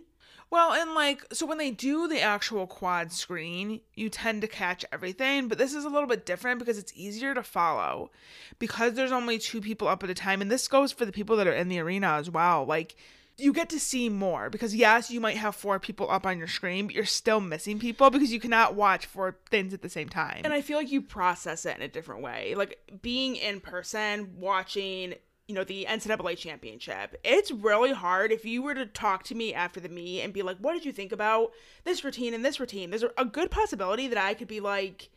Well, 0.50 0.72
and 0.72 0.94
like, 0.94 1.24
so 1.32 1.44
when 1.44 1.58
they 1.58 1.70
do 1.70 2.08
the 2.08 2.20
actual 2.20 2.66
quad 2.66 3.12
screen, 3.12 3.80
you 3.94 4.08
tend 4.08 4.40
to 4.42 4.48
catch 4.48 4.84
everything, 4.90 5.48
but 5.48 5.58
this 5.58 5.74
is 5.74 5.84
a 5.84 5.90
little 5.90 6.08
bit 6.08 6.24
different 6.24 6.58
because 6.58 6.78
it's 6.78 6.92
easier 6.94 7.34
to 7.34 7.42
follow 7.42 8.10
because 8.58 8.94
there's 8.94 9.12
only 9.12 9.38
two 9.38 9.60
people 9.60 9.88
up 9.88 10.02
at 10.02 10.10
a 10.10 10.14
time. 10.14 10.40
And 10.40 10.50
this 10.50 10.66
goes 10.66 10.90
for 10.90 11.04
the 11.04 11.12
people 11.12 11.36
that 11.36 11.46
are 11.46 11.52
in 11.52 11.68
the 11.68 11.80
arena 11.80 12.12
as 12.12 12.30
well. 12.30 12.64
Like, 12.64 12.96
you 13.38 13.52
get 13.52 13.68
to 13.70 13.78
see 13.78 14.08
more 14.08 14.50
because, 14.50 14.74
yes, 14.74 15.10
you 15.10 15.20
might 15.20 15.36
have 15.36 15.54
four 15.54 15.78
people 15.78 16.10
up 16.10 16.26
on 16.26 16.38
your 16.38 16.48
screen, 16.48 16.86
but 16.86 16.94
you're 16.94 17.04
still 17.04 17.40
missing 17.40 17.78
people 17.78 18.10
because 18.10 18.32
you 18.32 18.40
cannot 18.40 18.74
watch 18.74 19.06
four 19.06 19.36
things 19.48 19.72
at 19.72 19.80
the 19.80 19.88
same 19.88 20.08
time. 20.08 20.40
And 20.44 20.52
I 20.52 20.60
feel 20.60 20.76
like 20.76 20.90
you 20.90 21.00
process 21.00 21.64
it 21.64 21.76
in 21.76 21.82
a 21.82 21.88
different 21.88 22.22
way. 22.22 22.54
Like 22.56 22.80
being 23.00 23.36
in 23.36 23.60
person, 23.60 24.34
watching, 24.40 25.14
you 25.48 25.54
know, 25.54 25.64
the 25.64 25.86
NCAA 25.88 26.36
championship, 26.36 27.18
it's 27.24 27.50
really 27.50 27.92
hard 27.92 28.30
if 28.32 28.44
you 28.44 28.62
were 28.62 28.74
to 28.74 28.84
talk 28.86 29.24
to 29.24 29.34
me 29.34 29.54
after 29.54 29.80
the 29.80 29.88
meet 29.88 30.20
and 30.22 30.32
be 30.32 30.42
like, 30.42 30.58
what 30.58 30.74
did 30.74 30.84
you 30.84 30.92
think 30.92 31.10
about 31.10 31.52
this 31.84 32.04
routine 32.04 32.34
and 32.34 32.44
this 32.44 32.60
routine? 32.60 32.90
There's 32.90 33.04
a 33.16 33.24
good 33.24 33.50
possibility 33.50 34.08
that 34.08 34.18
I 34.18 34.34
could 34.34 34.46
be 34.48 34.60
like, 34.60 35.08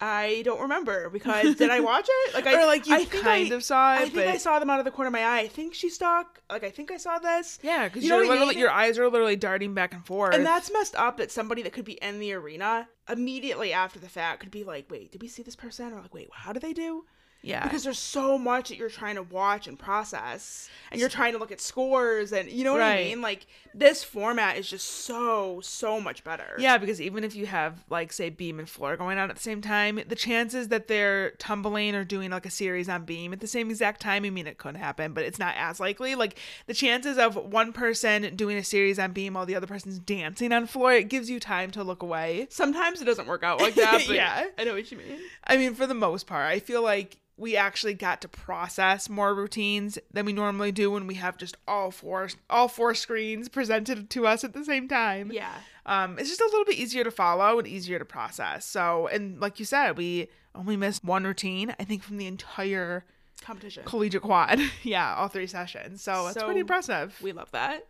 I 0.00 0.42
don't 0.44 0.60
remember 0.60 1.08
because 1.10 1.56
did 1.56 1.70
I 1.70 1.80
watch 1.90 2.06
it? 2.08 2.34
Like, 2.34 2.46
I, 2.46 2.62
Or, 2.62 2.66
like, 2.66 2.86
you 2.86 2.94
I 2.94 3.04
think 3.04 3.24
kind 3.24 3.52
I- 3.52 3.56
of 3.56 3.64
saw 3.64 3.94
it, 3.94 4.00
I 4.02 4.08
think 4.10 4.26
I 4.28 4.36
saw 4.36 4.58
them 4.60 4.70
out 4.70 4.78
of 4.78 4.84
the 4.84 4.90
corner 4.92 5.08
of 5.08 5.12
my 5.12 5.24
eye. 5.24 5.40
I 5.40 5.48
think 5.48 5.74
she 5.74 5.88
stuck. 5.88 6.40
Like, 6.48 6.62
I 6.62 6.70
think 6.70 6.92
I 6.92 6.96
saw 6.96 7.18
this. 7.18 7.58
yeah, 7.62 7.88
because 7.88 8.04
You 8.04 8.14
I 8.14 8.46
mean? 8.46 8.58
your 8.58 8.70
eyes 8.70 8.96
are 8.98 9.08
literally 9.08 9.36
darting 9.36 9.74
back 9.74 9.92
and 9.94 10.06
forth. 10.06 10.34
And 10.34 10.46
that's 10.46 10.70
messed 10.72 10.94
up 10.96 11.16
that 11.16 11.32
somebody 11.32 11.62
that 11.62 11.72
could 11.72 11.84
be 11.86 11.94
in 11.94 12.20
the 12.20 12.32
arena 12.34 12.88
immediately 13.08 13.72
after 13.72 13.98
the 13.98 14.08
fact 14.08 14.40
could 14.40 14.50
be 14.52 14.62
like, 14.64 14.88
wait, 14.90 15.10
did 15.12 15.22
we 15.22 15.28
see 15.28 15.42
this 15.42 15.56
person? 15.56 15.92
Or 15.92 16.00
like, 16.00 16.14
wait, 16.14 16.28
how 16.32 16.52
do 16.52 16.60
they 16.60 16.72
do? 16.74 17.06
Yeah. 17.42 17.62
Because 17.64 17.84
there's 17.84 17.98
so 17.98 18.36
much 18.36 18.68
that 18.68 18.78
you're 18.78 18.90
trying 18.90 19.14
to 19.16 19.22
watch 19.22 19.66
and 19.66 19.78
process, 19.78 20.68
and 20.90 21.00
you're 21.00 21.08
trying 21.08 21.32
to 21.32 21.38
look 21.38 21.52
at 21.52 21.60
scores, 21.60 22.32
and 22.32 22.50
you 22.50 22.64
know 22.64 22.72
what 22.72 22.82
I 22.82 22.96
mean? 23.04 23.22
Like, 23.22 23.46
this 23.74 24.02
format 24.04 24.56
is 24.58 24.68
just 24.68 24.86
so, 24.86 25.60
so 25.62 26.00
much 26.00 26.24
better. 26.24 26.56
Yeah, 26.58 26.76
because 26.78 27.00
even 27.00 27.24
if 27.24 27.34
you 27.34 27.46
have 27.46 27.84
like 27.88 28.12
say 28.12 28.30
beam 28.30 28.58
and 28.58 28.68
floor 28.68 28.96
going 28.96 29.18
on 29.18 29.30
at 29.30 29.36
the 29.36 29.42
same 29.42 29.60
time, 29.60 30.00
the 30.06 30.16
chances 30.16 30.68
that 30.68 30.88
they're 30.88 31.30
tumbling 31.32 31.94
or 31.94 32.04
doing 32.04 32.30
like 32.30 32.46
a 32.46 32.50
series 32.50 32.88
on 32.88 33.04
beam 33.04 33.32
at 33.32 33.40
the 33.40 33.46
same 33.46 33.70
exact 33.70 34.00
time, 34.00 34.24
I 34.24 34.30
mean 34.30 34.46
it 34.46 34.58
could 34.58 34.76
happen, 34.76 35.12
but 35.12 35.24
it's 35.24 35.38
not 35.38 35.54
as 35.56 35.80
likely. 35.80 36.14
Like 36.14 36.38
the 36.66 36.74
chances 36.74 37.16
of 37.16 37.36
one 37.36 37.72
person 37.72 38.34
doing 38.36 38.56
a 38.56 38.64
series 38.64 38.98
on 38.98 39.12
beam 39.12 39.34
while 39.34 39.46
the 39.46 39.54
other 39.56 39.66
person's 39.66 39.98
dancing 39.98 40.52
on 40.52 40.66
floor, 40.66 40.92
it 40.92 41.08
gives 41.08 41.30
you 41.30 41.40
time 41.40 41.70
to 41.72 41.84
look 41.84 42.02
away. 42.02 42.48
Sometimes 42.50 43.00
it 43.00 43.04
doesn't 43.04 43.26
work 43.26 43.42
out 43.42 43.60
like 43.60 43.74
that, 43.76 44.02
but 44.06 44.16
Yeah. 44.16 44.46
I 44.58 44.64
know 44.64 44.74
what 44.74 44.90
you 44.90 44.98
mean. 44.98 45.18
I 45.44 45.56
mean, 45.56 45.74
for 45.74 45.86
the 45.86 45.94
most 45.94 46.26
part, 46.26 46.46
I 46.50 46.58
feel 46.58 46.82
like 46.82 47.18
we 47.40 47.56
actually 47.56 47.94
got 47.94 48.20
to 48.20 48.28
process 48.28 49.08
more 49.08 49.34
routines 49.34 49.98
than 50.12 50.26
we 50.26 50.32
normally 50.32 50.70
do 50.70 50.90
when 50.90 51.06
we 51.06 51.14
have 51.14 51.38
just 51.38 51.56
all 51.66 51.90
four 51.90 52.28
all 52.50 52.68
four 52.68 52.94
screens 52.94 53.48
presented 53.48 54.10
to 54.10 54.26
us 54.26 54.44
at 54.44 54.52
the 54.52 54.64
same 54.64 54.86
time. 54.86 55.30
Yeah. 55.32 55.54
um, 55.86 56.18
it's 56.18 56.28
just 56.28 56.40
a 56.42 56.44
little 56.44 56.66
bit 56.66 56.76
easier 56.76 57.02
to 57.02 57.10
follow 57.10 57.58
and 57.58 57.66
easier 57.66 57.98
to 57.98 58.04
process. 58.04 58.66
So, 58.66 59.06
and 59.06 59.40
like 59.40 59.58
you 59.58 59.64
said, 59.64 59.96
we 59.96 60.28
only 60.54 60.76
missed 60.76 61.02
one 61.02 61.24
routine, 61.24 61.74
I 61.80 61.84
think, 61.84 62.02
from 62.02 62.18
the 62.18 62.26
entire 62.26 63.04
Competition. 63.40 63.84
collegiate 63.86 64.22
quad. 64.22 64.60
yeah, 64.82 65.14
all 65.14 65.28
three 65.28 65.46
sessions. 65.46 66.02
So 66.02 66.26
it's 66.26 66.42
pretty 66.42 66.60
impressive. 66.60 67.18
We 67.22 67.32
love 67.32 67.50
that. 67.52 67.86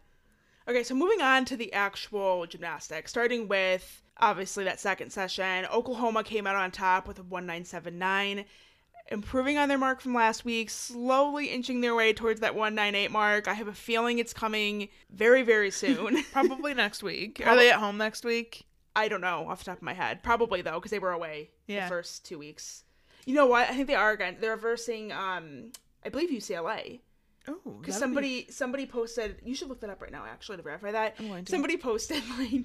Okay, 0.68 0.84
so 0.84 0.94
moving 0.94 1.20
on 1.20 1.44
to 1.46 1.57
the 1.57 1.72
actual 1.72 2.46
gymnastics, 2.46 3.11
starting 3.11 3.48
with 3.48 4.03
obviously 4.18 4.62
that 4.64 4.78
second 4.78 5.11
session. 5.11 5.66
Oklahoma 5.72 6.22
came 6.22 6.46
out 6.46 6.55
on 6.55 6.70
top 6.70 7.09
with 7.09 7.18
a 7.18 7.22
1979, 7.22 8.44
improving 9.11 9.58
on 9.58 9.68
their 9.68 9.78
mark 9.78 10.00
from 10.00 10.14
last 10.14 10.44
week, 10.44 10.70
slowly 10.70 11.46
inching 11.46 11.80
their 11.80 11.94
way 11.94 12.12
towards 12.12 12.40
that 12.40 12.54
198 12.54 13.11
mark. 13.11 13.48
I 13.48 13.54
have 13.54 13.68
a 13.68 13.72
feeling 13.72 14.18
it's 14.18 14.32
coming 14.32 14.88
very, 15.11 15.42
very 15.42 15.70
soon. 15.82 16.22
Probably 16.32 16.74
next 16.74 17.02
week. 17.02 17.42
Are 17.44 17.56
they 17.56 17.70
at 17.70 17.78
home 17.80 17.96
next 17.98 18.24
week? 18.24 18.64
I 18.96 19.08
don't 19.08 19.20
know 19.20 19.48
off 19.48 19.61
the 19.61 19.66
top 19.66 19.76
of 19.78 19.82
my 19.82 19.94
head. 19.94 20.22
Probably 20.22 20.62
though, 20.62 20.74
because 20.74 20.90
they 20.90 20.98
were 20.98 21.12
away 21.12 21.50
Yeah. 21.66 21.84
the 21.84 21.88
first 21.88 22.24
two 22.24 22.38
weeks. 22.38 22.84
You 23.26 23.34
know 23.34 23.46
what? 23.46 23.68
I 23.68 23.74
think 23.74 23.86
they 23.86 23.94
are 23.94 24.12
again. 24.12 24.36
They're 24.40 24.52
reversing. 24.56 25.12
um, 25.12 25.72
I 26.04 26.08
believe 26.08 26.30
UCLA. 26.30 27.00
Oh, 27.49 27.59
Because 27.80 27.97
somebody 27.97 28.47
somebody 28.51 28.84
posted 28.86 29.36
you 29.43 29.55
should 29.55 29.68
look 29.68 29.80
that 29.80 29.91
up 29.91 30.03
right 30.03 30.12
now 30.12 30.24
actually 30.30 30.59
to 30.59 30.62
verify 30.62 30.93
that. 30.93 31.16
To. 31.16 31.43
Somebody 31.47 31.76
posted 31.78 32.22
like 32.38 32.64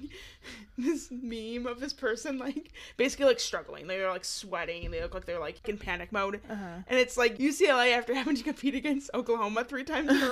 this 0.76 1.08
meme 1.10 1.66
of 1.66 1.80
this 1.80 1.92
person 1.92 2.38
like 2.38 2.72
basically 2.96 3.26
like 3.26 3.40
struggling. 3.40 3.86
They're 3.86 4.10
like 4.10 4.24
sweating 4.24 4.84
and 4.84 4.92
they 4.92 5.00
look 5.00 5.14
like 5.14 5.24
they're 5.24 5.40
like 5.40 5.66
in 5.68 5.78
panic 5.78 6.12
mode. 6.12 6.40
Uh-huh. 6.48 6.82
And 6.86 6.98
it's 6.98 7.16
like 7.16 7.38
UCLA 7.38 7.92
after 7.96 8.14
having 8.14 8.36
to 8.36 8.42
compete 8.42 8.74
against 8.74 9.10
Oklahoma 9.14 9.64
three 9.64 9.84
times 9.84 10.10
in 10.10 10.22
a 10.22 10.28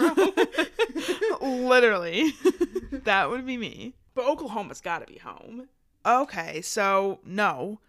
row. 1.41 1.49
literally, 1.67 2.33
that 2.93 3.31
would 3.31 3.47
be 3.47 3.57
me. 3.57 3.95
but 4.15 4.27
Oklahoma's 4.27 4.81
gotta 4.81 5.07
be 5.07 5.19
home. 5.19 5.69
Okay, 6.07 6.61
so 6.61 7.21
no, 7.25 7.81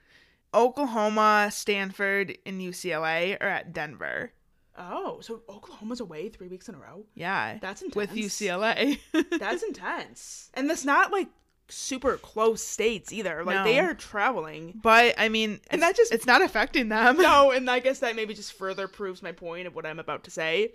Oklahoma, 0.53 1.49
Stanford, 1.51 2.37
and 2.45 2.61
UCLA 2.61 3.35
are 3.41 3.47
at 3.49 3.73
Denver. 3.73 4.31
Oh, 4.77 5.19
so 5.21 5.41
Oklahoma's 5.49 5.99
away 6.01 6.29
three 6.29 6.47
weeks 6.47 6.67
in 6.67 6.75
a 6.75 6.77
row? 6.77 7.05
Yeah, 7.15 7.57
That's 7.61 7.81
intense. 7.81 7.95
with. 7.95 8.11
UCLA. 8.11 8.99
That's 9.39 9.63
intense. 9.63 10.49
And 10.53 10.69
that's 10.69 10.83
not 10.85 11.11
like 11.11 11.27
super 11.69 12.17
close 12.17 12.61
states 12.61 13.11
either. 13.13 13.43
Like 13.43 13.63
they 13.63 13.79
are 13.79 13.93
traveling. 13.93 14.79
but 14.83 15.15
I 15.17 15.29
mean, 15.29 15.59
And 15.71 15.81
that 15.81 15.95
just- 15.95 16.11
it's 16.13 16.25
not 16.25 16.41
affecting 16.41 16.89
them. 16.89 17.17
No, 17.17 17.51
and 17.55 17.69
I 17.69 17.79
guess 17.79 17.99
that 17.99 18.15
maybe 18.15 18.33
just 18.33 18.53
further 18.53 18.87
proves 18.87 19.23
my 19.23 19.31
point 19.31 19.65
of 19.67 19.75
what 19.75 19.85
I'm 19.85 19.99
about 19.99 20.23
to 20.25 20.31
say. 20.31 20.73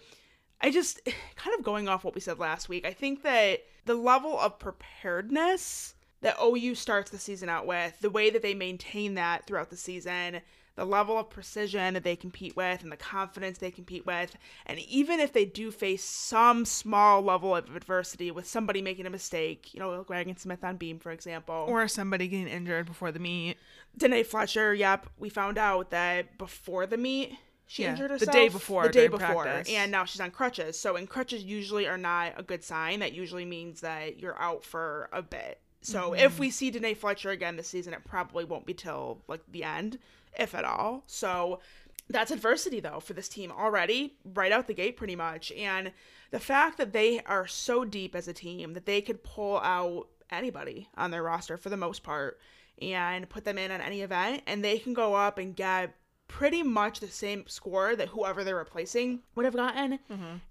I 0.62 0.70
just 0.70 1.00
kind 1.36 1.56
of 1.58 1.64
going 1.64 1.88
off 1.88 2.02
what 2.04 2.14
we 2.14 2.20
said 2.20 2.38
last 2.38 2.68
week, 2.68 2.86
I 2.86 2.92
think 2.92 3.22
that 3.22 3.60
the 3.84 3.94
level 3.94 4.38
of 4.38 4.58
preparedness 4.58 5.94
that 6.22 6.36
OU 6.42 6.74
starts 6.74 7.10
the 7.10 7.18
season 7.18 7.48
out 7.48 7.66
with, 7.66 7.98
the 8.00 8.10
way 8.10 8.30
that 8.30 8.42
they 8.42 8.54
maintain 8.54 9.14
that 9.14 9.46
throughout 9.46 9.70
the 9.70 9.76
season, 9.76 10.40
the 10.76 10.84
level 10.84 11.18
of 11.18 11.28
precision 11.30 11.94
that 11.94 12.04
they 12.04 12.16
compete 12.16 12.56
with 12.56 12.82
and 12.82 12.90
the 12.92 12.96
confidence 12.96 13.58
they 13.58 13.70
compete 13.70 14.06
with, 14.06 14.36
and 14.66 14.78
even 14.78 15.20
if 15.20 15.32
they 15.32 15.44
do 15.44 15.70
face 15.70 16.04
some 16.04 16.64
small 16.64 17.22
level 17.22 17.54
of 17.56 17.74
adversity 17.76 18.30
with 18.30 18.46
somebody 18.46 18.80
making 18.80 19.06
a 19.06 19.10
mistake, 19.10 19.74
you 19.74 19.80
know, 19.80 19.90
like 19.90 20.26
Ragan 20.26 20.38
Smith 20.38 20.62
on 20.64 20.76
beam, 20.76 20.98
for 20.98 21.10
example, 21.12 21.66
Or 21.68 21.86
somebody 21.88 22.28
getting 22.28 22.48
injured 22.48 22.86
before 22.86 23.12
the 23.12 23.18
meet. 23.18 23.56
Danae 23.96 24.22
Fletcher, 24.22 24.72
yep, 24.74 25.06
we 25.18 25.28
found 25.28 25.58
out 25.58 25.90
that 25.90 26.38
before 26.38 26.86
the 26.86 26.96
meet, 26.96 27.36
she 27.66 27.82
Yeah, 27.82 27.90
injured 27.90 28.10
herself 28.10 28.26
the 28.32 28.32
day 28.32 28.48
before, 28.48 28.82
The 28.84 28.92
day 28.92 29.08
before, 29.08 29.44
practice. 29.44 29.72
and 29.74 29.92
now 29.92 30.04
she's 30.04 30.20
on 30.20 30.30
crutches. 30.30 30.78
So, 30.78 30.96
and 30.96 31.08
crutches 31.08 31.44
usually 31.44 31.86
are 31.86 31.98
not 31.98 32.32
a 32.36 32.42
good 32.42 32.64
sign. 32.64 33.00
That 33.00 33.12
usually 33.12 33.44
means 33.44 33.80
that 33.82 34.18
you're 34.18 34.40
out 34.40 34.64
for 34.64 35.08
a 35.12 35.22
bit. 35.22 35.60
So, 35.82 36.10
Mm-hmm. 36.10 36.24
if 36.24 36.38
we 36.38 36.50
see 36.50 36.70
Danae 36.70 36.94
Fletcher 36.94 37.30
again 37.30 37.56
this 37.56 37.68
season, 37.68 37.94
it 37.94 38.04
probably 38.04 38.44
won't 38.44 38.66
be 38.66 38.74
till 38.74 39.22
like 39.28 39.40
the 39.50 39.64
end, 39.64 39.98
if 40.38 40.54
at 40.54 40.64
all. 40.64 41.02
So, 41.06 41.60
that's 42.08 42.30
adversity 42.32 42.80
though 42.80 42.98
for 43.00 43.12
this 43.14 43.28
team 43.28 43.52
already, 43.52 44.16
right 44.34 44.50
out 44.52 44.66
the 44.66 44.74
gate, 44.74 44.96
pretty 44.96 45.14
much. 45.16 45.52
And 45.52 45.92
the 46.32 46.40
fact 46.40 46.76
that 46.78 46.92
they 46.92 47.20
are 47.22 47.46
so 47.46 47.84
deep 47.84 48.14
as 48.16 48.26
a 48.28 48.32
team 48.32 48.72
that 48.74 48.84
they 48.84 49.00
could 49.00 49.22
pull 49.22 49.58
out 49.60 50.08
anybody 50.30 50.88
on 50.96 51.10
their 51.12 51.22
roster 51.22 51.56
for 51.56 51.68
the 51.70 51.76
most 51.76 52.02
part 52.02 52.38
and 52.82 53.28
put 53.28 53.44
them 53.44 53.58
in 53.58 53.70
on 53.70 53.80
any 53.80 54.00
event, 54.00 54.42
and 54.46 54.64
they 54.64 54.78
can 54.78 54.92
go 54.94 55.14
up 55.14 55.38
and 55.38 55.54
get 55.54 55.94
pretty 56.28 56.62
much 56.62 57.00
the 57.00 57.08
same 57.08 57.44
score 57.46 57.94
that 57.96 58.08
whoever 58.08 58.42
they're 58.44 58.56
replacing 58.56 59.20
would 59.34 59.44
have 59.44 59.54
gotten 59.56 59.98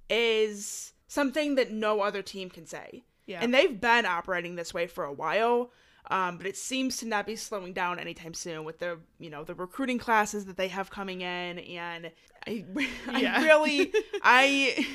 is 0.10 0.94
something 1.08 1.56
that 1.56 1.72
no 1.72 2.02
other 2.02 2.22
team 2.22 2.50
can 2.50 2.66
say. 2.66 3.04
Yeah. 3.30 3.42
And 3.42 3.54
they've 3.54 3.80
been 3.80 4.08
operating 4.08 4.56
this 4.56 4.74
way 4.74 4.88
for 4.88 5.04
a 5.04 5.14
while. 5.14 5.72
Um, 6.10 6.38
but 6.38 6.48
it 6.48 6.58
seems 6.58 6.98
to 6.98 7.06
not 7.06 7.28
be 7.28 7.36
slowing 7.36 7.72
down 7.72 8.00
anytime 8.00 8.34
soon 8.34 8.64
with 8.64 8.80
the 8.80 8.98
you 9.20 9.30
know 9.30 9.44
the 9.44 9.54
recruiting 9.54 10.00
classes 10.00 10.46
that 10.46 10.58
they 10.58 10.68
have 10.70 10.90
coming 10.90 11.22
in 11.22 11.60
and 11.60 12.12
I, 12.48 12.66
Yeah. 13.20 13.36
I 13.38 13.46
really 13.46 13.94
I 14.24 14.88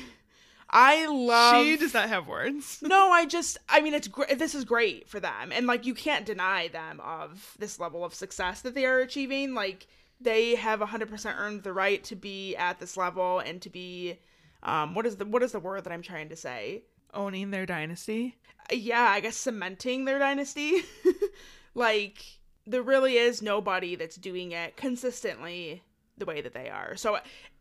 I 0.69 1.05
love 1.05 1.63
she 1.63 1.77
does 1.77 1.93
not 1.93 2.09
have 2.09 2.27
words. 2.27 2.79
no, 2.81 3.09
I 3.11 3.25
just, 3.25 3.57
I 3.69 3.79
mean, 3.79 3.93
it's 3.93 4.09
great. 4.09 4.37
This 4.37 4.55
is 4.55 4.65
great 4.65 5.07
for 5.07 5.19
them. 5.21 5.51
And, 5.53 5.67
like, 5.67 5.85
you 5.85 5.93
can't 5.93 6.25
deny 6.25 6.67
them 6.67 6.99
of 7.01 7.55
this 7.59 7.79
level 7.79 8.03
of 8.03 8.13
success 8.15 8.61
that 8.61 8.73
they 8.73 8.85
are 8.85 8.99
achieving. 8.99 9.53
Like, 9.53 9.87
they 10.19 10.55
have 10.55 10.79
100% 10.79 11.37
earned 11.37 11.63
the 11.63 11.71
right 11.71 12.03
to 12.05 12.15
be 12.15 12.55
at 12.55 12.79
this 12.79 12.97
level 12.97 13.39
and 13.39 13.61
to 13.61 13.69
be, 13.69 14.17
um, 14.63 14.95
what 14.95 15.05
is 15.05 15.17
the, 15.17 15.25
what 15.25 15.43
is 15.43 15.51
the 15.51 15.59
word 15.59 15.83
that 15.83 15.93
I'm 15.93 16.01
trying 16.01 16.29
to 16.29 16.35
say? 16.35 16.83
Owning 17.15 17.51
their 17.51 17.65
dynasty. 17.65 18.35
yeah, 18.71 19.03
I 19.03 19.19
guess 19.19 19.37
cementing 19.37 20.05
their 20.05 20.19
dynasty. 20.19 20.83
like, 21.75 22.23
there 22.67 22.81
really 22.81 23.17
is 23.17 23.41
nobody 23.41 23.95
that's 23.95 24.15
doing 24.15 24.51
it 24.51 24.75
consistently 24.75 25.83
the 26.17 26.25
way 26.25 26.41
that 26.41 26.53
they 26.53 26.69
are. 26.69 26.95
So, 26.95 27.17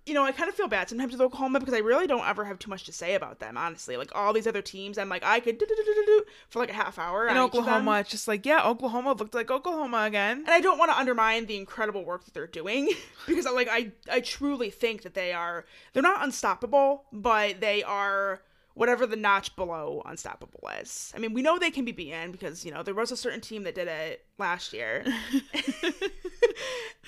you 0.07 0.15
know, 0.15 0.25
I 0.25 0.33
kind 0.33 0.49
of 0.49 0.55
feel 0.55 0.69
bad 0.69 0.89
sometimes 0.89 1.13
with 1.13 1.21
Oklahoma 1.21 1.61
because 1.61 1.75
I 1.75 1.79
really 1.79 2.07
don't 2.07 2.27
ever 2.27 2.45
have 2.45 2.59
too 2.59 2.69
much 2.71 2.85
to 2.85 2.93
say 2.93 3.15
about 3.15 3.39
them, 3.39 3.57
honestly. 3.57 3.97
Like, 3.97 4.15
all 4.15 4.33
these 4.33 4.47
other 4.47 4.63
teams, 4.63 4.99
I'm 4.99 5.09
like, 5.09 5.25
I 5.25 5.41
could 5.41 5.59
do-do-do-do-do 5.59 6.25
for 6.49 6.59
like 6.59 6.71
a 6.71 6.75
half 6.75 6.99
hour. 6.99 7.27
In 7.27 7.37
on 7.37 7.49
each 7.49 7.49
of 7.49 7.53
them. 7.53 7.63
Oklahoma, 7.63 8.01
it's 8.01 8.11
just 8.11 8.29
like, 8.29 8.45
yeah, 8.45 8.67
Oklahoma 8.67 9.13
looked 9.13 9.35
like 9.35 9.51
Oklahoma 9.51 10.05
again. 10.05 10.39
And 10.39 10.51
I 10.51 10.61
don't 10.61 10.79
want 10.79 10.91
to 10.91 10.99
undermine 10.99 11.47
the 11.47 11.57
incredible 11.57 12.05
work 12.05 12.25
that 12.25 12.35
they're 12.35 12.47
doing 12.47 12.91
because 13.27 13.47
like 13.47 13.69
I 13.71 13.93
I 14.11 14.21
truly 14.21 14.71
think 14.71 15.03
that 15.03 15.15
they 15.15 15.33
are 15.33 15.65
they're 15.93 16.03
not 16.03 16.23
unstoppable, 16.23 17.05
but 17.13 17.61
they 17.61 17.83
are 17.83 18.43
whatever 18.75 19.07
the 19.07 19.17
notch 19.17 19.55
below 19.57 20.03
unstoppable 20.05 20.69
is. 20.81 21.13
I 21.15 21.19
mean, 21.19 21.33
we 21.33 21.43
know 21.43 21.59
they 21.59 21.71
can 21.71 21.85
be 21.85 21.93
beaten 21.93 22.33
because, 22.33 22.65
you 22.65 22.73
know, 22.73 22.83
there 22.83 22.95
was 22.95 23.13
a 23.13 23.17
certain 23.17 23.41
team 23.41 23.63
that 23.63 23.75
did 23.77 23.89
it 23.89 24.25
last 24.37 24.73
year. 24.73 25.05
it 25.53 26.13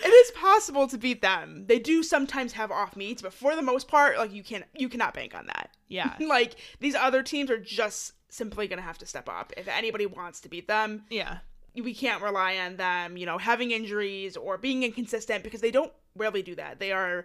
is 0.04 0.30
possible 0.32 0.86
to 0.88 0.98
beat 0.98 1.22
them. 1.22 1.64
They 1.66 1.78
do 1.78 2.02
sometimes 2.02 2.52
have 2.52 2.70
off 2.70 2.96
meets, 2.96 3.22
but 3.22 3.32
for 3.32 3.56
the 3.56 3.62
most 3.62 3.88
part, 3.88 4.18
like 4.18 4.32
you 4.32 4.42
can 4.42 4.64
you 4.74 4.88
cannot 4.88 5.14
bank 5.14 5.34
on 5.34 5.46
that. 5.46 5.70
Yeah. 5.88 6.14
like 6.20 6.56
these 6.80 6.94
other 6.94 7.22
teams 7.22 7.50
are 7.50 7.58
just 7.58 8.12
simply 8.28 8.68
going 8.68 8.78
to 8.78 8.82
have 8.84 8.98
to 8.98 9.06
step 9.06 9.28
up 9.28 9.52
if 9.56 9.68
anybody 9.68 10.04
wants 10.04 10.40
to 10.40 10.48
beat 10.48 10.66
them 10.68 11.04
Yeah. 11.10 11.38
we 11.76 11.94
can't 11.94 12.22
rely 12.22 12.58
on 12.58 12.76
them, 12.76 13.16
you 13.16 13.24
know, 13.24 13.38
having 13.38 13.70
injuries 13.70 14.36
or 14.36 14.58
being 14.58 14.82
inconsistent 14.82 15.44
because 15.44 15.60
they 15.60 15.70
don't 15.70 15.92
really 16.16 16.42
do 16.42 16.54
that. 16.56 16.78
They 16.80 16.92
are 16.92 17.24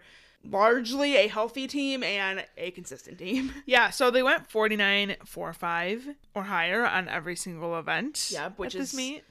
largely 0.50 1.16
a 1.18 1.28
healthy 1.28 1.68
team 1.68 2.04
and 2.04 2.46
a 2.58 2.72
consistent 2.72 3.18
team. 3.20 3.54
Yeah, 3.66 3.90
so 3.90 4.10
they 4.12 4.24
went 4.24 4.50
49 4.50 5.16
4 5.26 5.54
5 5.54 6.08
or 6.36 6.44
higher 6.44 6.86
on 6.86 7.08
every 7.08 7.36
single 7.36 7.78
event. 7.78 8.30
Yeah, 8.32 8.50
which 8.58 8.76
is- 8.76 8.94
meet. 8.94 9.24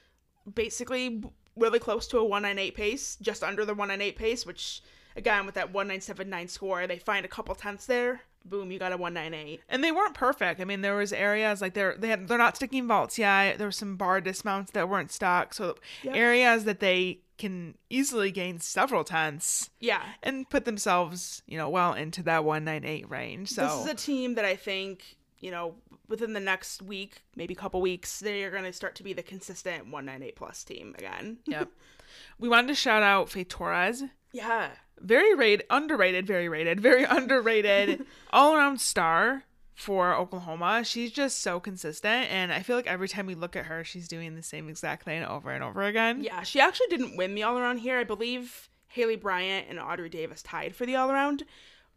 Basically, 0.55 1.23
really 1.55 1.77
close 1.79 2.07
to 2.07 2.17
a 2.17 2.23
198 2.23 2.73
pace, 2.75 3.17
just 3.21 3.43
under 3.43 3.63
the 3.63 3.73
198 3.75 4.15
pace, 4.17 4.43
which, 4.45 4.81
again, 5.15 5.45
with 5.45 5.53
that 5.53 5.71
1979 5.71 6.47
score, 6.47 6.87
they 6.87 6.97
find 6.97 7.23
a 7.25 7.27
couple 7.29 7.53
tenths 7.53 7.85
there. 7.85 8.21
Boom, 8.43 8.71
you 8.71 8.79
got 8.79 8.91
a 8.91 8.97
198. 8.97 9.61
And 9.69 9.83
they 9.83 9.91
weren't 9.91 10.15
perfect. 10.15 10.59
I 10.59 10.63
mean, 10.65 10.81
there 10.81 10.95
was 10.95 11.13
areas 11.13 11.61
like 11.61 11.75
they're 11.75 11.95
they 11.95 12.07
had 12.07 12.27
they're 12.27 12.39
not 12.39 12.55
sticking 12.55 12.87
vaults 12.87 13.19
yet. 13.19 13.59
There 13.59 13.67
were 13.67 13.71
some 13.71 13.97
bar 13.97 14.19
dismounts 14.19 14.71
that 14.71 14.89
weren't 14.89 15.11
stuck. 15.11 15.53
So 15.53 15.75
Yep. 16.01 16.15
areas 16.15 16.63
that 16.63 16.79
they 16.79 17.19
can 17.41 17.75
easily 17.89 18.31
gain 18.31 18.59
several 18.59 19.03
tenths 19.03 19.69
Yeah. 19.79 20.03
and 20.23 20.49
put 20.49 20.65
themselves, 20.65 21.43
you 21.47 21.57
know, 21.57 21.69
well 21.69 21.93
into 21.93 22.23
that 22.23 22.43
198 22.45 23.09
range. 23.09 23.49
So 23.49 23.63
This 23.63 23.73
is 23.85 23.91
a 23.91 23.95
team 23.95 24.35
that 24.35 24.45
I 24.45 24.55
think, 24.55 25.17
you 25.39 25.51
know, 25.51 25.75
within 26.07 26.33
the 26.33 26.39
next 26.39 26.81
week, 26.81 27.21
maybe 27.35 27.53
a 27.53 27.57
couple 27.57 27.81
weeks, 27.81 28.19
they 28.19 28.43
are 28.43 28.51
going 28.51 28.63
to 28.63 28.73
start 28.73 28.95
to 28.95 29.03
be 29.03 29.13
the 29.13 29.23
consistent 29.23 29.85
198 29.85 30.35
plus 30.35 30.63
team 30.63 30.95
again. 30.97 31.39
Yep. 31.47 31.69
we 32.39 32.47
wanted 32.49 32.67
to 32.67 32.75
shout 32.75 33.03
out 33.03 33.29
Faith 33.29 33.49
Torres. 33.49 34.03
Yeah. 34.33 34.69
Very 34.99 35.33
rated, 35.35 35.65
underrated, 35.69 36.27
very 36.27 36.47
rated, 36.47 36.79
very 36.79 37.03
underrated, 37.17 38.05
all 38.31 38.55
around 38.55 38.79
star 38.79 39.43
for 39.75 40.13
Oklahoma. 40.15 40.83
She's 40.83 41.11
just 41.11 41.39
so 41.41 41.59
consistent, 41.59 42.29
and 42.31 42.53
I 42.53 42.61
feel 42.61 42.75
like 42.75 42.87
every 42.87 43.07
time 43.07 43.25
we 43.25 43.35
look 43.35 43.55
at 43.55 43.65
her, 43.65 43.83
she's 43.83 44.07
doing 44.07 44.35
the 44.35 44.43
same 44.43 44.69
exact 44.69 45.05
thing 45.05 45.23
over 45.23 45.51
and 45.51 45.63
over 45.63 45.83
again. 45.83 46.23
Yeah, 46.23 46.43
she 46.43 46.59
actually 46.59 46.87
didn't 46.87 47.17
win 47.17 47.35
the 47.35 47.43
all 47.43 47.57
around 47.57 47.77
here. 47.77 47.97
I 47.97 48.03
believe 48.03 48.69
Haleigh 48.95 49.19
Bryant 49.19 49.67
and 49.69 49.79
Audrey 49.79 50.09
Davis 50.09 50.43
tied 50.43 50.75
for 50.75 50.85
the 50.85 50.95
all 50.95 51.09
around. 51.09 51.43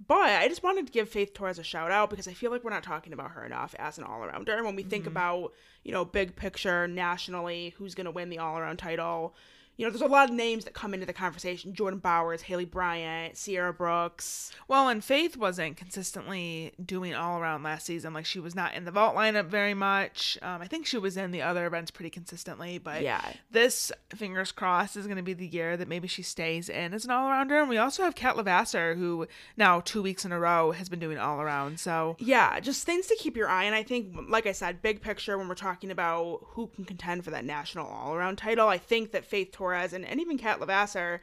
But 0.06 0.16
I 0.16 0.48
just 0.48 0.62
wanted 0.62 0.86
to 0.86 0.92
give 0.92 1.08
Faith 1.08 1.34
Torres 1.34 1.58
a 1.58 1.62
shout 1.62 1.90
out 1.90 2.10
because 2.10 2.26
I 2.26 2.32
feel 2.32 2.50
like 2.50 2.64
we're 2.64 2.70
not 2.70 2.82
talking 2.82 3.12
about 3.12 3.30
her 3.30 3.44
enough 3.44 3.74
as 3.78 3.96
an 3.96 4.04
all 4.04 4.20
arounder. 4.20 4.62
When 4.64 4.74
we 4.74 4.82
think 4.82 5.04
mm-hmm. 5.04 5.12
about, 5.12 5.52
you 5.84 5.92
know, 5.92 6.04
big 6.04 6.34
picture 6.34 6.88
nationally, 6.88 7.74
who's 7.78 7.94
going 7.94 8.06
to 8.06 8.10
win 8.10 8.28
the 8.28 8.38
all 8.38 8.58
around 8.58 8.78
title, 8.78 9.34
you 9.76 9.84
know, 9.84 9.90
there's 9.90 10.02
a 10.02 10.06
lot 10.06 10.28
of 10.30 10.34
names 10.36 10.64
that 10.64 10.74
come 10.74 10.94
into 10.94 11.06
the 11.06 11.12
conversation 11.12 11.72
Jordan 11.74 11.98
Bowers, 11.98 12.42
Haleigh 12.42 12.70
Bryant, 12.70 13.36
Sierra 13.36 13.72
Brooks. 13.72 14.52
Well, 14.68 14.88
and 14.88 15.02
Faith 15.02 15.36
wasn't 15.36 15.76
consistently 15.76 16.72
doing 16.84 17.14
all 17.14 17.38
around 17.40 17.62
last 17.62 17.86
season. 17.86 18.12
Like 18.12 18.26
she 18.26 18.38
was 18.40 18.54
not 18.54 18.74
in 18.74 18.84
the 18.84 18.90
vault 18.90 19.16
lineup 19.16 19.46
very 19.46 19.74
much. 19.74 20.38
Um, 20.42 20.60
I 20.62 20.66
think 20.66 20.86
she 20.86 20.98
was 20.98 21.16
in 21.16 21.30
the 21.30 21.42
other 21.42 21.66
events 21.66 21.90
pretty 21.90 22.10
consistently, 22.10 22.78
but 22.78 23.02
Yeah. 23.02 23.22
this 23.50 23.90
fingers 24.14 24.52
crossed 24.52 24.96
is 24.96 25.06
going 25.06 25.16
to 25.16 25.22
be 25.22 25.32
the 25.34 25.46
year 25.46 25.76
that 25.76 25.88
maybe 25.88 26.08
she 26.08 26.22
stays 26.22 26.68
in 26.68 26.94
as 26.94 27.04
an 27.04 27.10
all 27.10 27.28
arounder. 27.28 27.60
And 27.60 27.68
we 27.68 27.78
also 27.78 28.02
have 28.04 28.14
Kat 28.14 28.36
LeVasseur, 28.36 28.96
who 28.96 29.26
now 29.56 29.80
two 29.80 30.02
weeks 30.02 30.24
in 30.24 30.32
a 30.32 30.38
row 30.38 30.72
has 30.72 30.88
been 30.88 30.98
doing 31.00 31.18
all 31.18 31.40
around. 31.40 31.80
So 31.80 32.16
Yeah, 32.18 32.60
just 32.60 32.84
things 32.84 33.06
to 33.08 33.16
keep 33.16 33.36
your 33.36 33.48
eye 33.48 33.66
on. 33.66 33.72
I 33.72 33.82
think, 33.82 34.14
like 34.28 34.46
I 34.46 34.52
said, 34.52 34.82
big 34.82 35.00
picture 35.00 35.36
when 35.38 35.48
we're 35.48 35.54
talking 35.54 35.90
about 35.90 36.40
who 36.50 36.68
can 36.68 36.84
contend 36.84 37.24
for 37.24 37.30
that 37.30 37.44
national 37.44 37.86
all 37.86 38.14
around 38.14 38.36
title, 38.36 38.68
I 38.68 38.78
think 38.78 39.12
that 39.12 39.24
Faith 39.24 39.52
Torres 39.64 39.94
and, 39.94 40.04
and 40.04 40.20
even 40.20 40.36
Kat 40.36 40.60
LeVasseur, 40.60 41.20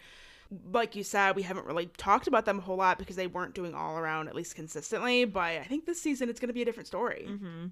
like 0.71 0.95
you 0.95 1.03
said, 1.03 1.35
we 1.35 1.43
haven't 1.43 1.65
really 1.65 1.85
talked 1.97 2.27
about 2.27 2.45
them 2.45 2.57
a 2.59 2.61
whole 2.61 2.75
lot 2.75 2.97
because 2.97 3.15
they 3.15 3.27
weren't 3.27 3.53
doing 3.53 3.73
all 3.73 3.97
around 3.97 4.27
at 4.27 4.35
least 4.35 4.55
consistently. 4.55 5.25
But 5.25 5.41
I 5.41 5.63
think 5.63 5.85
this 5.85 6.01
season 6.01 6.27
it's 6.27 6.39
going 6.39 6.49
to 6.49 6.53
be 6.53 6.63
a 6.63 6.65
different 6.65 6.87
story. 6.87 7.27
Mm-hmm. 7.29 7.67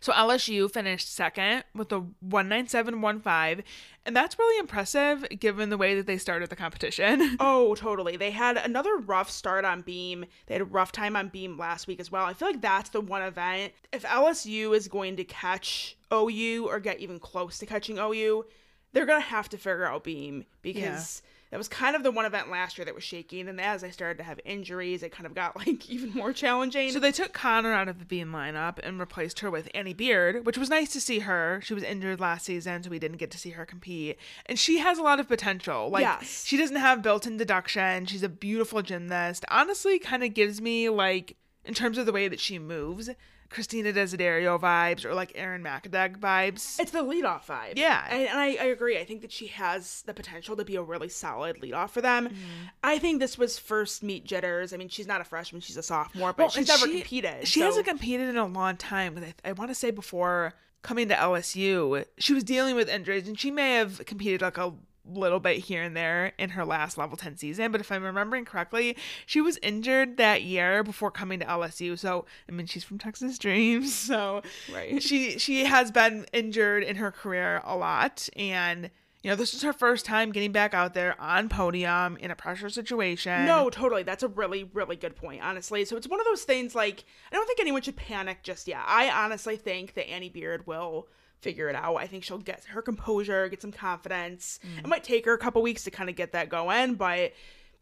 So 0.00 0.12
LSU 0.12 0.70
finished 0.70 1.12
second 1.12 1.64
with 1.74 1.90
a 1.92 2.04
19715, 2.20 3.64
and 4.04 4.16
that's 4.16 4.38
really 4.38 4.58
impressive 4.58 5.26
given 5.40 5.70
the 5.70 5.78
way 5.78 5.94
that 5.94 6.06
they 6.06 6.18
started 6.18 6.50
the 6.50 6.56
competition. 6.56 7.36
Oh, 7.40 7.74
totally. 7.74 8.16
They 8.16 8.30
had 8.30 8.56
another 8.56 8.96
rough 8.98 9.30
start 9.30 9.64
on 9.64 9.80
Beam. 9.80 10.24
They 10.46 10.54
had 10.54 10.60
a 10.60 10.66
rough 10.66 10.92
time 10.92 11.16
on 11.16 11.28
Beam 11.28 11.58
last 11.58 11.86
week 11.86 11.98
as 11.98 12.12
well. 12.12 12.24
I 12.24 12.34
feel 12.34 12.48
like 12.48 12.60
that's 12.60 12.90
the 12.90 13.00
one 13.00 13.22
event. 13.22 13.72
If 13.92 14.04
LSU 14.04 14.76
is 14.76 14.86
going 14.86 15.16
to 15.16 15.24
catch 15.24 15.96
OU 16.12 16.66
or 16.68 16.78
get 16.78 17.00
even 17.00 17.18
close 17.18 17.58
to 17.58 17.66
catching 17.66 17.98
OU, 17.98 18.44
they're 18.92 19.06
to 19.06 19.20
have 19.20 19.48
to 19.50 19.56
figure 19.56 19.84
out 19.86 20.04
Beam 20.04 20.44
because 20.62 21.22
that 21.50 21.58
was 21.58 21.68
kind 21.68 21.94
of 21.94 22.02
the 22.02 22.10
one 22.10 22.24
event 22.24 22.50
last 22.50 22.78
year 22.78 22.84
that 22.86 22.94
was 22.94 23.04
shaky. 23.04 23.38
And 23.38 23.46
then 23.48 23.60
as 23.60 23.84
I 23.84 23.90
started 23.90 24.16
to 24.18 24.24
have 24.24 24.40
injuries, 24.44 25.02
it 25.02 25.12
kind 25.12 25.26
of 25.26 25.34
got 25.34 25.54
like 25.66 25.88
even 25.90 26.12
more 26.14 26.32
challenging. 26.32 26.90
So 26.90 26.98
they 26.98 27.12
took 27.12 27.32
Konnor 27.34 27.72
out 27.72 27.88
of 27.88 27.98
the 27.98 28.04
Beam 28.06 28.32
lineup 28.32 28.78
and 28.82 28.98
replaced 28.98 29.40
her 29.40 29.50
with 29.50 29.68
Annie 29.74 29.92
Beard, 29.92 30.46
which 30.46 30.56
was 30.56 30.70
nice 30.70 30.92
to 30.94 31.00
see 31.00 31.20
her. 31.20 31.60
She 31.62 31.74
was 31.74 31.82
injured 31.82 32.20
last 32.20 32.46
season, 32.46 32.82
so 32.82 32.90
we 32.90 32.98
didn't 32.98 33.18
get 33.18 33.30
to 33.32 33.38
see 33.38 33.50
her 33.50 33.66
compete. 33.66 34.18
And 34.46 34.58
she 34.58 34.78
has 34.78 34.98
a 34.98 35.02
lot 35.02 35.20
of 35.20 35.28
potential. 35.28 35.90
Like 35.90 36.02
Yes. 36.02 36.44
she 36.46 36.56
doesn't 36.56 36.76
have 36.76 37.02
built-in 37.02 37.36
deduction. 37.36 38.06
She's 38.06 38.22
a 38.22 38.28
beautiful 38.30 38.80
gymnast. 38.82 39.44
Honestly, 39.50 39.98
kind 39.98 40.24
of 40.24 40.32
gives 40.32 40.60
me 40.60 40.88
like 40.88 41.36
in 41.64 41.74
terms 41.74 41.98
of 41.98 42.06
the 42.06 42.12
way 42.12 42.28
that 42.28 42.40
she 42.40 42.58
moves. 42.58 43.10
Christina 43.52 43.92
Desiderio 43.92 44.58
vibes 44.60 45.04
or 45.04 45.14
like 45.14 45.32
Erin 45.34 45.62
Macadaeg 45.62 46.18
vibes. 46.18 46.80
It's 46.80 46.90
the 46.90 47.04
leadoff 47.04 47.44
vibe. 47.46 47.74
Yeah. 47.76 48.06
And, 48.10 48.22
and 48.28 48.38
I, 48.38 48.46
I 48.60 48.64
agree. 48.66 48.98
I 48.98 49.04
think 49.04 49.20
that 49.22 49.30
she 49.32 49.46
has 49.48 50.02
the 50.06 50.14
potential 50.14 50.56
to 50.56 50.64
be 50.64 50.76
a 50.76 50.82
really 50.82 51.08
solid 51.08 51.60
leadoff 51.60 51.90
for 51.90 52.00
them. 52.00 52.26
Mm-hmm. 52.28 52.66
I 52.82 52.98
think 52.98 53.20
this 53.20 53.36
was 53.38 53.58
first 53.58 54.02
meet 54.02 54.24
jitters. 54.24 54.72
I 54.72 54.76
mean, 54.76 54.88
she's 54.88 55.06
not 55.06 55.20
a 55.20 55.24
freshman, 55.24 55.60
she's 55.60 55.76
a 55.76 55.82
sophomore, 55.82 56.32
but 56.32 56.38
Well, 56.44 56.50
she's 56.50 56.68
never 56.68 56.86
she- 56.86 56.98
competed. 57.00 57.46
She 57.46 57.60
so- 57.60 57.66
hasn't 57.66 57.86
competed 57.86 58.28
in 58.28 58.36
a 58.36 58.46
long 58.46 58.76
time. 58.76 59.18
I, 59.44 59.50
I 59.50 59.52
want 59.52 59.70
to 59.70 59.74
say 59.74 59.90
before 59.90 60.54
coming 60.82 61.08
to 61.08 61.14
LSU, 61.14 62.04
she 62.18 62.34
was 62.34 62.42
dealing 62.44 62.74
with 62.74 62.88
injuries, 62.88 63.28
and 63.28 63.38
she 63.38 63.50
may 63.50 63.74
have 63.76 64.04
competed 64.06 64.42
like 64.42 64.58
a 64.58 64.72
little 65.04 65.40
bit 65.40 65.56
here 65.58 65.82
and 65.82 65.96
there 65.96 66.32
in 66.38 66.50
her 66.50 66.64
last 66.64 66.96
level 66.96 67.16
10 67.16 67.36
season 67.36 67.72
but 67.72 67.80
if 67.80 67.90
i'm 67.90 68.04
remembering 68.04 68.44
correctly 68.44 68.96
she 69.26 69.40
was 69.40 69.58
injured 69.60 70.16
that 70.16 70.42
year 70.42 70.84
before 70.84 71.10
coming 71.10 71.40
to 71.40 71.44
lsu 71.44 71.98
so 71.98 72.24
i 72.48 72.52
mean 72.52 72.66
she's 72.66 72.84
from 72.84 72.98
texas 72.98 73.36
dreams 73.38 73.92
so 74.08 74.42
Right. 74.72 75.02
she 75.02 75.38
she 75.38 75.64
has 75.64 75.90
been 75.90 76.24
injured 76.32 76.84
in 76.84 76.96
her 76.96 77.10
career 77.10 77.60
a 77.64 77.76
lot 77.76 78.28
and 78.36 78.90
you 79.24 79.30
know 79.30 79.36
this 79.36 79.54
is 79.54 79.62
her 79.62 79.72
first 79.72 80.04
time 80.06 80.30
getting 80.32 80.50
back 80.52 80.72
out 80.74 80.94
there 80.94 81.20
on 81.20 81.48
podium 81.48 82.16
in 82.18 82.30
a 82.30 82.36
pressure 82.36 82.68
situation 82.68 83.44
No, 83.46 83.70
totally. 83.70 84.02
That's 84.02 84.24
a 84.24 84.28
really, 84.28 84.64
really 84.64 84.96
good 84.96 85.14
point, 85.14 85.42
honestly. 85.44 85.84
So 85.84 85.96
it's 85.96 86.08
one 86.08 86.18
of 86.18 86.26
those 86.26 86.42
things 86.42 86.74
like 86.74 87.04
I 87.30 87.36
don't 87.36 87.46
think 87.46 87.60
anyone 87.60 87.82
should 87.82 87.94
panic 87.94 88.42
just 88.42 88.66
yet. 88.66 88.80
I 88.84 89.08
honestly 89.10 89.54
think 89.56 89.94
that 89.94 90.10
Annie 90.10 90.28
Beard 90.28 90.66
will 90.66 91.06
figure 91.42 91.68
it 91.68 91.74
out. 91.74 91.96
I 91.96 92.06
think 92.06 92.24
she'll 92.24 92.38
get 92.38 92.64
her 92.64 92.80
composure, 92.80 93.48
get 93.48 93.60
some 93.60 93.72
confidence. 93.72 94.60
It 94.78 94.86
might 94.88 95.04
take 95.04 95.24
her 95.26 95.34
a 95.34 95.38
couple 95.38 95.60
weeks 95.60 95.84
to 95.84 95.90
kind 95.90 96.08
of 96.08 96.16
get 96.16 96.32
that 96.32 96.48
going, 96.48 96.94
but 96.94 97.32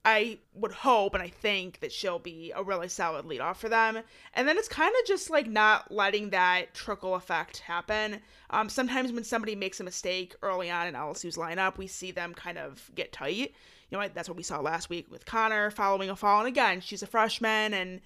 I 0.04 0.38
would 0.54 0.72
hope 0.72 1.12
and 1.12 1.22
I 1.22 1.28
think 1.28 1.80
that 1.80 1.92
she'll 1.92 2.18
be 2.18 2.52
a 2.56 2.62
really 2.62 2.88
solid 2.88 3.26
leadoff 3.26 3.56
for 3.56 3.68
them. 3.68 3.98
And 4.32 4.48
then 4.48 4.56
it's 4.56 4.68
kind 4.68 4.94
of 4.98 5.06
just 5.06 5.28
like 5.28 5.46
not 5.46 5.92
letting 5.92 6.30
that 6.30 6.72
trickle 6.72 7.14
effect 7.14 7.58
happen. 7.58 8.20
Um, 8.48 8.70
sometimes 8.70 9.12
when 9.12 9.24
somebody 9.24 9.54
makes 9.54 9.78
a 9.78 9.84
mistake 9.84 10.34
early 10.42 10.70
on 10.70 10.86
in 10.86 10.94
LSU's 10.94 11.36
lineup, 11.36 11.76
we 11.76 11.86
see 11.86 12.12
them 12.12 12.32
kind 12.32 12.56
of 12.56 12.90
get 12.94 13.12
tight. 13.12 13.36
You 13.36 13.96
know, 13.96 13.98
what? 13.98 14.14
that's 14.14 14.28
what 14.28 14.38
we 14.38 14.42
saw 14.42 14.60
last 14.60 14.88
week 14.88 15.10
with 15.10 15.26
Konnor 15.26 15.70
following 15.70 16.08
a 16.08 16.16
fall. 16.16 16.38
And 16.38 16.48
again, 16.48 16.80
she's 16.80 17.02
a 17.02 17.06
freshman 17.06 17.74
and 17.74 18.00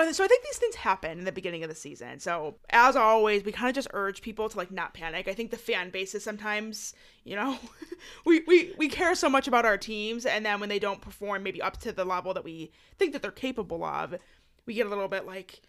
you 0.00 0.06
know, 0.06 0.12
so 0.12 0.24
I 0.24 0.26
think 0.26 0.42
these 0.44 0.56
things 0.56 0.74
happen 0.76 1.18
in 1.18 1.24
the 1.24 1.32
beginning 1.32 1.62
of 1.62 1.68
the 1.68 1.74
season. 1.74 2.18
So 2.18 2.56
as 2.70 2.96
always, 2.96 3.44
we 3.44 3.52
kind 3.52 3.68
of 3.68 3.74
just 3.74 3.88
urge 3.92 4.22
people 4.22 4.48
to 4.48 4.56
like 4.56 4.70
not 4.70 4.94
panic. 4.94 5.28
I 5.28 5.34
think 5.34 5.50
the 5.50 5.58
fan 5.58 5.90
base 5.90 6.14
is 6.14 6.24
sometimes, 6.24 6.94
you 7.24 7.36
know, 7.36 7.58
we, 8.24 8.40
we 8.46 8.74
we 8.78 8.88
care 8.88 9.14
so 9.14 9.28
much 9.28 9.46
about 9.48 9.64
our 9.66 9.76
teams, 9.76 10.24
and 10.26 10.44
then 10.46 10.60
when 10.60 10.68
they 10.68 10.78
don't 10.78 11.00
perform 11.00 11.42
maybe 11.42 11.60
up 11.60 11.78
to 11.80 11.92
the 11.92 12.04
level 12.04 12.32
that 12.34 12.44
we 12.44 12.72
think 12.98 13.12
that 13.12 13.22
they're 13.22 13.30
capable 13.30 13.84
of, 13.84 14.14
we 14.66 14.74
get 14.74 14.86
a 14.86 14.88
little 14.88 15.08
bit 15.08 15.26
like, 15.26 15.60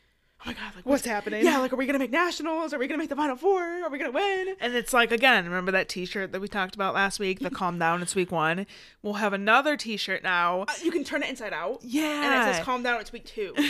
oh 0.42 0.44
my 0.48 0.54
god, 0.54 0.76
like 0.76 0.86
What's 0.86 1.06
happening? 1.06 1.44
Yeah, 1.46 1.58
like 1.60 1.74
are 1.74 1.76
we 1.76 1.86
gonna 1.86 2.00
make 2.00 2.12
nationals? 2.12 2.74
Are 2.74 2.80
we 2.80 2.88
gonna 2.88 3.00
make 3.00 3.10
the 3.10 3.16
final 3.16 3.36
four? 3.36 3.62
Are 3.62 3.90
we 3.90 3.98
gonna 3.98 4.12
win? 4.12 4.56
And 4.62 4.74
it's 4.76 4.94
like 4.94 5.12
again, 5.12 5.46
remember 5.46 5.72
that 5.72 5.90
T-shirt 5.90 6.32
that 6.32 6.40
we 6.40 6.48
talked 6.48 6.76
about 6.76 6.94
last 6.94 7.20
week? 7.20 7.40
The 7.40 7.50
calm 7.50 7.78
down. 7.80 8.02
It's 8.02 8.16
week 8.16 8.32
one. 8.32 8.66
We'll 9.02 9.14
have 9.16 9.34
another 9.34 9.76
T-shirt 9.76 10.24
now. 10.24 10.62
Uh, 10.62 10.74
You 10.84 10.92
can 10.92 11.04
turn 11.04 11.24
it 11.24 11.30
inside 11.30 11.54
out. 11.54 11.80
Yeah. 11.84 12.04
and 12.04 12.50
it 12.50 12.56
says 12.56 12.64
calm 12.64 12.84
down. 12.84 13.02
It's 13.02 13.12
week 13.12 13.26
two. 13.26 13.54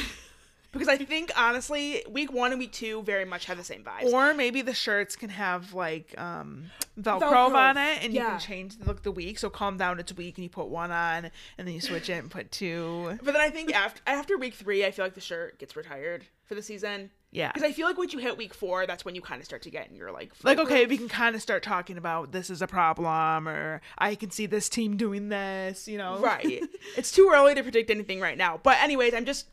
Because 0.74 0.88
I 0.88 0.98
think 0.98 1.32
honestly, 1.38 2.04
week 2.10 2.34
one 2.34 2.52
and 2.52 2.60
week 2.60 2.72
two 2.72 3.04
very 3.04 3.26
much 3.26 3.46
have 3.46 3.58
the 3.58 3.64
same 3.64 3.84
vibes. 3.84 4.12
Or 4.12 4.34
maybe 4.34 4.62
the 4.64 4.74
shirts 4.74 5.16
can 5.16 5.30
have 5.30 5.74
like 5.74 6.20
um, 6.20 6.66
Velcro, 7.00 7.22
Velcro, 7.22 7.54
on 7.54 7.78
it, 7.78 8.04
and 8.04 8.14
you 8.14 8.22
can 8.22 8.40
change 8.40 8.78
the, 8.78 8.94
the 8.96 9.12
week. 9.12 9.38
So 9.38 9.50
calm 9.50 9.78
down. 9.78 10.00
It's 10.00 10.12
week, 10.14 10.38
and 10.38 10.44
you 10.44 10.50
put 10.50 10.68
one 10.68 10.92
on, 10.92 11.30
and 11.58 11.68
then 11.68 11.76
you 11.76 11.80
switch 11.82 12.10
it 12.10 12.14
and 12.14 12.30
put 12.30 12.52
two. 12.52 13.18
But 13.24 13.34
then 13.34 13.42
I 13.42 13.52
think 13.52 13.74
after 13.76 14.02
after 14.08 14.38
week 14.38 14.56
three, 14.56 14.84
I 14.84 14.92
feel 14.92 15.06
like 15.06 15.14
the 15.14 15.22
shirt 15.22 15.60
gets 15.60 15.76
retired 15.76 16.26
for 16.46 16.56
the 16.56 16.64
season. 16.64 17.12
Yeah. 17.32 17.52
Because 17.52 17.68
I 17.68 17.72
feel 17.72 17.88
like 17.88 17.98
once 17.98 18.14
you 18.14 18.20
hit 18.20 18.38
week 18.38 18.54
four, 18.54 18.86
that's 18.86 19.04
when 19.04 19.16
you 19.16 19.22
kind 19.22 19.40
of 19.40 19.46
start 19.46 19.64
to 19.64 19.72
get 19.72 19.90
in 19.90 19.96
your 19.96 20.12
like 20.12 20.32
Like 20.44 20.60
okay, 20.60 20.86
we 20.86 20.98
can 20.98 21.10
kind 21.10 21.36
of 21.36 21.42
start 21.42 21.64
talking 21.64 21.98
about 21.98 22.32
this 22.32 22.50
is 22.50 22.62
a 22.62 22.68
problem, 22.68 23.48
or 23.48 23.82
I 23.98 24.16
can 24.16 24.32
see 24.32 24.46
this 24.46 24.70
team 24.70 24.98
doing 24.98 25.30
this. 25.30 25.88
You 25.88 25.98
know, 25.98 26.20
right. 26.20 26.64
it's 26.98 27.12
too 27.12 27.32
early 27.34 27.56
to 27.56 27.64
predict 27.64 27.90
anything 27.90 28.20
right 28.20 28.38
now. 28.38 28.60
But 28.62 28.78
anyways, 28.82 29.14
I'm 29.14 29.26
just 29.26 29.48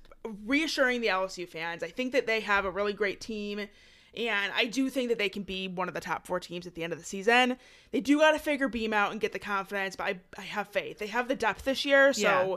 reassuring 0.47 1.01
the 1.01 1.09
LSU 1.09 1.49
fans. 1.49 1.83
I 1.83 1.89
think 1.89 2.13
that 2.13 2.27
they 2.27 2.41
have 2.41 2.65
a 2.65 2.71
really 2.71 2.93
great 2.93 3.21
team. 3.21 3.69
And 4.17 4.53
I 4.55 4.67
do 4.67 4.91
think 4.91 5.09
that 5.09 5.19
they 5.19 5.29
can 5.29 5.43
be 5.43 5.69
one 5.69 5.89
of 5.89 5.95
the 5.95 6.01
top 6.01 6.27
four 6.27 6.41
teams 6.41 6.67
at 6.67 6.75
the 6.75 6.83
end 6.83 6.93
of 6.93 6.99
the 6.99 7.05
season. 7.05 7.57
They 7.93 8.01
do 8.01 8.19
got 8.19 8.33
to 8.33 8.39
figure 8.39 8.69
Beam 8.69 8.93
out 8.93 9.13
and 9.13 9.21
get 9.21 9.33
the 9.33 9.39
confidence, 9.39 9.97
but 9.97 10.05
I, 10.05 10.21
I 10.37 10.43
have 10.43 10.69
faith. 10.69 10.99
They 10.99 11.07
have 11.09 11.29
the 11.29 11.35
depth 11.35 11.65
this 11.65 11.85
year, 11.85 12.13
so 12.13 12.23
Yeah. 12.23 12.57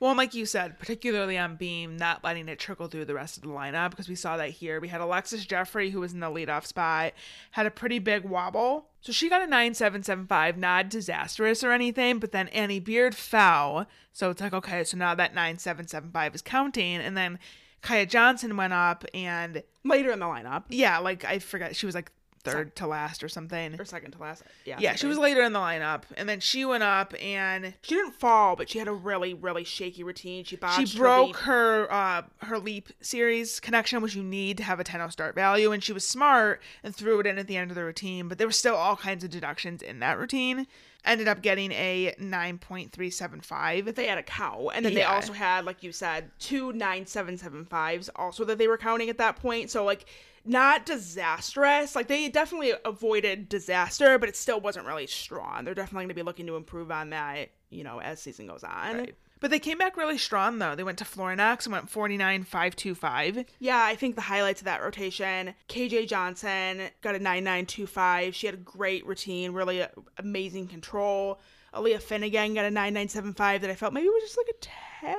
Well, 0.00 0.16
like 0.16 0.34
you 0.34 0.46
said, 0.46 0.78
particularly 0.78 1.36
on 1.36 1.56
Beam, 1.56 1.96
not 1.96 2.24
letting 2.24 2.48
it 2.48 2.58
trickle 2.58 2.86
through 2.88 3.04
the 3.04 3.14
rest 3.14 3.36
of 3.36 3.42
the 3.42 3.50
lineup 3.50 3.90
because 3.90 4.08
we 4.08 4.14
saw 4.14 4.36
that 4.38 4.50
here. 4.50 4.80
We 4.80 4.88
had 4.88 5.00
Alexis 5.02 5.44
Jeffrey, 5.44 5.90
who 5.90 6.00
was 6.00 6.12
in 6.14 6.20
the 6.20 6.28
leadoff 6.28 6.64
spot, 6.64 7.12
had 7.50 7.66
a 7.66 7.70
pretty 7.70 7.98
big 7.98 8.24
wobble. 8.24 8.86
So 9.00 9.12
she 9.12 9.28
got 9.28 9.42
a 9.42 9.46
9775, 9.46 10.56
not 10.56 10.88
disastrous 10.88 11.62
or 11.62 11.72
anything, 11.72 12.18
but 12.18 12.32
then 12.32 12.48
Annie 12.48 12.80
Beard 12.80 13.14
fell. 13.14 13.86
So 14.12 14.30
it's 14.30 14.40
like, 14.40 14.54
okay, 14.54 14.84
so 14.84 14.96
now 14.96 15.14
that 15.14 15.34
9775 15.34 16.34
is 16.34 16.42
counting. 16.42 16.96
And 16.96 17.16
then 17.16 17.38
Kiya 17.84 18.08
Johnson 18.08 18.56
went 18.56 18.72
up 18.72 19.04
and 19.14 19.62
later 19.84 20.10
in 20.10 20.18
the 20.18 20.26
lineup 20.26 20.64
yeah, 20.70 20.98
like 20.98 21.24
I 21.24 21.38
forgot, 21.38 21.76
she 21.76 21.86
was 21.86 21.94
like 21.94 22.10
third 22.42 22.76
to 22.76 22.86
last 22.86 23.24
or 23.24 23.28
something. 23.30 23.80
or 23.80 23.86
second 23.86 24.10
to 24.12 24.18
last. 24.18 24.42
Yeah, 24.66 24.76
Yeah, 24.78 24.94
she 24.96 25.06
was 25.06 25.16
later 25.16 25.42
in 25.42 25.54
the 25.54 25.58
lineup. 25.58 26.02
And 26.16 26.28
then 26.28 26.40
she 26.40 26.66
went 26.66 26.82
up 26.82 27.14
and 27.22 27.72
She 27.80 27.94
didn't 27.94 28.12
fall, 28.16 28.54
but 28.54 28.68
she 28.68 28.78
had 28.78 28.86
a 28.86 28.92
really, 28.92 29.32
really 29.32 29.64
shaky 29.64 30.02
routine. 30.02 30.44
She 30.44 30.56
botched. 30.56 30.88
she 30.88 30.98
her 30.98 31.02
broke 31.04 31.26
leap. 31.28 31.36
her 31.36 31.90
uh 31.90 32.22
her 32.42 32.58
leap 32.58 32.90
series 33.00 33.60
connection 33.60 34.02
which 34.02 34.14
you 34.14 34.22
need 34.22 34.58
to 34.58 34.62
have 34.62 34.78
a 34.78 34.84
10 34.84 35.10
start 35.10 35.34
value 35.34 35.72
and 35.72 35.82
she 35.82 35.92
was 35.94 36.06
smart 36.06 36.60
and 36.82 36.94
threw 36.94 37.18
it 37.20 37.26
in 37.26 37.38
at 37.38 37.46
the 37.46 37.56
end 37.56 37.70
of 37.70 37.74
the 37.76 37.84
routine 37.84 38.28
but 38.28 38.36
there 38.36 38.46
were 38.46 38.52
still 38.52 38.74
all 38.76 38.96
kinds 38.96 39.24
of 39.24 39.30
deductions 39.30 39.80
in 39.80 40.00
that 40.00 40.18
routine 40.18 40.66
ended 41.04 41.28
up 41.28 41.42
getting 41.42 41.72
a 41.72 42.14
9.375 42.20 43.94
they 43.94 44.06
had 44.06 44.18
a 44.18 44.22
cow 44.22 44.70
and 44.74 44.84
then 44.84 44.94
they 44.94 45.02
also 45.02 45.32
had 45.32 45.64
like 45.64 45.82
you 45.82 45.92
said 45.92 46.30
two 46.38 46.72
9775s 46.72 48.08
also 48.16 48.44
that 48.44 48.58
they 48.58 48.68
were 48.68 48.78
counting 48.78 49.08
at 49.10 49.18
that 49.18 49.36
point. 49.36 49.70
So 49.70 49.84
like 49.84 50.06
not 50.44 50.84
disastrous. 50.84 51.96
Like 51.96 52.08
they 52.08 52.28
definitely 52.28 52.72
avoided 52.84 53.48
disaster 53.48 54.18
but 54.18 54.28
it 54.28 54.36
still 54.36 54.60
wasn't 54.60 54.86
really 54.86 55.06
strong. 55.06 55.64
They're 55.64 55.74
definitely 55.74 56.04
going 56.04 56.08
to 56.08 56.14
be 56.14 56.22
looking 56.22 56.46
to 56.46 56.56
improve 56.56 56.90
on 56.90 57.10
that 57.10 57.50
you 57.70 57.84
know 57.84 58.00
as 58.00 58.20
season 58.20 58.46
goes 58.46 58.64
on. 58.64 58.96
Right. 58.96 59.14
But 59.40 59.50
they 59.50 59.58
came 59.58 59.78
back 59.78 59.96
really 59.96 60.18
strong 60.18 60.58
though. 60.58 60.74
They 60.74 60.84
went 60.84 60.98
to 60.98 61.04
Florinax 61.04 61.66
and 61.66 61.72
went 61.72 61.90
49.525 61.90 63.46
yeah 63.58 63.82
i 63.84 63.94
think 63.94 64.14
the 64.14 64.20
highlights 64.22 64.60
of 64.60 64.64
that 64.66 64.82
rotation 64.82 65.54
kj 65.68 66.08
johnson 66.08 66.82
got 67.02 67.14
a 67.14 67.18
9925 67.18 68.34
she 68.34 68.46
had 68.46 68.54
a 68.54 68.58
great 68.58 69.06
routine 69.06 69.52
really 69.52 69.84
amazing 70.18 70.66
control. 70.68 71.40
Aleah 71.72 72.00
Finnegan 72.00 72.54
got 72.54 72.64
a 72.64 72.70
9975 72.70 73.62
that 73.62 73.70
I 73.70 73.74
felt 73.74 73.92
maybe 73.92 74.06
was 74.08 74.22
just 74.22 74.38
like 74.38 74.48
a 74.48 74.60
tad 74.60 75.16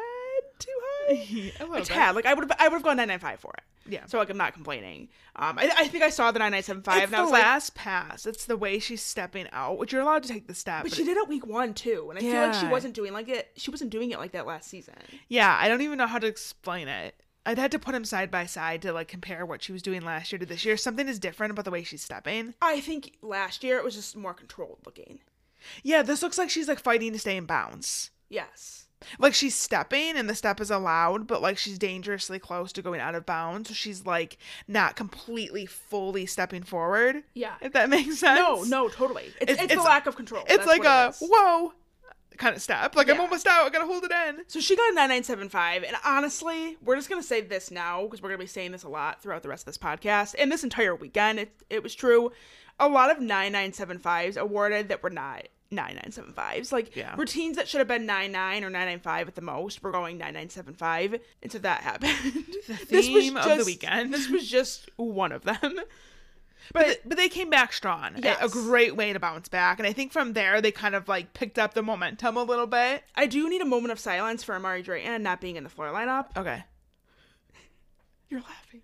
too 0.60 0.72
high. 0.82 1.52
a 1.60 1.64
a 1.66 1.74
bit. 1.76 1.86
tad. 1.86 2.16
Like 2.16 2.26
I 2.26 2.34
would 2.34 2.50
have, 2.50 2.58
I 2.60 2.68
would 2.68 2.76
have 2.76 2.84
gone 2.84 2.98
995 2.98 3.40
for 3.40 3.54
it. 3.58 3.64
Yeah. 3.88 4.06
So 4.08 4.18
like 4.18 4.30
I'm 4.30 4.38
not 4.38 4.54
complaining. 4.54 5.10
Um, 5.36 5.60
I, 5.60 5.72
I 5.78 5.88
think 5.88 6.04
I 6.04 6.10
saw 6.10 6.32
the 6.32 6.40
9975 6.40 6.96
it's 6.98 7.06
and 7.06 7.16
I 7.16 7.18
the 7.20 7.24
was 7.24 7.32
like, 7.32 7.44
last 7.44 7.76
pass 7.76 8.26
it's 8.26 8.46
the 8.46 8.58
way 8.58 8.80
she's 8.80 9.04
stepping 9.04 9.48
out 9.52 9.78
which 9.78 9.92
you're 9.92 10.02
allowed 10.02 10.24
to 10.24 10.30
take 10.30 10.48
the 10.48 10.54
step 10.56 10.84
but 10.84 10.90
but 10.90 10.98
she 10.98 11.04
did 11.04 11.18
it 11.18 11.28
week 11.28 11.46
one 11.46 11.74
too, 11.74 12.08
and 12.10 12.18
I 12.18 12.22
feel 12.22 12.48
like 12.48 12.54
she 12.54 12.68
wasn't 12.68 12.94
doing 12.96 13.14
like 13.14 13.28
it. 13.30 13.52
She 13.58 13.70
wasn't 13.70 13.92
doing 13.92 14.12
it 14.12 14.18
like 14.18 14.32
that 14.32 14.48
last 14.48 14.70
season. 14.70 14.96
Yeah, 15.28 15.56
I 15.60 15.68
don't 15.68 15.82
even 15.82 15.98
know 15.98 16.08
how 16.08 16.20
to 16.20 16.28
explain 16.28 16.88
it. 16.88 17.16
I'd 17.46 17.60
had 17.60 17.72
to 17.74 17.80
put 17.80 17.92
them 17.92 18.06
side 18.06 18.32
by 18.32 18.48
side 18.48 18.82
to 18.82 18.92
like 18.92 19.08
compare 19.08 19.46
what 19.46 19.62
she 19.62 19.72
was 19.72 19.84
doing 19.84 20.02
last 20.02 20.32
year 20.32 20.40
to 20.40 20.46
this 20.48 20.66
year. 20.66 20.78
Something 20.78 21.08
is 21.08 21.20
different 21.20 21.52
about 21.52 21.66
the 21.66 21.72
way 21.72 21.84
she's 21.84 22.02
stepping. 22.02 22.56
I 22.62 22.80
think 22.80 23.18
last 23.22 23.64
year 23.64 23.78
it 23.78 23.84
was 23.84 23.94
just 23.94 24.16
more 24.16 24.34
controlled 24.34 24.80
looking. 24.86 25.20
Yeah, 25.84 26.02
this 26.02 26.24
looks 26.24 26.38
like 26.38 26.50
she's 26.50 26.68
like 26.68 26.80
fighting 26.80 27.14
to 27.14 27.20
stay 27.20 27.38
in 27.38 27.46
bounds. 27.46 28.10
Yes. 28.30 28.85
Like 29.20 29.34
she's 29.34 29.54
stepping 29.56 30.16
and 30.18 30.30
the 30.30 30.36
step 30.36 30.60
is 30.62 30.72
allowed, 30.72 31.28
but 31.28 31.42
like 31.42 31.58
she's 31.58 31.78
dangerously 31.78 32.40
close 32.40 32.72
to 32.74 32.82
going 32.82 33.02
out 33.02 33.14
of 33.16 33.26
bounds. 33.26 33.70
So 33.70 33.76
she's 33.76 34.06
like 34.06 34.38
not 34.68 34.96
completely 34.96 35.66
fully 35.66 36.26
stepping 36.26 36.64
forward. 36.64 37.24
Yeah. 37.34 37.56
If 37.62 37.74
that 37.74 37.90
makes 37.90 38.18
sense. 38.20 38.40
No, 38.40 38.64
no, 38.64 38.90
totally. 38.90 39.26
It's, 39.42 39.52
It's- 39.52 39.58
it's, 39.64 39.74
it's- 39.74 39.86
lack 39.86 40.08
of 40.08 40.16
control. 40.16 40.44
It's 40.48 40.58
That's 40.58 40.68
like 40.68 40.86
a 40.86 41.10
it 41.10 41.28
whoa 41.30 41.74
kind 42.38 42.56
of 42.56 42.62
step. 42.62 42.96
Like 42.96 43.10
I'm 43.10 43.22
almost 43.22 43.48
out. 43.48 43.66
I 43.66 43.70
gotta 43.70 43.86
hold 43.86 44.04
it 44.06 44.12
in. 44.12 44.44
So 44.48 44.60
she 44.60 44.76
got 44.76 44.92
a 44.92 44.96
9975. 44.96 45.84
And 45.84 45.96
honestly, 46.04 46.78
we're 46.84 46.96
just 46.96 47.08
going 47.10 47.22
to 47.22 47.28
say 47.28 47.42
this 47.42 47.72
now 47.72 48.04
because 48.04 48.22
we're 48.22 48.30
going 48.30 48.40
to 48.40 48.44
be 48.44 48.48
saying 48.48 48.72
this 48.72 48.84
a 48.84 48.90
lot 48.90 49.22
throughout 49.22 49.42
the 49.44 49.50
rest 49.50 49.62
of 49.62 49.66
this 49.68 49.78
podcast. 49.78 50.36
And 50.38 50.52
this 50.52 50.64
entire 50.64 50.96
weekend, 50.96 51.40
it, 51.40 51.52
it 51.70 51.82
was 51.84 51.96
true. 51.96 52.32
A 52.78 52.90
lot 52.90 53.10
of 53.10 53.20
9975s 53.20 54.36
awarded 54.38 54.90
that 54.90 55.02
were 55.02 55.10
not 55.10 55.48
9975s. 55.72 56.72
Like 56.72 56.96
Yeah. 56.96 57.16
routines 57.18 57.56
that 57.58 57.68
should 57.68 57.80
have 57.80 57.88
been 57.88 58.06
99 58.06 58.64
or 58.64 58.70
995 58.70 59.28
at 59.30 59.36
the 59.36 59.42
most 59.42 59.82
were 59.84 59.92
going 59.92 60.18
9975. 60.18 61.20
And 61.44 61.52
so 61.52 61.58
that 61.60 61.82
happened. 61.82 62.12
The 62.68 62.76
theme 63.02 63.38
of 63.38 63.58
the 63.58 63.64
weekend. 63.66 64.14
This 64.14 64.30
was 64.30 64.48
just 64.48 64.90
one 64.98 65.32
of 65.32 65.44
them. 65.44 65.80
But 66.74 66.84
th- 66.86 67.02
but 67.06 67.16
they 67.16 67.30
came 67.30 67.52
back 67.52 67.74
strong. 67.74 68.26
A- 68.26 68.38
A 68.46 68.50
great 68.50 68.96
way 68.96 69.14
to 69.14 69.20
bounce 69.20 69.48
back. 69.48 69.78
And 69.78 69.88
I 69.88 69.94
think 69.94 70.12
from 70.12 70.34
there 70.34 70.62
they 70.62 70.72
kind 70.72 70.96
of 70.96 71.08
like 71.08 71.36
picked 71.36 71.60
up 71.60 71.76
the 71.76 71.84
momentum 71.84 72.38
a 72.38 72.44
little 72.44 72.66
bit. 72.66 73.04
I 73.14 73.28
do 73.28 73.48
need 73.48 73.62
a 73.62 73.66
moment 73.66 73.92
of 73.92 74.00
silence 74.00 74.44
for 74.44 74.56
Amari 74.56 74.82
Drayton 74.82 75.22
not 75.22 75.40
being 75.42 75.58
in 75.58 75.64
the 75.64 75.70
floor 75.70 75.90
lineup. 75.90 76.36
Okay. 76.36 76.64
You're 78.30 78.42
laughing. 78.42 78.82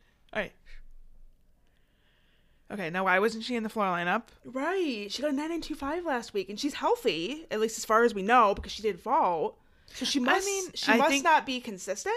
Okay, 2.72 2.89
now 2.89 3.03
why 3.03 3.19
wasn't 3.19 3.43
she 3.43 3.56
in 3.56 3.64
the 3.64 3.69
floor 3.69 3.85
lineup? 3.88 4.23
Right. 4.45 5.07
She 5.10 5.22
got 5.22 5.30
a 5.31 5.34
9925 5.35 6.06
last 6.06 6.34
week, 6.34 6.49
and 6.49 6.60
she's 6.60 6.73
healthy, 6.76 7.45
at 7.52 7.60
least 7.60 7.77
as 7.77 7.84
far 7.85 8.03
as 8.03 8.14
we 8.15 8.22
know, 8.22 8.53
because 8.56 8.72
she 8.72 8.81
did 8.81 8.98
vault. 8.99 9.57
So 9.93 10.06
she 10.06 10.19
must. 10.19 10.45
mean, 10.45 10.65
she 10.73 10.91
I 10.93 10.98
must 10.98 11.10
think- 11.10 11.23
not 11.26 11.45
be 11.45 11.60
consistent. 11.60 12.15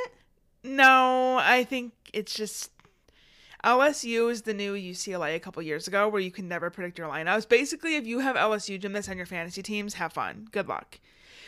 No, 0.63 1.39
I 1.43 1.65
think 1.65 1.93
it's 2.13 2.33
just 2.33 2.71
LSU 3.65 4.31
is 4.31 4.43
the 4.43 4.55
new 4.55 4.75
UCLA 4.75 5.35
a 5.35 5.41
couple 5.41 5.63
years 5.63 5.89
ago 5.89 6.09
where 6.09 6.21
you 6.21 6.31
can 6.31 6.49
never 6.49 6.71
predict 6.71 6.99
your 6.99 7.09
lineups. 7.09 7.49
Basically, 7.49 7.97
if 7.97 8.07
you 8.07 8.21
have 8.21 8.37
LSU 8.37 8.79
gymnasts 8.79 9.09
on 9.11 9.17
your 9.17 9.27
fantasy 9.27 9.63
teams, 9.63 9.95
have 9.95 10.13
fun. 10.13 10.49
Good 10.53 10.69
luck. 10.69 11.01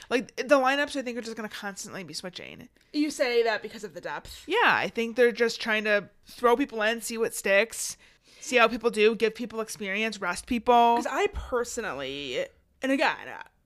Like 0.08 0.36
the 0.36 0.58
lineups 0.58 0.96
I 0.96 1.02
think 1.02 1.18
are 1.18 1.22
just 1.22 1.36
going 1.36 1.48
to 1.48 1.54
constantly 1.54 2.04
be 2.04 2.14
switching. 2.14 2.68
You 2.92 3.10
say 3.10 3.42
that 3.42 3.62
because 3.62 3.84
of 3.84 3.94
the 3.94 4.00
depth. 4.00 4.44
Yeah, 4.46 4.56
I 4.64 4.88
think 4.88 5.16
they're 5.16 5.32
just 5.32 5.60
trying 5.60 5.84
to 5.84 6.08
throw 6.26 6.56
people 6.56 6.82
in, 6.82 7.00
see 7.00 7.18
what 7.18 7.34
sticks, 7.34 7.96
see 8.40 8.56
how 8.56 8.68
people 8.68 8.90
do, 8.90 9.14
give 9.14 9.34
people 9.34 9.60
experience, 9.60 10.20
rest 10.20 10.46
people. 10.46 10.96
Because 10.96 11.12
I 11.12 11.26
personally, 11.32 12.46
and 12.82 12.92
again, 12.92 13.16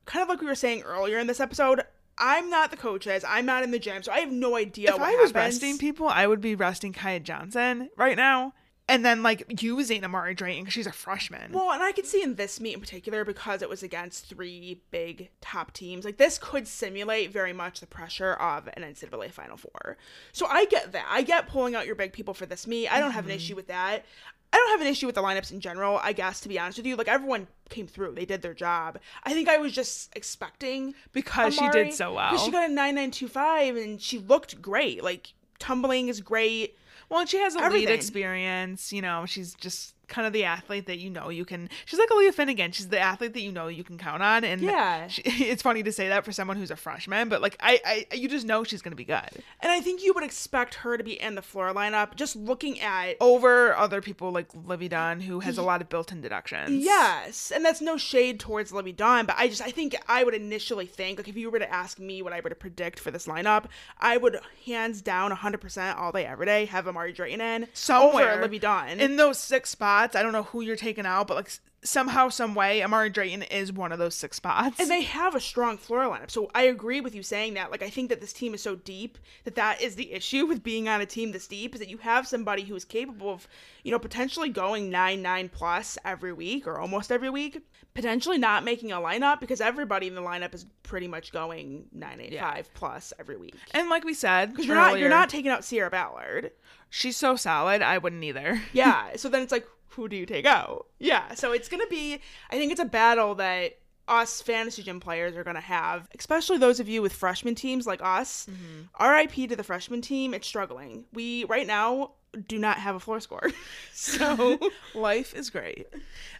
kind 0.07 0.23
of 0.23 0.29
like 0.29 0.41
we 0.41 0.47
were 0.47 0.55
saying 0.55 0.83
earlier 0.83 1.19
in 1.19 1.27
this 1.27 1.41
episode, 1.41 1.83
I'm 2.19 2.51
not 2.51 2.71
the 2.71 2.77
coaches. 2.77 3.25
I'm 3.27 3.47
not 3.47 3.63
in 3.63 3.71
the 3.71 3.79
gym, 3.79 4.03
so 4.03 4.13
I 4.13 4.21
have 4.21 4.31
no 4.31 4.57
idea. 4.57 4.95
If 4.95 5.01
I 5.01 5.13
was 5.17 5.31
happens. 5.31 5.35
resting 5.35 5.79
people, 5.79 6.07
I 6.09 6.27
would 6.27 6.41
be 6.41 6.55
resting 6.55 6.93
Kiya 6.93 7.23
Johnson 7.23 7.89
right 7.97 8.17
now. 8.17 8.53
And 8.91 9.05
then 9.05 9.23
like 9.23 9.63
using 9.63 10.05
Amari 10.05 10.35
Drayton 10.35 10.65
because 10.65 10.75
she's 10.75 10.87
a 10.87 10.93
freshman. 10.93 11.53
Well, 11.53 11.71
and 11.71 11.83
I 11.83 11.93
could 11.93 12.07
see 12.07 12.23
in 12.23 12.35
this 12.35 12.61
meet 12.61 12.75
in 12.75 12.81
particular 12.81 13.25
because 13.25 13.63
it 13.63 13.69
was 13.69 13.83
against 13.83 14.27
three 14.29 14.83
big 14.91 15.31
top 15.41 15.73
teams. 15.73 16.05
Like 16.05 16.17
this 16.17 16.39
could 16.39 16.67
simulate 16.67 17.33
very 17.33 17.53
much 17.53 17.81
the 17.81 17.87
pressure 17.87 18.35
of 18.35 18.69
an 18.75 18.83
NCAA 18.83 19.31
Final 19.31 19.57
Four. 19.57 19.97
So 20.33 20.47
I 20.47 20.65
get 20.67 20.93
that. 20.93 21.07
I 21.09 21.23
get 21.23 21.47
pulling 21.49 21.75
out 21.75 21.87
your 21.87 21.95
big 21.95 22.13
people 22.13 22.35
for 22.35 22.47
this 22.47 22.67
meet. 22.67 22.89
I 22.89 22.99
don't 22.99 23.13
have 23.13 23.25
an 23.25 23.31
mm-hmm. 23.31 23.37
issue 23.37 23.57
with 23.57 23.69
that. 23.69 24.05
I 24.53 24.57
don't 24.57 24.71
have 24.71 24.81
an 24.81 24.89
issue 24.89 25.07
with 25.07 25.15
the 25.15 25.23
lineups 25.23 25.53
in 25.53 25.61
general. 25.61 26.01
I 26.03 26.13
guess 26.13 26.41
to 26.41 26.49
be 26.49 26.59
honest 26.59 26.79
with 26.79 26.87
you, 26.87 26.97
like 26.97 27.09
everyone 27.09 27.47
came 27.69 27.87
through, 27.87 28.15
they 28.15 28.25
did 28.25 28.43
their 28.43 28.55
job. 28.55 28.99
I 29.23 29.33
think 29.33 29.49
I 29.49 29.59
was 29.59 29.73
just 29.73 30.15
expecting 30.17 30.95
because 31.13 31.55
she 31.55 31.69
did 31.71 31.95
so 31.95 32.15
well. 32.15 32.33
Because 32.33 32.47
she 32.47 32.51
got 32.51 32.69
a 32.69 32.73
nine 32.73 32.97
nine 32.97 33.13
two 33.13 33.29
five 33.29 33.77
and 33.77 34.01
she 34.01 34.19
looked 34.19 34.61
great. 34.61 35.05
Like 35.05 35.33
tumbling 35.61 36.09
is 36.09 36.21
great. 36.21 36.77
Well, 37.11 37.27
she 37.27 37.39
has 37.39 37.55
a 37.55 37.59
lead 37.59 37.65
Everything. 37.67 37.95
experience. 37.95 38.93
You 38.93 39.03
know, 39.03 39.27
she's 39.27 39.55
just 39.55 39.95
kind 40.11 40.27
of 40.27 40.33
the 40.35 40.45
athlete 40.45 40.85
that 40.87 40.99
you 40.99 41.09
know 41.09 41.31
you 41.31 41.45
can. 41.47 41.71
She's 41.87 41.99
like 41.99 42.11
Aleah 42.11 42.35
Finnegan. 42.35 42.73
She's 42.73 42.89
the 42.89 42.99
athlete 43.01 43.33
that 43.33 43.41
you 43.41 43.51
know 43.53 43.69
you 43.69 43.83
can 43.85 43.97
count 43.97 44.23
on. 44.23 44.45
And 44.45 44.61
Yeah. 44.61 45.07
she, 45.09 45.23
it's 45.25 45.63
funny 45.63 45.83
to 45.83 45.93
say 45.93 46.09
that 46.09 46.25
for 46.25 46.33
someone 46.33 46.57
who's 46.59 46.71
a 46.71 46.77
freshman, 46.77 47.29
but 47.31 47.41
like 47.41 47.57
I, 47.61 48.07
I 48.11 48.15
you 48.15 48.29
just 48.29 48.45
know 48.47 48.65
she's 48.65 48.83
gonna 48.83 48.97
be 48.97 49.05
good 49.05 49.29
And 49.61 49.73
I 49.73 49.81
think 49.81 50.03
you 50.03 50.13
would 50.15 50.25
expect 50.25 50.75
her 50.75 50.99
to 50.99 51.05
be 51.05 51.21
in 51.21 51.35
the 51.37 51.43
floor 51.43 51.73
lineup. 51.73 52.17
Just 52.17 52.37
looking 52.37 52.81
at 52.81 53.17
over 53.21 53.75
other 53.77 54.01
people 54.03 54.31
like 54.33 54.49
Livvy 54.67 54.89
Dunne, 54.89 55.21
who 55.21 55.41
has 55.41 55.57
a 55.57 55.63
lot 55.63 55.81
of 55.81 55.89
built-in 55.89 56.21
deductions. 56.21 56.85
Yes, 56.85 57.51
and 57.55 57.65
that's 57.65 57.81
no 57.81 57.97
shade 57.97 58.41
towards 58.41 58.73
Livvy 58.73 58.93
Dunne, 58.93 59.27
but 59.27 59.37
I 59.39 59.49
just 59.49 59.63
I 59.63 59.71
think 59.71 59.97
I 60.09 60.25
would 60.25 60.35
initially 60.35 60.87
think 60.87 61.19
like 61.19 61.29
if 61.29 61.37
you 61.37 61.51
were 61.51 61.59
to 61.59 61.73
ask 61.73 61.99
me 61.99 62.21
what 62.23 62.33
I 62.33 62.41
were 62.41 62.51
to 62.51 62.55
predict 62.55 62.99
for 62.99 63.11
this 63.11 63.27
lineup, 63.27 63.67
I 63.99 64.17
would 64.17 64.39
hands 64.67 65.01
down 65.03 65.31
100% 65.31 65.97
all 65.97 66.13
day 66.13 66.27
every 66.27 66.47
day 66.47 66.65
have 66.67 66.89
Amari 66.89 67.13
Drayton 67.13 67.41
in 67.41 67.69
somewhere 67.73 68.33
over 68.33 68.43
Livvy 68.43 68.59
Dunne. 68.59 69.01
in 69.01 69.17
those 69.17 69.39
six 69.39 69.71
spots. 69.71 70.00
I 70.15 70.23
don't 70.23 70.33
know 70.33 70.45
who 70.45 70.61
you're 70.61 70.77
taking 70.77 71.07
out, 71.07 71.27
but 71.27 71.37
like 71.37 71.51
somehow, 71.83 72.29
some 72.29 72.55
way, 72.55 72.83
Amari 72.83 73.09
Drayton 73.09 73.43
is 73.45 73.73
one 73.73 73.91
of 73.91 73.99
those 73.99 74.15
six 74.15 74.37
spots. 74.37 74.79
and 74.79 74.91
they 74.91 75.03
have 75.03 75.35
a 75.35 75.41
strong 75.41 75.79
floor 75.79 76.01
lineup. 76.05 76.31
So 76.31 76.51
I 76.55 76.63
agree 76.65 77.01
with 77.01 77.15
you 77.15 77.23
saying 77.23 77.55
that. 77.55 77.71
Like 77.71 77.83
I 77.83 77.89
think 77.91 78.09
that 78.11 78.21
this 78.21 78.33
team 78.33 78.53
is 78.55 78.63
so 78.63 78.77
deep 78.77 79.19
that 79.45 79.55
that 79.55 79.81
is 79.81 79.97
the 79.97 80.13
issue 80.13 80.47
with 80.47 80.63
being 80.63 80.89
on 80.89 81.01
a 81.01 81.07
team 81.07 81.33
this 81.33 81.47
deep 81.47 81.75
is 81.75 81.81
that 81.81 81.89
you 81.89 81.99
have 81.99 82.27
somebody 82.29 82.63
who 82.65 82.75
is 82.75 82.85
capable 82.85 83.31
of, 83.31 83.49
you 83.83 83.91
know, 83.93 83.99
potentially 83.99 84.49
going 84.51 84.91
9-9 84.91 85.51
plus 85.53 85.97
every 86.05 86.33
week 86.33 86.67
or 86.67 86.79
almost 86.79 87.11
every 87.11 87.31
week, 87.31 87.65
potentially 87.95 88.37
not 88.39 88.63
making 88.65 88.93
a 88.93 88.97
lineup 88.97 89.41
because 89.41 89.61
everybody 89.61 90.07
in 90.07 90.15
the 90.15 90.21
lineup 90.23 90.55
is 90.55 90.67
pretty 90.83 91.09
much 91.09 91.33
going 91.33 91.87
985 91.93 92.75
plus 92.75 93.13
every 93.19 93.37
week. 93.39 93.55
and 93.73 93.89
like 93.89 94.05
we 94.05 94.13
said, 94.15 94.51
Because 94.51 94.67
you're 94.67 94.77
not 94.77 94.99
you're 94.99 95.09
not 95.09 95.29
taking 95.31 95.51
out 95.51 95.65
Sierra 95.65 95.89
Ballard. 95.91 96.51
She's 96.91 97.17
so 97.17 97.37
solid. 97.37 97.83
I 97.83 97.99
wouldn't 97.99 98.23
either. 98.25 98.61
Yeah. 98.73 99.11
so 99.17 99.29
then 99.29 99.43
it's 99.43 99.53
like, 99.53 99.67
who 99.91 100.09
do 100.09 100.17
you 100.17 100.27
take 100.27 100.47
out? 100.47 100.87
Yeah. 100.99 101.35
So 101.35 101.53
it's 101.53 101.69
gonna 101.69 101.87
be. 101.89 102.21
I 102.51 102.57
think 102.57 102.73
it's 102.73 102.81
a 102.81 102.87
battle 102.87 103.35
that 103.37 103.79
us 104.09 104.43
fantasy 104.43 104.83
gym 104.83 105.01
players 105.01 105.37
are 105.37 105.45
gonna 105.45 105.61
have, 105.61 106.09
especially 106.19 106.59
those 106.59 106.81
of 106.81 106.89
you 106.89 107.03
with 107.03 107.13
freshman 107.13 107.55
teams 107.55 107.87
like 107.87 108.03
us. 108.03 108.47
Mm-hmm. 108.51 108.83
R.I.P. 108.97 109.47
to 109.49 109.57
the 109.57 109.65
freshman 109.65 110.01
team. 110.01 110.35
It's 110.35 110.47
struggling. 110.47 111.05
We 111.13 111.45
right 111.45 111.67
now 111.67 112.13
do 112.47 112.59
not 112.59 112.79
have 112.79 112.95
a 112.95 113.01
floor 113.01 113.21
score. 113.21 113.51
so 113.93 114.59
Life 114.95 115.35
is 115.35 115.51
great. 115.51 115.87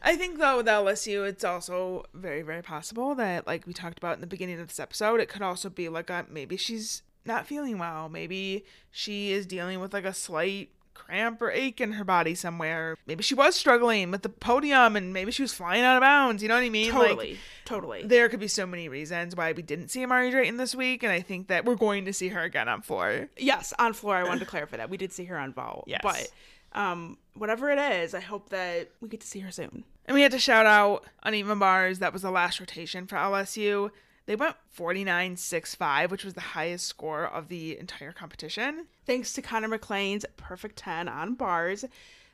I 0.03 0.17
think 0.17 0.39
though 0.39 0.59
with 0.59 0.67
LSU, 0.67 1.29
it's 1.29 1.45
also 1.45 2.05
very, 2.15 2.43
very 2.43 2.63
possible 2.63 3.15
that, 3.17 3.47
like 3.47 3.67
we 3.67 3.73
talked 3.73 3.99
about 3.99 4.15
in 4.15 4.21
the 4.21 4.27
beginning 4.27 4.61
of 4.61 4.69
this 4.69 4.81
episode, 4.81 5.21
it 5.21 5.29
could 5.29 5.43
also 5.43 5.71
be 5.71 5.89
like 5.89 6.11
a, 6.11 6.27
maybe 6.29 6.57
she's 6.57 7.03
not 7.25 7.47
feeling 7.47 7.79
well. 7.79 8.09
Maybe 8.09 8.65
she 8.91 9.33
is 9.33 9.47
dealing 9.47 9.81
with 9.81 9.93
like 9.93 10.05
a 10.05 10.15
slight 10.15 10.71
cramp 11.05 11.41
or 11.43 11.51
ache 11.51 11.81
in 11.81 11.93
her 11.93 12.05
body 12.05 12.35
somewhere. 12.35 12.97
Maybe 13.07 13.23
she 13.23 13.35
was 13.35 13.55
struggling 13.57 14.11
with 14.11 14.23
the 14.23 14.29
podium 14.29 14.97
and 14.97 15.13
maybe 15.13 15.33
she 15.33 15.43
was 15.43 15.53
flying 15.53 15.83
out 15.83 15.97
of 15.97 16.01
bounds. 16.03 16.43
You 16.43 16.49
know 16.49 16.55
what 16.57 16.65
I 16.65 16.69
mean? 16.69 16.91
totally, 16.93 17.31
Like, 17.31 17.39
totally. 17.65 18.03
there 18.05 18.29
could 18.29 18.41
be 18.41 18.49
so 18.49 18.67
many 18.67 18.89
reasons 18.89 19.35
why 19.37 19.53
we 19.53 19.63
didn't 19.63 19.89
see 19.89 20.03
Amari 20.05 20.31
Drayton 20.31 20.57
this 20.57 20.75
week, 20.75 21.03
and 21.03 21.13
I 21.13 21.21
think 21.21 21.49
that 21.49 21.65
we're 21.65 21.75
going 21.77 22.05
to 22.05 22.13
see 22.13 22.29
her 22.29 22.43
again 22.43 22.69
on 22.69 22.83
floor. 22.83 23.29
yes, 23.37 23.73
on 23.79 23.93
floor. 23.93 24.17
I 24.17 24.25
wanted 24.25 24.41
to 24.41 24.47
clarify 24.47 24.77
that 24.77 24.91
we 24.91 24.97
did 24.97 25.13
see 25.13 25.25
her 25.25 25.39
on 25.39 25.53
vault. 25.53 25.85
Yes. 25.87 26.01
But 26.03 26.31
um, 26.73 27.19
whatever 27.35 27.71
it 27.71 27.79
is, 27.79 28.15
I 28.15 28.21
hope 28.21 28.51
that 28.51 28.91
we 29.01 29.09
get 29.09 29.21
to 29.21 29.27
see 29.27 29.41
her 29.41 29.51
soon. 29.51 29.85
And 30.07 30.15
we 30.15 30.23
had 30.23 30.33
to 30.33 30.39
shout 30.39 30.67
out 30.67 31.05
Uneven 31.23 31.59
Bars. 31.59 31.99
That 32.01 32.13
was 32.13 32.23
the 32.23 32.31
last 32.31 32.59
rotation 32.61 33.07
for 33.07 33.17
LSU. 33.17 33.91
They 34.31 34.37
went 34.37 34.55
49 34.69 35.37
6 35.37 35.75
5, 35.75 36.13
which 36.13 36.25
was 36.25 36.35
the 36.35 36.41
highest 36.41 36.87
score 36.87 37.25
of 37.25 37.49
the 37.49 37.77
entire 37.77 38.13
competition. 38.13 38.87
thanks 39.05 39.33
to 39.33 39.43
Konnor 39.43 39.67
McClain's 39.77 40.25
perfect 40.37 40.77
10 40.77 41.09
on 41.09 41.35
bars. 41.35 41.85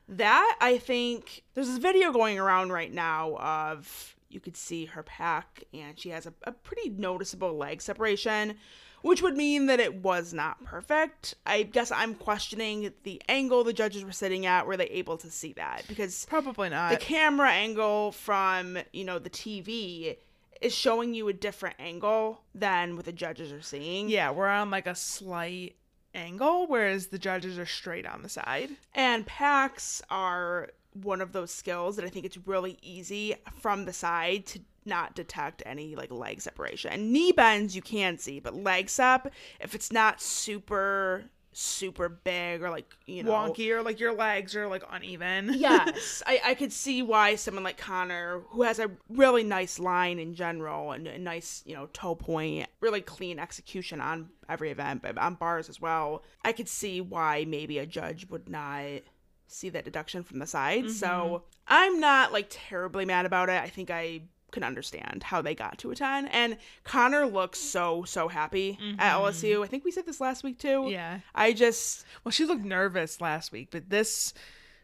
That 0.06 0.58
I 0.60 0.76
think 0.76 1.42
there's 1.54 1.68
this 1.68 1.78
video 1.78 2.12
going 2.12 2.38
around 2.38 2.70
right 2.70 2.92
now 2.92 3.38
of 3.38 4.14
you 4.28 4.40
could 4.40 4.58
see 4.58 4.84
her 4.84 5.02
pack 5.02 5.64
and 5.72 5.98
she 5.98 6.10
has 6.10 6.26
a, 6.26 6.34
a 6.42 6.52
pretty 6.52 6.90
noticeable 6.90 7.56
leg 7.56 7.80
separation, 7.80 8.56
which 9.00 9.22
would 9.22 9.34
mean 9.34 9.64
that 9.64 9.80
it 9.80 10.02
was 10.02 10.34
not 10.34 10.62
perfect. 10.64 11.34
I 11.46 11.62
guess 11.62 11.90
I'm 11.90 12.14
questioning 12.14 12.92
the 13.04 13.22
angle 13.26 13.64
the 13.64 13.72
judges 13.72 14.04
were 14.04 14.12
sitting 14.12 14.44
at. 14.44 14.66
Were 14.66 14.76
they 14.76 14.88
able 14.88 15.16
to 15.16 15.30
see 15.30 15.54
that? 15.54 15.84
Because 15.88 16.26
Probably 16.26 16.68
not. 16.68 16.90
the 16.90 16.98
camera 16.98 17.50
angle 17.50 18.12
from, 18.12 18.76
you 18.92 19.04
know, 19.04 19.18
the 19.18 19.30
TV 19.30 20.18
is 20.60 20.74
showing 20.74 21.14
you 21.14 21.28
a 21.28 21.32
different 21.32 21.76
angle 21.78 22.42
than 22.54 22.96
what 22.96 23.04
the 23.04 23.12
judges 23.12 23.52
are 23.52 23.62
seeing. 23.62 24.08
yeah, 24.08 24.30
we're 24.30 24.48
on 24.48 24.70
like 24.70 24.86
a 24.86 24.94
slight 24.94 25.76
angle, 26.14 26.66
whereas 26.66 27.08
the 27.08 27.18
judges 27.18 27.58
are 27.58 27.66
straight 27.66 28.06
on 28.06 28.22
the 28.22 28.28
side. 28.28 28.70
And 28.94 29.26
packs 29.26 30.02
are 30.10 30.70
one 31.02 31.20
of 31.20 31.32
those 31.32 31.50
skills 31.50 31.96
that 31.96 32.04
I 32.04 32.08
think 32.08 32.24
it's 32.24 32.38
really 32.46 32.78
easy 32.82 33.34
from 33.60 33.84
the 33.84 33.92
side 33.92 34.46
to 34.46 34.60
not 34.86 35.14
detect 35.14 35.62
any 35.66 35.94
like 35.94 36.10
leg 36.10 36.40
separation. 36.40 36.92
And 36.92 37.12
knee 37.12 37.32
bends 37.32 37.76
you 37.76 37.82
can 37.82 38.18
see, 38.18 38.40
but 38.40 38.54
leg 38.54 38.90
up 38.98 39.30
if 39.60 39.74
it's 39.74 39.92
not 39.92 40.22
super 40.22 41.24
super 41.58 42.10
big 42.10 42.62
or 42.62 42.68
like 42.68 42.94
you 43.06 43.22
know 43.22 43.32
Wonky 43.32 43.70
or 43.70 43.82
like 43.82 43.98
your 43.98 44.14
legs 44.14 44.54
are 44.54 44.68
like 44.68 44.82
uneven. 44.90 45.54
yes, 45.56 46.22
I, 46.26 46.40
I 46.44 46.54
could 46.54 46.72
see 46.72 47.02
why 47.02 47.36
someone 47.36 47.64
like 47.64 47.78
Konnor, 47.78 48.42
who 48.50 48.62
has 48.62 48.78
a 48.78 48.90
really 49.08 49.42
nice 49.42 49.78
line 49.78 50.18
in 50.18 50.34
general 50.34 50.92
and 50.92 51.06
a 51.06 51.18
nice, 51.18 51.62
you 51.64 51.74
know, 51.74 51.86
toe 51.92 52.14
point, 52.14 52.68
really 52.80 53.00
clean 53.00 53.38
execution 53.38 54.00
on 54.00 54.28
every 54.48 54.70
event, 54.70 55.00
but 55.02 55.16
on 55.16 55.34
bars 55.34 55.68
as 55.68 55.80
well, 55.80 56.22
I 56.44 56.52
could 56.52 56.68
see 56.68 57.00
why 57.00 57.46
maybe 57.48 57.78
a 57.78 57.86
judge 57.86 58.28
would 58.28 58.48
not 58.48 59.00
see 59.48 59.70
that 59.70 59.84
deduction 59.84 60.22
from 60.22 60.38
the 60.38 60.46
side. 60.46 60.90
So 60.90 61.06
mm-hmm. 61.06 61.44
I'm 61.68 62.00
not 62.00 62.32
like 62.32 62.48
terribly 62.50 63.06
mad 63.06 63.24
about 63.24 63.48
it. 63.48 63.62
I 63.62 63.68
think 63.68 63.90
I 63.90 64.22
can 64.52 64.62
understand 64.62 65.22
how 65.22 65.42
they 65.42 65.54
got 65.54 65.78
to 65.78 65.90
a 65.90 65.94
10. 65.94 66.26
And 66.28 66.56
Konnor 66.84 67.26
looks 67.26 67.58
so, 67.58 68.04
so 68.04 68.28
happy 68.28 68.78
at 68.98 69.14
mm-hmm. 69.14 69.24
LSU. 69.24 69.64
I 69.64 69.66
think 69.66 69.84
we 69.84 69.90
said 69.90 70.06
this 70.06 70.20
last 70.20 70.44
week 70.44 70.58
too. 70.58 70.86
Yeah. 70.88 71.20
I 71.34 71.52
just 71.52 72.04
Well, 72.24 72.32
she 72.32 72.44
looked 72.44 72.64
nervous 72.64 73.20
last 73.20 73.52
week, 73.52 73.68
but 73.70 73.90
this 73.90 74.32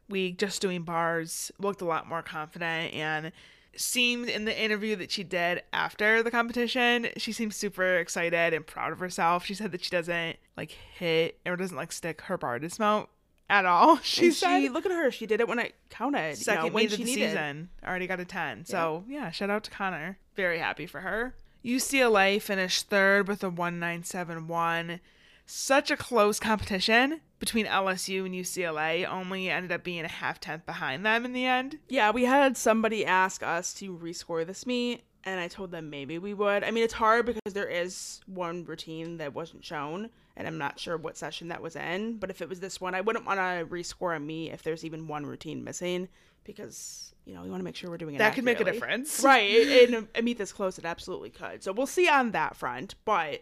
week, 0.08 0.38
just 0.38 0.60
doing 0.60 0.82
bars, 0.82 1.50
looked 1.58 1.80
a 1.80 1.86
lot 1.86 2.08
more 2.08 2.22
confident 2.22 2.92
and 2.94 3.32
seemed 3.74 4.28
in 4.28 4.44
the 4.44 4.60
interview 4.60 4.96
that 4.96 5.10
she 5.10 5.24
did 5.24 5.62
after 5.72 6.22
the 6.22 6.30
competition, 6.30 7.08
she 7.16 7.32
seemed 7.32 7.54
super 7.54 7.96
excited 7.96 8.52
and 8.52 8.66
proud 8.66 8.92
of 8.92 8.98
herself. 8.98 9.46
She 9.46 9.54
said 9.54 9.72
that 9.72 9.82
she 9.82 9.90
doesn't 9.90 10.36
like 10.56 10.70
hit 10.70 11.38
or 11.46 11.56
doesn't 11.56 11.76
like 11.76 11.92
stick 11.92 12.22
her 12.22 12.36
bar 12.36 12.58
dismount 12.58 13.08
at 13.52 13.66
all. 13.66 13.96
She 14.02 14.26
and 14.26 14.34
said 14.34 14.60
she 14.60 14.68
look 14.68 14.86
at 14.86 14.92
her. 14.92 15.10
She 15.10 15.26
did 15.26 15.40
it 15.40 15.46
when 15.48 15.58
it 15.58 15.74
counted. 15.90 16.36
second 16.38 16.64
you 16.64 16.70
know, 16.70 16.74
when 16.74 16.88
she 16.88 16.94
of 16.94 16.98
the 16.98 17.04
needed. 17.04 17.28
season. 17.30 17.68
Already 17.86 18.06
got 18.06 18.18
a 18.18 18.24
10. 18.24 18.64
So, 18.64 19.04
yeah, 19.08 19.30
shout 19.30 19.50
out 19.50 19.64
to 19.64 19.70
Konnor. 19.70 20.16
Very 20.34 20.58
happy 20.58 20.86
for 20.86 21.00
her. 21.00 21.34
UCLA 21.64 22.40
finished 22.40 22.88
third 22.88 23.28
with 23.28 23.44
a 23.44 23.48
1971. 23.48 25.00
such 25.46 25.90
a 25.90 25.96
close 25.96 26.40
competition 26.40 27.20
between 27.38 27.66
LSU 27.66 28.24
and 28.24 28.34
UCLA, 28.34 29.06
only 29.08 29.50
ended 29.50 29.72
up 29.72 29.82
being 29.82 30.04
a 30.04 30.08
half 30.08 30.38
tenth 30.40 30.64
behind 30.64 31.04
them 31.04 31.24
in 31.24 31.32
the 31.32 31.44
end. 31.44 31.78
Yeah, 31.88 32.10
we 32.12 32.24
had 32.24 32.56
somebody 32.56 33.04
ask 33.04 33.42
us 33.42 33.74
to 33.74 33.96
rescore 33.98 34.46
this 34.46 34.64
meet, 34.66 35.02
and 35.24 35.40
I 35.40 35.48
told 35.48 35.72
them 35.72 35.90
maybe 35.90 36.18
we 36.18 36.34
would. 36.34 36.62
I 36.62 36.70
mean, 36.70 36.84
it's 36.84 36.94
hard 36.94 37.26
because 37.26 37.52
there 37.52 37.68
is 37.68 38.20
one 38.26 38.64
routine 38.64 39.16
that 39.16 39.34
wasn't 39.34 39.64
shown, 39.64 40.10
and 40.36 40.46
I'm 40.46 40.58
not 40.58 40.78
sure 40.80 40.96
what 40.96 41.16
session 41.16 41.48
that 41.48 41.62
was 41.62 41.76
in. 41.76 42.16
But 42.18 42.30
if 42.30 42.40
it 42.42 42.48
was 42.48 42.60
this 42.60 42.80
one, 42.80 42.94
I 42.94 43.00
wouldn't 43.00 43.26
want 43.26 43.38
to 43.38 43.66
rescore 43.66 44.16
a 44.16 44.20
meet 44.20 44.50
if 44.52 44.62
there's 44.62 44.84
even 44.84 45.06
one 45.08 45.26
routine 45.26 45.62
missing 45.64 46.08
because 46.44 47.14
you 47.24 47.34
know 47.34 47.42
we 47.42 47.50
want 47.50 47.60
to 47.60 47.64
make 47.64 47.76
sure 47.76 47.90
we're 47.90 47.98
doing 47.98 48.14
it. 48.14 48.18
That 48.18 48.34
could 48.34 48.44
make 48.44 48.60
a 48.60 48.64
difference. 48.64 49.20
right? 49.24 49.48
In 49.50 50.08
a, 50.14 50.22
meet 50.22 50.38
this 50.38 50.52
close, 50.52 50.78
it 50.78 50.84
absolutely 50.84 51.30
could. 51.30 51.62
So 51.62 51.72
we'll 51.72 51.86
see 51.86 52.08
on 52.08 52.32
that 52.32 52.56
front, 52.56 52.94
but 53.04 53.40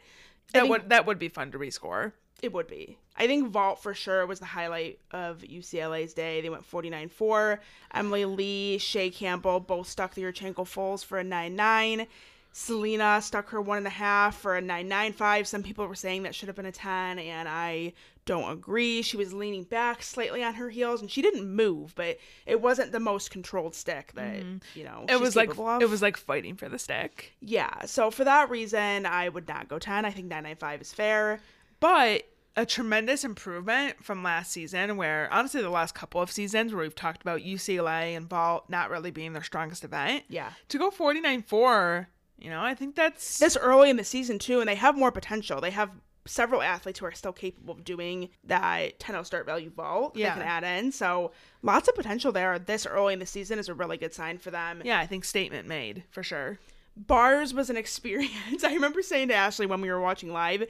That 0.52 0.68
would 0.68 0.88
that 0.90 1.06
would 1.06 1.18
be 1.18 1.28
fun 1.28 1.50
to 1.52 1.58
rescore. 1.58 2.12
it 2.42 2.52
would 2.52 2.66
be. 2.66 2.98
I 3.16 3.26
think 3.26 3.48
Vault 3.50 3.82
for 3.82 3.92
sure 3.92 4.24
was 4.26 4.38
the 4.40 4.46
highlight 4.46 4.98
of 5.10 5.40
UCLA's 5.42 6.14
day. 6.14 6.40
They 6.40 6.48
went 6.48 6.64
49 6.64 7.08
4. 7.10 7.60
Emily 7.92 8.24
Lee, 8.24 8.78
Chae 8.80 9.14
Campbell 9.14 9.60
both 9.60 9.88
stuck 9.88 10.14
the 10.14 10.22
Yurchenko 10.22 10.66
fulls 10.66 11.02
for 11.02 11.18
a 11.18 11.24
9 11.24 11.54
9. 11.54 12.06
Selena 12.52 13.20
stuck 13.22 13.50
her 13.50 13.60
one 13.60 13.78
and 13.78 13.86
a 13.86 13.90
half 13.90 14.36
for 14.36 14.56
a 14.56 14.60
9 14.60 14.88
9 14.88 15.12
5. 15.12 15.46
Some 15.46 15.62
people 15.62 15.86
were 15.86 15.94
saying 15.94 16.24
that 16.24 16.34
should 16.34 16.48
have 16.48 16.56
been 16.56 16.66
a 16.66 16.72
10, 16.72 17.18
and 17.18 17.48
I 17.48 17.92
don't 18.26 18.50
agree. 18.50 19.02
She 19.02 19.16
was 19.16 19.32
leaning 19.32 19.64
back 19.64 20.02
slightly 20.02 20.42
on 20.42 20.54
her 20.54 20.70
heels, 20.70 21.00
and 21.00 21.10
she 21.10 21.22
didn't 21.22 21.48
move, 21.48 21.94
but 21.94 22.18
it 22.46 22.60
wasn't 22.60 22.92
the 22.92 23.00
most 23.00 23.30
controlled 23.30 23.74
stick 23.74 24.12
that, 24.14 24.40
mm-hmm. 24.40 24.58
you 24.74 24.84
know, 24.84 25.04
It 25.08 25.20
was 25.20 25.36
like 25.36 25.56
of. 25.56 25.82
it 25.82 25.88
was 25.88 26.02
like 26.02 26.16
fighting 26.16 26.56
for 26.56 26.68
the 26.68 26.78
stick. 26.78 27.32
Yeah, 27.40 27.84
so 27.86 28.10
for 28.10 28.24
that 28.24 28.50
reason, 28.50 29.06
I 29.06 29.28
would 29.28 29.48
not 29.48 29.68
go 29.68 29.78
10. 29.78 30.04
I 30.04 30.10
think 30.10 30.26
995 30.26 30.80
is 30.80 30.92
fair. 30.92 31.40
But 31.78 32.24
a 32.56 32.66
tremendous 32.66 33.24
improvement 33.24 34.04
from 34.04 34.22
last 34.22 34.50
season, 34.50 34.96
where 34.96 35.28
honestly 35.32 35.62
the 35.62 35.70
last 35.70 35.94
couple 35.94 36.20
of 36.20 36.30
seasons 36.30 36.72
where 36.72 36.82
we've 36.82 36.94
talked 36.94 37.22
about 37.22 37.40
UCLA 37.40 38.16
and 38.16 38.28
Vault 38.28 38.64
not 38.68 38.90
really 38.90 39.10
being 39.10 39.32
their 39.32 39.42
strongest 39.42 39.84
event. 39.84 40.24
Yeah. 40.28 40.50
To 40.68 40.78
go 40.78 40.90
49 40.90 41.42
4, 41.42 42.08
you 42.40 42.50
know, 42.50 42.62
I 42.62 42.74
think 42.74 42.94
that's 42.96 43.38
this 43.38 43.56
early 43.56 43.90
in 43.90 43.96
the 43.96 44.04
season 44.04 44.38
too, 44.38 44.60
and 44.60 44.68
they 44.68 44.74
have 44.76 44.96
more 44.96 45.12
potential. 45.12 45.60
They 45.60 45.70
have 45.70 45.90
several 46.26 46.62
athletes 46.62 46.98
who 46.98 47.06
are 47.06 47.12
still 47.12 47.32
capable 47.32 47.74
of 47.74 47.82
doing 47.84 48.28
that 48.44 48.98
10 49.00 49.24
start 49.24 49.46
value 49.46 49.70
vault 49.70 50.16
Yeah. 50.16 50.34
they 50.34 50.40
can 50.40 50.48
add 50.48 50.64
in. 50.64 50.92
So 50.92 51.32
lots 51.62 51.88
of 51.88 51.94
potential 51.94 52.30
there. 52.30 52.58
This 52.58 52.86
early 52.86 53.14
in 53.14 53.18
the 53.18 53.26
season 53.26 53.58
is 53.58 53.68
a 53.68 53.74
really 53.74 53.96
good 53.96 54.12
sign 54.14 54.38
for 54.38 54.50
them. 54.50 54.82
yeah, 54.84 54.98
I 55.00 55.06
think 55.06 55.24
statement 55.24 55.66
made 55.66 56.04
for 56.10 56.22
sure. 56.22 56.58
Bars 56.96 57.54
was 57.54 57.70
an 57.70 57.76
experience. 57.84 58.64
I 58.64 58.74
remember 58.74 59.02
saying 59.02 59.28
to 59.28 59.34
Ashley 59.34 59.66
when 59.66 59.80
we 59.80 59.90
were 59.90 60.00
watching 60.00 60.32
live, 60.32 60.64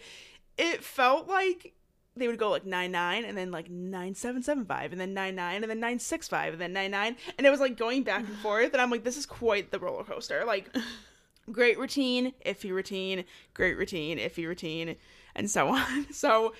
it 0.57 0.85
felt 0.85 1.27
like 1.29 1.75
they 2.17 2.29
would 2.29 2.39
go 2.39 2.51
like 2.51 2.65
9 2.67 2.91
9 2.93 3.25
and 3.25 3.37
then 3.37 3.51
like 3.51 3.69
9 3.71 4.15
7 4.15 4.43
7 4.43 4.65
5 4.65 4.93
and 4.93 5.01
then 5.01 5.15
9 5.15 5.35
9 5.35 5.63
and 5.63 5.71
then 5.71 5.81
9 5.81 5.99
6 5.99 6.29
5 6.29 6.53
and 6.55 6.61
then 6.63 6.73
9 6.73 6.91
9. 6.91 7.17
And 7.39 7.47
it 7.47 7.51
was 7.51 7.61
like 7.61 7.77
going 7.77 8.03
back 8.05 8.21
and 8.27 8.37
forth. 8.39 8.73
And 8.73 8.81
I'm 8.81 8.91
like, 8.91 9.05
this 9.05 9.17
is 9.17 9.27
quite 9.27 9.71
the 9.73 9.79
roller 9.81 10.05
coaster. 10.05 10.45
Like, 10.45 10.75
great 11.51 11.79
routine, 11.79 12.33
iffy 12.47 12.71
routine, 12.71 13.25
great 13.55 13.77
routine, 13.77 14.19
iffy 14.19 14.47
routine, 14.47 14.97
and 15.35 15.51
so 15.51 15.69
on. 15.75 16.13
So 16.13 16.55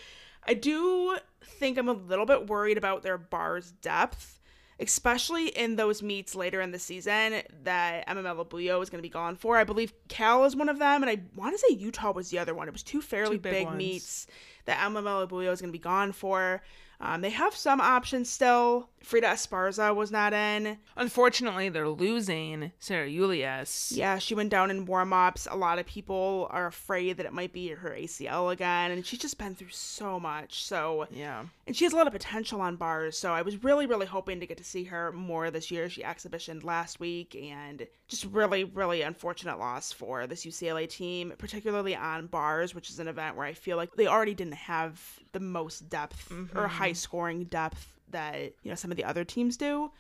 I 0.47 0.55
do 0.55 1.17
think 1.43 1.79
I'm 1.79 1.89
a 1.89 1.93
little 1.93 2.27
bit 2.27 2.49
worried 2.49 2.79
about 2.79 3.03
their 3.03 3.19
bars 3.19 3.73
depth, 3.83 4.41
especially 4.79 5.49
in 5.49 5.77
those 5.77 6.03
meets 6.03 6.35
later 6.35 6.61
in 6.61 6.71
the 6.71 6.79
season 6.79 7.43
that 7.65 8.05
Emma 8.07 8.23
Malabuyo 8.23 8.83
is 8.83 8.91
going 8.91 8.99
to 8.99 9.03
be 9.03 9.09
gone 9.09 9.37
for. 9.37 9.57
I 9.57 9.65
believe 9.65 9.93
Cal 10.09 10.45
is 10.45 10.57
one 10.57 10.69
of 10.69 10.79
them, 10.79 11.03
and 11.03 11.11
I 11.11 11.21
want 11.37 11.55
to 11.55 11.59
say 11.59 11.75
Utah 11.75 12.13
was 12.13 12.31
the 12.31 12.39
other 12.39 12.55
one. 12.55 12.69
It 12.69 12.73
was 12.73 12.83
two 12.83 13.03
fairly 13.03 13.37
Two 13.37 13.43
big 13.43 13.69
big, 13.69 13.77
meets 13.77 14.27
that 14.65 14.83
Emma 14.85 15.03
Malabuyo 15.03 15.53
is 15.53 15.61
going 15.61 15.73
to 15.73 15.79
be 15.79 15.83
gone 15.83 16.13
for. 16.13 16.63
Um, 17.01 17.23
they 17.23 17.31
have 17.31 17.55
some 17.57 17.81
options 17.81 18.29
still. 18.31 18.89
Frida 19.03 19.29
Esparza 19.29 19.95
was 19.97 20.11
not 20.11 20.35
in. 20.35 20.77
Unfortunately, 20.97 21.71
they're 21.71 21.89
losing 21.89 22.71
Sarah 22.79 23.11
Julius. 23.11 23.91
Yeah, 23.93 24.19
she 24.19 24.35
went 24.35 24.51
down 24.51 24.71
in 24.71 24.85
warm 24.85 25.15
ups. 25.15 25.49
A 25.51 25.57
lot 25.57 25.79
of 25.79 25.87
people 25.87 26.47
are 26.51 26.67
afraid 26.67 27.17
that 27.17 27.25
it 27.25 27.33
might 27.33 27.55
be 27.55 27.69
her 27.69 27.91
ACL 27.99 28.53
again, 28.53 28.91
and 28.91 29.07
she's 29.07 29.19
just 29.21 29.39
been 29.39 29.55
through 29.55 29.71
so 29.71 30.21
much. 30.21 30.63
So, 30.65 31.07
Yeah. 31.11 31.45
and 31.67 31.75
she 31.75 31.85
has 31.85 31.95
a 31.95 31.97
lot 31.97 32.07
of 32.07 32.13
potential 32.13 32.61
on 32.61 32.77
bars. 32.77 33.17
So, 33.17 33.33
I 33.33 33.41
was 33.41 33.65
really, 33.65 33.87
really 33.87 34.05
hoping 34.07 34.39
to 34.41 34.47
get 34.47 34.59
to 34.59 34.65
see 34.65 34.85
her 34.85 35.11
more 35.13 35.51
this 35.51 35.71
year. 35.71 35.89
She 35.89 36.05
exhibitioned 36.05 36.63
last 36.63 37.01
week, 37.01 37.35
and 37.35 37.87
just 38.09 38.27
really, 38.27 38.65
really 38.65 39.01
unfortunate 39.01 39.59
loss 39.59 39.93
for 39.93 40.27
this 40.27 40.45
UCLA 40.45 40.87
team, 40.87 41.33
particularly 41.39 41.97
on 41.97 42.27
bars, 42.27 42.75
which 42.75 42.91
is 42.91 42.99
an 42.99 43.09
event 43.09 43.37
where 43.37 43.47
I 43.47 43.55
feel 43.55 43.79
like 43.79 43.95
they 43.95 44.07
already 44.09 44.35
didn't 44.35 44.55
have 44.55 45.01
the 45.33 45.41
most 45.41 45.89
depth 45.89 46.31
or 46.55 46.67
high 46.91 46.95
scoring 46.95 47.45
depth 47.45 47.93
that 48.11 48.37
you 48.63 48.71
know 48.71 48.75
some 48.75 48.91
of 48.91 48.97
the 48.97 49.05
other 49.05 49.25
teams 49.25 49.57
do. 49.57 49.91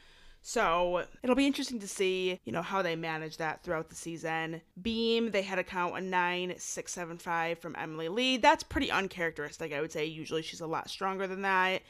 So 0.42 1.04
it'll 1.22 1.36
be 1.36 1.46
interesting 1.46 1.80
to 1.80 1.88
see, 1.88 2.40
you 2.46 2.52
know, 2.52 2.62
how 2.62 2.80
they 2.80 2.96
manage 2.96 3.36
that 3.36 3.62
throughout 3.62 3.90
the 3.90 3.94
season. 3.94 4.62
Beam, 4.80 5.32
they 5.32 5.42
had 5.42 5.58
a 5.58 5.64
count 5.64 5.98
a 5.98 6.00
nine 6.00 6.54
six 6.56 6.92
seven 6.92 7.18
five 7.18 7.58
from 7.58 7.76
Emily 7.78 8.08
Lee. 8.08 8.36
That's 8.38 8.62
pretty 8.62 8.90
uncharacteristic, 8.90 9.72
I 9.72 9.80
would 9.80 9.92
say. 9.92 10.06
Usually 10.06 10.42
she's 10.42 10.62
a 10.62 10.66
lot 10.66 10.88
stronger 10.88 11.26
than 11.26 11.42
that. 11.42 11.82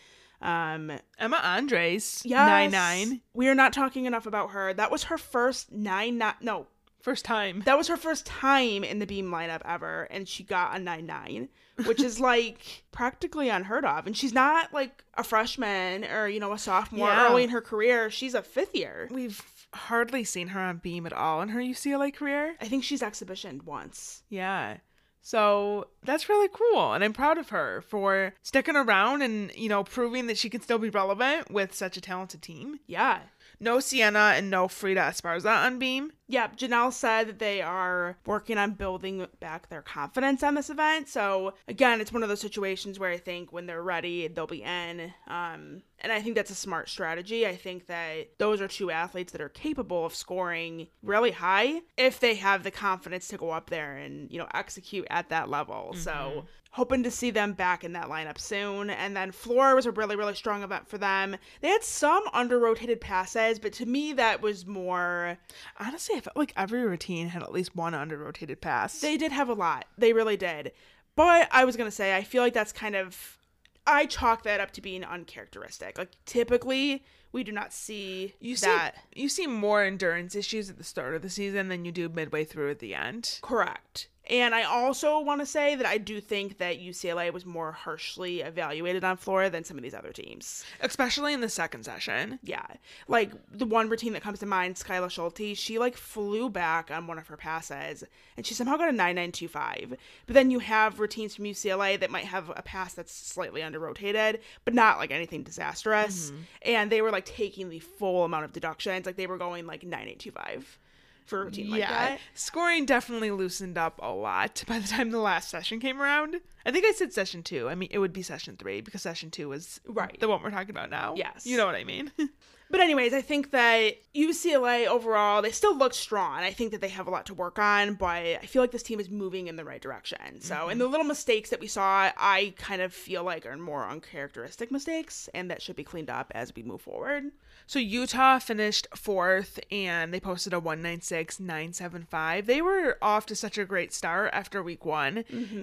Um, 0.42 0.90
Emma 1.18 1.36
Andres, 1.36 2.22
yes, 2.24 2.48
nine 2.48 2.70
nine, 2.70 3.20
We 3.34 3.48
are 3.48 3.54
not 3.54 3.72
talking 3.72 4.06
enough 4.06 4.26
about 4.26 4.50
her. 4.50 4.72
That 4.74 4.90
was 4.90 5.04
her 5.04 5.18
first 5.18 5.70
nine 5.70 6.18
nine. 6.18 6.34
No, 6.40 6.66
first 7.00 7.24
time. 7.24 7.62
that 7.64 7.76
was 7.78 7.88
her 7.88 7.96
first 7.96 8.26
time 8.26 8.84
in 8.84 8.98
the 8.98 9.06
Beam 9.06 9.30
lineup 9.30 9.62
ever, 9.64 10.02
and 10.10 10.28
she 10.28 10.42
got 10.44 10.76
a 10.76 10.78
nine 10.78 11.06
nine, 11.06 11.48
which 11.86 12.00
is 12.02 12.20
like 12.32 12.84
practically 12.92 13.48
unheard 13.48 13.84
of. 13.84 14.06
And 14.06 14.16
she's 14.16 14.32
not 14.32 14.72
like 14.72 15.04
a 15.14 15.24
freshman 15.24 16.04
or 16.04 16.28
you 16.28 16.40
know 16.40 16.52
a 16.52 16.58
sophomore 16.58 17.08
Yeah. 17.08 17.28
early 17.30 17.44
in 17.44 17.50
her 17.50 17.60
career. 17.60 18.10
She's 18.10 18.34
a 18.34 18.42
fifth 18.42 18.74
year. 18.74 19.08
We've 19.10 19.42
hardly 19.74 20.24
seen 20.24 20.48
her 20.48 20.60
on 20.60 20.78
beam 20.78 21.06
at 21.06 21.12
all 21.12 21.40
in 21.42 21.50
her 21.50 21.60
UCLA 21.60 22.12
career. 22.14 22.56
I 22.60 22.66
think 22.66 22.84
she's 22.84 23.02
exhibitioned 23.02 23.62
once. 23.64 24.22
Yeah. 24.28 24.78
So 25.22 25.88
that's 26.02 26.28
really 26.30 26.48
cool. 26.52 26.92
And 26.94 27.04
I'm 27.04 27.12
proud 27.12 27.36
of 27.38 27.50
her 27.50 27.82
for 27.82 28.32
sticking 28.42 28.74
around 28.74 29.20
and, 29.22 29.52
you 29.54 29.68
know, 29.68 29.84
proving 29.84 30.26
that 30.28 30.38
she 30.38 30.48
can 30.48 30.62
still 30.62 30.78
be 30.78 30.88
relevant 30.88 31.50
with 31.50 31.74
such 31.74 31.96
a 31.98 32.00
talented 32.00 32.40
team. 32.42 32.80
Yeah. 32.86 33.20
No 33.60 33.76
Ciena 33.76 34.38
and 34.38 34.50
no 34.50 34.66
Frida 34.66 35.00
Esparza 35.02 35.54
on 35.66 35.78
beam. 35.78 36.12
Yeah, 36.30 36.46
Janelle 36.56 36.92
said 36.92 37.26
that 37.26 37.38
they 37.40 37.60
are 37.60 38.16
working 38.24 38.56
on 38.56 38.72
building 38.74 39.26
back 39.40 39.68
their 39.68 39.82
confidence 39.82 40.44
on 40.44 40.54
this 40.54 40.70
event. 40.70 41.08
So 41.08 41.54
again, 41.66 42.00
it's 42.00 42.12
one 42.12 42.22
of 42.22 42.28
those 42.28 42.40
situations 42.40 43.00
where 43.00 43.10
I 43.10 43.16
think 43.16 43.52
when 43.52 43.66
they're 43.66 43.82
ready, 43.82 44.28
they'll 44.28 44.46
be 44.46 44.62
in. 44.62 45.12
Um, 45.26 45.82
and 45.98 46.12
I 46.12 46.22
think 46.22 46.36
that's 46.36 46.50
a 46.50 46.54
smart 46.54 46.88
strategy. 46.88 47.46
I 47.46 47.56
think 47.56 47.86
that 47.86 48.28
those 48.38 48.60
are 48.60 48.68
two 48.68 48.92
athletes 48.92 49.32
that 49.32 49.40
are 49.40 49.48
capable 49.48 50.06
of 50.06 50.14
scoring 50.14 50.86
really 51.02 51.32
high 51.32 51.80
if 51.96 52.20
they 52.20 52.36
have 52.36 52.62
the 52.62 52.70
confidence 52.70 53.26
to 53.28 53.36
go 53.36 53.50
up 53.50 53.68
there 53.68 53.96
and 53.96 54.30
you 54.30 54.38
know 54.38 54.46
execute 54.54 55.06
at 55.10 55.28
that 55.30 55.50
level. 55.50 55.94
So 55.94 56.46
hoping 56.72 57.02
to 57.02 57.10
see 57.10 57.30
them 57.30 57.52
back 57.52 57.82
in 57.82 57.92
that 57.92 58.06
lineup 58.06 58.38
soon. 58.38 58.90
And 58.90 59.16
then 59.16 59.32
floor 59.32 59.74
was 59.74 59.86
a 59.86 59.90
really, 59.90 60.16
really 60.16 60.34
strong 60.34 60.62
event 60.62 60.88
for 60.88 60.98
them. 60.98 61.36
They 61.60 61.68
had 61.68 61.82
some 61.82 62.22
under 62.32 62.58
rotated 62.58 63.00
passes, 63.00 63.58
but 63.58 63.72
to 63.74 63.86
me, 63.86 64.12
that 64.14 64.40
was 64.40 64.66
more. 64.66 65.36
Honestly, 65.78 66.16
I 66.20 66.22
felt 66.22 66.36
like 66.36 66.52
every 66.54 66.84
routine 66.84 67.28
had 67.28 67.42
at 67.42 67.50
least 67.50 67.74
one 67.74 67.94
under 67.94 68.18
rotated 68.18 68.60
pass. 68.60 69.00
They 69.00 69.16
did 69.16 69.32
have 69.32 69.48
a 69.48 69.54
lot. 69.54 69.86
They 69.96 70.12
really 70.12 70.36
did. 70.36 70.72
But 71.16 71.48
I 71.50 71.64
was 71.64 71.76
to 71.88 71.94
say, 71.96 72.14
I 72.14 72.22
feel 72.22 72.42
like 72.42 72.52
that's 72.52 72.72
kind 72.72 72.94
of. 72.94 73.38
I 73.86 74.04
chalk 74.04 74.42
that 74.42 74.60
up 74.60 74.70
to 74.72 74.82
being 74.82 75.02
uncharacteristic. 75.02 75.96
Like, 75.96 76.10
typically, 76.26 77.02
we 77.32 77.44
do 77.44 77.52
not 77.52 77.72
see 77.72 78.34
you 78.40 78.56
see, 78.56 78.66
that. 78.66 78.96
you 79.14 79.28
see 79.28 79.46
more 79.46 79.82
endurance 79.82 80.34
issues 80.34 80.70
at 80.70 80.78
the 80.78 80.84
start 80.84 81.14
of 81.14 81.22
the 81.22 81.30
season 81.30 81.68
than 81.68 81.84
you 81.84 81.92
do 81.92 82.08
midway 82.08 82.44
through 82.44 82.70
at 82.70 82.78
the 82.78 82.94
end. 82.94 83.38
Correct. 83.42 84.08
And 84.30 84.54
I 84.54 84.62
also 84.62 85.18
want 85.18 85.40
to 85.40 85.46
say 85.46 85.74
that 85.74 85.86
I 85.86 85.98
do 85.98 86.20
think 86.20 86.58
that 86.58 86.80
UCLA 86.80 87.32
was 87.32 87.44
more 87.44 87.72
harshly 87.72 88.42
evaluated 88.42 89.02
on 89.02 89.16
floor 89.16 89.50
than 89.50 89.64
some 89.64 89.76
of 89.76 89.82
these 89.82 89.94
other 89.94 90.12
teams. 90.12 90.64
Especially 90.80 91.32
in 91.32 91.40
the 91.40 91.48
second 91.48 91.84
session. 91.84 92.38
Yeah. 92.44 92.64
Like 93.08 93.32
the 93.50 93.66
one 93.66 93.88
routine 93.88 94.12
that 94.12 94.22
comes 94.22 94.38
to 94.38 94.46
mind, 94.46 94.76
Skyla 94.76 95.10
Schulte, 95.10 95.56
she 95.56 95.80
like 95.80 95.96
flew 95.96 96.48
back 96.48 96.92
on 96.92 97.08
one 97.08 97.18
of 97.18 97.26
her 97.26 97.36
passes 97.36 98.04
and 98.36 98.46
she 98.46 98.54
somehow 98.54 98.76
got 98.76 98.88
a 98.88 98.92
9925. 98.92 99.96
But 100.26 100.34
then 100.34 100.52
you 100.52 100.60
have 100.60 101.00
routines 101.00 101.34
from 101.34 101.46
UCLA 101.46 101.98
that 101.98 102.10
might 102.12 102.24
have 102.24 102.52
a 102.54 102.62
pass 102.62 102.94
that's 102.94 103.12
slightly 103.12 103.64
under 103.64 103.80
rotated, 103.80 104.40
but 104.64 104.74
not 104.74 104.98
like 104.98 105.10
anything 105.10 105.42
disastrous. 105.42 106.30
Mm-hmm. 106.30 106.42
And 106.62 106.92
they 106.92 107.02
were 107.02 107.10
like 107.10 107.19
taking 107.20 107.68
the 107.70 107.78
full 107.80 108.24
amount 108.24 108.44
of 108.44 108.52
deductions. 108.52 109.06
Like 109.06 109.16
they 109.16 109.26
were 109.26 109.38
going 109.38 109.66
like 109.66 109.82
9825 109.82 110.78
for 111.26 111.42
a 111.42 111.44
routine 111.44 111.70
like 111.70 111.80
that. 111.82 112.18
Scoring 112.34 112.86
definitely 112.86 113.30
loosened 113.30 113.78
up 113.78 113.98
a 114.02 114.12
lot 114.12 114.64
by 114.68 114.78
the 114.78 114.88
time 114.88 115.10
the 115.10 115.18
last 115.20 115.48
session 115.50 115.78
came 115.80 116.00
around. 116.00 116.36
I 116.66 116.72
think 116.72 116.84
I 116.84 116.92
said 116.92 117.12
session 117.12 117.42
two. 117.42 117.68
I 117.68 117.74
mean, 117.74 117.88
it 117.92 117.98
would 117.98 118.12
be 118.12 118.22
session 118.22 118.56
three 118.58 118.80
because 118.80 119.02
session 119.02 119.30
two 119.30 119.48
was 119.48 119.80
Right. 119.86 120.18
the 120.20 120.28
one 120.28 120.42
we're 120.42 120.50
talking 120.50 120.70
about 120.70 120.90
now. 120.90 121.14
Yes. 121.16 121.46
You 121.46 121.56
know 121.56 121.66
what 121.66 121.74
I 121.76 121.84
mean? 121.84 122.10
But 122.70 122.80
anyways, 122.80 123.12
I 123.12 123.20
think 123.20 123.50
that 123.50 123.96
UCLA 124.14 124.86
overall, 124.86 125.42
they 125.42 125.50
still 125.50 125.76
look 125.76 125.92
strong. 125.92 126.38
I 126.38 126.52
think 126.52 126.70
that 126.70 126.80
they 126.80 126.88
have 126.88 127.08
a 127.08 127.10
lot 127.10 127.26
to 127.26 127.34
work 127.34 127.58
on, 127.58 127.94
but 127.94 128.22
I 128.22 128.46
feel 128.46 128.62
like 128.62 128.70
this 128.70 128.84
team 128.84 129.00
is 129.00 129.10
moving 129.10 129.48
in 129.48 129.56
the 129.56 129.64
right 129.64 129.82
direction. 129.82 130.40
So, 130.40 130.68
and 130.68 130.80
the 130.80 130.84
mm-hmm. 130.84 130.92
little 130.92 131.06
mistakes 131.06 131.50
that 131.50 131.58
we 131.58 131.66
saw, 131.66 132.12
I 132.16 132.54
kind 132.58 132.80
of 132.80 132.94
feel 132.94 133.24
like 133.24 133.44
are 133.44 133.56
more 133.56 133.88
uncharacteristic 133.88 134.70
mistakes, 134.70 135.28
and 135.34 135.50
that 135.50 135.60
should 135.60 135.74
be 135.74 135.82
cleaned 135.82 136.10
up 136.10 136.30
as 136.32 136.54
we 136.54 136.62
move 136.62 136.80
forward. 136.80 137.32
So 137.70 137.78
Utah 137.78 138.40
finished 138.40 138.88
fourth 138.96 139.60
and 139.70 140.12
they 140.12 140.18
posted 140.18 140.52
a 140.52 140.60
196.975. 140.60 142.46
They 142.46 142.60
were 142.60 142.98
off 143.00 143.26
to 143.26 143.36
such 143.36 143.58
a 143.58 143.64
great 143.64 143.92
start 143.92 144.30
after 144.32 144.60
week 144.60 144.84
one 144.84 145.18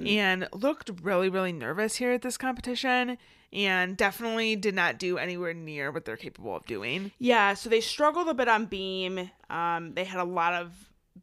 and 0.07 0.47
looked 0.53 0.89
really, 1.03 1.27
really 1.27 1.51
nervous 1.51 1.97
here 1.97 2.13
at 2.13 2.21
this 2.21 2.38
competition 2.38 3.17
and 3.51 3.97
definitely 3.97 4.55
did 4.55 4.73
not 4.73 4.99
do 4.99 5.17
anywhere 5.17 5.53
near 5.53 5.91
what 5.91 6.05
they're 6.05 6.15
capable 6.15 6.55
of 6.55 6.65
doing. 6.65 7.11
Yeah, 7.19 7.55
so 7.55 7.67
they 7.69 7.81
struggled 7.81 8.29
a 8.29 8.34
bit 8.34 8.47
on 8.47 8.67
beam. 8.67 9.29
Um, 9.49 9.93
they 9.93 10.05
had 10.05 10.21
a 10.21 10.23
lot 10.23 10.53
of 10.53 10.71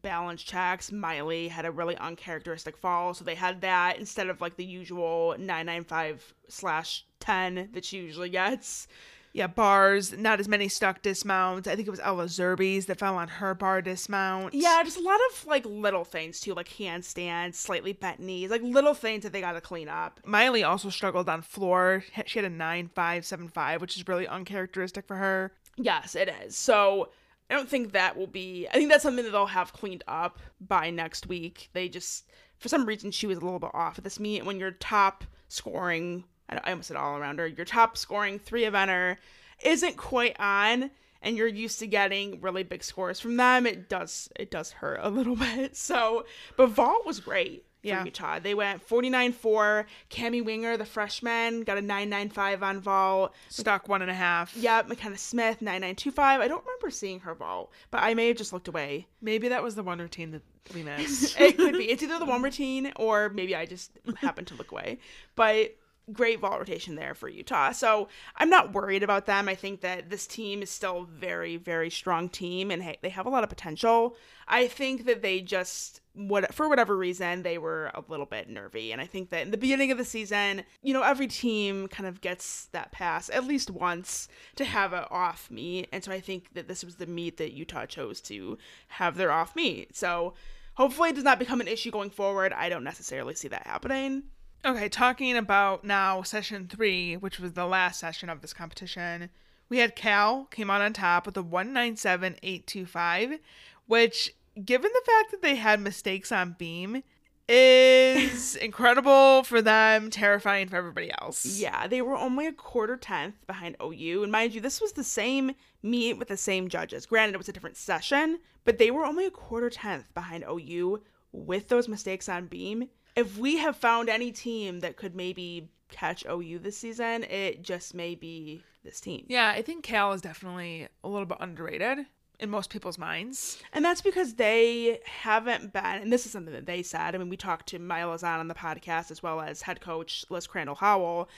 balance 0.02 0.43
checks. 0.43 0.93
Maile 0.93 1.48
had 1.48 1.65
a 1.65 1.70
really 1.70 1.97
uncharacteristic 1.97 2.77
fall, 2.77 3.15
so 3.15 3.24
they 3.24 3.36
had 3.36 3.62
that 3.62 3.98
instead 3.98 4.28
of 4.28 4.43
like 4.43 4.56
the 4.56 4.66
usual 4.66 5.35
995 5.39 6.35
slash 6.51 7.06
10 7.20 7.70
that 7.73 7.86
she 7.86 7.97
usually 7.97 8.28
gets. 8.28 8.86
Yeah, 9.35 9.48
bars, 9.48 10.16
not 10.16 10.39
as 10.39 10.47
many 10.47 10.69
stuck 10.69 11.02
dismounts. 11.02 11.66
I 11.66 11.74
think 11.74 11.89
it 11.89 11.90
was 11.90 11.98
Ella 11.98 12.27
Zirbes 12.27 12.86
that 12.86 13.01
fell 13.01 13.16
on 13.16 13.27
her 13.27 13.52
bar 13.52 13.82
dismount. 13.82 14.55
Yeah, 14.55 14.81
just 14.85 14.97
a 14.97 15.02
lot 15.02 15.19
of 15.28 15.44
like 15.47 15.66
little 15.66 16.05
things 16.05 16.39
too, 16.39 16.55
like 16.55 16.69
handstands, 16.69 17.56
slightly 17.56 17.93
bent 17.93 18.20
knees, 18.20 18.51
like 18.51 18.62
little 18.62 18.94
things 18.94 19.24
that 19.24 19.32
they 19.32 19.40
got 19.40 19.52
to 19.55 19.61
clean 19.61 19.89
up. 19.89 20.20
Maile 20.24 20.65
also 20.65 20.89
struggled 20.89 21.28
on 21.28 21.43
floor. 21.43 22.05
She 22.27 22.39
had 22.39 22.47
a 22.47 22.48
9575, 22.48 23.81
which 23.81 23.97
is 23.97 24.06
really 24.06 24.28
uncharacteristic 24.28 25.05
for 25.09 25.16
her. 25.16 25.52
Yes, 25.77 26.15
it 26.15 26.32
is. 26.44 26.56
So 26.56 27.09
I 27.51 27.55
don't 27.55 27.69
think 27.69 27.90
that 27.90 28.16
will 28.16 28.28
be. 28.28 28.69
I 28.69 28.74
think 28.74 28.89
that's 28.89 29.02
something 29.02 29.24
that 29.24 29.32
they'll 29.32 29.47
have 29.47 29.73
cleaned 29.73 30.05
up 30.06 30.39
by 30.61 30.90
next 30.90 31.27
week. 31.27 31.70
They 31.73 31.89
just, 31.89 32.31
for 32.59 32.69
some 32.69 32.86
reason, 32.86 33.11
she 33.11 33.27
was 33.27 33.39
a 33.39 33.44
little 33.44 33.59
bit 33.59 33.73
off 33.74 33.98
at 33.98 34.05
this 34.05 34.20
meet. 34.20 34.44
When 34.44 34.61
your 34.61 34.70
top 34.70 35.24
scoring, 35.48 36.23
I 36.49 36.59
I 36.65 36.71
almost 36.71 36.89
said 36.89 36.97
all 36.97 37.19
arounder, 37.19 37.55
your 37.57 37.65
top 37.66 37.97
scoring 37.97 38.39
three 38.39 38.62
eventer 38.62 39.16
isn't 39.65 39.97
quite 39.97 40.37
on, 40.39 40.91
and 41.23 41.37
you're 41.37 41.49
used 41.49 41.79
to 41.79 41.87
getting 41.87 42.41
really 42.41 42.62
big 42.62 42.85
scores 42.85 43.21
from 43.21 43.37
them, 43.37 43.66
it 43.66 43.89
does 43.89 44.29
it 44.37 44.51
does 44.51 44.73
hurt 44.73 45.01
a 45.03 45.09
little 45.11 45.37
bit. 45.57 45.77
So, 45.77 46.27
but 46.57 46.69
vault 46.69 47.07
was 47.07 47.21
great. 47.21 47.65
Yeah. 47.83 48.03
Utah. 48.03 48.39
They 48.39 48.55
went 48.55 48.89
49-4. 48.89 49.85
Cami 50.11 50.43
Winger, 50.43 50.79
the 50.79 50.87
freshman, 50.87 51.65
got 51.65 51.77
a 51.77 51.83
995 51.83 52.62
on 52.62 52.81
vault. 52.81 53.35
Stuck 53.51 53.89
one 53.89 54.01
and 54.01 54.11
a 54.11 54.15
half. 54.15 54.57
Yep, 54.57 54.89
Makenna 54.89 55.19
Smith, 55.19 55.61
9925. 55.61 56.41
I 56.41 56.49
don't 56.49 56.65
remember 56.65 56.91
seeing 56.91 57.21
her 57.21 57.35
vault, 57.35 57.71
but 57.91 58.03
I 58.03 58.15
may 58.15 58.29
have 58.29 58.39
just 58.39 58.55
looked 58.55 58.69
away. 58.69 59.07
Maybe 59.21 59.49
that 59.49 59.62
was 59.62 59.75
the 59.75 59.83
one 59.83 59.99
routine 59.99 60.31
that 60.31 60.43
we 60.75 60.83
missed. 60.85 61.39
it 61.39 61.59
could 61.59 61.75
be. 61.75 61.91
It's 61.91 62.03
either 62.03 62.19
the 62.19 62.25
one 62.25 62.41
routine 62.41 62.91
or 62.97 63.29
maybe 63.29 63.55
I 63.55 63.66
just 63.66 63.91
happened 64.16 64.47
to 64.47 64.55
look 64.55 64.73
away. 64.73 64.99
But 65.37 65.77
great 66.13 66.41
ball 66.41 66.59
rotation 66.59 66.97
there 66.97 67.15
for 67.15 67.29
Utah. 67.29 67.73
So 67.73 68.09
I'm 68.37 68.51
not 68.51 68.73
worried 68.73 69.03
about 69.03 69.27
them. 69.27 69.49
I 69.49 69.55
think 69.55 69.81
that 69.81 70.11
this 70.11 70.27
team 70.27 70.63
is 70.63 70.71
still 70.71 71.03
a 71.03 71.07
very, 71.07 71.57
very 71.57 71.91
strong 71.91 72.29
team 72.29 72.71
and 72.71 72.83
hey, 72.83 72.99
they 73.03 73.09
have 73.09 73.27
a 73.27 73.31
lot 73.31 73.43
of 73.43 73.49
potential. 73.49 74.17
I 74.47 74.69
think 74.69 75.07
that 75.07 75.23
they 75.23 75.41
just 75.41 76.01
what 76.15 76.55
for 76.55 76.69
whatever 76.69 76.97
reason 76.97 77.43
they 77.43 77.59
were 77.59 77.91
a 77.95 78.05
little 78.07 78.27
bit 78.27 78.49
nervy 78.49 78.93
and 78.93 79.01
i 79.01 79.07
think 79.07 79.31
that 79.31 79.43
in 79.43 79.51
the 79.51 79.57
beginning 79.57 79.91
of 79.91 79.99
the 79.99 80.05
season 80.05 80.63
you 80.81 80.95
know 80.95 81.03
every 81.03 81.27
team 81.27 81.89
kind 81.89 82.07
of 82.07 82.21
gets 82.21 82.67
that 82.67 82.93
pass 82.93 83.29
at 83.31 83.45
least 83.45 83.69
once 83.69 84.29
to 84.55 84.65
have 84.65 84.93
an 84.93 85.05
off 85.11 85.51
meet 85.51 85.89
and 85.91 86.05
so 86.05 86.13
i 86.13 86.21
think 86.21 86.55
that 86.55 86.69
this 86.69 86.85
was 86.85 86.97
the 86.97 87.07
meet 87.07 87.37
that 87.37 87.53
utah 87.53 87.85
chose 87.85 88.21
to 88.21 88.57
have 88.87 89.17
their 89.17 89.33
off 89.33 89.57
meet 89.57 89.97
so 89.97 90.35
hopefully 90.75 91.11
it 91.11 91.17
does 91.17 91.25
not 91.25 91.41
become 91.41 91.61
an 91.61 91.67
issue 91.67 91.91
going 91.91 92.11
forward 92.11 92.53
i 92.53 92.69
don't 92.69 92.85
necessarily 92.85 93.35
see 93.35 93.49
that 93.49 93.67
happening 93.67 94.23
Okay, 94.65 94.89
talking 94.89 95.36
about 95.36 95.85
now 95.85 96.23
session 96.23 96.66
three, 96.69 97.16
which 97.16 97.39
was 97.39 97.53
the 97.53 97.66
last 97.66 98.01
session 98.01 98.31
of 98.31 98.41
this 98.41 98.55
competition, 98.55 99.28
we 99.69 99.78
had 99.78 99.95
Cal 99.95 100.47
came 100.47 100.70
out 100.70 100.81
on 100.81 100.95
top 100.95 101.27
with 101.27 101.36
a 101.36 101.43
197.825, 101.43 103.41
which, 103.86 104.35
given 104.65 104.91
the 104.93 105.03
fact 105.05 105.31
that 105.32 105.43
they 105.43 105.57
had 105.57 105.81
mistakes 105.81 106.32
on 106.32 106.57
beam, 106.59 107.03
is 107.47 108.57
incredible 108.62 109.43
for 109.43 109.61
them, 109.61 110.09
terrifying 110.11 110.66
for 110.69 110.77
everybody 110.77 111.11
else. 111.20 111.45
yeah 111.45 111.86
they 111.86 112.01
were 112.01 112.16
only 112.16 112.47
a 112.47 112.53
quarter 112.53 112.97
tenth 112.97 113.47
behind 113.47 113.77
ou 113.82 114.23
and 114.23 114.32
mind 114.32 114.55
you 114.55 114.62
this 114.62 114.81
was 114.81 114.93
the 114.93 115.05
same 115.05 115.53
meet 115.82 116.15
with 116.15 116.28
the 116.28 116.39
same 116.39 116.70
judges 116.70 117.05
granted 117.05 117.35
it 117.35 117.39
was 117.39 117.51
a 117.51 117.53
different 117.53 117.77
session 117.77 118.39
but 118.65 118.78
they 118.78 118.91
were 118.91 119.05
only 119.05 119.27
a 119.27 119.31
quarter 119.31 119.69
tenth 119.69 120.07
behind 120.15 120.43
ou 120.49 121.03
with 121.32 121.69
those 121.69 121.86
mistakes 121.86 122.31
on 122.31 122.47
beam 122.47 122.89
if 123.16 123.39
we 123.39 123.59
have 123.59 123.77
found 123.77 124.09
any 124.09 124.32
team 124.32 124.81
that 124.81 124.97
could 124.97 125.15
maybe 125.15 125.69
catch 125.91 126.24
ou 126.27 126.59
this 126.59 126.77
season 126.78 127.24
it 127.24 127.62
just 127.62 127.95
may 127.95 128.15
be 128.15 128.62
this 128.82 129.01
team 129.01 129.24
Yeah, 129.28 129.51
I 129.51 129.62
think 129.62 129.85
Cal 129.85 130.12
is 130.12 130.20
definitely 130.20 130.89
a 131.03 131.09
little 131.09 131.27
bit 131.27 131.39
underrated 131.41 132.07
in 132.41 132.51
most 132.51 132.70
people's 132.70 132.99
minds. 132.99 133.59
And 133.73 133.85
that's 133.85 134.01
because 134.01 134.35
they 134.35 135.01
haven't 135.05 135.73
been, 135.73 135.85
and 135.85 136.12
this 136.12 136.27
is 136.27 136.32
something 136.32 136.53
that 136.53 136.66
they 136.66 136.82
said. 136.82 137.15
I 137.15 137.19
mean, 137.19 137.28
we 137.28 137.36
talked 137.36 137.69
to 137.69 137.78
Miles 137.78 138.23
on 138.23 138.41
on 138.41 138.49
the 138.49 138.55
podcast 138.55 139.11
as 139.11 139.23
well 139.23 139.41
as 139.41 139.62
head 139.62 139.81
coach 139.81 140.24
Liz 140.31 140.47
Crandall 140.47 140.74
Howell. 140.74 141.28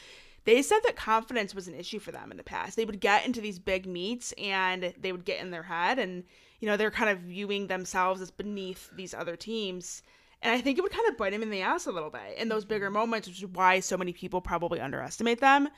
They 0.44 0.62
said 0.62 0.80
that 0.84 0.96
confidence 0.96 1.54
was 1.54 1.66
an 1.66 1.74
issue 1.74 1.98
for 1.98 2.12
them 2.12 2.30
in 2.30 2.36
the 2.36 2.44
past. 2.44 2.76
They 2.76 2.84
would 2.84 3.00
get 3.00 3.26
into 3.26 3.40
these 3.40 3.58
big 3.58 3.84
meets 3.84 4.32
and 4.38 4.94
they 4.98 5.10
would 5.12 5.24
get 5.24 5.40
in 5.40 5.50
their 5.50 5.64
head, 5.64 5.98
and 5.98 6.24
you 6.60 6.68
know 6.68 6.76
they're 6.76 6.90
kind 6.90 7.10
of 7.10 7.18
viewing 7.18 7.66
themselves 7.66 8.20
as 8.20 8.30
beneath 8.30 8.90
these 8.94 9.12
other 9.12 9.36
teams. 9.36 10.02
And 10.46 10.54
I 10.54 10.60
think 10.60 10.78
it 10.78 10.82
would 10.82 10.92
kind 10.92 11.08
of 11.08 11.16
bite 11.16 11.32
him 11.32 11.42
in 11.42 11.50
the 11.50 11.62
ass 11.62 11.86
a 11.86 11.90
little 11.90 12.08
bit 12.08 12.38
in 12.38 12.48
those 12.48 12.64
bigger 12.64 12.86
mm-hmm. 12.86 12.94
moments, 12.94 13.26
which 13.26 13.42
is 13.42 13.48
why 13.48 13.80
so 13.80 13.96
many 13.96 14.12
people 14.12 14.40
probably 14.40 14.80
underestimate 14.80 15.40
them. 15.40 15.68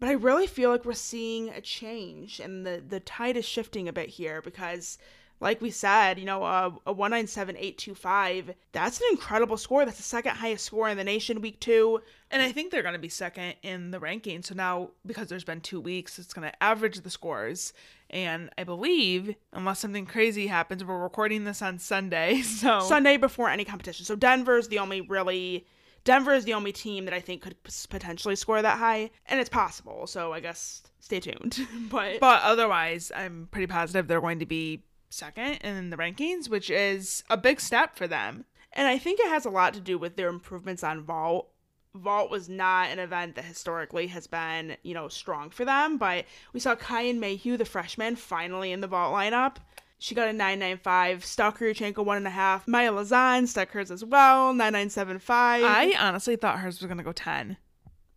But 0.00 0.08
I 0.08 0.14
really 0.14 0.48
feel 0.48 0.70
like 0.70 0.84
we're 0.84 0.94
seeing 0.94 1.50
a 1.50 1.60
change 1.60 2.40
and 2.40 2.66
the, 2.66 2.82
the 2.86 2.98
tide 2.98 3.36
is 3.36 3.44
shifting 3.44 3.86
a 3.86 3.92
bit 3.92 4.08
here 4.08 4.42
because, 4.42 4.98
like 5.38 5.60
we 5.60 5.70
said, 5.70 6.18
you 6.18 6.24
know, 6.24 6.42
a, 6.42 6.76
a 6.84 6.92
197.825, 6.92 8.56
that's 8.72 8.98
an 8.98 9.06
incredible 9.12 9.56
score. 9.56 9.84
That's 9.84 9.98
the 9.98 10.02
second 10.02 10.34
highest 10.34 10.64
score 10.64 10.88
in 10.88 10.96
the 10.96 11.04
nation 11.04 11.40
week 11.40 11.60
two. 11.60 12.02
And 12.32 12.42
I 12.42 12.50
think 12.50 12.72
they're 12.72 12.82
going 12.82 12.94
to 12.94 12.98
be 12.98 13.08
second 13.08 13.54
in 13.62 13.92
the 13.92 14.00
ranking. 14.00 14.42
So 14.42 14.56
now, 14.56 14.90
because 15.06 15.28
there's 15.28 15.44
been 15.44 15.60
two 15.60 15.80
weeks, 15.80 16.18
it's 16.18 16.34
going 16.34 16.50
to 16.50 16.60
average 16.60 16.98
the 17.02 17.10
scores. 17.10 17.72
And 18.12 18.50
I 18.58 18.64
believe, 18.64 19.34
unless 19.52 19.80
something 19.80 20.04
crazy 20.04 20.46
happens, 20.46 20.84
we're 20.84 21.02
recording 21.02 21.44
this 21.44 21.62
on 21.62 21.78
Sunday. 21.78 22.42
So 22.52 22.80
Sunday 22.80 23.16
before 23.16 23.48
any 23.48 23.64
competition. 23.64 24.04
So 24.04 24.14
Denver's 24.14 24.68
the 24.68 24.78
only 24.78 25.00
really. 25.00 25.66
Denver 26.04 26.34
is 26.34 26.44
the 26.44 26.54
only 26.54 26.72
team 26.72 27.04
that 27.04 27.14
I 27.14 27.20
think 27.20 27.42
could 27.42 27.62
p- 27.62 27.72
potentially 27.88 28.34
score 28.34 28.60
that 28.60 28.78
high, 28.78 29.10
and 29.26 29.38
it's 29.40 29.48
possible. 29.48 30.06
So 30.06 30.32
I 30.32 30.40
guess 30.40 30.82
stay 31.00 31.20
tuned. 31.20 31.66
but 31.90 32.20
But 32.20 32.42
otherwise, 32.42 33.10
I'm 33.14 33.48
pretty 33.50 33.68
positive 33.68 34.08
they're 34.08 34.20
going 34.20 34.40
to 34.40 34.46
be 34.46 34.82
second 35.10 35.58
in 35.62 35.90
the 35.90 35.96
rankings, 35.96 36.48
which 36.48 36.70
is 36.70 37.22
a 37.30 37.36
big 37.36 37.60
step 37.60 37.96
for 37.96 38.06
them. 38.06 38.44
And 38.72 38.88
I 38.88 38.98
think 38.98 39.20
it 39.20 39.28
has 39.28 39.44
a 39.44 39.50
lot 39.50 39.74
to 39.74 39.80
do 39.80 39.98
with 39.98 40.16
their 40.16 40.28
improvements 40.28 40.82
on 40.82 41.02
vault. 41.02 41.48
Vault 41.94 42.30
was 42.30 42.48
not 42.48 42.90
an 42.90 42.98
event 42.98 43.34
that 43.34 43.44
historically 43.44 44.06
has 44.06 44.26
been, 44.26 44.76
you 44.82 44.94
know, 44.94 45.08
strong 45.08 45.50
for 45.50 45.64
them, 45.64 45.98
but 45.98 46.24
we 46.52 46.60
saw 46.60 46.74
Kyan 46.74 47.20
Mayhew, 47.20 47.58
the 47.58 47.66
freshman, 47.66 48.16
finally 48.16 48.72
in 48.72 48.80
the 48.80 48.86
vault 48.86 49.14
lineup. 49.14 49.56
She 49.98 50.14
got 50.14 50.26
a 50.26 50.32
995. 50.32 51.24
Stalker 51.24 51.66
Yurchenko, 51.66 52.04
one 52.04 52.16
and 52.16 52.26
a 52.26 52.30
half. 52.30 52.66
Mya 52.66 52.90
Lazar 52.90 53.46
stuck 53.46 53.70
hers 53.70 53.90
as 53.90 54.04
well, 54.04 54.52
9975. 54.54 55.62
I 55.62 55.94
honestly 55.98 56.34
thought 56.34 56.58
hers 56.58 56.80
was 56.80 56.86
going 56.86 56.98
to 56.98 57.04
go 57.04 57.12
10. 57.12 57.56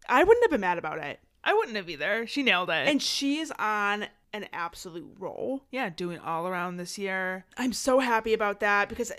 I 0.07 0.23
wouldn't 0.23 0.43
have 0.43 0.52
been 0.52 0.61
mad 0.61 0.77
about 0.77 0.99
it. 0.99 1.19
I 1.43 1.53
wouldn't 1.53 1.76
have 1.76 1.89
either. 1.89 2.26
She 2.27 2.41
nailed 2.43 2.69
it. 2.69 2.88
And 2.88 3.02
she's 3.02 3.52
on 3.60 4.07
an 4.35 4.47
absolute 4.53 5.15
roll. 5.19 5.63
yeah, 5.71 5.89
doing 5.89 6.19
all 6.19 6.47
around 6.47 6.77
this 6.77 6.97
year. 6.97 7.45
I'm 7.57 7.73
so 7.73 7.99
happy 7.99 8.33
about 8.33 8.59
that 8.59 8.89
because 8.89 9.11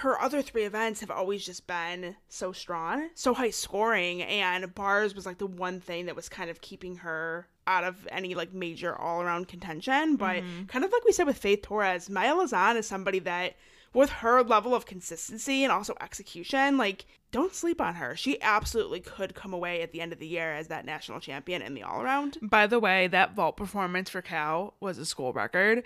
her 0.00 0.20
other 0.20 0.42
three 0.42 0.64
events 0.64 1.00
have 1.00 1.10
always 1.10 1.44
just 1.44 1.66
been 1.66 2.16
so 2.28 2.52
strong, 2.52 3.10
so 3.14 3.34
high 3.34 3.50
scoring, 3.50 4.22
and 4.22 4.74
bars 4.74 5.14
was 5.14 5.26
like 5.26 5.38
the 5.38 5.46
one 5.46 5.80
thing 5.80 6.06
that 6.06 6.16
was 6.16 6.28
kind 6.28 6.50
of 6.50 6.60
keeping 6.60 6.96
her 6.96 7.48
out 7.66 7.84
of 7.84 8.08
any 8.10 8.34
like 8.34 8.52
major 8.52 8.96
all 8.96 9.20
around 9.20 9.48
contention. 9.48 10.16
But 10.16 10.36
mm-hmm. 10.36 10.64
kind 10.64 10.84
of 10.84 10.92
like 10.92 11.04
we 11.04 11.12
said 11.12 11.26
with 11.26 11.38
Faith 11.38 11.62
Torres, 11.62 12.08
Mya 12.08 12.34
Lazar 12.34 12.78
is 12.78 12.86
somebody 12.86 13.18
that 13.20 13.54
with 13.92 14.10
her 14.10 14.42
level 14.42 14.74
of 14.74 14.86
consistency 14.86 15.64
and 15.64 15.72
also 15.72 15.94
execution, 16.00 16.76
like 16.76 17.06
don't 17.30 17.54
sleep 17.54 17.80
on 17.80 17.94
her. 17.96 18.16
She 18.16 18.40
absolutely 18.40 19.00
could 19.00 19.34
come 19.34 19.52
away 19.52 19.82
at 19.82 19.92
the 19.92 20.00
end 20.00 20.12
of 20.12 20.18
the 20.18 20.26
year 20.26 20.54
as 20.54 20.68
that 20.68 20.84
national 20.84 21.20
champion 21.20 21.62
in 21.62 21.74
the 21.74 21.82
all 21.82 22.00
around. 22.00 22.38
By 22.40 22.66
the 22.66 22.80
way, 22.80 23.06
that 23.08 23.34
vault 23.34 23.56
performance 23.56 24.08
for 24.08 24.22
Cal 24.22 24.74
was 24.80 24.98
a 24.98 25.04
school 25.04 25.32
record. 25.32 25.82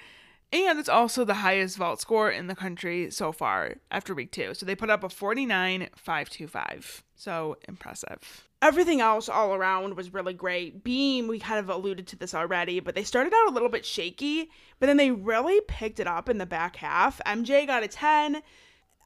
And 0.53 0.79
it's 0.79 0.89
also 0.89 1.25
the 1.25 1.35
highest 1.35 1.79
vault 1.79 2.01
score 2.01 2.31
in 2.31 2.47
the 2.47 2.55
country 2.55 3.11
so 3.11 3.33
far 3.33 3.77
after 3.91 4.15
week 4.15 4.33
two. 4.33 4.53
So 4.53 4.67
they 4.67 4.75
put 4.75 4.91
up 4.91 5.03
a 5.03 5.09
49.525. 5.09 7.03
So 7.17 7.57
impressive. 7.67 8.49
Everything 8.63 9.01
else 9.01 9.29
all 9.29 9.55
around 9.55 9.97
was 9.97 10.15
really 10.15 10.33
great. 10.33 10.85
Beam, 10.85 11.27
we 11.27 11.39
kind 11.39 11.59
of 11.59 11.69
alluded 11.69 12.07
to 12.07 12.17
this 12.17 12.33
already, 12.33 12.79
but 12.81 12.95
they 12.95 13.03
started 13.03 13.35
out 13.35 13.51
a 13.51 13.53
little 13.53 13.69
bit 13.69 13.85
shaky, 13.85 14.49
but 14.79 14.87
then 14.87 14.97
they 14.97 15.11
really 15.11 15.61
picked 15.67 15.99
it 16.01 16.07
up 16.07 16.29
in 16.29 16.39
the 16.39 16.47
back 16.47 16.77
half. 16.77 17.21
MJ 17.27 17.67
got 17.67 17.83
a 17.83 17.89
10. 17.89 18.41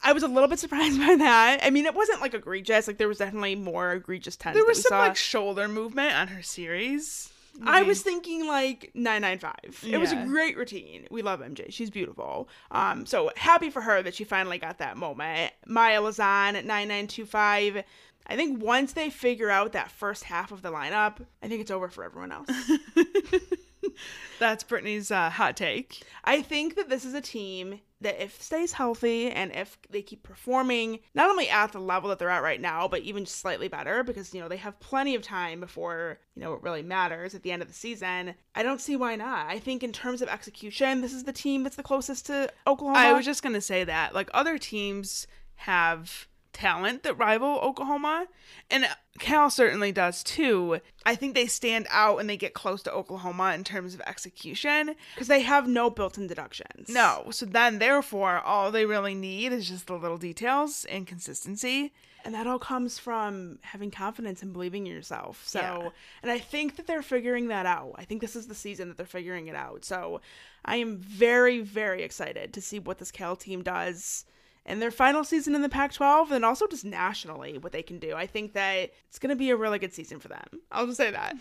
I 0.03 0.13
was 0.13 0.23
a 0.23 0.29
little 0.29 0.49
bit 0.49 0.59
surprised 0.61 1.01
by 1.01 1.17
that. 1.17 1.61
I 1.63 1.71
mean, 1.71 1.87
it 1.87 1.95
wasn't 1.95 2.21
like 2.21 2.35
egregious. 2.35 2.87
Like 2.87 2.99
there 2.99 3.09
was 3.09 3.19
definitely 3.19 3.57
more 3.57 3.93
egregious 3.93 4.37
10s. 4.37 4.53
There 4.53 4.65
was 4.65 4.83
some 4.83 4.91
saw. 4.91 4.99
like 4.99 5.17
shoulder 5.17 5.69
movement 5.69 6.15
on 6.15 6.29
her 6.29 6.43
series. 6.43 7.33
I 7.65 7.83
was 7.83 8.03
thinking 8.03 8.47
like 8.47 8.91
995. 8.95 9.91
It 9.91 9.99
was 9.99 10.13
a 10.13 10.25
great 10.27 10.59
routine. 10.59 11.07
We 11.11 11.23
love 11.23 11.41
MJ. 11.41 11.73
She's 11.73 11.91
beautiful. 11.91 12.49
Um, 12.71 13.07
so 13.07 13.31
happy 13.37 13.71
for 13.71 13.81
her 13.81 14.03
that 14.03 14.15
she 14.15 14.25
finally 14.25 14.59
got 14.59 14.79
that 14.79 14.97
moment. 14.97 15.53
Mya 15.67 16.01
Lazar 16.01 16.23
at 16.23 16.65
9925. 16.67 17.83
I 18.27 18.37
think 18.37 18.63
once 18.63 18.93
they 18.93 19.11
figure 19.11 19.51
out 19.51 19.73
that 19.73 19.91
first 19.91 20.25
half 20.25 20.53
of 20.53 20.63
the 20.63 20.73
lineup, 20.73 21.25
I 21.43 21.49
think 21.49 21.61
it's 21.61 21.71
over 21.71 21.89
for 21.89 22.05
everyone 22.05 22.33
else. 22.33 22.49
That's 24.39 24.65
Brittany's 24.65 25.11
uh, 25.11 25.31
hot 25.31 25.57
take. 25.57 26.03
I 26.25 26.43
think 26.43 26.77
that 26.77 26.89
this 26.89 27.05
is 27.05 27.15
a 27.15 27.21
team 27.21 27.81
that 28.01 28.23
if 28.23 28.43
stays 28.43 28.73
healthy 28.73 29.31
and 29.31 29.53
if 29.53 29.79
they 29.89 30.03
keep 30.03 30.23
performing 30.23 30.99
not 31.15 31.31
only 31.31 31.49
at 31.49 31.73
the 31.73 31.79
level 31.79 32.11
that 32.11 32.19
they're 32.19 32.29
at 32.29 32.43
right 32.43 32.61
now, 32.61 32.87
but 32.87 33.03
even 33.03 33.25
just 33.25 33.39
slightly 33.39 33.69
better 33.69 34.03
because 34.03 34.35
you 34.35 34.41
know 34.41 34.49
they 34.49 34.59
have 34.59 34.79
plenty 34.81 35.15
of 35.15 35.23
time 35.23 35.61
before 35.61 36.19
you 36.35 36.43
know 36.43 36.53
it 36.53 36.63
really 36.63 36.83
matters 36.83 37.35
at 37.35 37.43
the 37.43 37.53
end 37.53 37.63
of 37.63 37.69
the 37.69 37.75
season. 37.75 38.35
I 38.55 38.63
don't 38.63 38.81
see 38.81 38.97
why 38.97 39.17
not. 39.17 39.47
I 39.49 39.59
think 39.59 39.83
in 39.83 39.93
terms 39.93 40.21
of 40.21 40.29
execution, 40.29 41.01
this 41.01 41.15
is 41.15 41.25
the 41.25 41.33
team 41.33 41.63
that's 41.63 41.77
the 41.77 41.83
closest 41.83 42.27
to 42.27 42.53
Oklahoma. 42.67 42.99
I 42.99 43.13
was 43.13 43.25
just 43.25 43.43
gonna 43.43 43.61
say 43.61 43.85
that 43.85 44.15
like 44.15 44.29
other 44.35 44.59
teams 44.59 45.27
have 45.55 46.29
talent 46.57 47.03
that 47.05 47.15
rival 47.19 47.59
Oklahoma, 47.61 48.27
and 48.71 48.87
Cal 49.19 49.51
certainly 49.51 49.93
does 49.93 50.23
too. 50.25 50.81
I 51.05 51.15
think 51.15 51.35
they 51.35 51.47
stand 51.47 51.87
out 51.91 52.19
and 52.19 52.29
they 52.29 52.37
get 52.37 52.55
close 52.55 52.83
to 52.85 52.93
Oklahoma 52.93 53.53
in 53.55 53.63
terms 53.63 53.95
of 53.95 54.01
execution. 54.03 54.95
because 55.15 55.29
they 55.29 55.43
have 55.43 55.69
no 55.69 55.91
built-in 55.91 56.27
deductions. 56.27 56.89
No, 56.89 57.27
so 57.31 57.47
then 57.47 57.79
therefore 57.79 58.41
all 58.41 58.71
they 58.73 58.87
really 58.87 59.15
need 59.15 59.53
is 59.53 59.69
just 59.69 59.87
the 59.87 59.95
little 59.99 60.19
details 60.19 60.85
and 60.87 61.07
consistency. 61.07 61.93
and 62.25 62.35
that 62.35 62.47
all 62.49 62.59
comes 62.59 62.99
from 62.99 63.57
having 63.63 63.89
confidence 63.89 64.43
and 64.43 64.53
believing 64.53 64.85
in 64.89 64.93
yourself. 64.93 65.47
So, 65.47 65.61
Yeah. 65.61 65.89
and 66.23 66.31
I 66.33 66.41
think 66.41 66.75
that 66.75 66.89
they're 66.89 67.01
figuring 67.01 67.47
that 67.49 67.67
out. 67.67 67.93
I 67.97 68.05
think 68.05 68.21
this 68.21 68.35
is 68.35 68.49
the 68.49 68.55
season 68.55 68.89
that 68.89 68.97
they're 68.97 69.07
figuring 69.07 69.47
it 69.47 69.55
out. 69.55 69.85
So, 69.85 70.21
I 70.65 70.77
am 70.77 70.97
very, 70.97 71.61
very 71.61 72.03
excited 72.03 72.53
to 72.55 72.61
see 72.61 72.81
what 72.81 72.99
this 72.99 73.13
Cal 73.13 73.37
team 73.37 73.63
does 73.63 74.25
in 74.67 74.81
their 74.81 74.91
final 74.91 75.23
season 75.23 75.55
in 75.55 75.63
the 75.63 75.69
Pac 75.69 75.93
12 75.93 76.33
and 76.33 76.45
also 76.45 76.67
just 76.67 76.85
nationally 76.85 77.57
what 77.57 77.71
they 77.71 77.83
can 77.83 78.01
do. 78.01 78.15
I 78.15 78.27
think 78.27 78.55
that 78.55 78.91
it's 79.09 79.21
going 79.21 79.31
to 79.31 79.37
be 79.37 79.51
a 79.51 79.57
really 79.57 79.79
good 79.79 79.95
season 79.95 80.19
for 80.19 80.27
them. 80.29 80.43
I'll 80.73 80.87
just 80.87 80.97
say 80.97 81.13
that. 81.13 81.41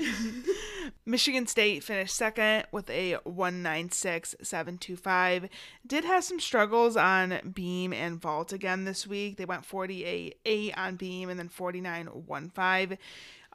Michigan 1.05 1.47
State 1.47 1.83
finished 1.83 2.15
second 2.15 2.65
with 2.71 2.87
a 2.89 3.17
196.725. 3.25 5.49
Did 5.87 6.05
have 6.05 6.23
some 6.23 6.39
struggles 6.39 6.95
on 6.95 7.39
beam 7.53 7.91
and 7.93 8.21
vault 8.21 8.53
again 8.53 8.85
this 8.85 9.07
week. 9.07 9.37
They 9.37 9.45
went 9.45 9.65
48 9.65 10.37
8 10.45 10.77
on 10.77 10.95
beam 10.95 11.29
and 11.29 11.39
then 11.39 11.49
49.15 11.49 12.99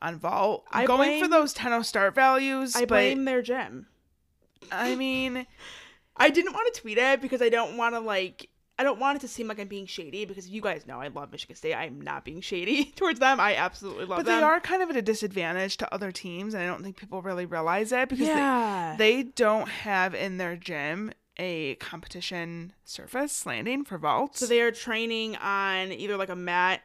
on 0.02 0.18
vault. 0.18 0.66
I 0.72 0.84
Going 0.84 1.22
for 1.22 1.28
those 1.28 1.52
10 1.52 1.84
start 1.84 2.16
values, 2.16 2.74
I 2.74 2.86
blame 2.86 3.24
their 3.24 3.42
gym. 3.42 3.86
I 4.72 4.96
mean, 4.96 5.46
I 6.16 6.30
didn't 6.30 6.54
want 6.54 6.74
to 6.74 6.80
tweet 6.80 6.98
it 6.98 7.22
because 7.22 7.40
I 7.40 7.48
don't 7.48 7.76
want 7.76 7.94
to 7.94 8.00
like 8.00 8.48
I 8.80 8.82
don't 8.82 8.98
want 8.98 9.16
it 9.16 9.20
to 9.20 9.28
seem 9.28 9.46
like 9.46 9.60
I'm 9.60 9.68
being 9.68 9.84
shady 9.84 10.24
because 10.24 10.48
you 10.48 10.62
guys 10.62 10.86
know 10.86 11.00
I 11.00 11.08
love 11.08 11.30
Michigan 11.30 11.54
State. 11.54 11.74
I'm 11.74 12.00
not 12.00 12.24
being 12.24 12.40
shady 12.40 12.84
towards 12.96 13.20
them. 13.20 13.38
I 13.38 13.54
absolutely 13.56 14.06
love 14.06 14.18
but 14.20 14.24
them. 14.26 14.36
But 14.36 14.40
they 14.40 14.42
are 14.42 14.58
kind 14.60 14.82
of 14.82 14.88
at 14.88 14.96
a 14.96 15.02
disadvantage 15.02 15.76
to 15.78 15.94
other 15.94 16.10
teams, 16.12 16.54
and 16.54 16.62
I 16.62 16.66
don't 16.66 16.82
think 16.82 16.96
people 16.96 17.20
really 17.20 17.44
realize 17.44 17.92
it 17.92 18.08
because 18.08 18.26
they- 18.96 18.96
they 18.98 19.22
don't 19.24 19.68
have 19.68 20.14
in 20.14 20.38
their 20.38 20.56
gym 20.56 21.12
a 21.38 21.74
competition 21.76 22.72
surface 22.84 23.46
landing 23.46 23.84
for 23.84 23.98
vaults. 23.98 24.38
So 24.40 24.46
they 24.46 24.60
are 24.60 24.72
training 24.72 25.36
on 25.36 25.92
either 25.92 26.16
like 26.16 26.28
a 26.28 26.36
mat, 26.36 26.80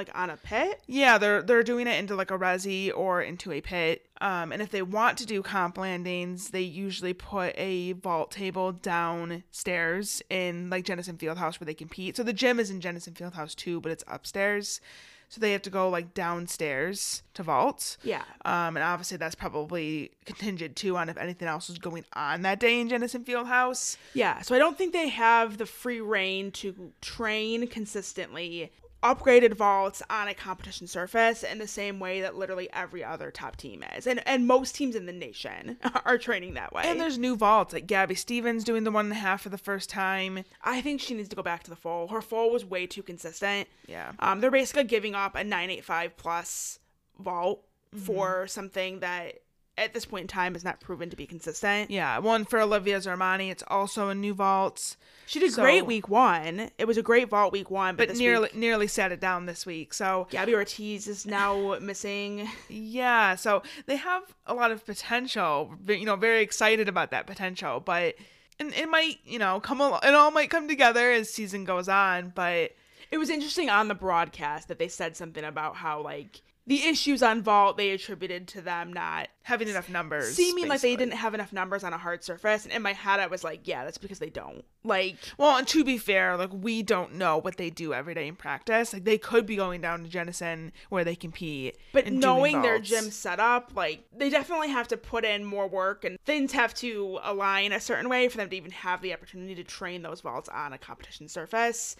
like 0.00 0.18
on 0.18 0.30
a 0.30 0.36
pit. 0.36 0.80
Yeah, 0.86 1.18
they're 1.18 1.42
they're 1.42 1.62
doing 1.62 1.86
it 1.86 1.98
into 1.98 2.14
like 2.14 2.30
a 2.30 2.38
resi 2.38 2.90
or 2.94 3.20
into 3.20 3.52
a 3.52 3.60
pit. 3.60 4.06
Um, 4.22 4.52
and 4.52 4.62
if 4.62 4.70
they 4.70 4.82
want 4.82 5.18
to 5.18 5.26
do 5.26 5.42
comp 5.42 5.76
landings, 5.78 6.50
they 6.50 6.62
usually 6.62 7.12
put 7.12 7.54
a 7.58 7.92
vault 7.92 8.30
table 8.30 8.72
downstairs 8.72 10.22
in 10.30 10.70
like 10.70 10.84
Jennison 10.84 11.18
Fieldhouse 11.18 11.60
where 11.60 11.66
they 11.66 11.74
compete. 11.74 12.16
So 12.16 12.22
the 12.22 12.32
gym 12.32 12.58
is 12.58 12.70
in 12.70 12.80
Jennison 12.80 13.14
Fieldhouse 13.14 13.54
too, 13.54 13.80
but 13.80 13.92
it's 13.92 14.04
upstairs. 14.06 14.80
So 15.28 15.40
they 15.40 15.52
have 15.52 15.62
to 15.62 15.70
go 15.70 15.88
like 15.88 16.12
downstairs 16.12 17.22
to 17.34 17.44
vault. 17.44 17.96
Yeah. 18.02 18.24
Um, 18.44 18.76
and 18.76 18.78
obviously 18.78 19.16
that's 19.16 19.36
probably 19.36 20.10
contingent 20.24 20.74
too 20.74 20.96
on 20.96 21.08
if 21.08 21.16
anything 21.16 21.46
else 21.46 21.70
is 21.70 21.78
going 21.78 22.04
on 22.14 22.42
that 22.42 22.58
day 22.58 22.80
in 22.80 22.88
Jennison 22.88 23.24
Fieldhouse. 23.24 23.96
Yeah. 24.12 24.40
So 24.42 24.56
I 24.56 24.58
don't 24.58 24.76
think 24.76 24.92
they 24.92 25.08
have 25.08 25.58
the 25.58 25.66
free 25.66 26.00
reign 26.00 26.50
to 26.52 26.92
train 27.00 27.68
consistently 27.68 28.72
upgraded 29.02 29.54
vaults 29.54 30.02
on 30.10 30.28
a 30.28 30.34
competition 30.34 30.86
surface 30.86 31.42
in 31.42 31.58
the 31.58 31.66
same 31.66 31.98
way 31.98 32.20
that 32.20 32.36
literally 32.36 32.68
every 32.72 33.02
other 33.02 33.30
top 33.30 33.56
team 33.56 33.82
is. 33.96 34.06
And 34.06 34.26
and 34.26 34.46
most 34.46 34.74
teams 34.74 34.94
in 34.94 35.06
the 35.06 35.12
nation 35.12 35.78
are 36.04 36.18
training 36.18 36.54
that 36.54 36.72
way. 36.72 36.82
And 36.84 37.00
there's 37.00 37.18
new 37.18 37.36
vaults 37.36 37.72
like 37.72 37.86
Gabby 37.86 38.14
Stevens 38.14 38.64
doing 38.64 38.84
the 38.84 38.90
one 38.90 39.06
and 39.06 39.12
a 39.12 39.16
half 39.16 39.42
for 39.42 39.48
the 39.48 39.58
first 39.58 39.88
time. 39.90 40.44
I 40.62 40.80
think 40.80 41.00
she 41.00 41.14
needs 41.14 41.28
to 41.30 41.36
go 41.36 41.42
back 41.42 41.62
to 41.64 41.70
the 41.70 41.76
full. 41.76 42.08
Her 42.08 42.20
full 42.22 42.50
was 42.50 42.64
way 42.64 42.86
too 42.86 43.02
consistent. 43.02 43.68
Yeah. 43.86 44.12
Um, 44.18 44.40
they're 44.40 44.50
basically 44.50 44.84
giving 44.84 45.14
up 45.14 45.34
a 45.34 45.44
985 45.44 46.16
plus 46.16 46.78
vault 47.18 47.64
Mm-hmm. 47.92 48.04
for 48.04 48.46
something 48.46 49.00
that 49.00 49.40
at 49.78 49.94
this 49.94 50.04
point 50.04 50.22
in 50.22 50.28
time 50.28 50.54
is 50.54 50.62
not 50.64 50.78
proven 50.80 51.08
to 51.10 51.16
be 51.16 51.26
consistent. 51.26 51.90
Yeah, 51.90 52.18
one 52.18 52.44
for 52.44 52.60
Olivia 52.60 52.98
Zsarmani. 52.98 53.50
It's 53.50 53.62
also 53.68 54.08
a 54.10 54.14
new 54.14 54.34
vault, 54.34 54.96
She 55.26 55.38
did 55.40 55.52
So- 55.52 55.62
great 55.62 55.86
week 55.86 56.08
one. 56.08 56.70
It 56.76 56.86
was 56.86 56.98
a 56.98 57.02
great 57.02 57.28
vault 57.30 57.52
week 57.52 57.70
one, 57.70 57.96
but, 57.96 58.08
but 58.08 58.16
nearly 58.18 58.42
week, 58.48 58.54
nearly 58.56 58.86
sat 58.88 59.10
it 59.12 59.20
down 59.20 59.46
this 59.46 59.64
week. 59.64 59.94
So 59.94 60.26
Gabby 60.30 60.54
Ortiz 60.54 61.06
is 61.08 61.24
now 61.24 61.78
missing. 61.80 62.48
yeah, 62.68 63.36
so 63.36 63.62
they 63.86 63.96
have 63.96 64.22
a 64.46 64.54
lot 64.54 64.70
of 64.70 64.84
potential. 64.84 65.74
You 65.86 66.04
know, 66.04 66.16
very 66.16 66.42
excited 66.42 66.88
about 66.88 67.10
that 67.12 67.26
potential, 67.26 67.80
but 67.80 68.16
and 68.58 68.74
it 68.74 68.88
might 68.90 69.18
you 69.24 69.38
know 69.38 69.60
come 69.60 69.80
al- 69.80 70.00
it 70.02 70.12
all 70.14 70.30
might 70.30 70.50
come 70.50 70.68
together 70.68 71.10
as 71.12 71.30
season 71.30 71.64
goes 71.64 71.88
on. 71.88 72.32
But 72.34 72.72
It 73.10 73.18
was 73.18 73.30
interesting 73.30 73.70
on 73.70 73.88
the 73.88 73.94
broadcast 73.94 74.68
that 74.68 74.78
they 74.78 74.88
said 74.88 75.16
something 75.16 75.42
about 75.44 75.76
how 75.76 76.02
like 76.02 76.42
the 76.70 76.84
issues 76.84 77.20
on 77.20 77.42
vault 77.42 77.76
they 77.76 77.90
attributed 77.90 78.46
to 78.46 78.60
them 78.60 78.92
not 78.92 79.26
having 79.42 79.66
enough 79.66 79.88
numbers, 79.88 80.36
seeming 80.36 80.68
like 80.68 80.80
they 80.80 80.94
didn't 80.94 81.14
have 81.14 81.34
enough 81.34 81.52
numbers 81.52 81.82
on 81.82 81.92
a 81.92 81.98
hard 81.98 82.22
surface. 82.22 82.64
And 82.64 82.72
in 82.72 82.80
my 82.80 82.92
head, 82.92 83.18
I 83.18 83.26
was 83.26 83.42
like, 83.42 83.66
yeah, 83.66 83.84
that's 83.84 83.98
because 83.98 84.20
they 84.20 84.30
don't. 84.30 84.64
Like, 84.84 85.16
Well, 85.36 85.56
and 85.56 85.66
to 85.66 85.82
be 85.82 85.98
fair, 85.98 86.36
like 86.36 86.52
we 86.52 86.84
don't 86.84 87.14
know 87.14 87.38
what 87.38 87.56
they 87.56 87.70
do 87.70 87.92
every 87.92 88.14
day 88.14 88.28
in 88.28 88.36
practice. 88.36 88.92
Like 88.92 89.02
they 89.02 89.18
could 89.18 89.46
be 89.46 89.56
going 89.56 89.80
down 89.80 90.04
to 90.04 90.08
Jennison 90.08 90.70
where 90.90 91.02
they 91.02 91.16
compete, 91.16 91.76
But 91.92 92.06
knowing 92.12 92.62
their 92.62 92.78
gym 92.78 93.10
setup, 93.10 93.72
like 93.74 94.04
they 94.16 94.30
definitely 94.30 94.68
have 94.68 94.86
to 94.88 94.96
put 94.96 95.24
in 95.24 95.44
more 95.44 95.66
work 95.66 96.04
and 96.04 96.20
things 96.24 96.52
have 96.52 96.72
to 96.74 97.18
align 97.24 97.72
a 97.72 97.80
certain 97.80 98.08
way 98.08 98.28
for 98.28 98.36
them 98.36 98.48
to 98.48 98.56
even 98.56 98.70
have 98.70 99.02
the 99.02 99.12
opportunity 99.12 99.56
to 99.56 99.64
train 99.64 100.02
those 100.02 100.20
vaults 100.20 100.48
on 100.48 100.72
a 100.72 100.78
competition 100.78 101.26
surface. 101.26 101.96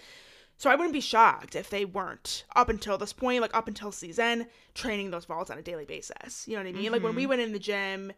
So 0.61 0.69
I 0.69 0.75
wouldn't 0.75 0.93
be 0.93 1.01
shocked 1.01 1.57
if 1.57 1.71
they 1.71 1.87
weren't 1.87 2.45
up 2.55 2.69
until 2.69 2.99
this 2.99 3.15
point, 3.15 3.41
like 3.41 3.57
up 3.57 3.67
until 3.67 3.91
season, 3.93 4.47
training 4.75 5.11
those 5.11 5.25
vaults 5.25 5.51
on 5.51 5.57
a 5.57 5.63
daily 5.63 5.87
basis. 5.87 6.47
You 6.47 6.57
know 6.57 6.63
what 6.65 6.69
I 6.69 6.73
mean? 6.73 6.93
Like 6.93 7.03
when 7.03 7.15
we 7.15 7.23
Mm-hmm. 7.23 7.29
went 7.31 7.41
in 7.41 7.53
the 7.53 7.59
gym 7.59 8.13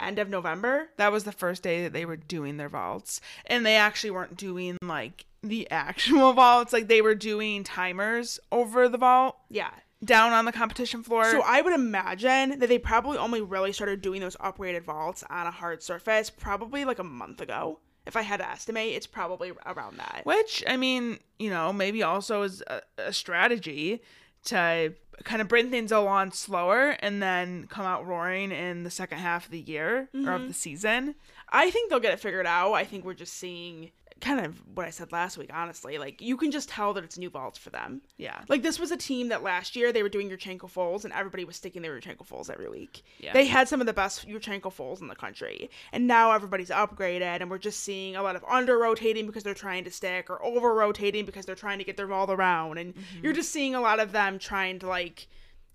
end 0.00 0.18
of 0.18 0.30
November, 0.30 0.88
that 0.96 1.12
was 1.12 1.24
the 1.24 1.32
first 1.32 1.62
day 1.62 1.82
that 1.82 1.92
they 1.92 2.06
were 2.06 2.16
doing 2.16 2.56
their 2.56 2.70
vaults 2.70 3.20
and 3.44 3.66
they 3.66 3.76
actually 3.76 4.10
weren't 4.10 4.38
doing 4.38 4.78
like 4.82 5.26
the 5.42 5.70
actual 5.70 6.32
vaults 6.32 6.72
like 6.72 6.88
they 6.88 7.02
were 7.02 7.14
doing 7.14 7.62
timers 7.62 8.40
over 8.50 8.88
the 8.88 8.96
vault 8.96 9.36
yeah. 9.50 9.72
down 10.02 10.32
on 10.32 10.46
the 10.46 10.52
competition 10.52 11.02
floor 11.02 11.30
So 11.30 11.42
I 11.44 11.60
would 11.60 11.74
imagine 11.74 12.58
that 12.60 12.68
they 12.70 12.78
probably 12.78 13.18
only 13.18 13.42
really 13.42 13.72
started 13.74 14.00
doing 14.00 14.22
those 14.22 14.36
upgraded 14.36 14.84
vaults 14.84 15.24
on 15.28 15.46
a 15.46 15.50
hard 15.50 15.82
surface 15.82 16.30
probably 16.30 16.86
like 16.86 16.98
a 16.98 17.04
month 17.04 17.42
ago. 17.42 17.80
If 18.06 18.16
I 18.16 18.22
had 18.22 18.38
to 18.38 18.48
estimate, 18.48 18.94
it's 18.94 19.06
probably 19.06 19.52
around 19.66 19.98
that. 19.98 20.22
which 20.24 20.64
i 20.66 20.76
mean 20.76 21.18
you 21.38 21.50
know 21.50 21.72
maybe 21.72 22.02
also 22.02 22.42
is 22.42 22.62
a, 22.66 22.82
a 22.98 23.12
strategy 23.12 24.02
to 24.44 24.92
kind 25.24 25.40
of 25.40 25.46
bring 25.46 25.70
things 25.70 25.92
along 25.92 26.32
slower 26.32 26.96
and 27.00 27.22
then 27.22 27.66
come 27.68 27.86
out 27.86 28.06
roaring 28.06 28.50
in 28.50 28.82
the 28.82 28.90
second 28.90 29.18
half 29.18 29.44
of 29.44 29.50
the 29.52 29.60
year 29.60 30.08
or 30.14 30.32
of 30.32 30.40
mm-hmm. 30.40 30.48
the 30.48 30.54
season 30.54 31.14
I 31.52 31.70
think 31.70 31.90
they'll 31.90 32.00
get 32.00 32.14
it 32.14 32.20
figured 32.20 32.46
out. 32.46 32.72
I 32.72 32.84
think 32.84 33.04
we're 33.04 33.12
just 33.12 33.34
seeing 33.34 33.90
kind 34.20 34.44
of 34.44 34.62
what 34.74 34.86
I 34.86 34.90
said 34.90 35.10
last 35.12 35.38
week, 35.38 35.50
honestly. 35.52 35.98
Like 35.98 36.20
you 36.20 36.36
can 36.36 36.50
just 36.50 36.68
tell 36.68 36.92
that 36.94 37.04
it's 37.04 37.18
new 37.18 37.30
vaults 37.30 37.58
for 37.58 37.70
them. 37.70 38.02
Yeah. 38.18 38.40
Like 38.48 38.62
this 38.62 38.78
was 38.78 38.90
a 38.90 38.96
team 38.96 39.28
that 39.28 39.42
last 39.42 39.74
year 39.74 39.92
they 39.92 40.02
were 40.02 40.08
doing 40.08 40.28
Yurchenko 40.30 40.68
fulls 40.70 41.04
and 41.04 41.12
everybody 41.12 41.44
was 41.44 41.56
sticking 41.56 41.82
their 41.82 41.98
Yurchenko 41.98 42.24
fulls 42.26 42.48
every 42.50 42.68
week. 42.68 43.02
Yeah. 43.18 43.32
They 43.32 43.46
had 43.46 43.68
some 43.68 43.80
of 43.80 43.86
the 43.86 43.92
best 43.92 44.28
Yurchenko 44.28 44.72
fulls 44.72 45.00
in 45.00 45.08
the 45.08 45.14
country. 45.14 45.70
And 45.92 46.06
now 46.06 46.32
everybody's 46.32 46.70
upgraded 46.70 47.22
and 47.40 47.50
we're 47.50 47.58
just 47.58 47.80
seeing 47.80 48.16
a 48.16 48.22
lot 48.22 48.36
of 48.36 48.44
under 48.44 48.78
rotating 48.78 49.26
because 49.26 49.42
they're 49.42 49.54
trying 49.54 49.84
to 49.84 49.90
stick 49.90 50.30
or 50.30 50.42
over 50.44 50.74
rotating 50.74 51.24
because 51.24 51.46
they're 51.46 51.54
trying 51.54 51.78
to 51.78 51.84
get 51.84 51.96
their 51.96 52.06
vault 52.06 52.30
around. 52.30 52.78
And 52.78 52.92
Mm-hmm. 52.92 53.24
you're 53.24 53.32
just 53.32 53.50
seeing 53.52 53.74
a 53.74 53.80
lot 53.80 54.00
of 54.00 54.12
them 54.12 54.38
trying 54.38 54.78
to 54.80 54.86
like 54.86 55.26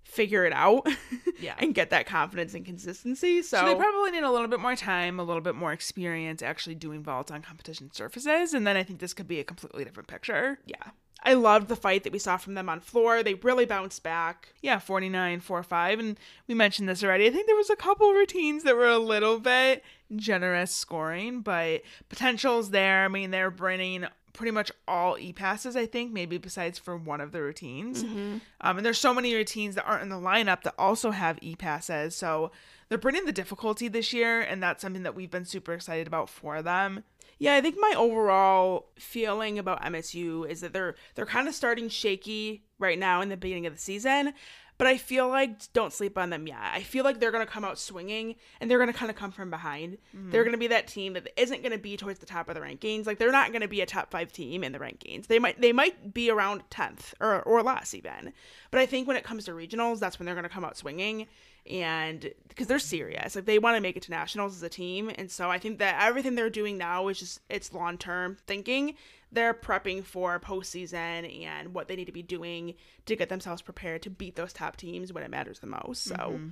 figure 0.08 0.46
it 0.46 0.54
out 0.54 0.88
Yeah. 1.40 1.54
and 1.60 1.76
get 1.76 1.90
that 1.92 2.06
confidence 2.08 2.54
and 2.54 2.66
consistency. 2.66 3.42
So, 3.44 3.58
So 3.60 3.66
they 3.66 3.76
probably 3.76 4.12
need 4.12 4.24
a 4.24 4.32
little 4.32 4.48
bit 4.48 4.60
more 4.60 4.76
time, 4.76 5.20
a 5.20 5.24
little 5.24 5.42
bit 5.42 5.54
more 5.56 5.74
experience 5.74 6.42
actually 6.42 6.76
doing 6.76 7.04
vaults 7.04 7.30
on 7.32 7.42
competition 7.42 7.92
surfaces, 7.92 8.54
and 8.54 8.66
then 8.66 8.76
I 8.78 8.84
think 8.84 9.00
this 9.00 9.14
could 9.14 9.28
be 9.28 9.40
a 9.40 9.44
completely 9.44 9.84
different 9.84 10.08
picture. 10.08 10.60
yeah. 10.66 10.76
I 11.24 11.34
loved 11.34 11.68
the 11.68 11.76
fight 11.76 12.04
that 12.04 12.14
we 12.14 12.20
saw 12.20 12.38
from 12.38 12.54
them 12.54 12.70
on 12.70 12.80
floor. 12.80 13.22
They 13.24 13.34
really 13.34 13.66
bounced 13.66 14.04
back. 14.04 14.54
Yeah, 14.62 14.78
49, 14.78 15.40
4, 15.40 15.64
5. 15.64 16.00
And 16.00 16.18
we 16.48 16.54
mentioned 16.54 16.88
this 16.88 17.04
already. 17.04 17.26
I 17.26 17.32
think 17.32 17.48
there 17.48 17.56
was 17.56 17.72
a 17.72 17.76
couple 17.76 18.14
routines 18.14 18.64
that 18.64 18.76
were 18.78 18.88
a 18.88 19.00
little 19.00 19.40
bit 19.40 19.84
generous 20.16 20.74
scoring, 20.74 21.42
but 21.42 21.82
potential's 22.08 22.70
there. 22.70 23.04
I 23.04 23.08
mean, 23.08 23.32
they're 23.32 23.50
bringing 23.52 24.06
pretty 24.38 24.52
much 24.52 24.72
all 24.88 25.18
e 25.18 25.34
passes, 25.34 25.76
I 25.76 25.86
think, 25.88 26.14
maybe 26.14 26.38
besides 26.38 26.78
for 26.80 26.96
one 26.96 27.20
of 27.20 27.32
the 27.34 27.42
routines. 27.42 28.04
Um, 28.62 28.78
and 28.78 28.86
there's 28.86 29.00
so 29.00 29.14
many 29.14 29.34
routines 29.36 29.76
that 29.76 29.86
aren't 29.86 30.04
in 30.04 30.10
the 30.10 30.16
lineup 30.16 30.62
that 30.64 30.76
also 30.78 31.12
have 31.12 31.40
e 31.42 31.56
passes. 31.56 32.16
So 32.16 32.52
they're 32.88 32.98
bringing 32.98 33.26
the 33.26 33.32
difficulty 33.34 33.88
this 33.88 34.14
year, 34.14 34.40
and 34.40 34.62
that's 34.64 34.82
something 34.82 35.04
that 35.04 35.16
we've 35.16 35.32
been 35.32 35.44
super 35.44 35.74
excited 35.74 36.08
about 36.08 36.30
for 36.30 36.62
them. 36.62 37.04
Yeah, 37.40 37.56
I 37.56 37.62
think 37.62 37.76
my 37.80 37.94
overall 37.98 38.88
feeling 38.98 39.60
about 39.60 39.84
MSU 39.84 40.50
is 40.50 40.62
that 40.62 40.72
they're 40.74 40.96
they're 41.16 41.26
kind 41.26 41.48
of 41.48 41.54
starting 41.56 41.90
shaky 41.90 42.64
right 42.80 42.98
now 42.98 43.22
in 43.22 43.30
the 43.30 43.38
beginning 43.38 43.66
of 43.66 43.74
the 43.74 43.80
season, 43.80 44.34
but 44.78 44.88
I 44.88 44.98
feel 44.98 45.28
like 45.28 45.72
don't 45.74 45.92
sleep 45.92 46.18
on 46.18 46.30
them 46.30 46.48
yet. 46.48 46.60
I 46.62 46.82
feel 46.82 47.04
like 47.04 47.20
they're 47.20 47.32
going 47.32 47.46
to 47.46 47.52
come 47.52 47.66
out 47.66 47.80
swinging 47.80 48.36
and 48.60 48.70
they're 48.70 48.78
going 48.78 48.92
to 48.92 48.98
kind 48.98 49.10
of 49.10 49.18
come 49.18 49.32
from 49.32 49.50
behind. 49.50 49.98
Mm-hmm. 50.16 50.32
They're 50.32 50.44
going 50.44 50.54
to 50.54 50.60
be 50.60 50.68
that 50.68 50.88
team 50.88 51.14
that 51.14 51.28
isn't 51.36 51.62
going 51.64 51.72
to 51.72 51.78
be 51.78 51.98
towards 51.98 52.20
the 52.20 52.26
top 52.26 52.48
of 52.48 52.56
the 52.56 52.62
rankings. 52.62 53.08
Like 53.08 53.18
they're 53.18 53.32
not 53.32 53.52
going 53.52 53.62
to 53.62 53.68
be 53.68 53.82
a 53.82 53.86
top 53.86 54.12
5 54.12 54.32
team 54.32 54.64
in 54.64 54.72
the 54.72 54.80
rankings. 54.80 55.28
They 55.28 55.40
might 55.40 55.60
they 55.60 55.72
might 55.72 56.14
be 56.14 56.30
around 56.30 56.70
10th 56.70 57.14
or 57.20 57.42
or 57.42 57.64
less 57.64 57.94
even. 57.94 58.34
But 58.72 58.80
I 58.80 58.86
think 58.86 59.08
when 59.08 59.18
it 59.18 59.24
comes 59.24 59.46
to 59.46 59.52
regionals, 59.52 60.00
that's 60.00 60.20
when 60.20 60.26
they're 60.26 60.36
going 60.36 60.44
to 60.44 60.50
come 60.50 60.66
out 60.66 60.78
swinging 60.78 61.28
and 61.70 62.32
because 62.48 62.68
they're 62.68 62.80
serious 62.80 63.36
like 63.36 63.46
they 63.46 63.60
want 63.60 63.76
to 63.76 63.82
make 63.82 63.98
it 63.98 64.04
to 64.04 64.12
nationals 64.12 64.56
as 64.56 64.64
a 64.64 64.70
team 64.70 65.12
and 65.16 65.30
so 65.30 65.50
i 65.52 65.60
think 65.60 65.80
that 65.80 66.02
everything 66.02 66.36
they're 66.36 66.50
doing 66.50 66.78
now 66.78 67.08
is 67.10 67.20
just 67.20 67.42
it's 67.50 67.74
long 67.74 67.98
term 67.98 68.38
thinking 68.48 68.96
they're 69.32 69.54
prepping 69.54 70.04
for 70.04 70.40
postseason 70.40 71.46
and 71.46 71.74
what 71.74 71.88
they 71.88 71.96
need 71.96 72.06
to 72.06 72.12
be 72.12 72.24
doing 72.24 72.74
to 73.06 73.16
get 73.16 73.30
themselves 73.30 73.62
prepared 73.62 74.02
to 74.02 74.10
beat 74.10 74.36
those 74.36 74.54
top 74.54 74.78
teams 74.78 75.12
when 75.14 75.24
it 75.24 75.30
matters 75.30 75.60
the 75.60 75.68
most 75.68 76.04
so 76.04 76.16
mm-hmm. 76.16 76.48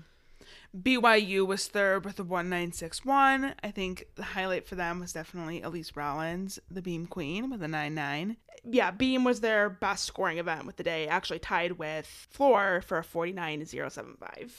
BYU 0.77 1.45
was 1.45 1.67
third 1.67 2.05
with 2.05 2.19
a 2.19 2.23
1961. 2.23 3.55
I 3.63 3.71
think 3.71 4.05
the 4.15 4.23
highlight 4.23 4.67
for 4.67 4.75
them 4.75 4.99
was 4.99 5.13
definitely 5.13 5.61
Elease 5.61 5.95
Rollins, 5.95 6.59
the 6.69 6.81
beam 6.81 7.05
queen, 7.07 7.49
with 7.49 7.63
a 7.63 7.67
99. 7.67 8.37
yeah 8.63 8.91
beam 8.91 9.23
was 9.23 9.39
their 9.41 9.69
best 9.69 10.05
scoring 10.05 10.37
event 10.37 10.65
with 10.65 10.77
the 10.77 10.83
day 10.83 11.07
actually 11.07 11.39
tied 11.39 11.73
with 11.73 12.05
floor 12.05 12.81
for 12.85 12.97
a 12.97 13.03
49.075 13.03 14.51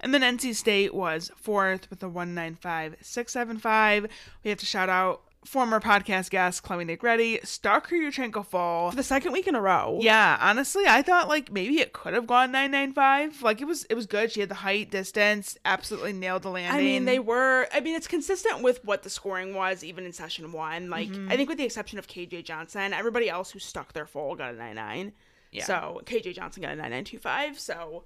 And 0.00 0.14
then 0.14 0.22
NC 0.22 0.54
State 0.54 0.94
was 0.94 1.30
fourth 1.36 1.90
with 1.90 2.02
a 2.02 2.08
195675. 2.08 4.06
We 4.44 4.50
have 4.50 4.58
to 4.58 4.66
shout 4.66 4.88
out 4.88 5.22
former 5.46 5.80
podcast 5.80 6.30
guest 6.30 6.62
Chloe 6.62 6.84
Negrete, 6.84 7.46
stuck 7.46 7.88
her 7.88 7.96
Yurchenko 7.96 8.44
full. 8.44 8.90
for 8.90 8.96
the 8.96 9.02
second 9.02 9.32
week 9.32 9.46
in 9.46 9.54
a 9.54 9.60
row 9.60 9.98
Yeah, 10.02 10.36
honestly, 10.40 10.84
I 10.86 11.02
thought 11.02 11.28
like 11.28 11.52
maybe 11.52 11.78
it 11.80 11.92
could 11.92 12.14
have 12.14 12.26
gone 12.26 12.52
995. 12.52 13.42
Like 13.42 13.60
it 13.60 13.64
was 13.66 13.84
it 13.84 13.94
was 13.94 14.06
good. 14.06 14.30
She 14.32 14.40
had 14.40 14.48
the 14.48 14.54
height, 14.56 14.90
distance, 14.90 15.56
absolutely 15.64 16.12
nailed 16.12 16.42
the 16.42 16.50
landing. 16.50 16.78
I 16.80 16.82
mean, 16.84 17.04
they 17.04 17.18
were. 17.18 17.66
I 17.72 17.80
mean, 17.80 17.94
it's 17.94 18.08
consistent 18.08 18.62
with 18.62 18.84
what 18.84 19.02
the 19.02 19.10
scoring 19.10 19.54
was 19.54 19.82
even 19.84 20.04
in 20.04 20.12
session 20.12 20.52
one. 20.52 20.90
Like, 20.90 21.08
Mm-hmm. 21.08 21.30
I 21.30 21.36
think 21.36 21.48
with 21.48 21.58
the 21.58 21.64
exception 21.64 21.98
of 21.98 22.08
KJ 22.08 22.44
Johnson, 22.44 22.92
everybody 22.92 23.28
else 23.28 23.50
who 23.50 23.58
stuck 23.58 23.92
their 23.92 24.06
fall 24.06 24.34
got 24.34 24.52
a 24.54 24.56
nine 24.56 24.74
nine. 24.76 25.12
Yeah. 25.52 25.64
So 25.64 26.02
KJ 26.04 26.34
Johnson 26.34 26.62
got 26.62 26.72
a 26.72 26.76
nine 26.76 26.90
nine 26.90 27.04
two 27.04 27.18
five. 27.18 27.58
So 27.58 28.04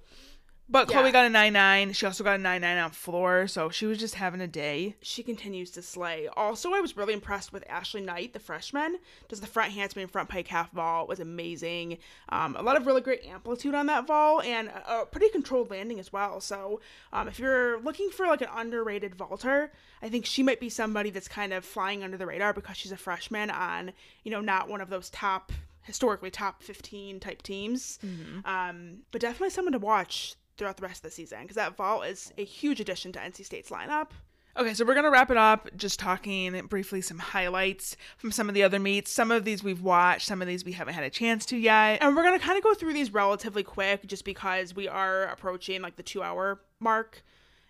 But 0.71 0.89
Yeah. 0.89 0.99
Chloe 1.01 1.11
got 1.11 1.25
a 1.25 1.29
99. 1.29 1.91
She 1.91 2.05
also 2.05 2.23
got 2.23 2.39
a 2.39 2.41
99 2.41 2.77
on 2.77 2.91
floor, 2.91 3.45
so 3.47 3.69
she 3.69 3.85
was 3.85 3.97
just 3.97 4.15
having 4.15 4.39
a 4.39 4.47
day. 4.47 4.95
she 5.01 5.21
continues 5.21 5.69
to 5.71 5.81
slay. 5.81 6.29
Also, 6.37 6.73
I 6.73 6.79
was 6.79 6.95
really 6.95 7.13
impressed 7.13 7.51
with 7.51 7.69
Ashley 7.69 7.99
Knight, 7.99 8.31
the 8.31 8.39
freshman. 8.39 8.97
Does 9.27 9.41
the 9.41 9.47
front 9.47 9.73
handspring, 9.73 10.07
front 10.07 10.29
pike 10.29 10.47
half 10.47 10.71
vault 10.71 11.09
was 11.09 11.19
amazing. 11.19 11.97
Um, 12.29 12.55
a 12.55 12.61
lot 12.61 12.77
of 12.77 12.87
really 12.87 13.01
great 13.01 13.25
amplitude 13.25 13.75
on 13.75 13.87
that 13.87 14.07
vault 14.07 14.45
and 14.45 14.69
a, 14.69 15.01
a 15.01 15.05
pretty 15.05 15.27
controlled 15.29 15.69
landing 15.69 15.99
as 15.99 16.13
well. 16.13 16.39
So, 16.39 16.79
um, 17.11 17.27
if 17.27 17.37
you're 17.37 17.81
looking 17.81 18.09
for 18.09 18.25
like 18.25 18.41
an 18.41 18.47
underrated 18.55 19.13
vaulter, 19.15 19.73
I 20.01 20.07
think 20.07 20.25
she 20.25 20.41
might 20.41 20.61
be 20.61 20.69
somebody 20.69 21.09
that's 21.09 21.27
kind 21.27 21.51
of 21.51 21.65
flying 21.65 22.01
under 22.01 22.15
the 22.15 22.25
radar 22.25 22.53
because 22.53 22.77
she's 22.77 22.93
a 22.93 22.97
freshman 22.97 23.49
on 23.49 23.91
you 24.23 24.31
know 24.31 24.39
not 24.41 24.69
one 24.69 24.79
of 24.79 24.89
those 24.89 25.09
top 25.09 25.51
historically 25.83 26.29
top 26.29 26.61
15 26.63 27.19
type 27.19 27.41
teams. 27.41 27.99
Um, 28.45 28.99
but 29.11 29.19
definitely 29.19 29.49
someone 29.49 29.73
to 29.73 29.79
watch 29.79 30.35
throughout 30.61 30.77
the 30.77 30.83
rest 30.83 30.97
of 30.97 31.09
the 31.09 31.09
season 31.09 31.41
because 31.41 31.55
that 31.55 31.75
vault 31.75 32.05
is 32.05 32.31
a 32.37 32.45
huge 32.45 32.79
addition 32.79 33.11
to 33.11 33.17
NC 33.17 33.43
State's 33.43 33.71
lineup. 33.71 34.09
Okay, 34.55 34.75
so 34.75 34.85
we're 34.85 34.93
gonna 34.93 35.09
wrap 35.09 35.31
it 35.31 35.37
up 35.37 35.67
just 35.75 35.99
talking 35.99 36.67
briefly 36.67 37.01
some 37.01 37.17
highlights 37.17 37.97
from 38.17 38.31
some 38.31 38.47
of 38.47 38.53
the 38.53 38.61
other 38.61 38.77
meets. 38.77 39.09
Some 39.09 39.31
of 39.31 39.43
these 39.43 39.63
we've 39.63 39.81
watched, 39.81 40.27
some 40.27 40.39
of 40.39 40.47
these 40.47 40.63
we 40.63 40.73
haven't 40.73 40.93
had 40.93 41.03
a 41.03 41.09
chance 41.09 41.47
to 41.47 41.57
yet. 41.57 41.97
And 41.99 42.15
we're 42.15 42.21
going 42.21 42.39
to 42.39 42.45
kind 42.45 42.59
of 42.59 42.63
go 42.63 42.75
through 42.75 42.93
these 42.93 43.11
relatively 43.11 43.63
quick 43.63 44.05
just 44.05 44.23
because 44.23 44.75
we 44.75 44.87
are 44.87 45.23
approaching 45.23 45.81
like 45.81 45.95
the 45.95 46.03
two 46.03 46.21
hour 46.21 46.61
mark 46.79 47.23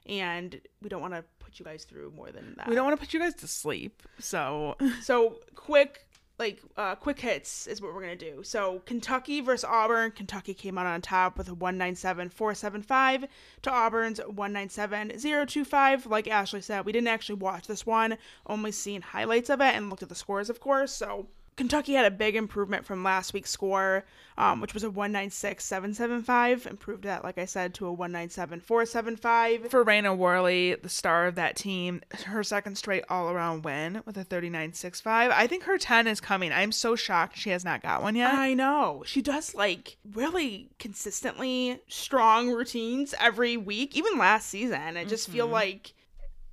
and 0.05 0.59
we 0.81 0.89
don't 0.89 1.01
want 1.01 1.13
to 1.13 1.23
put 1.39 1.59
you 1.59 1.63
guys 1.63 1.85
through 1.85 2.11
more 2.11 2.31
than 2.31 2.55
that. 2.57 2.67
We 2.67 2.75
don't 2.75 2.83
want 2.83 2.99
to 2.99 3.05
put 3.05 3.13
you 3.13 3.21
guys 3.21 3.35
to 3.35 3.47
sleep, 3.47 4.03
so 4.19 4.75
So, 5.01 5.39
quick, 5.55 6.09
like, 6.41 6.59
uh, 6.75 6.95
quick 6.95 7.19
hits 7.19 7.67
is 7.67 7.81
what 7.81 7.93
we're 7.93 8.01
to 8.01 8.15
do. 8.15 8.41
So, 8.43 8.81
Kentucky 8.87 9.41
versus 9.41 9.63
Auburn. 9.63 10.09
Kentucky 10.09 10.55
came 10.55 10.75
out 10.75 10.87
on 10.87 10.99
top 10.99 11.37
with 11.37 11.47
a 11.47 11.51
197.475 11.55 13.27
to 13.61 13.71
Auburn's 13.71 14.19
197.025. 14.19 16.09
Like 16.09 16.27
Ashley 16.27 16.61
said, 16.61 16.83
we 16.83 16.91
didn't 16.91 17.09
actually 17.09 17.35
watch 17.35 17.67
this 17.67 17.85
one, 17.85 18.17
only 18.47 18.71
seen 18.71 19.03
highlights 19.03 19.51
of 19.51 19.61
it 19.61 19.75
and 19.75 19.91
looked 19.91 20.01
at 20.01 20.09
the 20.09 20.15
scores, 20.15 20.49
of 20.49 20.59
course. 20.59 20.91
So, 20.91 21.27
Kentucky 21.57 21.93
had 21.93 22.05
a 22.05 22.11
big 22.11 22.35
improvement 22.35 22.85
from 22.85 23.03
last 23.03 23.33
week's 23.33 23.49
score, 23.51 24.05
um, 24.37 24.61
which 24.61 24.73
was 24.73 24.83
a 24.83 24.89
196.775. 24.89 26.65
Improved 26.65 27.03
that, 27.03 27.23
like 27.23 27.37
I 27.37 27.45
said, 27.45 27.73
to 27.75 27.87
a 27.87 27.95
197.475. 27.95 29.69
for 29.69 29.83
Raena 29.83 30.15
Worley, 30.15 30.75
the 30.75 30.89
star 30.89 31.27
of 31.27 31.35
that 31.35 31.55
team, 31.55 32.01
her 32.25 32.43
second 32.43 32.77
straight 32.77 33.03
all 33.09 33.29
around 33.29 33.63
win 33.63 34.01
with 34.05 34.17
a 34.17 34.25
39.65. 34.25 35.05
I 35.31 35.47
think 35.47 35.63
her 35.63 35.77
10 35.77 36.07
is 36.07 36.21
coming. 36.21 36.51
I'm 36.51 36.71
so 36.71 36.95
shocked 36.95 37.37
she 37.37 37.49
has 37.51 37.65
not 37.65 37.81
got 37.81 38.01
one 38.01 38.15
yet. 38.15 38.33
I 38.33 38.53
know. 38.53 39.03
She 39.05 39.21
does 39.21 39.53
like 39.53 39.97
really 40.13 40.69
consistently 40.79 41.81
strong 41.87 42.49
routines 42.49 43.13
every 43.19 43.57
week, 43.57 43.95
even 43.95 44.17
last 44.17 44.47
season. 44.49 44.97
I 44.97 45.05
just 45.05 45.29
feel 45.29 45.47
like 45.47 45.93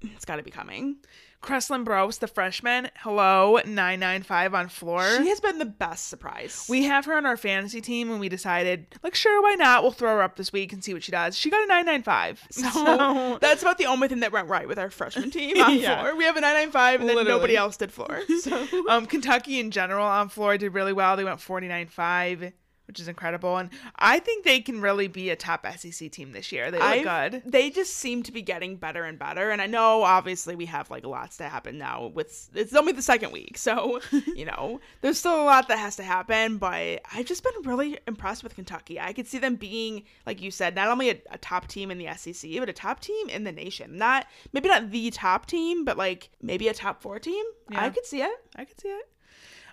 it's 0.03 0.25
got 0.25 0.37
to 0.37 0.43
be 0.43 0.51
coming. 0.51 0.97
Kreslin 1.43 1.85
Brose, 1.85 2.19
the 2.19 2.27
freshman, 2.27 2.91
hello, 2.99 3.61
995 3.65 4.55
on 4.55 4.69
floor. 4.69 5.09
She 5.19 5.29
has 5.29 5.41
been 5.41 5.59
the 5.59 5.65
best 5.65 6.09
surprise. 6.09 6.67
we 6.69 6.83
have 6.85 7.05
her 7.05 7.15
on 7.15 7.25
our 7.27 7.37
fantasy 7.37 7.81
team 7.81 8.11
and 8.11 8.19
we 8.19 8.29
decided, 8.29 8.87
like, 9.05 9.15
sure, 9.15 9.41
why 9.41 9.55
not? 9.55 9.83
We'll 9.83 9.93
throw 9.93 10.17
her 10.17 10.23
up 10.23 10.37
this 10.37 10.53
week 10.53 10.73
and 10.73 10.83
see 10.83 10.93
what 10.93 11.05
she 11.05 11.13
does. 11.13 11.39
She 11.39 11.49
got 11.49 11.63
a 11.63 11.67
995. 11.69 12.49
so 12.51 12.69
So, 12.71 13.39
that's 13.41 13.63
about 13.63 13.79
the 13.79 13.87
only 13.87 14.09
thing 14.09 14.21
that 14.21 14.33
went 14.33 14.49
right 14.49 14.67
with 14.67 14.79
our 14.81 14.91
freshman 14.91 15.31
team 15.31 15.63
on 15.63 15.75
Yeah. 15.79 16.01
floor. 16.03 16.17
We 16.17 16.25
have 16.25 16.37
a 16.37 16.41
995 16.41 17.01
and 17.01 17.09
then 17.09 17.17
Literally. 17.17 17.37
nobody 17.39 17.57
else 17.57 17.77
did 17.77 17.93
floor. 17.93 18.21
So 18.41 18.67
um, 18.89 19.07
Kentucky 19.07 19.61
in 19.61 19.71
general 19.71 20.05
on 20.07 20.29
floor 20.29 20.59
did 20.59 20.75
really 20.75 20.93
well. 20.93 21.17
They 21.17 21.25
went 21.25 21.39
49.5, 21.39 22.53
which 22.89 22.99
is 22.99 23.07
incredible. 23.07 23.59
And 23.59 23.69
I 23.97 24.19
think 24.19 24.45
they 24.45 24.61
can 24.61 24.81
really 24.81 25.09
be 25.09 25.29
a 25.31 25.37
top 25.37 25.67
SEC 25.77 26.11
team 26.11 26.33
this 26.33 26.51
year. 26.51 26.71
They 26.71 26.79
look 26.79 27.07
I've- 27.07 27.31
good. 27.31 27.43
They 27.45 27.71
just 27.71 27.95
seem 27.95 28.23
to 28.25 28.33
be 28.33 28.43
getting 28.43 28.77
better 28.77 29.05
and 29.05 29.19
better. 29.19 29.51
And 29.51 29.61
I 29.61 29.67
know 29.67 30.03
obviously 30.03 30.57
we 30.57 30.67
have 30.67 30.91
like 30.91 31.05
lots 31.07 31.37
to 31.37 31.45
happen 31.45 31.79
now 31.79 32.07
with 32.07 32.49
it's 32.55 32.75
only 32.75 32.93
the 32.93 33.03
second 33.03 33.31
week. 33.31 33.59
So, 33.59 34.01
you 34.35 34.47
know, 34.47 34.81
there's 35.03 35.19
still 35.19 35.41
a 35.41 35.45
lot 35.45 35.69
that 35.69 35.79
has 35.79 35.97
to 35.97 36.03
happen, 36.03 36.57
but 36.57 37.01
I've 37.13 37.27
just 37.27 37.45
been 37.45 37.63
really 37.65 37.99
impressed 38.09 38.43
with 38.43 38.55
Kentucky. 38.55 38.99
I 38.99 39.13
could 39.13 39.27
see 39.27 39.39
them 39.39 39.57
being, 39.57 40.05
like 40.27 40.41
you 40.41 40.51
said, 40.51 40.75
not 40.75 40.89
only 40.89 41.11
a, 41.11 41.19
a 41.31 41.39
top 41.39 41.69
team 41.69 41.91
in 41.91 41.99
the 41.99 42.09
SEC, 42.17 42.51
but 42.59 42.71
a 42.71 42.73
top 42.73 43.01
team 43.01 43.29
in 43.29 43.45
the 43.45 43.53
nation. 43.53 43.99
Not 43.99 44.27
maybe 44.55 44.69
not 44.69 44.91
the 44.91 45.11
top 45.11 45.45
team, 45.45 45.85
but 45.85 45.99
like 45.99 46.31
maybe 46.41 46.69
a 46.69 46.75
top 46.75 47.03
four 47.03 47.19
team. 47.19 47.45
I 47.75 47.91
could 47.91 48.07
see 48.07 48.23
it. 48.23 48.33
I 48.57 48.65
could 48.65 48.81
see 48.81 48.89
it. 48.89 49.09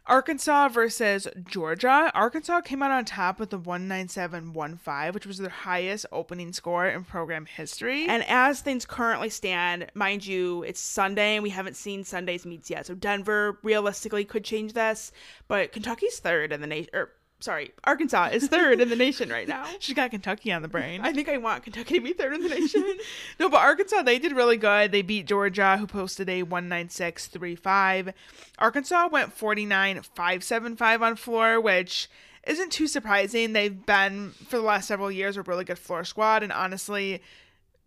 Arkansas 0.07 0.69
versus 0.69 1.27
Georgia. 1.47 2.11
Arkansas 2.13 2.61
came 2.61 2.83
out 2.83 2.91
on 2.91 3.05
top 3.05 3.39
with 3.39 3.49
the 3.49 3.59
197.15, 3.59 5.13
which 5.13 5.25
was 5.25 5.39
their 5.39 5.49
highest 5.49 6.05
opening 6.11 6.53
score 6.53 6.87
in 6.87 7.03
program 7.03 7.47
history. 7.47 8.05
And 8.07 8.23
as 8.27 8.61
things 8.61 8.85
currently 8.85 9.29
stand, 9.29 9.87
mind 9.95 10.23
you, 10.25 10.61
it's 10.61 10.79
Sunday 10.79 11.35
and 11.35 11.43
we 11.43 11.49
haven't 11.49 11.75
seen 11.75 12.03
Sunday's 12.03 12.45
meets 12.45 12.69
yet. 12.69 12.85
So 12.85 12.93
Denver 12.93 13.57
realistically 13.63 14.25
could 14.25 14.43
change 14.43 14.73
this, 14.73 15.11
but 15.47 15.71
Kentucky's 15.71 16.19
third 16.19 16.51
in 16.51 16.61
the 16.61 16.67
nation. 16.67 16.91
Or 16.93 17.09
sorry, 17.39 17.71
Arkansas 17.83 18.29
is 18.33 18.47
third 18.47 18.81
in 18.81 18.89
the 18.89 18.95
nation 18.95 19.29
right 19.29 19.47
now. 19.47 19.65
She's 19.79 19.95
got 19.95 20.11
Kentucky 20.11 20.51
on 20.51 20.61
the 20.61 20.67
brain. 20.67 21.01
I 21.01 21.13
think 21.13 21.29
I 21.29 21.37
want 21.37 21.63
Kentucky 21.63 21.95
to 21.95 22.01
be 22.01 22.13
third 22.13 22.33
in 22.33 22.43
the 22.43 22.49
nation. 22.49 22.97
no, 23.39 23.49
but 23.49 23.61
Arkansas, 23.61 24.01
they 24.03 24.19
did 24.19 24.33
really 24.33 24.57
good. 24.57 24.91
They 24.91 25.01
beat 25.01 25.27
Georgia, 25.27 25.77
who 25.77 25.87
posted 25.87 26.29
a 26.29 26.43
196.35. 26.43 28.13
Arkansas 28.57 29.09
went 29.11 29.37
49.575 29.37 31.01
on 31.01 31.15
floor, 31.15 31.59
which 31.59 32.09
isn't 32.45 32.71
too 32.71 32.87
surprising. 32.87 33.53
They've 33.53 33.85
been, 33.85 34.31
for 34.31 34.57
the 34.57 34.63
last 34.63 34.87
several 34.87 35.11
years, 35.11 35.37
a 35.37 35.41
really 35.41 35.65
good 35.65 35.79
floor 35.79 36.03
squad. 36.03 36.43
And 36.43 36.51
honestly, 36.51 37.21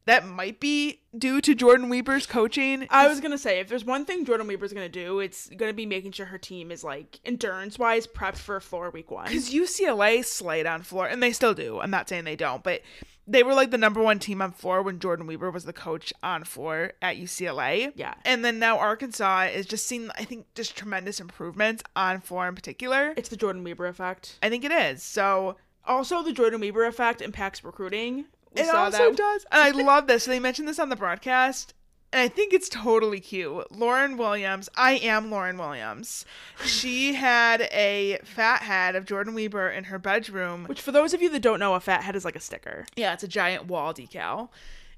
that 0.08 0.26
might 0.26 0.58
be 0.58 1.00
due 1.16 1.40
to 1.40 1.54
Jordyn 1.54 1.88
Wieber's 1.88 2.26
coaching. 2.26 2.86
I 2.90 3.06
was 3.08 3.20
gonna 3.20 3.38
say 3.38 3.60
if 3.60 3.68
there's 3.68 3.84
one 3.84 4.04
thing 4.04 4.24
Jordyn 4.24 4.46
Wieber's 4.46 4.72
gonna 4.72 4.88
do, 4.88 5.20
it's 5.20 5.48
gonna 5.50 5.72
be 5.72 5.86
making 5.86 6.12
sure 6.12 6.26
her 6.26 6.38
team 6.38 6.70
is 6.70 6.82
like 6.82 7.20
endurance 7.24 7.78
wise 7.78 8.06
prepped 8.06 8.38
for 8.38 8.58
floor 8.58 8.90
week 8.90 9.10
one. 9.10 9.26
Because 9.26 9.52
UCLA 9.52 10.24
slayed 10.24 10.66
on 10.66 10.82
floor, 10.82 11.06
and 11.06 11.22
they 11.22 11.32
still 11.32 11.54
do. 11.54 11.78
I'm 11.80 11.90
not 11.90 12.08
saying 12.08 12.24
they 12.24 12.36
don't, 12.36 12.62
but 12.64 12.80
they 13.26 13.42
were 13.42 13.52
like 13.52 13.70
the 13.70 13.76
number 13.76 14.02
one 14.02 14.18
team 14.18 14.40
on 14.40 14.52
floor 14.52 14.80
when 14.80 14.98
Jordyn 14.98 15.26
Wieber 15.26 15.52
was 15.52 15.64
the 15.64 15.74
coach 15.74 16.14
on 16.22 16.44
floor 16.44 16.94
at 17.02 17.18
UCLA. 17.18 17.92
Yeah. 17.94 18.14
And 18.24 18.42
then 18.42 18.58
now 18.58 18.78
Arkansas 18.78 19.48
is 19.52 19.66
just 19.66 19.86
seeing, 19.86 20.10
I 20.16 20.24
think, 20.24 20.46
just 20.54 20.74
tremendous 20.74 21.20
improvements 21.20 21.82
on 21.94 22.22
floor 22.22 22.48
in 22.48 22.54
particular. 22.54 23.12
It's 23.18 23.28
the 23.28 23.36
Jordyn 23.36 23.62
Wieber 23.62 23.86
effect. 23.86 24.38
I 24.42 24.48
think 24.48 24.64
it 24.64 24.72
is. 24.72 25.02
So 25.02 25.56
Also, 25.88 26.22
the 26.22 26.32
Jordyn 26.32 26.60
Wieber 26.60 26.86
effect 26.86 27.22
impacts 27.22 27.64
recruiting. 27.64 28.26
We 28.54 28.62
it 28.62 28.74
also 28.74 29.10
that. 29.10 29.16
does. 29.16 29.46
And 29.50 29.62
I 29.62 29.70
love 29.70 30.06
this. 30.06 30.24
So 30.24 30.30
they 30.30 30.40
mentioned 30.40 30.68
this 30.68 30.78
on 30.78 30.88
the 30.88 30.96
broadcast. 30.96 31.74
And 32.10 32.22
I 32.22 32.28
think 32.28 32.54
it's 32.54 32.70
totally 32.70 33.20
cute. 33.20 33.70
Lauren 33.70 34.16
Williams, 34.16 34.70
I 34.74 34.92
am 34.92 35.30
Lauren 35.30 35.58
Williams. 35.58 36.24
She 36.64 37.12
had 37.14 37.62
a 37.70 38.18
fat 38.24 38.62
head 38.62 38.96
of 38.96 39.04
Jordyn 39.04 39.34
Wieber 39.34 39.76
in 39.76 39.84
her 39.84 39.98
bedroom. 39.98 40.64
Which, 40.64 40.80
for 40.80 40.90
those 40.90 41.12
of 41.12 41.20
you 41.20 41.28
that 41.30 41.42
don't 41.42 41.60
know, 41.60 41.74
a 41.74 41.80
fat 41.80 42.04
head 42.04 42.16
is 42.16 42.24
like 42.24 42.36
a 42.36 42.40
sticker. 42.40 42.86
Yeah, 42.96 43.12
it's 43.12 43.24
a 43.24 43.28
giant 43.28 43.66
wall 43.66 43.92
decal. 43.92 44.48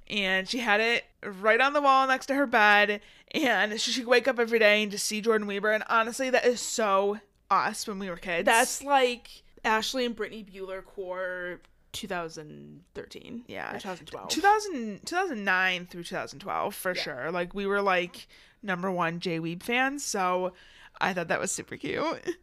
And 0.08 0.48
she 0.48 0.58
had 0.58 0.80
it 0.80 1.04
right 1.24 1.60
on 1.60 1.72
the 1.72 1.80
wall 1.80 2.06
next 2.06 2.26
to 2.26 2.34
her 2.34 2.46
bed. 2.46 3.00
And 3.32 3.80
she 3.80 3.90
should 3.90 4.06
wake 4.06 4.28
up 4.28 4.38
every 4.38 4.58
day 4.60 4.82
and 4.82 4.90
just 4.92 5.06
see 5.06 5.20
Jordyn 5.20 5.44
Wieber. 5.44 5.74
And 5.74 5.84
honestly, 5.88 6.30
that 6.30 6.44
is 6.44 6.60
so 6.60 7.18
us 7.50 7.88
when 7.88 7.98
we 7.98 8.08
were 8.08 8.16
kids. 8.16 8.46
That's 8.46 8.84
like 8.84 9.42
Ashley 9.64 10.06
and 10.06 10.14
Brittany 10.14 10.44
Bueller 10.44 10.84
core 10.84 11.60
2013. 11.92 13.44
Yeah. 13.48 13.72
2012. 13.72 14.28
2000, 14.28 15.00
2009 15.06 15.86
through 15.86 16.04
2012 16.04 16.74
for 16.74 16.94
Yeah. 16.94 17.02
sure. 17.02 17.30
Like 17.30 17.54
we 17.54 17.66
were 17.66 17.82
like 17.82 18.28
number 18.62 18.90
one 18.90 19.20
J 19.20 19.40
Weeb 19.40 19.62
fans, 19.62 20.04
so 20.04 20.52
I 21.00 21.12
thought 21.12 21.28
that 21.28 21.40
was 21.40 21.50
super 21.52 21.76
cute. 21.76 22.36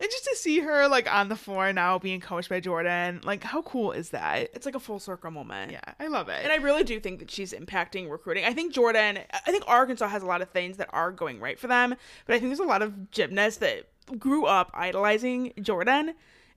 And 0.00 0.10
just 0.10 0.24
to 0.24 0.34
see 0.36 0.58
her 0.60 0.88
like 0.88 1.12
on 1.12 1.28
the 1.28 1.36
floor 1.36 1.72
now 1.72 1.96
being 1.98 2.20
coached 2.20 2.48
by 2.48 2.60
Jordyn, 2.60 3.24
like 3.24 3.44
how 3.44 3.62
cool 3.62 3.92
is 3.92 4.10
that? 4.10 4.50
It's 4.52 4.66
like 4.66 4.74
a 4.74 4.80
full 4.80 4.98
circle 4.98 5.30
moment. 5.30 5.70
Yeah, 5.70 5.80
I 6.00 6.08
love 6.08 6.28
it. 6.28 6.40
And 6.42 6.50
I 6.50 6.56
really 6.56 6.82
do 6.82 6.98
think 6.98 7.20
that 7.20 7.30
she's 7.30 7.52
impacting 7.52 8.10
recruiting. 8.10 8.44
I 8.44 8.52
think 8.52 8.74
Jordyn, 8.74 9.24
I 9.32 9.50
think 9.52 9.62
Arkansas 9.68 10.08
has 10.08 10.22
a 10.24 10.26
lot 10.26 10.42
of 10.42 10.50
things 10.50 10.78
that 10.78 10.88
are 10.92 11.12
going 11.12 11.38
right 11.38 11.56
for 11.58 11.68
them, 11.68 11.94
but 12.26 12.34
I 12.34 12.38
think 12.40 12.48
there's 12.50 12.58
a 12.58 12.64
lot 12.64 12.82
of 12.82 13.12
gymnasts 13.12 13.58
that 13.60 13.88
grew 14.18 14.44
up 14.44 14.72
idolizing 14.74 15.52
Jordyn. 15.58 16.14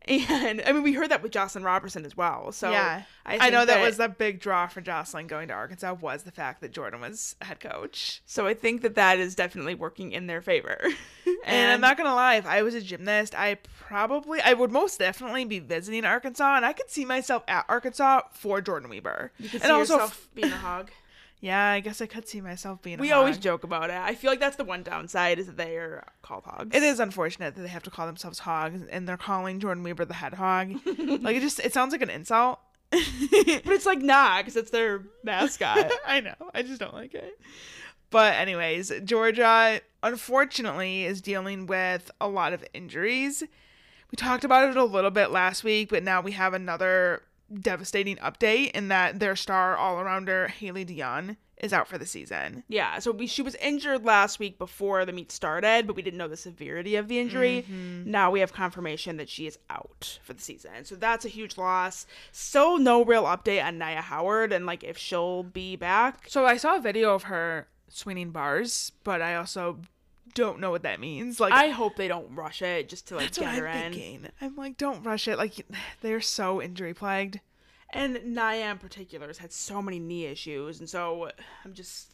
And 0.07 0.61
I 0.65 0.71
mean, 0.71 0.83
we 0.83 0.93
heard 0.93 1.09
that 1.09 1.23
with 1.23 1.31
Joscelyn 1.31 1.63
Roberson 1.63 2.05
as 2.05 2.15
well. 2.15 2.51
So 2.51 2.71
yeah, 2.71 3.03
I, 3.25 3.39
think 3.39 3.53
know 3.53 3.65
that, 3.65 3.81
was 3.81 3.97
the 3.97 4.07
big 4.07 4.39
draw 4.39 4.67
for 4.67 4.81
Joscelyn 4.81 5.27
going 5.27 5.47
to 5.47 5.53
Arkansas 5.53 5.93
was 5.93 6.23
the 6.23 6.31
fact 6.31 6.61
that 6.61 6.71
Jordyn 6.71 7.01
was 7.01 7.35
head 7.41 7.59
coach. 7.59 8.21
So 8.25 8.45
I 8.45 8.53
think 8.53 8.81
that 8.83 8.95
that 8.95 9.19
is 9.19 9.35
definitely 9.35 9.75
working 9.75 10.11
in 10.11 10.27
their 10.27 10.41
favor. 10.41 10.77
and, 11.25 11.35
And 11.45 11.71
I'm 11.71 11.81
not 11.81 11.97
gonna 11.97 12.13
lie, 12.13 12.35
if 12.35 12.45
I 12.45 12.61
was 12.61 12.75
a 12.75 12.81
gymnast, 12.81 13.33
I 13.35 13.55
probably, 13.55 14.41
I 14.41 14.53
would 14.53 14.71
most 14.71 14.99
definitely 14.99 15.45
be 15.45 15.59
visiting 15.59 16.05
Arkansas, 16.05 16.55
and 16.55 16.65
I 16.65 16.73
could 16.73 16.89
see 16.89 17.05
myself 17.05 17.43
at 17.47 17.65
Arkansas 17.67 18.21
for 18.31 18.61
Jordyn 18.61 18.87
Wieber. 18.87 19.31
you 19.39 19.49
see 19.49 19.59
and 19.61 19.71
also, 19.71 19.93
yourself 19.95 20.29
being 20.35 20.51
a 20.51 20.57
hog. 20.57 20.91
Yeah, 21.41 21.69
I 21.71 21.79
guess 21.79 22.01
I 22.01 22.05
could 22.05 22.27
see 22.27 22.41
myself 22.41 22.81
being. 22.81 22.99
We 22.99 23.11
always 23.11 23.37
joke 23.37 23.63
about 23.63 23.89
it. 23.89 23.97
I 23.97 24.15
feel 24.15 24.31
like 24.31 24.39
that's 24.39 24.55
the 24.55 24.63
one 24.63 24.83
downside 24.83 25.37
is 25.37 25.47
that 25.47 25.57
they 25.57 25.75
are 25.75 26.05
called 26.21 26.43
hogs. 26.45 26.75
It 26.75 26.81
is 26.81 26.99
unfortunate 26.99 27.55
that 27.55 27.61
they 27.61 27.67
have 27.67 27.83
to 27.83 27.91
call 27.91 28.07
themselves 28.07 28.39
hogs, 28.39 28.81
and 28.89 29.07
they're 29.07 29.17
calling 29.17 29.59
Jordyn 29.59 29.83
Wieber 29.83 30.07
the 30.07 30.13
head 30.13 30.33
hog. 30.33 30.71
like 30.85 31.35
it 31.35 31.41
just, 31.41 31.59
it 31.59 31.73
sounds 31.73 31.91
like 31.91 32.01
an 32.01 32.09
insult. 32.09 32.59
but 32.91 33.01
it's 33.01 33.85
like 33.85 33.99
nah, 33.99 34.39
because 34.39 34.55
it's 34.55 34.71
their 34.71 35.03
mascot. 35.23 35.91
I 36.07 36.21
know. 36.21 36.35
I 36.53 36.61
just 36.61 36.79
don't 36.79 36.93
like 36.93 37.13
it. 37.13 37.39
But 38.09 38.35
anyways, 38.35 38.91
Georgia 39.03 39.81
unfortunately 40.01 41.03
is 41.03 41.21
dealing 41.21 41.65
with 41.65 42.11
a 42.21 42.27
lot 42.27 42.53
of 42.53 42.63
injuries. 42.73 43.43
We 44.11 44.15
talked 44.15 44.43
about 44.45 44.69
it 44.69 44.77
a 44.77 44.83
little 44.83 45.11
bit 45.11 45.31
last 45.31 45.63
week, 45.63 45.89
but 45.89 46.03
now 46.03 46.21
we 46.21 46.31
have 46.33 46.53
another 46.53 47.23
devastating 47.53 48.17
update 48.17 48.71
in 48.71 48.87
that 48.89 49.19
their 49.19 49.35
star 49.35 49.75
all-arounder 49.77 50.49
Haley 50.49 50.83
de 50.83 50.97
Jong 50.97 51.37
is 51.57 51.71
out 51.71 51.87
for 51.87 51.97
the 51.97 52.05
season. 52.05 52.63
Yeah, 52.67 52.99
so 52.99 53.11
we, 53.11 53.27
she 53.27 53.41
was 53.41 53.55
injured 53.55 54.03
last 54.03 54.39
week 54.39 54.57
before 54.57 55.05
the 55.05 55.13
meet 55.13 55.31
started, 55.31 55.87
but 55.87 55.95
we 55.95 56.01
didn't 56.01 56.17
know 56.17 56.27
the 56.27 56.35
severity 56.35 56.95
of 56.97 57.07
the 57.07 57.17
injury. 57.17 57.65
Mm-hmm. 57.69 58.11
Now 58.11 58.29
we 58.29 58.41
have 58.41 58.51
confirmation 58.51 59.17
that 59.17 59.29
she 59.29 59.47
is 59.47 59.57
out 59.69 60.19
for 60.21 60.33
the 60.33 60.41
season. 60.41 60.83
So 60.83 60.95
that's 60.95 61.23
a 61.23 61.29
huge 61.29 61.57
loss. 61.57 62.05
Still 62.31 62.77
no 62.77 63.05
real 63.05 63.23
update 63.23 63.63
on 63.63 63.77
Nia 63.77 64.01
Howard 64.01 64.51
and 64.51 64.65
like 64.65 64.83
if 64.83 64.97
she'll 64.97 65.43
be 65.43 65.75
back. 65.75 66.25
So 66.27 66.45
I 66.45 66.57
saw 66.57 66.75
a 66.75 66.81
video 66.81 67.13
of 67.13 67.23
her 67.23 67.67
swinging 67.87 68.31
bars, 68.31 68.91
but 69.03 69.21
I 69.21 69.35
also 69.35 69.79
don't 70.33 70.59
know 70.59 70.71
what 70.71 70.83
that 70.83 70.99
means. 70.99 71.39
Like 71.39 71.53
I 71.53 71.67
hope 71.69 71.95
they 71.95 72.07
don't 72.07 72.35
rush 72.35 72.61
it 72.61 72.89
just 72.89 73.07
to 73.09 73.15
like 73.15 73.25
that's 73.25 73.37
get 73.37 73.45
what 73.45 73.55
her 73.59 73.67
I'm 73.67 73.77
in. 73.87 73.93
thinking. 73.93 74.27
I'm 74.41 74.55
like, 74.55 74.77
don't 74.77 75.03
rush 75.03 75.27
it. 75.27 75.37
Like 75.37 75.65
they're 76.01 76.21
so 76.21 76.61
injury 76.61 76.93
plagued. 76.93 77.39
And 77.93 78.19
Nia 78.25 78.71
in 78.71 78.77
particular 78.77 79.27
has 79.27 79.37
had 79.37 79.53
so 79.53 79.81
many 79.81 79.99
knee 79.99 80.25
issues, 80.25 80.79
and 80.79 80.89
so 80.89 81.29
I'm 81.63 81.73
just 81.73 82.13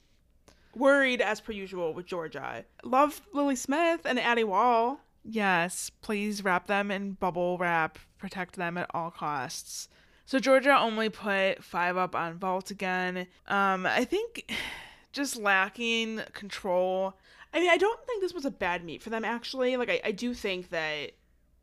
worried 0.75 1.21
as 1.21 1.41
per 1.41 1.51
usual 1.53 1.93
with 1.93 2.05
Georgia. 2.05 2.65
Love 2.83 3.21
Lily 3.33 3.55
Smith 3.55 4.01
and 4.05 4.19
Addie 4.19 4.43
Wall. 4.43 4.99
Yes, 5.23 5.91
please 6.01 6.43
wrap 6.43 6.67
them 6.67 6.91
in 6.91 7.13
bubble 7.13 7.57
wrap. 7.57 7.97
Protect 8.17 8.55
them 8.55 8.77
at 8.77 8.89
all 8.93 9.11
costs. 9.11 9.87
So 10.25 10.39
Georgia 10.39 10.77
only 10.77 11.09
put 11.09 11.63
five 11.63 11.97
up 11.97 12.15
on 12.15 12.37
vault 12.37 12.71
again. 12.71 13.27
Um, 13.47 13.85
I 13.85 14.05
think 14.05 14.51
just 15.11 15.35
lacking 15.37 16.21
control. 16.33 17.15
I 17.53 17.59
mean, 17.59 17.69
I 17.69 17.77
don't 17.77 18.05
think 18.05 18.21
this 18.21 18.33
was 18.33 18.45
a 18.45 18.51
bad 18.51 18.83
meet 18.83 19.03
for 19.03 19.09
them 19.09 19.25
actually. 19.25 19.77
Like 19.77 19.89
I, 19.89 20.01
I 20.05 20.11
do 20.11 20.33
think 20.33 20.69
that 20.69 21.11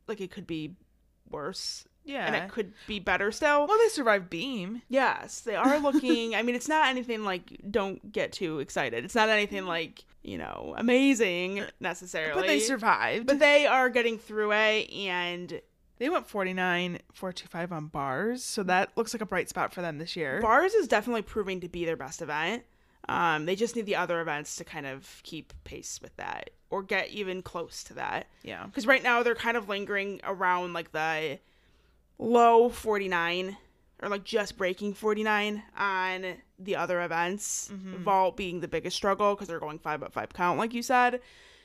like 0.07 0.21
it 0.21 0.31
could 0.31 0.47
be 0.47 0.75
worse. 1.29 1.85
Yeah. 2.05 2.25
And 2.25 2.35
it 2.35 2.49
could 2.49 2.73
be 2.87 2.99
better 2.99 3.31
still. 3.31 3.67
well, 3.67 3.77
they 3.77 3.89
survived 3.89 4.29
Beam. 4.29 4.81
Yes, 4.89 5.41
they 5.41 5.55
are 5.55 5.79
looking. 5.81 6.33
I 6.33 6.41
mean, 6.41 6.55
it's 6.55 6.67
not 6.67 6.89
anything 6.89 7.23
like 7.23 7.59
don't 7.69 8.11
get 8.11 8.31
too 8.31 8.59
excited. 8.59 9.05
It's 9.05 9.15
not 9.15 9.29
anything 9.29 9.59
mm-hmm. 9.59 9.67
like 9.67 10.05
you 10.23 10.37
know 10.37 10.73
amazing 10.77 11.63
necessarily. 11.79 12.41
But 12.41 12.47
they 12.47 12.59
survived. 12.59 13.27
But 13.27 13.39
they 13.39 13.67
are 13.67 13.89
getting 13.89 14.17
through 14.17 14.53
it, 14.53 14.91
and 14.91 15.61
they 15.99 16.09
went 16.09 16.27
49 16.27 16.99
425 17.13 17.71
on 17.71 17.87
bars, 17.87 18.43
so 18.43 18.63
that 18.63 18.89
looks 18.95 19.13
like 19.13 19.21
a 19.21 19.25
bright 19.25 19.49
spot 19.49 19.73
for 19.73 19.81
them 19.81 19.97
this 19.97 20.15
year. 20.15 20.39
bars 20.41 20.73
is 20.73 20.87
definitely 20.87 21.21
proving 21.21 21.59
to 21.61 21.69
be 21.69 21.85
their 21.85 21.97
best 21.97 22.21
event. 22.21 22.63
Um, 23.09 23.45
they 23.45 23.55
just 23.55 23.75
need 23.75 23.87
the 23.87 23.95
other 23.95 24.21
events 24.21 24.55
to 24.57 24.63
kind 24.63 24.85
of 24.85 25.19
keep 25.23 25.51
pace 25.63 25.99
with 26.01 26.15
that 26.17 26.51
or 26.69 26.83
get 26.83 27.09
even 27.09 27.41
close 27.41 27.83
to 27.85 27.93
that. 27.95 28.27
yeah. 28.43 28.65
Because 28.65 28.85
right 28.85 29.01
now 29.01 29.23
they're 29.23 29.33
kind 29.35 29.57
of 29.57 29.67
lingering 29.67 30.21
around 30.23 30.73
like 30.73 30.91
the 30.91 31.39
low 32.19 32.69
49 32.69 33.57
or 34.01 34.09
like 34.09 34.23
just 34.23 34.57
breaking 34.57 34.93
49 34.93 35.63
on 35.77 36.25
the 36.59 36.75
other 36.75 37.01
events. 37.01 37.71
Vault 38.03 38.37
being 38.37 38.59
the 38.59 38.67
biggest 38.67 38.95
struggle 38.95 39.33
because 39.33 39.47
they're 39.47 39.59
going 39.59 39.79
five 39.79 40.03
up 40.03 40.13
five 40.13 40.31
count, 40.33 40.59
like 40.59 40.73
you 40.73 40.83
said. 40.83 41.19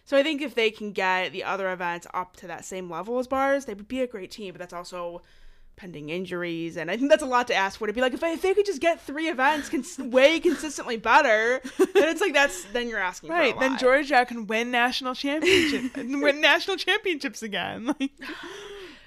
So 0.06 0.16
I 0.16 0.22
think 0.22 0.42
if 0.42 0.54
they 0.54 0.70
can 0.70 0.92
get 0.92 1.32
the 1.32 1.44
other 1.44 1.70
events 1.72 2.06
up 2.14 2.36
to 2.36 2.46
that 2.46 2.64
same 2.64 2.90
level 2.90 3.18
as 3.18 3.26
bars, 3.26 3.64
they 3.66 3.74
would 3.74 3.88
be 3.88 4.00
a 4.00 4.06
great 4.06 4.30
team. 4.30 4.52
But 4.52 4.60
that's 4.60 4.72
also 4.72 5.22
pending 5.76 6.08
injuries, 6.08 6.76
and 6.76 6.90
I 6.90 6.96
think 6.96 7.10
that's 7.10 7.22
a 7.22 7.26
lot 7.26 7.46
to 7.48 7.54
ask 7.54 7.78
for. 7.78 7.86
To 7.86 7.92
be 7.92 8.00
like, 8.00 8.14
if, 8.14 8.22
if 8.22 8.42
they 8.42 8.54
could 8.54 8.66
just 8.66 8.80
get 8.80 9.00
three 9.00 9.28
events 9.28 9.68
cons- 9.68 9.98
way 9.98 10.40
consistently 10.40 10.96
better, 10.96 11.60
then 11.78 12.08
it's 12.08 12.20
like 12.20 12.32
that's 12.34 12.64
then 12.72 12.88
you're 12.88 12.98
asking 12.98 13.30
for 13.30 13.36
a 13.36 13.38
Right, 13.38 13.58
then. 13.58 13.76
Georgia 13.78 14.24
can 14.26 14.46
win 14.46 14.70
national 14.70 15.14
championship, 15.14 15.96
win 15.96 16.40
national 16.40 16.76
championships 16.76 17.42
again. 17.42 17.94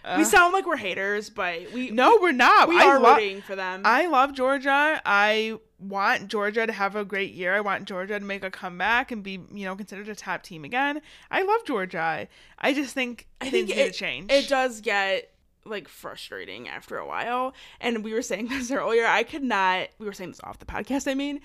Like, 0.03 0.18
we 0.19 0.23
uh. 0.23 0.26
sound 0.26 0.53
like 0.53 0.65
we're 0.65 0.77
haters, 0.77 1.30
but 1.30 1.69
we 1.73 1.91
No, 1.91 2.18
we're 2.22 2.31
not. 2.31 2.69
we 2.69 2.80
I 2.80 2.85
are 2.85 2.99
lo- 2.99 3.15
rooting 3.15 3.41
for 3.41 3.57
them. 3.57 3.81
I 3.84 4.07
love 4.07 4.31
Georgia. 4.34 5.02
I 5.06 5.57
want 5.80 6.30
Georgia 6.30 6.65
to 6.65 6.72
have 6.72 6.95
a 6.95 7.03
great 7.03 7.34
year. 7.34 7.53
I 7.53 7.60
want 7.60 7.85
Georgia 7.85 8.18
to 8.18 8.23
make 8.23 8.41
a 8.41 8.49
comeback 8.49 9.11
and 9.11 9.22
be, 9.22 9.41
you 9.52 9.65
know, 9.65 9.76
considered 9.76 10.07
a 10.07 10.15
top 10.15 10.44
team 10.44 10.64
again. 10.64 11.02
I 11.30 11.41
love 11.44 11.65
Georgia. 11.65 12.27
I 12.57 12.73
just 12.73 12.94
think 12.94 13.27
I 13.41 13.49
think 13.49 13.69
it, 13.69 13.91
to 13.91 13.91
change. 13.91 14.31
it 14.31 14.48
does 14.48 14.80
get 14.80 15.34
like 15.69 15.88
frustrating 15.88 16.68
after 16.68 16.98
a 16.98 17.07
while. 17.07 17.53
And 17.80 18.03
we 18.03 18.14
were 18.14 18.22
saying 18.22 18.48
this 18.49 18.72
earlier. 18.72 19.06
I 19.06 19.23
could 19.23 19.44
not. 19.44 19.89
We 19.99 20.06
were 20.06 20.14
saying 20.14 20.31
this 20.31 20.41
off 20.44 20.60
the 20.60 20.65
podcast. 20.65 21.10
I 21.10 21.14
mean, 21.14 21.41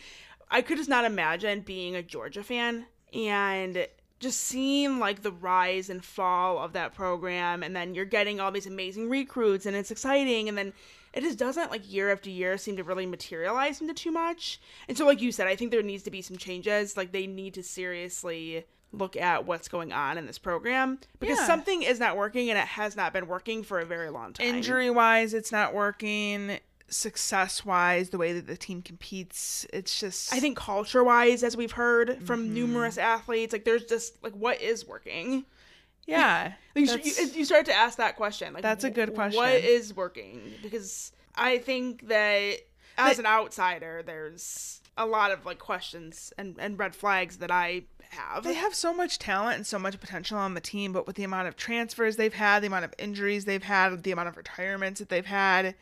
I 0.50 0.62
could 0.62 0.78
just 0.78 0.88
not 0.88 1.04
imagine 1.04 1.60
being 1.60 1.96
a 1.96 2.02
Georgia 2.02 2.42
fan 2.42 2.86
and 3.14 3.86
just 4.20 4.40
seeing 4.40 4.98
like 4.98 5.22
the 5.22 5.32
rise 5.32 5.90
and 5.90 6.04
fall 6.04 6.58
of 6.58 6.74
that 6.74 6.94
program, 6.94 7.62
and 7.62 7.74
then 7.74 7.94
you're 7.94 8.04
getting 8.04 8.38
all 8.38 8.52
these 8.52 8.66
amazing 8.66 9.10
recruits, 9.10 9.66
and 9.66 9.76
it's 9.76 9.90
exciting, 9.90 10.48
and 10.48 10.56
then. 10.56 10.72
It 11.14 11.24
just 11.24 11.36
doesn't 11.36 11.70
like 11.70 11.92
year 11.92 12.10
after 12.10 12.30
year 12.30 12.56
seem 12.56 12.78
to 12.78 12.84
really 12.84 13.04
materialize 13.04 13.82
into 13.82 13.92
too 13.92 14.10
much. 14.10 14.58
And 14.88 14.96
so 14.96 15.04
like 15.04 15.20
you 15.20 15.30
said, 15.30 15.46
I 15.46 15.56
think 15.56 15.70
there 15.70 15.82
needs 15.82 16.04
to 16.04 16.10
be 16.10 16.22
some 16.22 16.38
changes. 16.38 16.96
Like 16.96 17.12
they 17.12 17.26
need 17.26 17.52
to 17.52 17.62
seriously 17.62 18.64
look 18.92 19.16
at 19.16 19.46
what's 19.46 19.68
going 19.68 19.92
on 19.92 20.18
in 20.18 20.26
this 20.26 20.38
program 20.38 20.98
because 21.18 21.38
Yeah. 21.38 21.46
something 21.46 21.82
is 21.82 21.98
not 21.98 22.16
working 22.16 22.50
and 22.50 22.58
it 22.58 22.66
has 22.66 22.94
not 22.94 23.12
been 23.12 23.26
working 23.26 23.62
for 23.62 23.78
a 23.80 23.84
very 23.86 24.10
long 24.10 24.34
time. 24.34 24.46
Injury 24.46 24.90
wise, 24.90 25.32
it's 25.34 25.50
not 25.50 25.72
working. 25.74 26.58
Success 26.88 27.64
wise, 27.64 28.10
the 28.10 28.18
way 28.18 28.34
that 28.34 28.46
the 28.46 28.56
team 28.56 28.82
competes, 28.82 29.66
it's 29.72 29.98
just. 29.98 30.30
I 30.30 30.40
think 30.40 30.58
culture 30.58 31.02
wise, 31.02 31.42
as 31.42 31.56
we've 31.56 31.72
heard 31.72 32.22
from 32.26 32.44
Mm-hmm. 32.44 32.54
numerous 32.54 32.98
athletes, 32.98 33.54
like 33.54 33.64
there's 33.64 33.84
just 33.86 34.22
like 34.22 34.34
what 34.34 34.60
is 34.60 34.86
working. 34.86 35.46
yeah. 36.06 36.52
Like, 36.76 37.04
you, 37.06 37.26
you, 37.34 37.44
start 37.46 37.64
to 37.66 37.72
ask 37.72 37.96
that 37.96 38.16
question. 38.16 38.52
Like 38.52 38.62
That's 38.62 38.84
a 38.84 38.90
good 38.90 39.14
question. 39.14 39.38
What 39.38 39.54
is 39.54 39.94
working? 39.96 40.40
Because 40.62 41.12
I 41.34 41.56
think 41.58 42.08
that 42.08 42.56
as 42.98 43.18
an 43.18 43.24
outsider, 43.24 44.02
there's 44.04 44.81
a 44.96 45.06
lot 45.06 45.30
of 45.30 45.46
like 45.46 45.58
questions 45.58 46.32
and, 46.36 46.56
and 46.58 46.78
red 46.78 46.94
flags 46.94 47.38
that 47.38 47.50
I 47.50 47.82
have. 48.10 48.44
They 48.44 48.54
have 48.54 48.74
so 48.74 48.92
much 48.92 49.18
talent 49.18 49.56
and 49.56 49.66
so 49.66 49.78
much 49.78 49.98
potential 50.00 50.36
on 50.38 50.54
the 50.54 50.60
team, 50.60 50.92
but 50.92 51.06
with 51.06 51.16
the 51.16 51.24
amount 51.24 51.48
of 51.48 51.56
transfers 51.56 52.16
they've 52.16 52.34
had, 52.34 52.60
the 52.62 52.66
amount 52.66 52.84
of 52.84 52.94
injuries 52.98 53.44
they've 53.46 53.62
had, 53.62 54.02
the 54.02 54.10
amount 54.12 54.28
of 54.28 54.36
retirements 54.36 55.00
that 55.00 55.08
they've 55.08 55.24
had, 55.26 55.74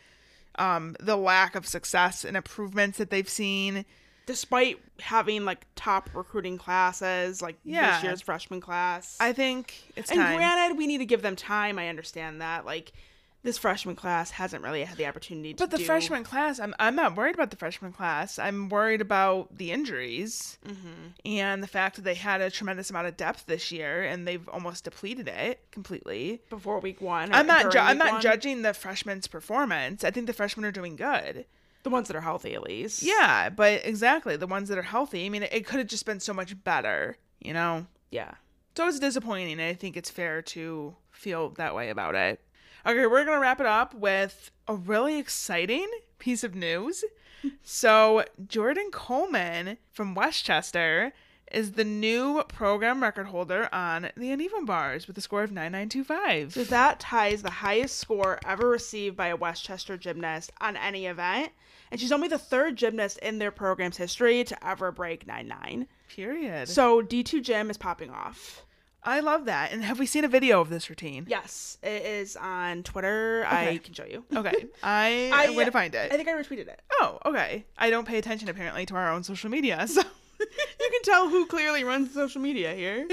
um, 0.57 0.95
the 1.01 1.17
lack 1.17 1.55
of 1.57 1.67
success 1.67 2.25
and 2.25 2.37
improvements 2.37 2.99
that 2.99 3.11
they've 3.11 3.29
seen. 3.29 3.85
Despite 4.27 4.79
having 5.01 5.45
like 5.45 5.67
top 5.75 6.09
recruiting 6.15 6.57
classes, 6.57 7.43
like 7.43 7.57
Yeah. 7.65 7.95
this 7.97 8.05
year's 8.05 8.21
freshman 8.21 8.61
class. 8.61 9.17
I 9.19 9.33
think 9.33 9.75
it's 9.97 10.11
And 10.11 10.21
time. 10.21 10.37
granted, 10.37 10.79
we 10.79 10.87
need 10.87 10.99
to 10.99 11.07
give 11.07 11.23
them 11.23 11.35
time. 11.35 11.79
I 11.81 11.89
understand 11.89 12.41
that. 12.41 12.65
Like, 12.65 12.93
this 13.43 13.57
freshman 13.57 13.97
class 13.97 14.33
hasn't 14.33 14.63
really 14.63 14.85
had 14.85 14.99
the 14.99 15.07
opportunity 15.07 15.55
to 15.55 15.63
but 15.65 15.71
the 15.71 15.79
do- 15.79 15.85
freshman 15.85 16.25
class, 16.25 16.61
I'm 16.61 16.75
I'm 16.79 16.95
not 16.95 17.17
worried 17.17 17.35
about 17.35 17.51
the 17.51 17.57
freshman 17.57 17.93
class. 17.93 18.39
I'm 18.39 18.69
worried 18.69 19.01
about 19.01 19.57
the 19.57 19.73
injuries 19.73 20.59
Mm-hmm. 20.67 21.11
and 21.25 21.63
the 21.63 21.67
fact 21.67 21.97
that 21.97 22.03
they 22.03 22.15
had 22.15 22.41
a 22.41 22.51
tremendous 22.51 22.91
amount 22.91 23.07
of 23.07 23.17
depth 23.17 23.47
this 23.47 23.73
year 23.73 24.03
and 24.03 24.27
they've 24.29 24.47
almost 24.49 24.85
depleted 24.85 25.27
it 25.29 25.61
completely. 25.71 26.43
before 26.51 26.81
week 26.81 27.01
one. 27.01 27.33
I'm 27.33 27.47
not. 27.47 27.73
Ju- 27.73 27.79
I'm 27.79 27.99
not 27.99 28.13
one. 28.13 28.21
judging 28.21 28.63
the 28.63 28.75
freshmen's 28.75 29.27
performance. 29.27 30.05
I 30.05 30.11
think 30.11 30.27
the 30.27 30.33
freshmen 30.33 30.65
are 30.67 30.73
doing 30.73 30.97
good. 30.97 31.47
the 31.83 31.91
ones 31.91 32.09
that 32.09 32.17
are 32.17 32.21
healthy 32.21 32.53
at 32.55 32.63
least. 32.63 33.03
Yeah, 33.03 33.49
but 33.49 33.87
exactly 33.87 34.37
the 34.37 34.47
ones 34.47 34.69
that 34.69 34.77
are 34.77 34.83
healthy. 34.83 35.25
I 35.25 35.31
mean, 35.31 35.45
it, 35.45 35.53
it 35.53 35.67
could 35.67 35.79
have 35.79 35.89
just 35.89 36.05
been 36.05 36.21
so 36.21 36.35
much 36.35 36.63
better, 36.63 37.17
you 37.41 37.55
know. 37.55 37.87
yeah. 38.11 38.33
So 38.77 38.87
it's 38.87 38.99
disappointing. 39.01 39.53
and 39.53 39.63
I 39.63 39.75
think 39.75 39.97
it's 39.97 40.11
fair 40.11 40.41
to 40.43 40.95
feel 41.11 41.51
that 41.57 41.75
way 41.75 41.89
about 41.91 42.15
it. 42.15 42.41
Okay, 42.87 43.07
we're 43.07 43.25
gonna 43.25 43.41
wrap 43.41 43.61
it 43.61 43.67
up 43.67 43.95
with 43.95 44.51
a 44.67 44.75
really 44.75 45.19
exciting 45.19 45.89
piece 46.19 46.45
of 46.45 46.55
news. 46.55 47.05
So 47.63 48.25
Jordan 48.47 48.91
Coleman 48.93 49.79
from 49.93 50.15
West 50.15 50.45
Chester 50.45 51.15
is 51.51 51.73
the 51.73 51.85
new 51.85 52.43
program 52.49 53.03
record 53.03 53.27
holder 53.27 53.69
on 53.73 54.11
the 54.17 54.31
uneven 54.31 54.65
bars 54.65 55.07
with 55.07 55.17
a 55.19 55.21
score 55.23 55.43
of 55.43 55.51
9925. 55.51 56.53
So 56.53 56.65
that 56.65 57.01
ties 57.01 57.43
the 57.43 57.51
highest 57.51 57.99
score 57.99 58.39
ever 58.45 58.69
received 58.69 59.17
by 59.17 59.29
a 59.29 59.37
West 59.37 59.65
Chester 59.65 59.97
gymnast 59.97 60.53
on 60.61 60.77
any 60.77 61.07
event, 61.07 61.51
and 61.91 61.99
she's 61.99 62.13
only 62.13 62.29
the 62.29 62.39
third 62.39 62.77
gymnast 62.77 63.19
in 63.19 63.39
their 63.39 63.51
program's 63.51 63.97
history 63.97 64.45
to 64.45 64.67
ever 64.67 64.93
break 64.93 65.27
9-9. 65.27 65.87
Period. 66.15 66.69
So 66.69 67.03
D2 67.03 67.43
Gym 67.43 67.71
is 67.71 67.79
popping 67.79 68.11
off. 68.11 68.65
I 69.03 69.21
love 69.21 69.47
that. 69.47 69.73
And 69.73 69.83
have 69.83 69.99
we 69.99 70.07
seen 70.07 70.25
a 70.25 70.29
video 70.29 70.61
of 70.61 70.69
this 70.69 70.91
routine? 70.91 71.25
Yes, 71.29 71.79
it 71.83 72.03
is 72.05 72.37
on 72.37 72.83
Twitter. 72.83 73.45
I 73.49 73.79
can 73.79 73.95
show 73.95 74.05
you. 74.05 74.25
Okay. 74.37 74.67
I, 74.83 75.31
I- 75.35 75.47
going 75.47 75.67
to 75.67 75.73
find 75.73 75.95
it. 75.95 76.13
I 76.13 76.17
think 76.17 76.29
I 76.29 76.33
retweeted 76.33 76.69
it. 76.69 76.81
Oh, 77.01 77.19
okay. 77.27 77.65
I 77.79 77.89
don't 77.91 78.07
pay 78.07 78.19
attention 78.19 78.49
apparently 78.49 78.85
to 78.87 78.95
our 78.95 79.11
own 79.11 79.23
social 79.23 79.51
media, 79.51 79.87
so 79.89 80.03
You 80.39 80.47
can 80.91 81.03
tell 81.03 81.29
who 81.29 81.47
clearly 81.47 81.85
runs 81.85 82.13
social 82.15 82.41
media 82.41 82.75
here. 82.75 83.07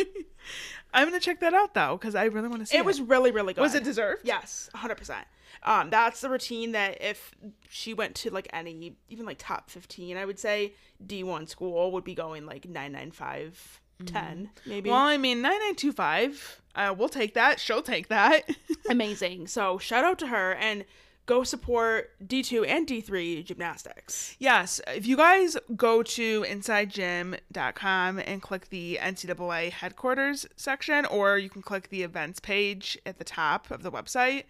I'm 0.93 1.07
gonna 1.07 1.19
check 1.19 1.41
that 1.41 1.53
out 1.53 1.73
though 1.73 1.97
because 1.97 2.15
I 2.15 2.25
really 2.25 2.47
want 2.47 2.61
to 2.61 2.65
see 2.65 2.77
it. 2.77 2.79
it 2.79 2.85
was 2.85 3.01
really, 3.01 3.31
really 3.31 3.53
good. 3.53 3.61
Was 3.61 3.75
it 3.75 3.83
deserved? 3.83 4.21
Yes, 4.23 4.69
100%. 4.75 5.23
Um, 5.63 5.89
that's 5.89 6.21
the 6.21 6.29
routine 6.29 6.71
that 6.71 7.01
if 7.01 7.31
she 7.69 7.93
went 7.93 8.15
to 8.15 8.29
like 8.29 8.47
any, 8.53 8.95
even 9.09 9.25
like 9.25 9.37
top 9.39 9.69
15, 9.69 10.15
I 10.15 10.23
would 10.25 10.39
say 10.39 10.73
D1 11.05 11.49
school 11.49 11.91
would 11.91 12.03
be 12.05 12.15
going 12.15 12.45
like 12.45 12.65
995, 12.65 13.81
10, 14.05 14.49
maybe. 14.65 14.89
Well, 14.89 14.99
I 14.99 15.17
mean, 15.17 15.41
nine 15.41 15.59
nine 15.59 15.75
two 15.75 15.91
five. 15.91 16.61
Uh, 16.75 16.93
we'll 16.97 17.09
take 17.09 17.33
that. 17.33 17.59
She'll 17.59 17.81
take 17.81 18.07
that. 18.09 18.47
Amazing. 18.89 19.47
So 19.47 19.77
shout 19.79 20.03
out 20.05 20.19
to 20.19 20.27
her 20.27 20.53
and 20.53 20.85
go 21.25 21.43
support 21.43 22.11
D2 22.25 22.65
and 22.67 22.87
D3 22.87 23.43
gymnastics. 23.43 24.35
yes, 24.39 24.79
if 24.87 25.05
you 25.05 25.17
guys 25.17 25.57
go 25.75 26.01
to 26.01 26.43
InsideGym.com 26.43 28.19
and 28.19 28.41
click 28.41 28.69
the 28.69 28.97
NCAA 29.01 29.71
headquarters 29.71 30.45
section, 30.55 31.05
or 31.05 31.37
you 31.37 31.49
can 31.49 31.61
click 31.61 31.89
the 31.89 32.03
events 32.03 32.39
page 32.39 32.97
at 33.05 33.17
the 33.17 33.23
top 33.25 33.69
of 33.71 33.83
the 33.83 33.91
website. 33.91 34.43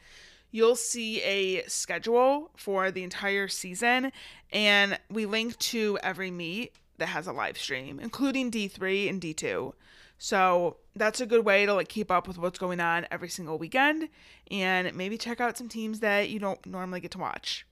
You'll 0.52 0.76
see 0.76 1.22
a 1.24 1.64
schedule 1.64 2.52
for 2.56 2.90
the 2.92 3.04
entire 3.04 3.48
season, 3.48 4.12
and 4.52 4.98
we 5.10 5.26
link 5.26 5.58
to 5.60 5.98
every 6.04 6.32
meet 6.32 6.74
that 6.98 7.08
has 7.08 7.28
a 7.28 7.32
live 7.34 7.58
stream, 7.58 8.00
including 8.00 8.52
D3 8.52 9.10
and 9.10 9.22
D2. 9.22 9.74
So 10.18 10.78
that's 10.96 11.22
a 11.22 11.26
good 11.26 11.46
way 11.46 11.66
to 11.66 11.74
like 11.74 11.90
keep 11.90 12.10
up 12.10 12.28
with 12.28 12.38
what's 12.38 12.58
going 12.58 12.80
on 12.80 13.06
every 13.12 13.30
single 13.30 13.58
weekend 13.58 14.10
and 14.50 14.96
maybe 14.96 15.18
check 15.18 15.40
out 15.40 15.58
some 15.58 15.70
teams 15.70 16.00
that 16.00 16.30
you 16.30 16.40
don't 16.40 16.64
normally 16.66 17.00
get 17.00 17.12
to 17.12 17.20
watch. 17.20 17.66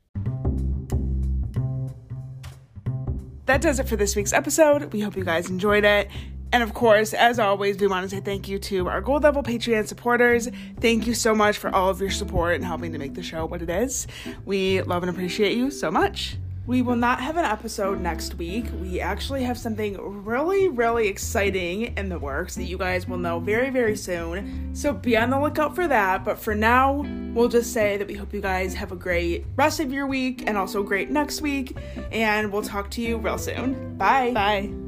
That 3.47 3.61
does 3.61 3.79
it 3.79 3.87
for 3.87 3.95
this 3.95 4.15
week's 4.15 4.33
episode. 4.33 4.91
We 4.91 5.01
hope 5.01 5.15
you 5.15 5.23
guys 5.23 5.49
enjoyed 5.49 5.85
it. 5.85 6.09
And 6.51 6.63
of 6.63 6.73
course, 6.73 7.13
as 7.13 7.37
always, 7.37 7.77
we 7.77 7.87
want 7.87 8.09
to 8.09 8.15
say 8.15 8.21
thank 8.21 8.47
you 8.47 8.57
to 8.59 8.87
our 8.87 9.01
gold 9.01 9.23
level 9.23 9.43
Patreon 9.43 9.87
supporters. 9.87 10.47
Thank 10.79 11.05
you 11.05 11.13
so 11.13 11.35
much 11.35 11.57
for 11.57 11.73
all 11.73 11.89
of 11.89 11.99
your 11.99 12.11
support 12.11 12.55
and 12.55 12.63
helping 12.63 12.91
to 12.93 12.97
make 12.97 13.13
the 13.13 13.23
show 13.23 13.45
what 13.45 13.61
it 13.61 13.69
is. 13.69 14.07
We 14.45 14.81
love 14.83 15.03
and 15.03 15.09
appreciate 15.09 15.57
you 15.57 15.69
so 15.69 15.91
much. 15.91 16.37
We 16.67 16.81
will 16.81 16.95
not 16.95 17.21
have 17.21 17.37
an 17.37 17.45
episode 17.45 18.01
next 18.01 18.35
week. 18.35 18.65
We 18.81 18.99
actually 18.99 19.43
have 19.43 19.57
something 19.57 19.97
really, 20.25 20.67
really 20.67 21.07
exciting 21.07 21.95
in 21.95 22.09
the 22.09 22.17
works 22.17 22.55
that 22.55 22.63
you 22.63 22.77
guys 22.77 23.07
will 23.07 23.17
know 23.17 23.39
very, 23.39 23.69
very 23.69 23.95
soon. 23.95 24.73
So 24.73 24.91
be 24.91 25.15
on 25.15 25.29
the 25.29 25.39
lookout 25.39 25.75
for 25.75 25.87
that. 25.87 26.25
But 26.25 26.39
for 26.39 26.55
now, 26.55 27.05
we'll 27.33 27.49
just 27.49 27.71
say 27.71 27.97
that 27.97 28.07
we 28.07 28.15
hope 28.15 28.33
you 28.33 28.41
guys 28.41 28.73
have 28.73 28.91
a 28.91 28.95
great 28.95 29.45
rest 29.55 29.79
of 29.79 29.93
your 29.93 30.07
week 30.07 30.43
and 30.47 30.57
also 30.57 30.81
great 30.81 31.11
next 31.11 31.41
week. 31.41 31.77
And 32.11 32.51
we'll 32.51 32.63
talk 32.63 32.89
to 32.91 33.01
you 33.01 33.17
real 33.17 33.37
soon. 33.37 33.97
Bye. 33.97 34.31
Bye. 34.31 34.84